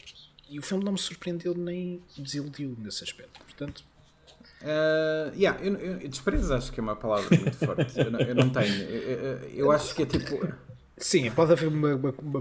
e 0.49 0.59
o 0.59 0.62
filme 0.62 0.85
não 0.85 0.93
me 0.93 0.99
surpreendeu 0.99 1.55
nem 1.55 2.01
desiludiu 2.16 2.77
nesse 2.79 3.05
aspecto. 3.05 3.41
Portanto, 3.41 3.85
Uh, 4.62 5.34
yeah, 5.34 5.58
eu, 5.62 5.74
eu, 5.74 6.08
desprezo 6.08 6.52
acho 6.52 6.70
que 6.70 6.80
é 6.80 6.82
uma 6.82 6.96
palavra 6.96 7.28
muito 7.38 7.56
forte. 7.56 7.98
Eu 7.98 8.11
não, 8.11 8.20
eu 8.20 8.34
não 8.34 8.50
tenho. 8.50 8.82
Eu, 8.82 9.38
eu, 9.54 9.72
acho 9.72 9.94
que 9.94 10.02
é 10.02 10.06
tipo. 10.06 10.46
Sim, 10.98 11.30
pode 11.30 11.52
haver 11.52 11.68
uma, 11.68 11.94
uma, 11.94 12.14
uma 12.20 12.40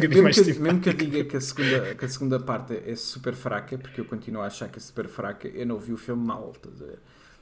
mesmo, 0.00 0.22
mais 0.22 0.38
que, 0.38 0.44
tipo 0.44 0.62
mesmo 0.62 0.80
que 0.80 0.88
eu 0.88 0.94
diga 0.94 1.24
que 1.24 1.36
a, 1.36 1.40
segunda, 1.42 1.94
que 1.94 2.04
a 2.06 2.08
segunda 2.08 2.40
parte 2.40 2.82
é 2.86 2.96
super 2.96 3.34
fraca, 3.34 3.76
porque 3.76 4.00
eu 4.00 4.06
continuo 4.06 4.40
a 4.40 4.46
achar 4.46 4.70
que 4.70 4.78
é 4.78 4.80
super 4.80 5.06
fraca, 5.08 5.46
eu 5.46 5.66
não 5.66 5.78
vi 5.78 5.92
o 5.92 5.98
filme 5.98 6.24
mal. 6.24 6.54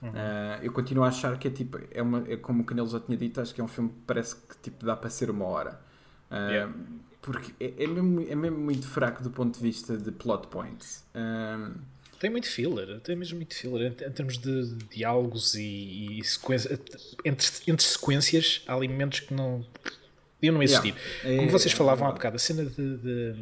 Uhum. 0.03 0.09
Uh, 0.11 0.63
eu 0.63 0.73
continuo 0.73 1.05
a 1.05 1.09
achar 1.09 1.39
que 1.39 1.47
é 1.47 1.51
tipo, 1.53 1.79
é, 1.91 2.03
uma, 2.03 2.25
é 2.27 2.37
como 2.37 2.63
o 2.63 2.67
Canelo 2.67 2.89
já 2.89 2.99
tinha 2.99 3.17
dito, 3.17 3.41
acho 3.41 3.55
que 3.55 3.61
é 3.61 3.65
um 3.65 3.69
filme 3.69 3.91
que 3.91 4.01
parece 4.09 4.35
que 4.35 4.59
tipo, 4.61 4.85
dá 4.85 4.97
para 4.97 5.09
ser 5.09 5.31
uma 5.31 5.45
hora. 5.45 5.81
Uh, 6.29 6.51
yeah. 6.51 6.75
Porque 7.23 7.53
é, 7.61 7.85
é, 7.85 7.87
mesmo, 7.87 8.27
é 8.29 8.35
mesmo 8.35 8.59
muito 8.59 8.89
fraco 8.89 9.23
do 9.23 9.31
ponto 9.31 9.57
de 9.57 9.63
vista 9.63 9.97
de 9.97 10.11
plot 10.11 10.49
points. 10.49 11.05
Uh, 11.15 11.79
tem 12.27 12.31
muito 12.31 12.49
filler, 12.49 13.01
tem 13.01 13.15
mesmo 13.15 13.37
muito 13.37 13.55
filler 13.55 13.93
em, 13.93 14.07
em 14.07 14.11
termos 14.11 14.37
de, 14.37 14.75
diálogos 14.91 15.55
e, 15.55 16.19
e 16.19 16.25
sequência, 16.25 16.79
entre, 17.25 17.49
entre 17.69 17.87
sequências 17.87 18.63
há 18.67 18.75
alimentos 18.75 19.21
que 19.21 19.33
não 19.33 19.65
eu 20.43 20.53
não 20.53 20.63
existir. 20.63 20.95
Yeah. 21.23 21.39
Como 21.39 21.51
vocês 21.51 21.73
é, 21.73 21.77
falavam 21.77 22.09
há 22.09 22.13
bocado, 22.13 22.37
a 22.37 22.39
cena 22.39 22.65
de, 22.65 22.97
de, 22.99 23.35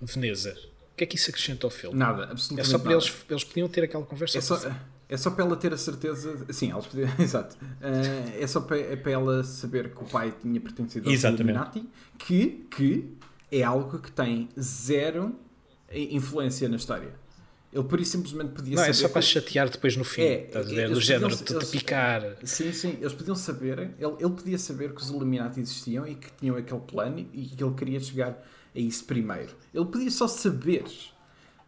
Veneza, 0.00 0.52
o 0.92 0.96
que 0.96 1.04
é 1.04 1.06
que 1.06 1.16
isso 1.16 1.30
acrescenta 1.30 1.66
ao 1.66 1.70
filme? 1.70 1.96
Nada, 1.96 2.24
absolutamente 2.24 2.60
É 2.60 2.70
só 2.70 2.78
para 2.78 2.92
eles, 2.92 3.24
eles 3.30 3.44
podiam 3.44 3.68
ter 3.68 3.84
aquela 3.84 4.04
conversa. 4.04 4.38
É 4.38 4.40
só, 4.40 4.60
é 5.08 5.16
só 5.16 5.30
para 5.30 5.44
ela 5.44 5.56
ter 5.56 5.72
a 5.72 5.78
certeza. 5.78 6.44
Sim, 6.52 6.72
eles 6.72 6.86
podiam, 6.86 7.08
exato. 7.18 7.56
Uh, 7.56 8.42
é 8.42 8.46
só 8.46 8.60
para, 8.60 8.78
é 8.78 8.96
para 8.96 9.12
ela 9.12 9.44
saber 9.44 9.90
que 9.94 10.02
o 10.02 10.06
pai 10.06 10.34
tinha 10.42 10.60
pertencido 10.60 11.08
ao 11.08 11.14
Illuminati, 11.14 11.88
que, 12.18 12.66
que 12.70 13.16
é 13.50 13.62
algo 13.62 13.98
que 14.00 14.12
tem 14.12 14.48
zero 14.60 15.38
influência 15.92 16.68
na 16.68 16.76
história. 16.76 17.23
Ele 17.74 17.82
por 17.82 18.00
isso 18.00 18.12
simplesmente 18.12 18.52
podia 18.52 18.76
não, 18.76 18.82
saber. 18.82 18.90
é 18.90 18.92
só 18.92 19.08
para 19.08 19.20
que... 19.20 19.26
chatear 19.26 19.68
depois 19.68 19.96
no 19.96 20.04
fim. 20.04 20.22
É, 20.22 20.44
estás 20.44 20.70
ver? 20.70 20.88
Do 20.88 21.00
género 21.00 21.34
de 21.34 21.42
te 21.42 21.66
picar. 21.66 22.22
Sim, 22.44 22.72
sim. 22.72 22.96
Eles 23.00 23.12
podiam 23.12 23.34
saber. 23.34 23.78
Ele, 23.98 24.14
ele 24.20 24.30
podia 24.30 24.58
saber 24.58 24.94
que 24.94 25.02
os 25.02 25.10
Illuminati 25.10 25.58
existiam 25.60 26.06
e 26.06 26.14
que 26.14 26.30
tinham 26.38 26.56
aquele 26.56 26.80
plano 26.80 27.18
e 27.18 27.46
que 27.46 27.64
ele 27.64 27.74
queria 27.74 27.98
chegar 27.98 28.40
a 28.74 28.78
isso 28.78 29.04
primeiro. 29.04 29.50
Ele 29.74 29.84
podia 29.86 30.10
só 30.12 30.28
saber. 30.28 30.84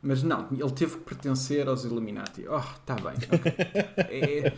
Mas 0.00 0.22
não, 0.22 0.46
ele 0.52 0.70
teve 0.70 0.98
que 0.98 1.02
pertencer 1.02 1.66
aos 1.66 1.84
Illuminati. 1.84 2.46
Oh, 2.48 2.59
está 2.59 2.94
bem. 2.94 3.16
Okay. 3.96 4.44
é, 4.44 4.52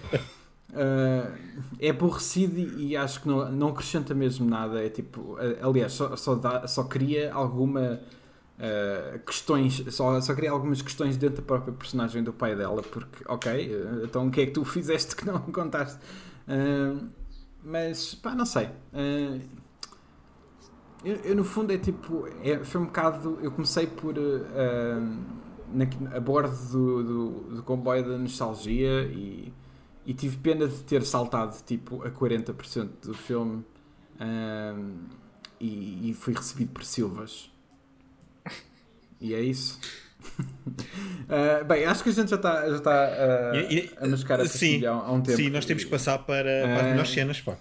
uh, 0.75 1.33
é 1.81 1.89
aborrecido 1.89 2.59
e 2.79 2.95
acho 2.95 3.23
que 3.23 3.29
não, 3.29 3.51
não 3.51 3.69
acrescenta 3.69 4.13
mesmo 4.13 4.47
nada. 4.47 4.85
É 4.85 4.91
tipo, 4.91 5.39
aliás, 5.63 5.95
só, 5.95 6.15
só, 6.15 6.35
dá, 6.35 6.67
só 6.69 6.85
cria 6.85 7.33
alguma 7.33 8.01
uh, 8.59 9.19
questões, 9.21 9.83
só, 9.95 10.21
só 10.21 10.35
queria 10.35 10.51
algumas 10.51 10.83
questões 10.83 11.17
dentro 11.17 11.37
da 11.37 11.43
própria 11.43 11.73
personagem 11.73 12.23
do 12.23 12.33
pai 12.33 12.55
dela, 12.57 12.83
porque, 12.83 13.25
ok, 13.27 13.75
uh, 13.75 14.05
então 14.05 14.27
o 14.27 14.31
que 14.31 14.41
é 14.41 14.47
que 14.47 14.53
tu 14.53 14.65
fizeste 14.67 15.17
que 15.17 15.25
não 15.25 15.41
contaste? 15.41 15.99
Uh, 16.47 17.09
mas, 17.63 18.15
pá, 18.15 18.35
não 18.35 18.47
sei. 18.47 18.71
Eu, 21.05 21.17
eu, 21.17 21.37
no 21.37 21.45
fundo 21.45 21.73
é 21.73 21.79
tipo, 21.79 22.27
é, 22.43 22.65
foi 22.65 22.81
um 22.81 22.87
bocado, 22.87 23.39
eu 23.43 23.51
comecei 23.53 23.87
por 23.87 24.15
na, 25.73 26.17
a 26.17 26.21
bordo 26.21 26.57
do, 26.71 27.03
do, 27.03 27.31
do, 27.57 27.63
comboio 27.63 28.03
da 28.03 28.17
nostalgia 28.17 29.03
e, 29.03 29.53
e 30.07 30.15
tive 30.15 30.39
pena 30.39 30.67
de 30.67 30.83
ter 30.85 31.05
saltado 31.05 31.55
tipo 31.65 32.03
a 32.05 32.11
40% 32.11 32.89
do 33.03 33.15
filme 33.15 33.65
e, 35.61 36.11
e 36.11 36.15
fui 36.15 36.33
recebido 36.33 36.73
por 36.73 36.85
Silvas 36.85 37.51
e 39.21 39.35
é 39.35 39.41
isso. 39.41 39.79
uh, 40.41 41.65
bem, 41.69 41.85
acho 41.85 42.03
que 42.03 42.11
a 42.11 42.13
gente 42.13 42.31
já 42.31 42.37
está 42.37 42.69
já 42.69 42.77
está, 42.77 43.11
uh, 43.53 43.73
e, 43.73 43.91
a 44.01 44.07
mascar 44.07 44.41
a 44.41 44.47
sim, 44.47 44.85
há, 44.85 44.93
há 44.93 45.13
um 45.13 45.21
tempo. 45.21 45.37
Sim, 45.37 45.51
nós 45.51 45.65
temos 45.65 45.85
que 45.85 45.91
passar 45.91 46.19
para, 46.19 46.63
para 46.63 46.77
as 46.81 46.87
melhores 46.87 47.11
cenas, 47.11 47.41
pá. 47.41 47.57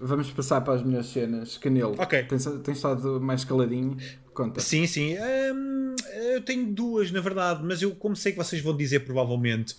Vamos 0.00 0.30
passar 0.30 0.60
para 0.60 0.74
as 0.74 0.82
melhores 0.82 1.08
cenas. 1.08 1.58
Canelo, 1.58 1.94
ok 1.98 2.22
tens, 2.24 2.44
tens 2.62 2.76
estado 2.76 3.20
mais 3.20 3.44
caladinho? 3.44 3.96
Conta. 4.32 4.60
Sim, 4.60 4.86
sim. 4.86 5.16
Um, 5.18 5.96
eu 6.32 6.40
tenho 6.42 6.66
duas, 6.66 7.10
na 7.10 7.20
verdade, 7.20 7.60
mas 7.64 7.82
eu, 7.82 7.92
como 7.96 8.14
sei 8.14 8.30
que 8.30 8.38
vocês 8.38 8.62
vão 8.62 8.76
dizer 8.76 9.00
provavelmente 9.00 9.74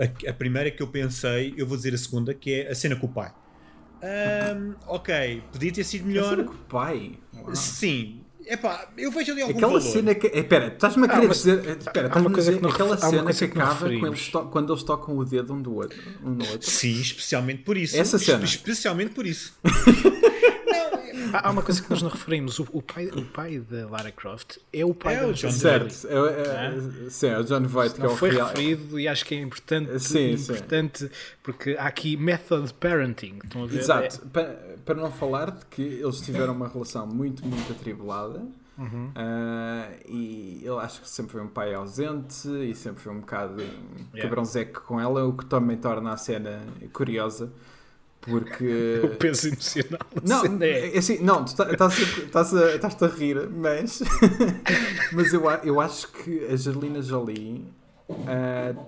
a, 0.00 0.30
a 0.30 0.32
primeira 0.32 0.70
que 0.70 0.82
eu 0.82 0.88
pensei, 0.88 1.54
eu 1.56 1.66
vou 1.66 1.76
dizer 1.76 1.94
a 1.94 1.98
segunda, 1.98 2.32
que 2.32 2.52
é 2.54 2.70
a 2.70 2.74
cena 2.74 2.96
com 2.96 3.06
o 3.06 3.08
pai. 3.10 3.32
Um, 4.02 4.74
ok, 4.86 5.42
podia 5.52 5.72
ter 5.72 5.84
sido 5.84 6.06
melhor. 6.06 6.24
A 6.24 6.30
cena 6.30 6.44
com 6.44 6.54
o 6.54 6.58
pai? 6.58 7.12
Uau. 7.34 7.54
Sim, 7.54 8.22
Epá, 8.50 8.88
eu 8.98 9.12
vejo 9.12 9.30
ali 9.30 9.42
algum 9.42 9.56
Aquela 9.56 9.78
valor. 9.78 9.92
cena 9.92 10.12
que. 10.12 10.26
Espera, 10.26 10.66
estás-me 10.66 11.06
a 11.06 11.08
querer 11.08 11.26
ah, 11.26 11.28
dizer. 11.28 11.78
Espera, 11.78 12.06
estás-me 12.08 12.26
a 12.26 12.36
dizer 12.36 12.58
que 12.58 12.66
aquela 12.66 12.96
cena 12.98 13.32
que, 13.32 13.48
que 13.48 13.58
acaba 13.60 13.88
eles 13.88 14.28
quando 14.50 14.72
eles 14.72 14.82
tocam 14.82 15.16
o 15.18 15.24
dedo 15.24 15.54
um, 15.54 15.62
do 15.62 15.76
outro, 15.76 15.96
um 16.24 16.30
no 16.30 16.44
outro. 16.44 16.68
Sim, 16.68 17.00
especialmente 17.00 17.62
por 17.62 17.76
isso. 17.76 17.96
Essa 17.96 18.18
cena. 18.18 18.44
Especialmente 18.44 19.12
por 19.12 19.24
isso. 19.24 19.54
Há 21.32 21.50
uma 21.50 21.62
coisa 21.62 21.82
que 21.82 21.90
nós 21.90 22.02
não 22.02 22.10
referimos: 22.10 22.58
o, 22.58 22.66
o, 22.72 22.82
pai, 22.82 23.06
o 23.06 23.24
pai 23.24 23.58
da 23.58 23.88
Lara 23.88 24.12
Croft 24.12 24.58
é 24.72 24.84
o 24.84 24.94
pai 24.94 25.16
é 25.16 25.26
da 25.26 25.32
John 25.32 25.50
Certo, 25.50 26.06
é, 26.06 26.14
é, 26.14 27.06
é, 27.06 27.10
sim, 27.10 27.28
é 27.28 27.38
o 27.38 27.44
John 27.44 27.62
Voight 27.64 27.94
que 27.94 28.02
é 28.02 28.06
o 28.06 28.16
foi 28.16 28.30
real. 28.30 28.48
referido 28.48 28.98
e 28.98 29.08
acho 29.08 29.24
que 29.24 29.34
é 29.34 29.40
importante, 29.40 29.98
sim, 30.00 30.32
importante 30.32 30.98
sim. 31.06 31.10
porque 31.42 31.76
há 31.78 31.86
aqui 31.86 32.16
method 32.16 32.72
parenting. 32.74 33.38
Estão 33.44 33.64
a 33.64 33.66
ver? 33.66 33.78
Exato, 33.78 34.20
para, 34.28 34.76
para 34.84 34.94
não 34.94 35.10
falar 35.10 35.50
de 35.50 35.66
que 35.66 35.82
eles 35.82 36.20
tiveram 36.20 36.52
uma 36.52 36.68
relação 36.68 37.06
muito, 37.06 37.46
muito 37.46 37.72
atribulada. 37.72 38.42
Uhum. 38.78 39.08
Uh, 39.08 40.08
e 40.08 40.62
ele 40.62 40.78
acho 40.78 41.02
que 41.02 41.08
sempre 41.08 41.32
foi 41.32 41.42
um 41.42 41.48
pai 41.48 41.74
ausente 41.74 42.48
e 42.48 42.74
sempre 42.74 43.02
foi 43.02 43.12
um 43.12 43.20
bocado 43.20 43.60
yeah. 43.60 44.22
cabrãozeco 44.22 44.80
com 44.82 44.98
ela, 44.98 45.26
o 45.26 45.34
que 45.34 45.44
também 45.44 45.76
torna 45.76 46.14
a 46.14 46.16
cena 46.16 46.62
curiosa. 46.90 47.52
Porque. 48.20 49.00
O 49.04 49.08
peso 49.16 49.48
emocional. 49.48 50.00
Não, 50.22 50.62
é. 50.62 50.94
é 50.94 50.98
assim, 50.98 51.18
não, 51.20 51.44
tu 51.44 51.54
tá, 51.56 51.72
estás 51.72 52.54
a, 52.54 53.06
a 53.06 53.08
rir, 53.08 53.48
mas. 53.48 54.02
mas 55.12 55.32
eu, 55.32 55.42
eu 55.64 55.80
acho 55.80 56.08
que 56.12 56.46
a 56.46 56.52
Angelina 56.52 57.02
Jolie 57.02 57.64
uh, 58.08 58.86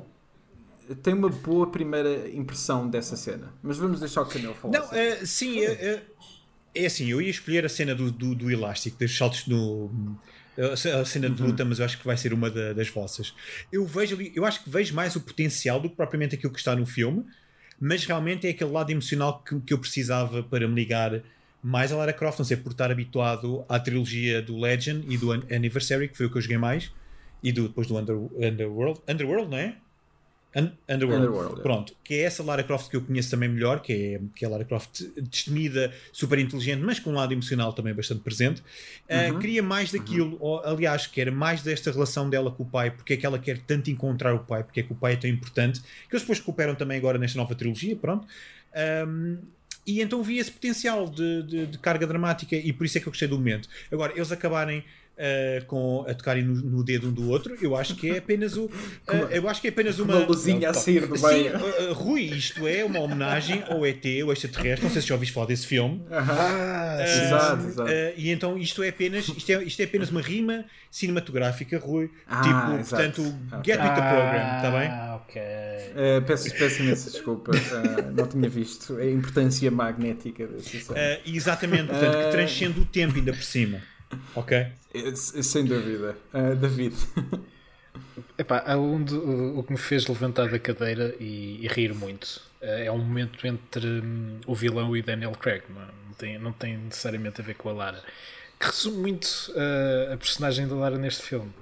tem 1.02 1.14
uma 1.14 1.28
boa 1.28 1.66
primeira 1.66 2.28
impressão 2.30 2.88
dessa 2.88 3.16
cena. 3.16 3.52
Mas 3.62 3.78
vamos 3.78 4.00
deixar 4.00 4.22
o 4.22 4.26
Canel 4.26 4.54
falar. 4.54 4.78
Não, 4.78 4.86
uh, 4.86 5.26
sim, 5.26 5.64
é, 5.64 6.02
é 6.74 6.86
assim, 6.86 7.08
eu 7.08 7.20
ia 7.20 7.30
escolher 7.30 7.64
a 7.64 7.68
cena 7.68 7.94
do, 7.94 8.10
do, 8.10 8.34
do 8.34 8.50
elástico, 8.50 8.98
dos 8.98 9.16
saltos 9.16 9.46
no. 9.46 9.90
A 10.58 11.04
cena 11.06 11.30
de 11.30 11.42
luta, 11.42 11.62
uhum. 11.62 11.70
mas 11.70 11.78
eu 11.78 11.84
acho 11.86 11.98
que 11.98 12.04
vai 12.04 12.14
ser 12.14 12.34
uma 12.34 12.50
da, 12.50 12.74
das 12.74 12.86
vossas. 12.90 13.32
Eu 13.72 13.86
vejo 13.86 14.14
ali, 14.14 14.30
eu 14.36 14.44
acho 14.44 14.62
que 14.62 14.68
vejo 14.68 14.94
mais 14.94 15.16
o 15.16 15.20
potencial 15.22 15.80
do 15.80 15.88
que 15.88 15.96
propriamente 15.96 16.34
aquilo 16.34 16.52
que 16.52 16.58
está 16.58 16.76
no 16.76 16.84
filme 16.84 17.24
mas 17.84 18.04
realmente 18.04 18.46
é 18.46 18.50
aquele 18.50 18.70
lado 18.70 18.92
emocional 18.92 19.42
que, 19.42 19.58
que 19.58 19.74
eu 19.74 19.78
precisava 19.78 20.40
para 20.40 20.68
me 20.68 20.74
ligar 20.76 21.20
mais 21.60 21.90
a 21.90 21.96
Lara 21.96 22.12
Croft, 22.12 22.38
não 22.38 22.46
sei, 22.46 22.56
por 22.56 22.70
estar 22.70 22.92
habituado 22.92 23.64
à 23.68 23.76
trilogia 23.80 24.40
do 24.40 24.56
Legend 24.56 25.04
e 25.12 25.18
do 25.18 25.32
Anniversary, 25.32 26.06
que 26.06 26.16
foi 26.16 26.26
o 26.26 26.30
que 26.30 26.38
eu 26.38 26.42
joguei 26.42 26.58
mais, 26.58 26.92
e 27.42 27.50
do, 27.50 27.66
depois 27.66 27.88
do 27.88 27.98
Under, 27.98 28.16
Underworld. 28.16 29.00
Underworld, 29.08 29.50
não 29.50 29.58
é? 29.58 29.74
Underworld. 30.54 31.26
Underworld 31.26 31.62
Pronto, 31.62 31.94
que 32.04 32.14
é 32.14 32.22
essa 32.22 32.42
Lara 32.42 32.62
Croft 32.62 32.90
que 32.90 32.96
eu 32.96 33.00
conheço 33.00 33.30
também 33.30 33.48
melhor, 33.48 33.80
que 33.80 33.92
é, 33.92 34.20
que 34.34 34.44
é 34.44 34.48
a 34.48 34.50
Lara 34.50 34.64
Croft 34.64 35.02
destemida, 35.16 35.92
super 36.12 36.38
inteligente, 36.38 36.80
mas 36.80 36.98
com 36.98 37.10
um 37.10 37.14
lado 37.14 37.32
emocional 37.32 37.72
também 37.72 37.94
bastante 37.94 38.20
presente. 38.20 38.60
Uh, 38.60 39.38
queria 39.38 39.62
mais 39.62 39.90
daquilo, 39.90 40.32
uhum. 40.32 40.38
ou, 40.40 40.64
aliás, 40.64 41.06
quer 41.06 41.30
mais 41.30 41.62
desta 41.62 41.90
relação 41.90 42.28
dela 42.28 42.50
com 42.50 42.62
o 42.62 42.66
pai, 42.66 42.90
porque 42.90 43.14
é 43.14 43.16
que 43.16 43.24
ela 43.24 43.38
quer 43.38 43.58
tanto 43.58 43.90
encontrar 43.90 44.34
o 44.34 44.40
pai, 44.40 44.62
porque 44.62 44.80
é 44.80 44.82
que 44.82 44.92
o 44.92 44.96
pai 44.96 45.14
é 45.14 45.16
tão 45.16 45.30
importante, 45.30 45.80
que 45.80 46.14
eles 46.14 46.22
depois 46.22 46.40
cooperam 46.40 46.74
também 46.74 46.98
agora 46.98 47.18
nesta 47.18 47.38
nova 47.38 47.54
trilogia, 47.54 47.96
pronto. 47.96 48.26
Um, 49.06 49.38
e 49.86 50.00
então 50.00 50.22
vi 50.22 50.38
esse 50.38 50.50
potencial 50.50 51.08
de, 51.08 51.42
de, 51.42 51.66
de, 51.66 51.78
carga 51.78 52.06
dramática 52.06 52.54
e 52.54 52.72
por 52.72 52.86
isso 52.86 52.98
é 52.98 53.00
que 53.00 53.08
eu 53.08 53.10
gostei 53.10 53.26
do 53.26 53.36
momento. 53.36 53.68
Agora, 53.90 54.12
eles 54.14 54.30
acabarem 54.30 54.84
uh, 55.12 55.64
com, 55.66 56.04
a 56.08 56.14
tocarem 56.14 56.42
no, 56.42 56.54
no, 56.54 56.84
dedo 56.84 57.08
um 57.08 57.12
do 57.12 57.30
outro, 57.30 57.56
eu 57.60 57.76
acho 57.76 57.94
que 57.96 58.10
é 58.10 58.18
apenas 58.18 58.56
o. 58.56 58.70
Uh, 59.12 59.28
eu 59.30 59.48
acho 59.48 59.60
que 59.60 59.66
é 59.66 59.70
apenas 59.70 59.98
uma. 59.98 60.16
Uma 60.16 60.26
luzinha 60.26 60.70
a 60.70 60.74
sair 60.74 61.06
do 61.06 61.20
meio. 61.20 61.52
Uh, 61.56 61.92
Rui, 61.92 62.22
isto 62.22 62.66
é 62.66 62.84
uma 62.84 63.00
homenagem 63.00 63.62
ao 63.68 63.84
ET, 63.84 64.04
o 64.24 64.32
extraterrestre. 64.32 64.84
Não 64.84 64.90
sei 64.90 65.02
se 65.02 65.08
já 65.08 65.14
ouviste 65.14 65.34
falar 65.34 65.46
desse 65.46 65.66
filme. 65.66 66.02
Ah, 66.10 66.98
exato, 67.02 67.66
exato. 67.66 67.90
e 68.16 68.30
então 68.30 68.56
isto 68.56 68.82
é 68.82 68.88
apenas 68.88 69.28
isto 69.28 69.50
é, 69.50 69.64
isto 69.64 69.80
é 69.80 69.84
apenas 69.84 70.10
uma 70.10 70.22
rima 70.22 70.64
cinematográfica, 70.90 71.78
Rui. 71.78 72.10
Ah, 72.26 72.40
tipo, 72.40 72.80
exato. 72.80 73.12
portanto, 73.12 73.64
get 73.64 73.78
with 73.78 73.94
the 73.94 74.08
program, 74.12 74.56
está 74.56 74.70
bem? 74.70 74.88
Ah, 74.88 75.20
ok. 75.22 75.42
peço, 76.26 76.54
peço 76.54 76.82
imensa 76.82 77.10
desculpa, 77.10 77.52
não 78.14 78.26
tinha 78.26 78.48
visto 78.48 78.96
a 78.96 79.04
importância 79.04 79.70
magnética 79.70 80.46
desse 80.46 80.80
cena. 80.80 81.18
exatamente, 81.26 81.88
portanto, 81.88 82.24
que 82.24 82.30
transcende 82.30 82.80
o 82.80 82.84
tempo 82.84 83.16
ainda 83.16 83.32
por 83.32 83.42
cima. 83.42 83.80
Ok? 84.34 84.66
Sem 85.14 85.64
dúvida. 85.64 86.16
Uh, 86.32 86.54
David. 86.54 86.94
Epá, 88.36 88.64
onde, 88.76 89.14
o, 89.14 89.58
o 89.58 89.62
que 89.62 89.72
me 89.72 89.78
fez 89.78 90.06
levantar 90.06 90.50
da 90.50 90.58
cadeira 90.58 91.14
e, 91.20 91.58
e 91.62 91.68
rir 91.68 91.94
muito 91.94 92.40
uh, 92.60 92.66
é 92.66 92.90
um 92.90 92.98
momento 92.98 93.46
entre 93.46 93.86
um, 93.86 94.40
o 94.46 94.54
vilão 94.54 94.96
e 94.96 95.02
Daniel 95.02 95.32
Craig. 95.32 95.62
Não, 95.68 95.80
não, 95.80 96.14
tem, 96.14 96.38
não 96.38 96.52
tem 96.52 96.76
necessariamente 96.76 97.40
a 97.40 97.44
ver 97.44 97.54
com 97.54 97.68
a 97.68 97.72
Lara. 97.72 98.02
Que 98.58 98.66
resume 98.66 98.98
muito 98.98 99.26
uh, 99.50 100.12
a 100.12 100.16
personagem 100.16 100.66
da 100.66 100.74
Lara 100.74 100.98
neste 100.98 101.22
filme. 101.22 101.52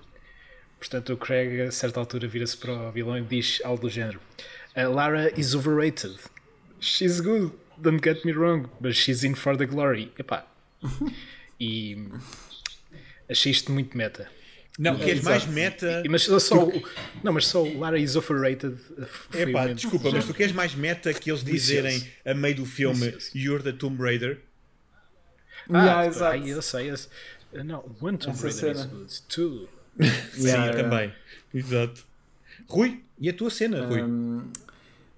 Portanto, 0.78 1.12
o 1.12 1.16
Craig, 1.16 1.60
a 1.62 1.70
certa 1.70 2.00
altura, 2.00 2.26
vira-se 2.26 2.56
para 2.56 2.72
o 2.72 2.92
vilão 2.92 3.18
e 3.18 3.22
diz 3.22 3.60
algo 3.64 3.82
do 3.82 3.90
género: 3.90 4.18
Lara 4.74 5.30
is 5.38 5.54
overrated. 5.54 6.16
She's 6.80 7.20
good, 7.20 7.52
don't 7.76 8.00
get 8.02 8.24
me 8.24 8.32
wrong, 8.32 8.66
but 8.80 8.94
she's 8.94 9.22
in 9.22 9.34
for 9.34 9.56
the 9.56 9.66
glory. 9.66 10.10
Epá. 10.18 10.44
E 11.60 12.08
achei 13.28 13.52
isto 13.52 13.70
muito 13.70 13.96
meta. 13.96 14.28
Não, 14.78 14.96
que 14.96 15.10
és 15.10 15.22
mais 15.22 15.46
meta. 15.46 16.02
Mas 16.08 16.22
só, 16.22 16.64
tu... 16.64 16.82
não, 17.22 17.34
mas 17.34 17.46
só 17.46 17.62
o 17.62 17.78
Lara 17.78 17.98
is 17.98 18.16
overrated. 18.16 18.78
Epá, 19.34 19.66
desculpa, 19.66 20.10
mas 20.10 20.24
tu 20.24 20.32
queres 20.32 20.52
mais 20.52 20.74
meta 20.74 21.12
que 21.12 21.30
eles 21.30 21.44
dizerem 21.44 22.02
a 22.24 22.32
meio 22.32 22.56
do 22.56 22.64
filme 22.64 23.14
You're 23.34 23.62
the 23.62 23.72
Tomb 23.72 24.02
Raider? 24.02 24.40
Ah, 25.68 25.84
yeah, 25.84 26.06
exato. 26.06 26.46
eu 26.46 26.62
sei. 26.62 26.94
Eu, 27.52 27.64
não, 27.64 27.84
One 28.00 28.16
Tomb 28.16 28.32
Essa 28.32 28.46
Raider 28.46 28.76
cena. 28.76 28.80
is 28.80 28.86
good. 28.86 29.22
Two. 29.28 29.68
Sim, 30.32 30.46
yeah, 30.46 30.72
também. 30.72 31.12
Exato. 31.52 32.06
Rui, 32.66 33.02
e 33.18 33.28
a 33.28 33.34
tua 33.34 33.50
cena, 33.50 33.86
Rui? 33.86 34.02
Um, 34.02 34.50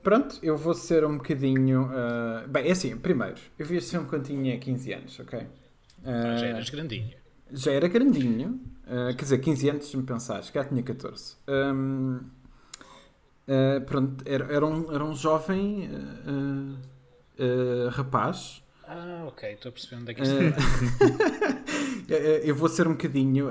pronto, 0.02 0.40
eu 0.42 0.56
vou 0.56 0.74
ser 0.74 1.04
um 1.04 1.18
bocadinho. 1.18 1.84
Uh... 1.84 2.48
Bem, 2.48 2.66
é 2.66 2.72
assim, 2.72 2.96
primeiro, 2.96 3.36
eu 3.56 3.64
vi 3.64 3.76
este 3.76 3.92
filme 3.92 4.08
quando 4.08 4.26
tinha 4.26 4.58
15 4.58 4.92
anos, 4.92 5.20
ok? 5.20 5.46
Uh, 6.02 6.38
já 6.38 6.46
eras 6.46 6.70
grandinho. 6.70 7.10
Já 7.50 7.72
era 7.72 7.88
grandinho. 7.88 8.60
Uh, 8.86 9.16
quer 9.16 9.22
dizer, 9.22 9.38
15 9.38 9.70
anos, 9.70 9.86
se 9.86 9.96
me 9.96 10.02
pensares, 10.02 10.50
já 10.52 10.64
tinha 10.64 10.82
14. 10.82 11.36
Um, 11.48 12.20
uh, 13.46 13.80
pronto, 13.86 14.22
era, 14.26 14.52
era, 14.52 14.66
um, 14.66 14.92
era 14.92 15.04
um 15.04 15.14
jovem 15.14 15.88
rapaz. 17.92 18.60
Ah, 18.86 19.24
ok, 19.26 19.52
estou 19.52 19.70
a 19.70 19.72
perceber 19.72 20.02
onde 20.02 20.10
é 20.10 20.14
que 20.14 20.22
isto 20.22 20.34
Eu 22.44 22.54
vou 22.54 22.68
ser 22.68 22.86
um 22.86 22.92
bocadinho. 22.92 23.50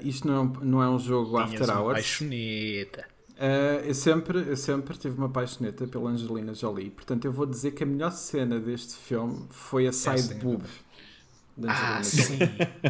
isto 0.00 0.28
não, 0.28 0.44
é 0.44 0.64
não 0.64 0.82
é 0.82 0.88
um 0.88 0.98
jogo 0.98 1.44
Tinhas 1.44 1.62
After 1.62 1.76
Hours. 1.76 1.94
Paixoneta. 1.94 3.04
Uh, 3.38 3.86
eu, 3.86 3.94
sempre, 3.94 4.48
eu 4.48 4.56
sempre 4.56 4.98
tive 4.98 5.16
uma 5.16 5.28
paixoneta 5.28 5.86
pela 5.86 6.10
Angelina 6.10 6.52
Jolie, 6.52 6.90
portanto 6.90 7.24
eu 7.24 7.30
vou 7.30 7.46
dizer 7.46 7.70
que 7.70 7.84
a 7.84 7.86
melhor 7.86 8.10
cena 8.10 8.58
deste 8.58 8.94
filme 8.94 9.46
foi 9.50 9.86
a 9.86 9.92
side 9.92 10.32
é 10.32 10.34
boob 10.34 10.64
ah, 11.66 12.02
sim, 12.02 12.38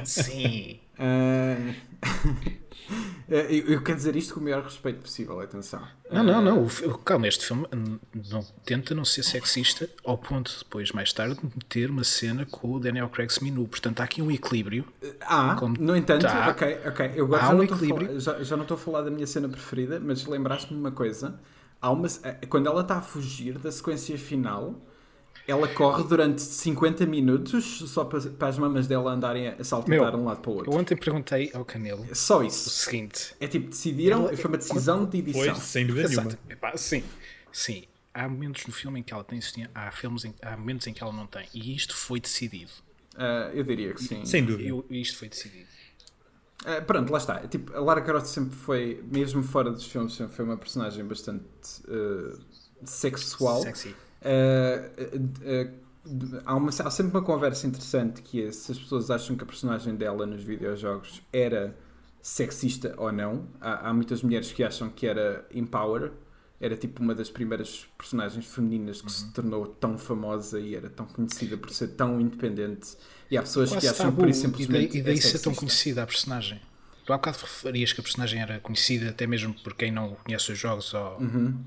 sim. 0.05 0.81
Uh, 0.99 1.75
eu, 3.29 3.83
quero 3.83 3.99
dizer 3.99 4.17
isto 4.17 4.33
com 4.33 4.41
o 4.41 4.43
maior 4.43 4.63
respeito 4.63 5.01
possível, 5.03 5.39
atenção. 5.41 5.83
Não, 6.11 6.23
não, 6.25 6.41
não. 6.41 6.67
Calma, 7.05 7.29
este 7.29 7.45
filme 7.45 7.67
não, 8.31 8.43
tenta 8.65 8.95
não 8.95 9.05
ser 9.05 9.23
sexista 9.23 9.89
ao 10.03 10.17
ponto 10.17 10.51
de 10.51 10.59
depois, 10.61 10.93
mais 10.93 11.13
tarde, 11.13 11.39
ter 11.69 11.91
uma 11.91 12.05
cena 12.05 12.47
com 12.47 12.73
o 12.73 12.81
Daniel 12.81 13.11
Craig 13.11 13.31
seminu. 13.31 13.69
Portanto, 13.69 14.01
há 14.01 14.05
aqui 14.05 14.23
um 14.23 14.31
equilíbrio. 14.31 14.87
Ah, 15.21 15.57
como... 15.59 15.77
no 15.79 15.95
entanto, 15.95 16.23
tá. 16.23 16.49
ok, 16.49 16.81
ok. 16.87 17.13
Eu 17.15 17.35
há 17.35 17.39
já, 17.39 17.51
um 17.51 17.57
não 17.57 17.65
equilíbrio. 17.65 18.07
Falar, 18.07 18.21
já, 18.21 18.43
já, 18.43 18.57
não 18.57 18.63
estou 18.63 18.77
a 18.77 18.81
falar 18.81 19.03
da 19.03 19.11
minha 19.11 19.27
cena 19.27 19.49
preferida, 19.49 20.01
mas 20.01 20.25
lembraste-me 20.25 20.79
de 20.79 20.81
uma 20.81 20.93
coisa. 20.93 21.39
Há 21.83 21.91
uma, 21.91 22.09
quando 22.49 22.67
ela 22.67 22.81
está 22.81 22.97
a 22.97 23.03
fugir 23.03 23.59
da 23.59 23.71
sequência 23.71 24.17
final 24.17 24.75
ela 25.49 25.67
corre 25.67 26.05
durante 26.05 26.43
50 26.43 27.07
minutos 27.07 27.79
só 27.91 28.05
para, 28.05 28.21
para 28.21 28.49
as 28.49 28.59
mamas 28.59 28.87
dela 28.87 29.11
andarem 29.11 29.49
a 29.49 29.65
saltar 29.65 30.11
de 30.11 30.17
um 30.17 30.25
lado 30.27 30.43
para 30.43 30.51
o 30.51 30.55
outro. 30.57 30.71
Eu 30.71 30.79
ontem 30.79 30.95
perguntei 30.95 31.51
ao 31.55 31.65
Canelo 31.65 32.07
é 32.11 32.15
só 32.15 32.43
isso. 32.43 32.69
o 32.69 32.71
seguinte: 32.71 33.35
é 33.41 33.49
tipo, 33.49 33.71
decidiram, 33.71 34.27
ela, 34.27 34.37
foi 34.37 34.51
uma 34.51 34.59
decisão 34.59 35.07
de 35.07 35.19
edição. 35.19 35.55
Foi, 35.55 35.65
sem 35.65 35.87
dúvida 35.87 36.09
nenhuma. 36.09 36.39
Epá, 36.51 36.77
sim, 36.77 37.03
sim. 37.51 37.85
Há 38.13 38.29
momentos 38.29 38.67
no 38.67 38.73
filme 38.75 39.01
em 39.01 39.03
que 39.03 39.15
ela 39.15 39.25
tem 39.25 39.41
há, 39.75 39.91
filmes 39.91 40.27
em, 40.27 40.35
há 40.43 40.55
momentos 40.55 40.87
em 40.87 40.93
que 40.93 41.03
ela 41.03 41.13
não 41.13 41.27
tem, 41.27 41.47
e 41.55 41.75
isto 41.75 41.97
foi 41.97 42.21
decidido. 42.21 42.73
Uh, 43.15 43.51
eu 43.55 43.65
diria 43.65 43.95
que 43.95 44.03
sim. 44.03 44.27
Sem 44.27 44.45
dúvida. 44.45 44.69
Eu, 44.69 44.85
isto 44.91 45.17
foi 45.17 45.31
decidido. 45.31 45.67
Uh, 46.63 46.85
pronto, 46.85 47.11
lá 47.11 47.19
está. 47.19 47.47
Tipo, 47.49 47.75
a 47.75 47.81
Lara 47.81 48.03
Croft 48.03 48.27
sempre 48.27 48.55
foi, 48.55 49.03
mesmo 49.11 49.43
fora 49.43 49.71
dos 49.71 49.87
filmes, 49.87 50.13
sempre 50.13 50.37
foi 50.37 50.45
uma 50.45 50.59
personagem 50.59 51.05
bastante 51.07 51.45
uh, 51.89 52.39
sexual. 52.85 53.63
Sexy. 53.63 53.95
Uh, 54.21 55.17
uh, 55.17 56.41
há, 56.45 56.55
uma, 56.55 56.71
há 56.71 56.91
sempre 56.91 57.17
uma 57.17 57.23
conversa 57.23 57.67
interessante 57.67 58.23
que 58.23 58.45
é 58.45 58.53
se 58.53 58.73
as 58.73 58.79
pessoas 58.79 59.11
acham 59.11 59.37
que 59.37 59.45
a 59.45 59.47
personagem 59.47 59.95
dela 59.95 60.27
nos 60.27 60.43
videojogos 60.43 61.23
era 61.33 61.77
sexista 62.21 62.95
ou 62.97 63.13
não. 63.13 63.47
Há, 63.61 63.89
há 63.89 63.95
muitas 63.95 64.23
mulheres 64.23 64.53
que 64.53 64.63
acham 64.65 64.91
que 64.91 65.07
era 65.07 65.47
empower, 65.55 66.13
era 66.61 66.77
tipo 66.77 67.03
uma 67.03 67.15
das 67.15 67.31
primeiras 67.31 67.87
personagens 67.97 68.47
femininas 68.47 69.01
que 69.01 69.07
uhum. 69.07 69.13
se 69.13 69.33
tornou 69.33 69.67
tão 69.67 69.97
famosa 69.97 70.59
e 70.61 70.75
era 70.75 70.91
tão 70.91 71.07
conhecida 71.07 71.57
por 71.57 71.71
ser 71.71 71.89
tão 71.89 72.21
independente. 72.21 72.97
E 73.31 73.37
há 73.37 73.43
pessoas 73.43 73.71
Quase 73.71 73.87
que 73.87 73.93
acham 73.93 74.15
por 74.15 74.29
isso 74.29 74.41
simplesmente. 74.41 74.85
E 74.85 74.89
daí, 74.89 75.01
e 75.01 75.03
daí 75.03 75.19
é 75.19 75.21
ser 75.21 75.39
tão 75.39 75.55
conhecida 75.55 76.03
a 76.03 76.07
personagem. 76.07 76.61
Tu 77.07 77.13
há 77.13 77.17
bocado 77.17 77.39
referias 77.39 77.93
que 77.93 78.01
a 78.01 78.03
personagem 78.03 78.41
era 78.43 78.59
conhecida 78.61 79.11
até 79.11 79.27
mesmo 79.27 79.55
por 79.55 79.75
quem 79.75 79.91
não 79.91 80.15
conhece 80.17 80.53
os 80.53 80.59
jogos 80.59 80.93
ou. 80.93 81.19
Uhum. 81.19 81.59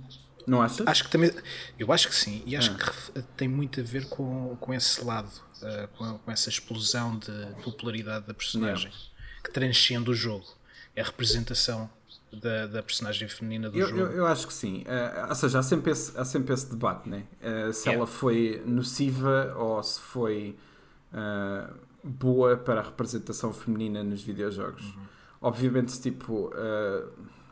Não 0.47 0.61
achas? 0.61 0.85
Acho 0.87 1.03
que 1.03 1.09
também. 1.09 1.31
Eu 1.77 1.91
acho 1.91 2.07
que 2.07 2.15
sim. 2.15 2.43
E 2.45 2.55
acho 2.55 2.71
ah. 2.71 2.75
que 3.13 3.21
tem 3.35 3.47
muito 3.47 3.79
a 3.79 3.83
ver 3.83 4.05
com, 4.07 4.55
com 4.59 4.73
esse 4.73 5.03
lado, 5.03 5.29
uh, 5.61 5.87
com, 5.97 6.17
com, 6.19 6.31
essa 6.31 6.49
explosão 6.49 7.17
de 7.17 7.31
popularidade 7.63 8.25
da 8.27 8.33
personagem 8.33 8.91
não. 8.91 9.43
que 9.43 9.51
transcende 9.51 10.09
o 10.09 10.13
jogo. 10.13 10.45
É 10.95 11.01
a 11.01 11.05
representação 11.05 11.89
da, 12.31 12.67
da 12.67 12.83
personagem 12.83 13.27
feminina 13.27 13.69
do 13.69 13.77
eu, 13.77 13.87
jogo. 13.87 14.01
Eu, 14.01 14.11
eu, 14.11 14.27
acho 14.27 14.47
que 14.47 14.53
sim. 14.53 14.83
Uh, 14.83 15.29
ou 15.29 15.35
seja, 15.35 15.59
há 15.59 15.63
sempre 15.63 15.91
esse, 15.91 16.17
há 16.17 16.25
sempre 16.25 16.53
esse 16.53 16.69
debate, 16.69 17.07
né? 17.07 17.23
Uh, 17.41 17.73
se 17.73 17.89
ela 17.89 18.07
foi 18.07 18.61
nociva 18.65 19.53
ou 19.57 19.81
se 19.83 19.99
foi 19.99 20.57
boa 22.01 22.55
para 22.55 22.79
a 22.79 22.83
representação 22.83 23.53
feminina 23.53 24.01
nos 24.01 24.21
videojogos. 24.21 24.81
Uhum. 24.81 25.05
Obviamente, 25.41 25.99
tipo, 25.99 26.53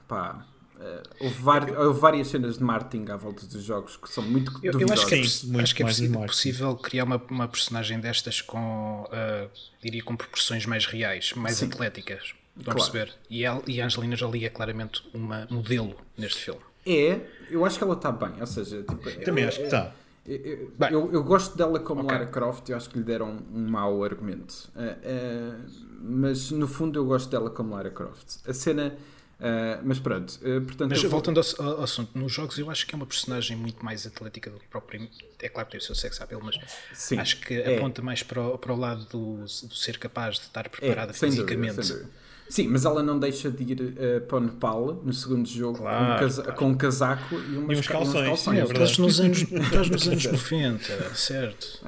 pá 0.08 0.46
Uh, 0.80 1.26
houve, 1.26 1.72
houve, 1.78 2.00
várias 2.00 2.30
cenas 2.30 2.58
de 2.58 2.64
marketing 2.64 3.12
à 3.12 3.18
volta 3.18 3.46
dos 3.46 3.62
jogos 3.62 3.98
que 3.98 4.10
são 4.10 4.24
muito 4.24 4.58
eu, 4.64 4.80
eu 4.80 4.94
acho 4.94 5.06
que 5.08 5.16
é, 5.16 5.24
Sim, 5.26 5.60
acho 5.60 5.76
que 5.76 5.84
é 5.84 5.86
possível, 5.86 6.22
possível, 6.22 6.76
criar 6.78 7.04
uma, 7.04 7.22
uma 7.30 7.50
personagem 7.50 8.00
destas 8.00 8.40
com, 8.40 9.04
uh, 9.04 9.50
diria, 9.84 10.02
com 10.02 10.16
proporções 10.16 10.66
mais 10.66 10.86
reais, 10.86 11.34
mais 11.34 11.58
Sim. 11.58 11.66
atléticas. 11.66 12.34
Vão 12.56 12.74
claro. 12.74 12.80
perceber? 12.80 13.14
E, 13.30 13.44
ela, 13.44 13.62
e 13.68 13.82
a 13.82 13.86
Angelina 13.86 14.16
Jolie 14.16 14.46
é 14.46 14.50
claramente 14.50 15.04
uma 15.14 15.48
modelo 15.50 15.96
neste 16.18 16.44
filme. 16.44 16.62
É, 16.86 17.20
eu 17.50 17.66
acho 17.66 17.78
que 17.78 17.84
ela 17.84 17.96
está 17.96 18.12
bem. 18.12 18.40
Ou 18.40 18.48
seja, 18.48 18.82
tipo, 18.84 19.24
também 19.26 19.44
eu, 19.44 19.50
acho 19.50 19.60
que 19.60 19.66
está. 19.66 19.94
Eu, 20.26 20.70
eu, 20.92 21.12
eu, 21.14 21.24
gosto 21.24 21.58
dela 21.58 21.80
como 21.80 22.04
okay. 22.04 22.18
Lara 22.18 22.28
Croft, 22.28 22.70
eu 22.70 22.78
acho 22.78 22.90
que 22.90 22.98
lhe 22.98 23.04
deram 23.04 23.40
um 23.54 23.70
mau 23.70 24.04
argumento. 24.04 24.70
Uh, 24.76 24.82
uh, 24.82 25.70
mas 26.02 26.52
no 26.52 26.68
fundo 26.68 27.00
eu 27.00 27.06
gosto 27.06 27.30
dela 27.30 27.50
como 27.50 27.74
Lara 27.74 27.90
Croft. 27.90 28.38
A 28.48 28.54
cena 28.54 28.96
Uh, 29.40 29.80
mas 29.86 30.00
pronto, 30.00 30.32
uh, 30.42 30.62
portanto. 30.62 30.90
Mas 30.90 31.02
voltando 31.04 31.40
ao, 31.40 31.66
ao, 31.66 31.84
assunto, 31.84 32.18
nos 32.18 32.30
jogos 32.30 32.60
eu 32.60 32.70
acho 32.70 32.86
que 32.86 32.94
é 32.94 32.98
uma 32.98 33.06
personagem 33.06 33.56
muito 33.56 33.84
mais 33.86 34.06
atlética 34.06 34.50
do 34.50 34.60
que 34.60 34.68
propriamente. 34.68 35.18
É 35.42 35.48
claro 35.48 35.68
que 35.68 35.72
tem 35.72 35.80
o 35.80 35.84
seu 35.84 35.96
sex 35.96 36.20
appeal, 36.20 36.42
mas 36.44 36.58
Sim, 36.94 37.20
acho 37.20 37.40
que 37.40 37.54
é. 37.54 37.78
aponta 37.78 38.02
mais 38.02 38.22
para 38.22 38.42
o, 38.42 38.58
para 38.58 38.74
o 38.74 38.76
lado 38.76 39.06
do, 39.06 39.38
do, 39.38 39.76
ser 39.76 39.98
capaz 39.98 40.36
de 40.36 40.42
estar 40.42 40.68
preparada 40.68 41.12
é, 41.12 41.14
fisicamente. 41.14 41.78
Dúvida, 41.78 42.10
Sim, 42.50 42.68
mas 42.68 42.84
ela 42.84 43.02
não 43.02 43.18
deixa 43.18 43.50
de 43.50 43.64
ir 43.64 43.80
uh, 43.80 44.22
para 44.28 44.38
o 44.38 44.42
Nepal 44.42 45.02
no 45.06 45.14
segundo 45.14 45.48
jogo 45.48 45.78
claro, 45.78 46.06
com, 46.06 46.12
um 46.12 46.20
casa 46.20 46.42
claro. 46.42 46.58
com, 46.58 46.66
um 46.66 46.76
casaco 46.76 47.36
e, 47.36 47.58
umas, 47.58 47.78
e 47.78 47.80
uns 47.80 47.88
calções. 47.88 48.16
Uns 48.16 48.28
calções. 48.28 48.58
É, 48.58 48.64
estás 48.64 48.98
nos 48.98 49.20
anos, 49.22 49.38
estás 49.38 49.90
nos 49.90 50.08
anos 50.08 50.26
90, 50.52 51.16
certo. 51.16 51.80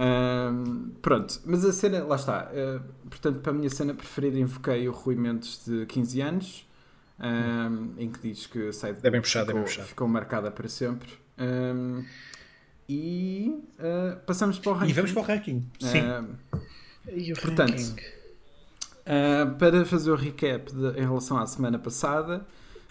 pronto, 1.01 1.41
mas 1.43 1.65
a 1.65 1.73
cena, 1.73 2.03
lá 2.05 2.15
está. 2.15 2.49
Uh, 2.53 3.09
portanto, 3.09 3.39
para 3.39 3.51
a 3.51 3.55
minha 3.55 3.69
cena 3.69 3.93
preferida, 3.93 4.39
invoquei 4.39 4.87
o 4.87 4.93
Rui 4.93 5.15
Mendes 5.15 5.65
de 5.65 5.85
15 5.87 6.21
anos, 6.21 6.65
um, 7.21 7.93
em 7.97 8.09
que 8.09 8.19
diz 8.19 8.47
que 8.47 8.69
a 8.69 8.73
site 8.73 8.99
é 9.03 9.11
puxado, 9.11 9.47
ficou, 9.47 9.63
puxado. 9.63 9.87
ficou 9.87 10.07
marcada 10.07 10.49
para 10.51 10.67
sempre. 10.67 11.09
Um, 11.37 12.03
e 12.89 13.55
uh, 13.79 14.19
passamos 14.25 14.59
para 14.59 14.71
o 14.71 14.73
ranking. 14.73 14.91
E 14.91 14.93
vamos 14.93 15.11
para 15.11 15.21
o 15.21 15.25
ranking. 15.25 15.65
Sim. 15.79 16.01
E 17.13 17.31
o 17.31 17.39
portanto, 17.39 17.71
ranking? 17.71 18.21
Uh, 19.01 19.55
para 19.57 19.85
fazer 19.85 20.11
o 20.11 20.15
recap 20.15 20.71
de, 20.71 20.99
em 20.99 21.01
relação 21.01 21.37
à 21.37 21.45
semana 21.47 21.79
passada, 21.79 22.45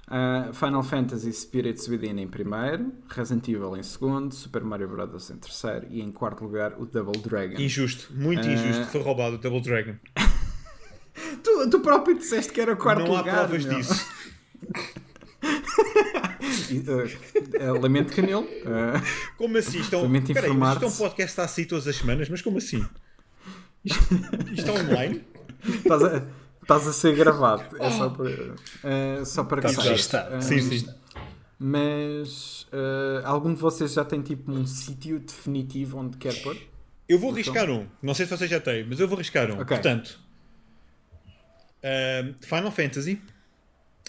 uh, 0.09 0.53
Final 0.53 0.83
Fantasy 0.83 1.33
Spirits 1.33 1.87
Within 1.89 2.19
em 2.21 2.27
primeiro, 2.29 2.93
Resident 3.09 3.47
Evil 3.49 3.77
em 3.77 3.83
segundo, 3.83 4.35
Super 4.35 4.63
Mario 4.63 4.89
Bros. 4.89 5.31
em 5.31 5.37
terceiro 5.37 5.87
e 5.91 6.01
em 6.01 6.11
quarto 6.11 6.43
lugar 6.43 6.75
o 6.79 6.87
Double 6.87 7.21
Dragon. 7.21 7.61
Injusto, 7.61 8.13
muito 8.13 8.47
uh, 8.47 8.51
injusto. 8.51 8.87
Foi 8.87 9.03
roubado 9.03 9.37
o 9.37 9.39
Double 9.39 9.61
Dragon. 9.61 9.95
tu, 11.43 11.71
tu 11.71 11.81
próprio 11.81 12.19
disseste 12.19 12.53
que 12.53 12.61
era 12.61 12.73
o 12.73 12.77
quarto 12.77 13.01
Não 13.01 13.17
lugar. 13.17 13.25
Não 13.25 13.33
há 13.33 13.37
provas 13.47 13.65
meu. 13.65 13.77
disso. 13.77 14.07
lamento 17.81 18.15
canelo. 18.15 18.47
como 19.37 19.59
assim? 19.59 19.81
Estão, 19.81 20.03
lamento 20.03 20.33
peraí, 20.33 20.51
isto 20.51 20.85
é 20.85 20.87
um 20.87 20.93
podcast 20.93 21.41
assim 21.41 21.65
todas 21.65 21.89
as 21.89 21.97
semanas, 21.97 22.29
mas 22.29 22.43
como 22.43 22.59
assim? 22.59 22.85
Isto, 23.85 24.01
isto 24.53 24.71
é 24.71 24.73
online? 24.73 25.25
Estás 25.67 26.03
a, 26.03 26.27
estás 26.63 26.87
a 26.87 26.93
ser 26.93 27.17
gravado. 27.17 27.77
É 27.79 27.91
só 27.91 28.11
para, 28.11 28.31
uh, 28.31 29.27
só 29.27 29.45
para 29.45 29.69
Está 29.69 29.83
registado. 29.83 30.37
Uh, 30.37 30.43
sim, 30.43 30.61
sim. 30.61 30.89
Mas 31.59 32.67
uh, 32.73 33.25
algum 33.25 33.53
de 33.53 33.61
vocês 33.61 33.93
já 33.93 34.05
tem 34.05 34.23
tipo 34.23 34.51
um 34.51 34.67
sítio 34.67 35.19
definitivo 35.19 35.99
onde 35.99 36.17
quer 36.17 36.35
pôr? 36.43 36.57
Eu 37.09 37.19
vou 37.19 37.33
arriscar 37.33 37.69
um. 37.69 37.87
Não 38.03 38.15
sei 38.15 38.25
se 38.25 38.37
vocês 38.37 38.49
já 38.49 38.61
têm, 38.61 38.85
mas 38.85 39.01
eu 39.01 39.09
vou 39.09 39.17
arriscar 39.17 39.51
um. 39.51 39.55
Okay. 39.55 39.77
Portanto, 39.77 40.21
uh, 41.85 42.35
Final 42.41 42.71
Fantasy 42.71 43.21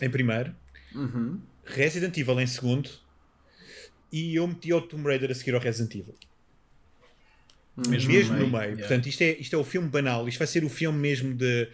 em 0.02 0.10
primeiro, 0.10 0.56
uhum. 0.94 1.40
Resident 1.64 2.18
Evil 2.18 2.40
em 2.40 2.48
segundo 2.48 2.90
e 4.12 4.36
eu 4.36 4.48
meti 4.48 4.74
o 4.74 4.82
Tomb 4.82 5.08
Raider 5.08 5.32
a 5.32 5.34
seguir 5.34 5.54
ao 5.54 5.62
Resident 5.62 5.96
Evil. 5.96 6.16
Mesmo, 7.88 8.12
mesmo, 8.12 8.34
no 8.34 8.40
meio. 8.40 8.52
meio. 8.52 8.64
Yeah. 8.64 8.80
Portanto, 8.80 9.08
isto 9.08 9.22
é, 9.22 9.32
isto 9.32 9.56
é 9.56 9.60
o 9.60 9.64
filme 9.64 9.88
banal. 9.88 10.28
Isto 10.28 10.40
vai 10.40 10.48
ser 10.48 10.64
o 10.64 10.70
filme 10.70 11.00
mesmo 11.00 11.34
de 11.34 11.70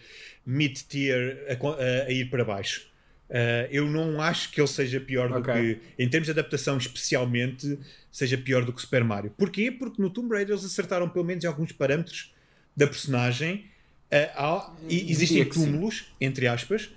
mid-tier 0.46 1.44
a, 1.48 1.52
a, 1.52 2.06
a, 2.06 2.12
ir 2.12 2.30
para 2.30 2.44
baixo. 2.44 2.86
Uh, 3.28 3.68
eu 3.70 3.86
não 3.86 4.20
acho 4.22 4.50
que 4.50 4.60
ele 4.60 4.68
seja 4.68 5.00
pior 5.00 5.30
okay. 5.30 5.74
do 5.74 5.80
que, 5.80 5.80
em 5.98 6.08
termos 6.08 6.26
de 6.26 6.30
adaptação 6.30 6.78
especialmente, 6.78 7.78
seja 8.10 8.38
pior 8.38 8.64
do 8.64 8.72
que 8.72 8.80
Super 8.80 9.04
Mario. 9.04 9.30
Porquê? 9.36 9.70
Porque 9.70 10.00
no 10.00 10.08
Tomb 10.08 10.34
Raider 10.34 10.54
eles 10.54 10.64
acertaram 10.64 11.08
pelo 11.08 11.24
menos 11.24 11.44
alguns 11.44 11.72
parâmetros 11.72 12.32
da 12.74 12.86
personagem. 12.86 13.66
Uh, 14.10 14.30
há, 14.34 14.76
existem 14.88 15.44
túmulos, 15.44 16.06
entre 16.20 16.46
aspas, 16.46 16.88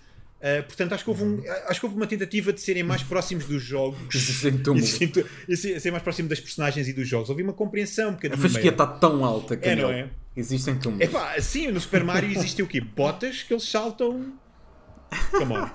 Uh, 0.41 0.63
portanto, 0.63 0.93
acho 0.93 1.03
que, 1.03 1.09
houve 1.11 1.23
um, 1.23 1.43
acho 1.67 1.79
que 1.79 1.85
houve 1.85 1.95
uma 1.95 2.07
tentativa 2.07 2.51
de 2.51 2.59
serem 2.59 2.81
mais 2.81 3.03
próximos 3.03 3.45
dos 3.45 3.61
jogos 3.61 4.43
e 5.47 5.55
ser 5.55 5.91
mais 5.91 6.01
próximo 6.01 6.27
das 6.27 6.39
personagens 6.39 6.87
e 6.87 6.93
dos 6.93 7.07
jogos. 7.07 7.29
Houve 7.29 7.43
uma 7.43 7.53
compreensão 7.53 8.11
um 8.11 8.33
A 8.33 8.37
fasquia 8.37 8.71
está 8.71 8.87
tão 8.87 9.23
alta 9.23 9.55
que 9.55 9.69
é, 9.69 9.75
não 9.75 9.91
é? 9.91 10.09
existem 10.35 10.75
túmulos. 10.79 11.07
Epá, 11.07 11.39
sim, 11.39 11.67
no 11.67 11.79
Super 11.79 12.03
Mario 12.03 12.31
existe 12.31 12.59
o 12.63 12.67
quê? 12.67 12.81
Botas 12.81 13.43
que 13.43 13.53
eles 13.53 13.69
saltam. 13.69 14.33
Come 15.29 15.53
on. 15.53 15.69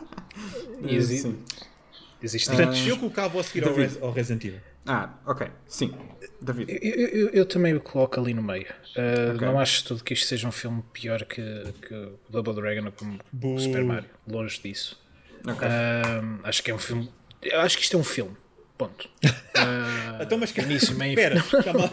Existe. 0.88 1.32
Existe. 2.20 2.48
Portanto, 2.48 2.74
uh, 2.74 2.88
eu 2.88 2.96
colocava 2.96 3.38
a 3.38 3.44
seguir 3.44 3.68
ao, 3.68 3.74
Res, 3.74 4.02
ao 4.02 4.10
Resident 4.10 4.44
Evil. 4.46 4.60
Ah, 4.86 5.10
ok. 5.26 5.48
Sim. 5.66 5.94
David. 6.40 6.70
Eu, 6.70 6.92
eu, 7.08 7.28
eu, 7.30 7.46
também 7.46 7.74
o 7.74 7.80
coloco 7.80 8.20
ali 8.20 8.32
no 8.32 8.42
meio. 8.42 8.66
Uh, 8.96 9.34
okay. 9.34 9.46
Não 9.46 9.58
acho 9.58 9.84
tudo 9.84 10.04
que 10.04 10.14
isto 10.14 10.26
seja 10.26 10.46
um 10.46 10.52
filme 10.52 10.82
pior 10.92 11.24
que, 11.24 11.42
que 11.82 11.94
o 11.94 12.18
Double 12.28 12.54
Dragon 12.54 12.90
como 12.92 13.18
o 13.42 13.58
Super 13.58 13.84
Mario. 13.84 14.08
Longe 14.28 14.60
disso. 14.62 15.00
Okay. 15.42 15.68
Uh, 15.68 16.40
acho 16.44 16.62
que 16.62 16.70
é 16.70 16.74
um 16.74 16.78
filme. 16.78 17.10
Eu 17.42 17.60
acho 17.60 17.76
que 17.76 17.82
isto 17.82 17.96
é 17.96 18.00
um 18.00 18.04
filme. 18.04 18.36
Ponto. 18.76 19.08
Uh, 19.24 20.20
então, 20.22 20.38
mas 20.38 20.54
início, 20.56 20.94
meio 20.96 21.18
Espera, 21.18 21.42
calma 21.64 21.84
lá. 21.84 21.90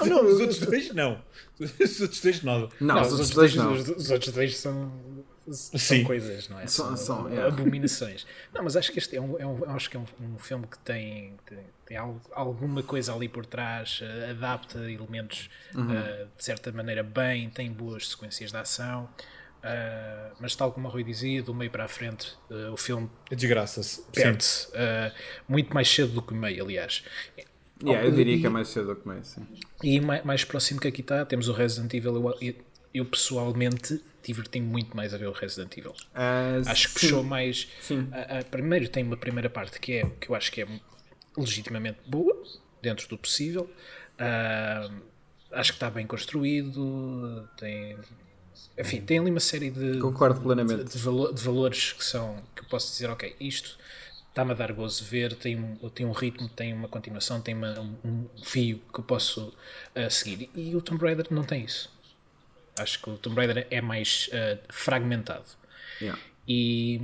Não, 0.00 0.06
não, 0.06 0.26
os 0.26 0.40
outros 0.40 0.58
dois 0.60 0.94
não. 0.94 1.22
Os 1.60 2.00
outros 2.00 2.20
dois. 2.20 2.42
Não, 2.42 2.68
não 2.80 3.02
os, 3.02 3.12
outros 3.12 3.30
dois, 3.30 3.54
não. 3.54 3.72
Os, 3.72 3.88
os 3.88 4.10
outros 4.10 4.32
dois 4.32 4.56
são 4.56 4.90
são 5.50 5.78
Sim. 5.78 6.04
coisas, 6.04 6.48
não 6.48 6.58
é? 6.58 6.66
São, 6.66 6.96
são, 6.96 7.28
são 7.28 7.46
abominações. 7.46 8.26
Não, 8.52 8.64
mas 8.64 8.76
acho 8.76 8.90
que 8.90 8.98
este 8.98 9.16
é 9.16 9.20
um, 9.20 9.38
é 9.38 9.46
um 9.46 9.70
acho 9.70 9.90
que 9.90 9.96
é 9.96 10.00
um, 10.00 10.06
um 10.20 10.38
filme 10.38 10.66
que 10.66 10.78
tem, 10.78 11.34
tem, 11.46 11.58
tem, 11.86 11.96
alguma 12.32 12.82
coisa 12.82 13.14
ali 13.14 13.28
por 13.28 13.44
trás, 13.44 14.00
uh, 14.00 14.30
adapta 14.30 14.78
elementos 14.90 15.50
uhum. 15.74 15.84
uh, 15.84 16.28
de 16.36 16.44
certa 16.44 16.72
maneira 16.72 17.02
bem, 17.02 17.50
tem 17.50 17.70
boas 17.70 18.08
sequências 18.10 18.50
de 18.50 18.56
ação. 18.56 19.08
Uh, 19.58 20.36
mas 20.40 20.54
tal 20.54 20.72
como 20.72 20.88
a 20.88 20.90
Rui 20.90 21.02
dizia, 21.02 21.42
do 21.42 21.54
meio 21.54 21.70
para 21.70 21.84
a 21.84 21.88
frente, 21.88 22.36
o 22.70 22.76
filme 22.76 23.10
desgraça-se 23.30 24.02
perde-se 24.12 24.68
muito 25.48 25.72
mais 25.72 25.88
cedo 25.88 26.12
do 26.12 26.22
que 26.22 26.34
o 26.34 26.36
meio, 26.36 26.62
aliás. 26.62 27.02
Yeah, 27.82 28.06
eu 28.06 28.12
diria 28.12 28.36
e, 28.36 28.40
que 28.40 28.46
é 28.46 28.50
mais 28.50 28.68
cedo 28.68 28.94
do 28.94 28.96
que 28.96 29.08
meio, 29.08 29.24
sim. 29.24 29.46
E 29.82 30.00
mais, 30.00 30.22
mais 30.22 30.44
próximo 30.44 30.80
que 30.80 30.88
aqui 30.88 31.00
está, 31.00 31.24
temos 31.24 31.48
o 31.48 31.52
Resident 31.52 31.92
Evil. 31.94 32.34
Eu, 32.94 33.04
pessoalmente 33.04 34.00
diverti-me 34.22 34.66
muito 34.66 34.96
mais 34.96 35.12
a 35.12 35.18
ver 35.18 35.26
o 35.26 35.32
Resident 35.32 35.76
Evil. 35.76 35.90
Uh, 35.90 36.68
acho 36.68 36.94
que 36.94 37.00
fechou 37.00 37.22
mais. 37.22 37.68
Sim. 37.80 38.00
Uh, 38.00 38.40
uh, 38.40 38.44
primeiro 38.50 38.88
tem 38.88 39.04
uma 39.04 39.16
primeira 39.16 39.50
parte 39.50 39.78
que 39.78 39.94
é 39.94 40.06
que 40.20 40.30
eu 40.30 40.34
acho 40.34 40.50
que 40.50 40.62
é 40.62 40.68
legitimamente 41.36 41.98
boa, 42.06 42.42
dentro 42.80 43.08
do 43.08 43.18
possível. 43.18 43.70
acho 45.52 45.72
que 45.72 45.76
está 45.76 45.90
bem 45.90 46.06
construído, 46.06 47.48
tem. 47.56 47.98
Enfim, 48.78 49.00
tem 49.00 49.18
ali 49.18 49.30
uma 49.30 49.40
série 49.40 49.70
de, 49.70 49.98
Concordo 49.98 50.40
plenamente. 50.40 50.84
de, 50.84 50.92
de, 50.92 50.98
valo, 50.98 51.32
de 51.32 51.42
valores 51.42 51.92
que 51.92 52.04
são 52.04 52.42
que 52.54 52.62
eu 52.62 52.68
posso 52.68 52.90
dizer, 52.92 53.10
ok, 53.10 53.34
isto 53.38 53.78
está-me 54.34 54.50
a 54.50 54.54
dar 54.54 54.72
gozo 54.72 55.04
ver, 55.04 55.32
tem 55.34 55.56
um, 55.56 55.76
tem 55.90 56.04
um 56.04 56.10
ritmo, 56.10 56.48
tem 56.48 56.74
uma 56.74 56.88
continuação, 56.88 57.40
tem 57.40 57.54
uma, 57.54 57.78
um, 57.78 57.94
um, 58.04 58.26
fio 58.42 58.80
que 58.92 58.98
eu 58.98 59.04
posso 59.04 59.52
uh, 59.94 60.10
seguir. 60.10 60.50
E 60.56 60.74
o 60.74 60.82
Tomb 60.82 61.04
Raider 61.04 61.28
não 61.30 61.44
tem 61.44 61.64
isso. 61.64 61.93
Acho 62.76 63.00
que 63.00 63.10
o 63.10 63.16
Tomb 63.16 63.36
Raider 63.36 63.66
é 63.70 63.80
mais 63.80 64.28
uh, 64.28 64.58
fragmentado. 64.68 65.44
Yeah. 66.00 66.20
E, 66.46 67.00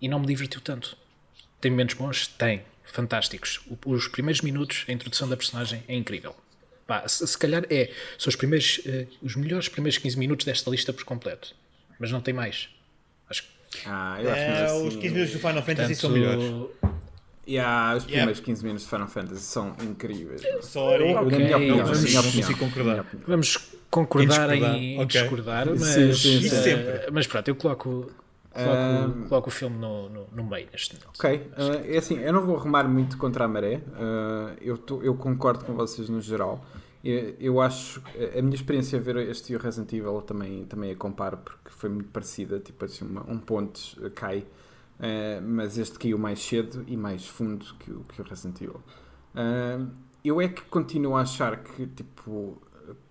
e 0.00 0.08
não 0.08 0.18
me 0.18 0.26
divertiu 0.26 0.60
tanto. 0.60 0.96
Tem 1.60 1.70
momentos 1.70 1.94
bons? 1.94 2.26
Tem. 2.26 2.64
Fantásticos. 2.84 3.60
O, 3.68 3.92
os 3.92 4.08
primeiros 4.08 4.40
minutos, 4.40 4.84
a 4.88 4.92
introdução 4.92 5.28
da 5.28 5.36
personagem 5.36 5.82
é 5.88 5.94
incrível. 5.94 6.34
Pá, 6.86 7.06
se, 7.08 7.26
se, 7.26 7.36
calhar 7.36 7.64
é, 7.68 7.90
são 8.18 8.30
os, 8.30 8.36
primeiros, 8.36 8.78
uh, 8.78 9.08
os 9.22 9.34
melhores 9.36 9.68
primeiros 9.68 9.98
15 9.98 10.18
minutos 10.18 10.46
desta 10.46 10.70
lista 10.70 10.92
por 10.92 11.04
completo. 11.04 11.54
Mas 11.98 12.10
não 12.10 12.20
tem 12.20 12.34
mais. 12.34 12.68
Acho 13.28 13.42
que. 13.42 13.48
Ah, 13.86 14.18
eu 14.20 14.30
acho 14.30 14.40
é, 14.40 14.64
assim, 14.64 14.88
os 14.88 14.96
15 14.96 15.14
minutos 15.14 15.32
do 15.32 15.38
Final 15.38 15.62
Fantasy 15.62 15.94
são 15.94 16.10
melhores. 16.10 16.44
Yeah, 17.48 17.96
os 17.96 18.04
primeiros 18.04 18.38
yep. 18.38 18.46
15 18.46 18.64
minutos 18.64 18.84
de 18.84 18.90
Final 18.90 19.08
Fantasy 19.08 19.40
são 19.42 19.76
incríveis. 19.80 20.42
Sorry, 20.62 21.14
okay. 21.14 21.38
minha 21.38 21.56
opinião, 21.56 21.76
vamos, 21.84 22.02
minha 22.02 22.20
opinião. 22.20 22.54
concordar. 22.54 23.06
Vamos 23.26 23.75
concordar 23.90 24.50
em 24.50 24.58
discordar, 24.58 24.76
em 24.76 25.02
okay. 25.02 25.20
discordar 25.20 25.66
mas, 25.68 25.80
sim, 25.80 26.12
sim, 26.12 26.40
sim. 26.48 26.74
Uh, 26.74 27.12
mas 27.12 27.26
pronto, 27.26 27.48
eu 27.48 27.56
coloco, 27.56 28.12
coloco, 28.52 29.20
um, 29.20 29.28
coloco 29.28 29.48
o 29.48 29.52
filme 29.52 29.78
no, 29.78 30.08
no, 30.08 30.26
no 30.32 30.44
meio 30.44 30.68
neste 30.72 30.94
momento. 30.94 31.10
Ok, 31.18 31.36
uh, 31.36 31.94
é 31.94 31.98
assim, 31.98 32.18
eu 32.18 32.32
não 32.32 32.44
vou 32.44 32.56
remar 32.56 32.88
muito 32.88 33.16
contra 33.16 33.44
a 33.44 33.48
maré, 33.48 33.76
uh, 33.76 34.56
eu, 34.60 34.76
tô, 34.76 35.02
eu 35.02 35.14
concordo 35.14 35.64
com 35.64 35.74
vocês 35.74 36.08
no 36.08 36.20
geral. 36.20 36.64
Eu, 37.04 37.36
eu, 37.38 37.60
acho, 37.60 38.02
a 38.36 38.42
minha 38.42 38.56
experiência 38.56 38.98
a 38.98 39.02
ver 39.02 39.16
este 39.28 39.52
e 39.52 39.56
o 39.56 39.60
Resident 39.60 39.92
Evil 39.92 40.20
também, 40.22 40.64
também 40.64 40.90
a 40.90 40.96
comparo 40.96 41.36
porque 41.36 41.70
foi 41.70 41.88
muito 41.88 42.08
parecida, 42.08 42.58
tipo 42.58 42.84
assim, 42.84 43.04
uma, 43.04 43.22
um 43.30 43.38
ponto 43.38 43.80
cai 44.16 44.44
Uh, 44.96 45.42
mas 45.42 45.76
este 45.76 45.98
caiu 45.98 46.18
mais 46.18 46.40
cedo 46.40 46.82
e 46.86 46.96
mais 46.96 47.26
fundo 47.26 47.66
que, 47.78 47.92
que 48.14 48.22
o 48.22 48.24
Resident 48.24 48.62
Evil. 48.62 48.80
Uh, 49.34 49.90
eu 50.24 50.40
é 50.40 50.48
que 50.48 50.62
continuo 50.62 51.16
a 51.16 51.20
achar 51.20 51.62
que, 51.62 51.86
tipo, 51.86 52.60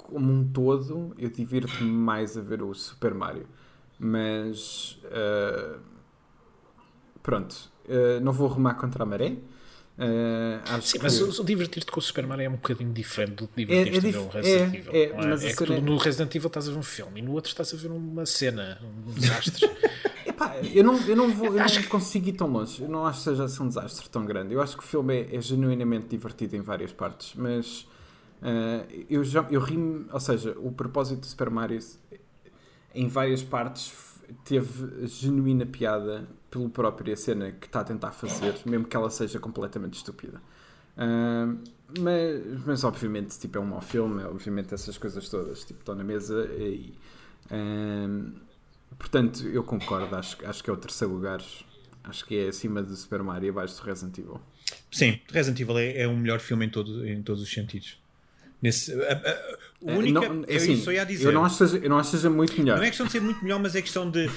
como 0.08 0.32
um 0.32 0.48
todo, 0.48 1.14
eu 1.18 1.30
divirto-me 1.30 1.92
mais 1.92 2.38
a 2.38 2.42
ver 2.42 2.62
o 2.62 2.74
Super 2.74 3.14
Mario. 3.14 3.48
Mas, 4.00 5.00
uh, 5.06 5.80
pronto, 7.24 7.56
não 8.22 8.34
vou 8.34 8.48
arrumar 8.48 8.76
contra 8.76 9.04
a 9.04 9.06
maré. 9.06 9.38
Sim, 10.82 10.98
que... 10.98 11.04
mas 11.04 11.20
o, 11.22 11.42
o 11.42 11.46
divertir-te 11.46 11.90
com 11.90 12.00
o 12.00 12.04
Super 12.04 12.28
Mario 12.28 12.46
é 12.46 12.50
um 12.50 12.54
bocadinho 12.54 12.92
diferente 12.92 13.36
do 13.36 13.48
que 13.48 13.66
divertir-te 13.66 13.96
é, 13.96 13.98
é 13.98 14.02
dif... 14.02 14.12
ver 14.12 14.18
o 14.18 14.28
Resident 14.28 14.74
é, 14.74 14.78
Evil. 14.78 14.92
É, 14.92 15.04
é? 15.04 15.28
Mas 15.28 15.44
é 15.46 15.54
que 15.54 15.66
tu, 15.66 15.82
no 15.82 15.98
Resident 15.98 16.36
Evil 16.36 16.48
estás 16.48 16.68
a 16.68 16.72
ver 16.72 16.78
um 16.78 16.84
filme 16.84 17.20
e 17.22 17.24
no 17.24 17.32
outro 17.32 17.50
estás 17.50 17.74
a 17.74 17.78
ver 17.78 17.92
uma 17.92 18.26
cena, 18.26 18.80
um 18.84 19.14
desastre. 19.14 19.70
Epá, 20.26 20.58
eu 20.62 20.84
não, 20.84 21.00
eu 21.08 21.16
não, 21.16 21.32
vou, 21.32 21.48
eu 21.48 21.54
não 21.54 21.66
que... 21.66 21.84
consigo 21.84 22.28
ir 22.28 22.34
tão 22.34 22.48
longe. 22.48 22.82
Eu 22.82 22.90
não 22.90 23.06
acho 23.06 23.20
que 23.20 23.24
seja 23.26 23.46
assim 23.46 23.64
um 23.64 23.68
desastre 23.70 24.10
tão 24.10 24.26
grande. 24.26 24.54
Eu 24.54 24.62
acho 24.62 24.76
que 24.76 24.84
o 24.84 24.86
filme 24.86 25.16
é, 25.16 25.36
é 25.36 25.42
genuinamente 25.42 26.08
divertido 26.08 26.58
em 26.58 26.62
várias 26.62 26.92
partes, 26.92 27.34
mas 27.36 27.88
uh, 28.42 29.06
eu, 29.10 29.24
já, 29.24 29.46
eu 29.50 29.60
rimo. 29.60 30.08
Ou 30.12 30.20
seja, 30.20 30.56
o 30.60 30.72
propósito 30.72 31.22
do 31.22 31.26
Super 31.26 31.50
Mario 31.50 31.80
em 32.94 33.08
várias 33.08 33.44
partes 33.44 33.94
teve 34.44 35.08
genuína 35.08 35.66
piada 35.66 36.28
pela 36.50 36.70
própria 36.70 37.16
cena 37.16 37.52
que 37.52 37.68
está 37.68 37.82
a 37.82 37.84
tentar 37.84 38.12
fazer, 38.12 38.56
mesmo 38.66 38.86
que 38.86 38.96
ela 38.96 39.10
seja 39.10 39.40
completamente 39.40 39.96
estúpida. 39.96 40.42
Uh, 40.98 41.60
mas, 42.00 42.66
mas 42.66 42.84
obviamente 42.84 43.38
tipo, 43.38 43.58
é 43.58 43.62
um 43.62 43.66
mau 43.66 43.82
filme, 43.82 44.24
obviamente 44.24 44.74
essas 44.74 44.98
coisas 44.98 45.28
todas 45.28 45.66
tipo, 45.66 45.82
estão 45.82 45.94
na 45.94 46.06
mesa 46.06 46.46
e 46.58 46.94
uh, 47.52 48.32
portanto 48.98 49.46
eu 49.46 49.62
concordo, 49.62 50.16
acho, 50.16 50.38
acho 50.48 50.64
que 50.64 50.70
é 50.70 50.74
o 50.74 50.78
terceiro 50.78 51.14
lugar, 51.14 51.44
acho 52.06 52.26
que 52.26 52.38
é 52.38 52.48
acima 52.48 52.82
do 52.82 52.96
Super 52.96 53.22
Mario 53.22 53.48
e 53.48 53.50
abaixo 53.50 53.76
do 53.76 53.86
Resident 53.86 54.18
Evil. 54.18 54.40
Sim, 54.90 55.20
Resident 55.30 55.60
Evil 55.60 55.78
é, 55.78 56.04
é 56.04 56.08
o 56.08 56.16
melhor 56.16 56.40
filme 56.40 56.66
em, 56.66 56.70
todo, 56.70 57.06
em 57.06 57.22
todos 57.22 57.44
os 57.44 57.52
sentidos. 57.52 58.00
Nesse, 58.66 58.92
a, 58.92 59.14
a, 59.14 59.92
a 59.92 59.94
é, 59.94 59.98
única, 59.98 60.20
não, 60.20 60.44
é 60.48 60.56
assim, 60.56 60.84
eu, 60.84 60.92
ia 60.92 61.06
dizer, 61.06 61.28
eu, 61.28 61.32
não 61.32 61.46
acho 61.46 61.58
seja, 61.58 61.78
eu 61.78 61.90
não 61.90 62.00
acho 62.00 62.10
que 62.10 62.18
seja 62.18 62.30
muito 62.32 62.58
melhor. 62.60 62.78
Não 62.78 62.84
é 62.84 62.88
questão 62.88 63.06
de 63.06 63.12
ser 63.12 63.22
muito 63.22 63.44
melhor, 63.44 63.60
mas 63.60 63.76
é 63.76 63.82
questão 63.82 64.10
de 64.10 64.26
uh, 64.26 64.32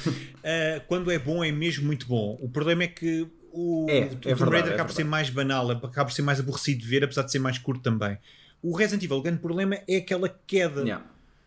quando 0.86 1.10
é 1.10 1.18
bom, 1.18 1.42
é 1.42 1.50
mesmo 1.50 1.86
muito 1.86 2.06
bom. 2.06 2.38
O 2.42 2.48
problema 2.50 2.82
é 2.82 2.88
que 2.88 3.26
o, 3.50 3.86
é, 3.88 4.00
o 4.04 4.16
Tomb 4.16 4.42
é 4.42 4.44
Raider 4.44 4.72
é 4.72 4.74
acaba 4.74 4.88
por 4.90 4.94
ser 4.94 5.04
mais 5.04 5.30
banal, 5.30 5.70
acaba 5.70 6.04
por 6.04 6.12
ser 6.12 6.20
mais 6.20 6.38
aborrecido 6.38 6.80
de 6.82 6.86
ver, 6.86 7.02
apesar 7.02 7.22
de 7.22 7.32
ser 7.32 7.38
mais 7.38 7.56
curto 7.56 7.82
também. 7.82 8.18
O 8.62 8.76
Resident 8.76 9.02
Evil, 9.02 9.16
o 9.16 9.22
grande 9.22 9.38
problema 9.38 9.78
é 9.88 9.96
aquela 9.96 10.28
queda 10.28 10.82
yeah. 10.82 11.02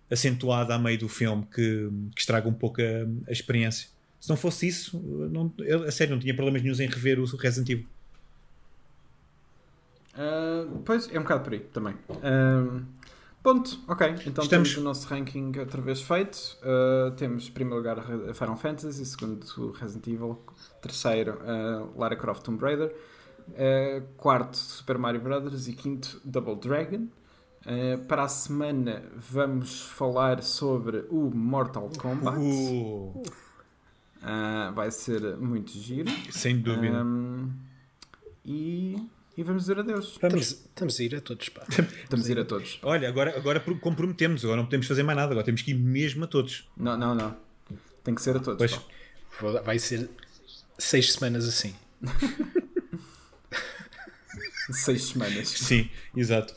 acentuada 0.10 0.74
a 0.74 0.80
meio 0.80 0.98
do 0.98 1.08
filme 1.08 1.46
que, 1.54 1.90
que 2.16 2.22
estraga 2.22 2.50
um 2.50 2.54
pouco 2.54 2.82
a, 2.82 3.30
a, 3.30 3.32
experiência. 3.32 3.90
Se 4.20 4.30
não 4.30 4.38
fosse 4.38 4.68
isso, 4.68 5.00
não, 5.32 5.54
eu, 5.60 5.84
a 5.84 5.92
sério, 5.92 6.16
não 6.16 6.20
tinha 6.20 6.34
problemas 6.34 6.64
nenhum 6.64 6.76
em 6.76 6.88
rever 6.88 7.20
o 7.20 7.26
Resident 7.38 7.70
Evil. 7.70 7.88
Uh, 10.14 10.80
pois, 10.86 11.10
é 11.12 11.18
um 11.18 11.22
bocado 11.22 11.44
por 11.44 11.54
aí 11.54 11.60
também. 11.60 11.96
Uh, 12.10 12.84
ponto, 13.42 13.80
ok. 13.88 14.08
Então 14.26 14.44
Estamos... 14.44 14.50
temos 14.50 14.78
o 14.78 14.82
nosso 14.82 15.08
ranking 15.08 15.52
outra 15.58 15.82
vez 15.82 16.02
feito. 16.02 16.58
Uh, 16.62 17.12
temos, 17.12 17.48
em 17.48 17.52
primeiro 17.52 17.78
lugar, 17.78 18.04
Final 18.34 18.58
Fantasy, 18.58 19.06
segundo, 19.06 19.72
Resident 19.72 20.08
Evil, 20.08 20.40
terceiro, 20.82 21.40
Lara 21.96 22.16
Croft 22.16 22.44
Tomb 22.44 22.62
Raider, 22.62 22.94
quarto, 24.18 24.58
Super 24.58 24.98
Mario 24.98 25.22
Brothers 25.22 25.68
e 25.68 25.74
quinto, 25.74 26.20
Double 26.26 26.56
Dragon. 26.56 27.08
para 28.08 28.24
a 28.24 28.28
semana 28.28 29.04
vamos 29.16 29.82
falar 29.82 30.44
sobre 30.44 31.06
o 31.10 31.32
Mortal 31.34 31.90
Kombat. 31.98 32.38
Uh. 32.38 33.24
vai 34.76 34.92
ser 34.92 35.38
muito 35.38 35.72
giro. 35.72 36.12
Sem 36.30 36.60
dúvida. 36.60 37.04
Um, 37.04 37.50
e 38.44 39.10
e 39.42 39.44
vamos 39.44 39.64
dizer 39.64 39.80
adeus. 39.80 40.18
Vamos, 40.22 40.52
estamos 40.52 41.00
a 41.00 41.04
ir 41.04 41.16
a 41.16 41.22
todos, 41.22 41.50
pá. 41.50 41.64
estamos 42.04 42.28
a 42.28 42.32
ir 42.32 42.40
a 42.40 42.46
todos. 42.46 42.80
Olha, 42.84 43.10
agora, 43.10 43.36
agora 43.36 43.60
comprometemos, 43.60 44.44
agora 44.44 44.58
não 44.58 44.66
podemos 44.66 44.88
fazer 44.88 45.02
mais 45.04 45.18
nada, 45.18 45.32
agora 45.32 45.44
temos 45.44 45.64
que 45.64 45.72
ir 45.72 45.74
mesmo 45.74 46.24
a 46.24 46.28
todos. 46.28 46.70
Não, 46.78 46.96
não, 46.96 47.16
não. 47.16 47.36
Tem 48.04 48.14
que 48.14 48.22
ser 48.22 48.38
a 48.38 48.40
todos. 48.40 48.80
Pois. 49.40 49.64
Vai 49.64 49.80
ser 49.80 50.10
seis 50.78 51.14
semanas 51.14 51.48
assim. 51.48 51.74
seis 54.72 55.06
semanas. 55.06 55.50
Sim, 55.50 55.90
exato. 56.16 56.54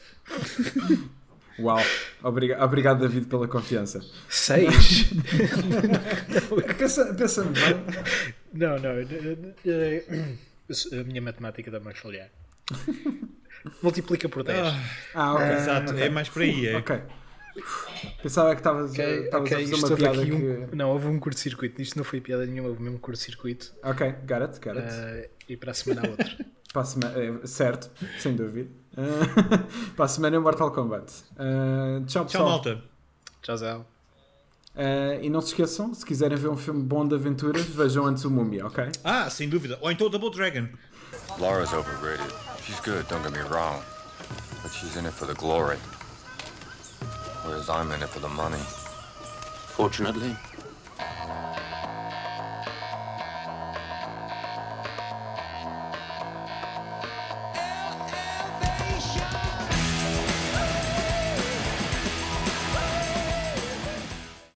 Uau, 1.59 1.81
obrigado, 2.23 2.62
obrigado 2.62 3.01
David 3.01 3.27
pela 3.27 3.48
confiança. 3.48 4.05
Seis? 4.28 5.06
pensa, 6.77 7.15
pensa 7.15 7.44
bem. 7.44 7.82
Não, 8.52 8.77
não. 8.78 8.90
A 11.01 11.05
minha 11.05 11.23
matemática 11.23 11.70
dá 11.70 11.81
mais 11.81 11.98
falhar. 11.98 12.28
Multiplica 13.82 14.28
por 14.28 14.42
10. 14.42 14.58
Ah, 14.58 14.80
ah 15.14 15.34
ok. 15.34 15.46
Exato, 15.46 15.92
okay. 15.92 16.04
é 16.04 16.08
mais 16.10 16.28
por 16.28 16.42
aí. 16.42 16.66
É. 16.66 16.76
Ok. 16.76 17.00
Pensava 18.22 18.50
que 18.54 18.60
estavas 18.60 18.90
okay, 18.90 19.28
okay, 19.28 19.56
a 19.56 19.60
fazer 19.60 19.74
uma 19.74 19.96
piada 19.96 20.24
que... 20.24 20.32
Um, 20.32 20.68
não, 20.72 20.90
houve 20.90 21.06
um 21.06 21.18
curto-circuito. 21.18 21.80
Isto 21.80 21.96
não 21.96 22.04
foi 22.04 22.20
piada 22.20 22.44
nenhuma, 22.44 22.68
houve 22.68 22.82
mesmo 22.82 22.96
um 22.96 23.00
curto-circuito. 23.00 23.72
Ok, 23.82 24.12
got 24.26 24.42
it, 24.42 24.60
got 24.60 24.76
it. 24.76 24.88
Uh, 24.88 25.30
e 25.48 25.56
para 25.56 25.70
a 25.70 25.74
semana 25.74 26.02
há 26.04 26.10
outro. 26.10 26.36
para 26.74 26.82
a 26.82 26.84
semana, 26.84 27.14
é, 27.16 27.46
certo, 27.46 27.88
sem 28.18 28.34
dúvida. 28.34 28.68
Uh, 28.92 29.92
para 29.94 30.04
a 30.04 30.08
semana 30.08 30.36
é 30.36 30.38
Mortal 30.40 30.72
Kombat. 30.72 31.12
Uh, 31.32 32.04
tchau, 32.06 32.24
pessoal. 32.24 32.26
Tchau, 32.26 32.48
malta. 32.48 32.82
Tchau, 33.40 33.56
Zé. 33.56 33.74
Uh, 33.76 33.84
e 35.22 35.30
não 35.30 35.40
se 35.40 35.48
esqueçam, 35.48 35.94
se 35.94 36.04
quiserem 36.04 36.36
ver 36.36 36.48
um 36.48 36.56
filme 36.56 36.82
bom 36.82 37.06
de 37.06 37.14
aventuras, 37.14 37.64
vejam 37.66 38.06
antes 38.06 38.24
o 38.24 38.30
Múmia, 38.30 38.66
ok? 38.66 38.90
Ah, 39.04 39.30
sem 39.30 39.48
dúvida. 39.48 39.78
Ou 39.80 39.90
então 39.90 40.08
o 40.08 40.10
Double 40.10 40.30
Dragon. 40.30 40.68
Laura's 41.38 41.72
overrated. 41.72 42.43
She's 42.64 42.80
good, 42.80 43.06
don't 43.08 43.22
get 43.22 43.32
me 43.32 43.40
wrong. 43.40 43.82
But 44.62 44.72
she's 44.72 44.96
in 44.96 45.04
it 45.04 45.12
for 45.12 45.26
the 45.26 45.34
glory. 45.34 45.76
Whereas 47.44 47.68
I'm 47.68 47.92
in 47.92 48.02
it 48.02 48.08
for 48.08 48.20
the 48.20 48.28
money. 48.28 48.62
Fortunately, 49.76 50.34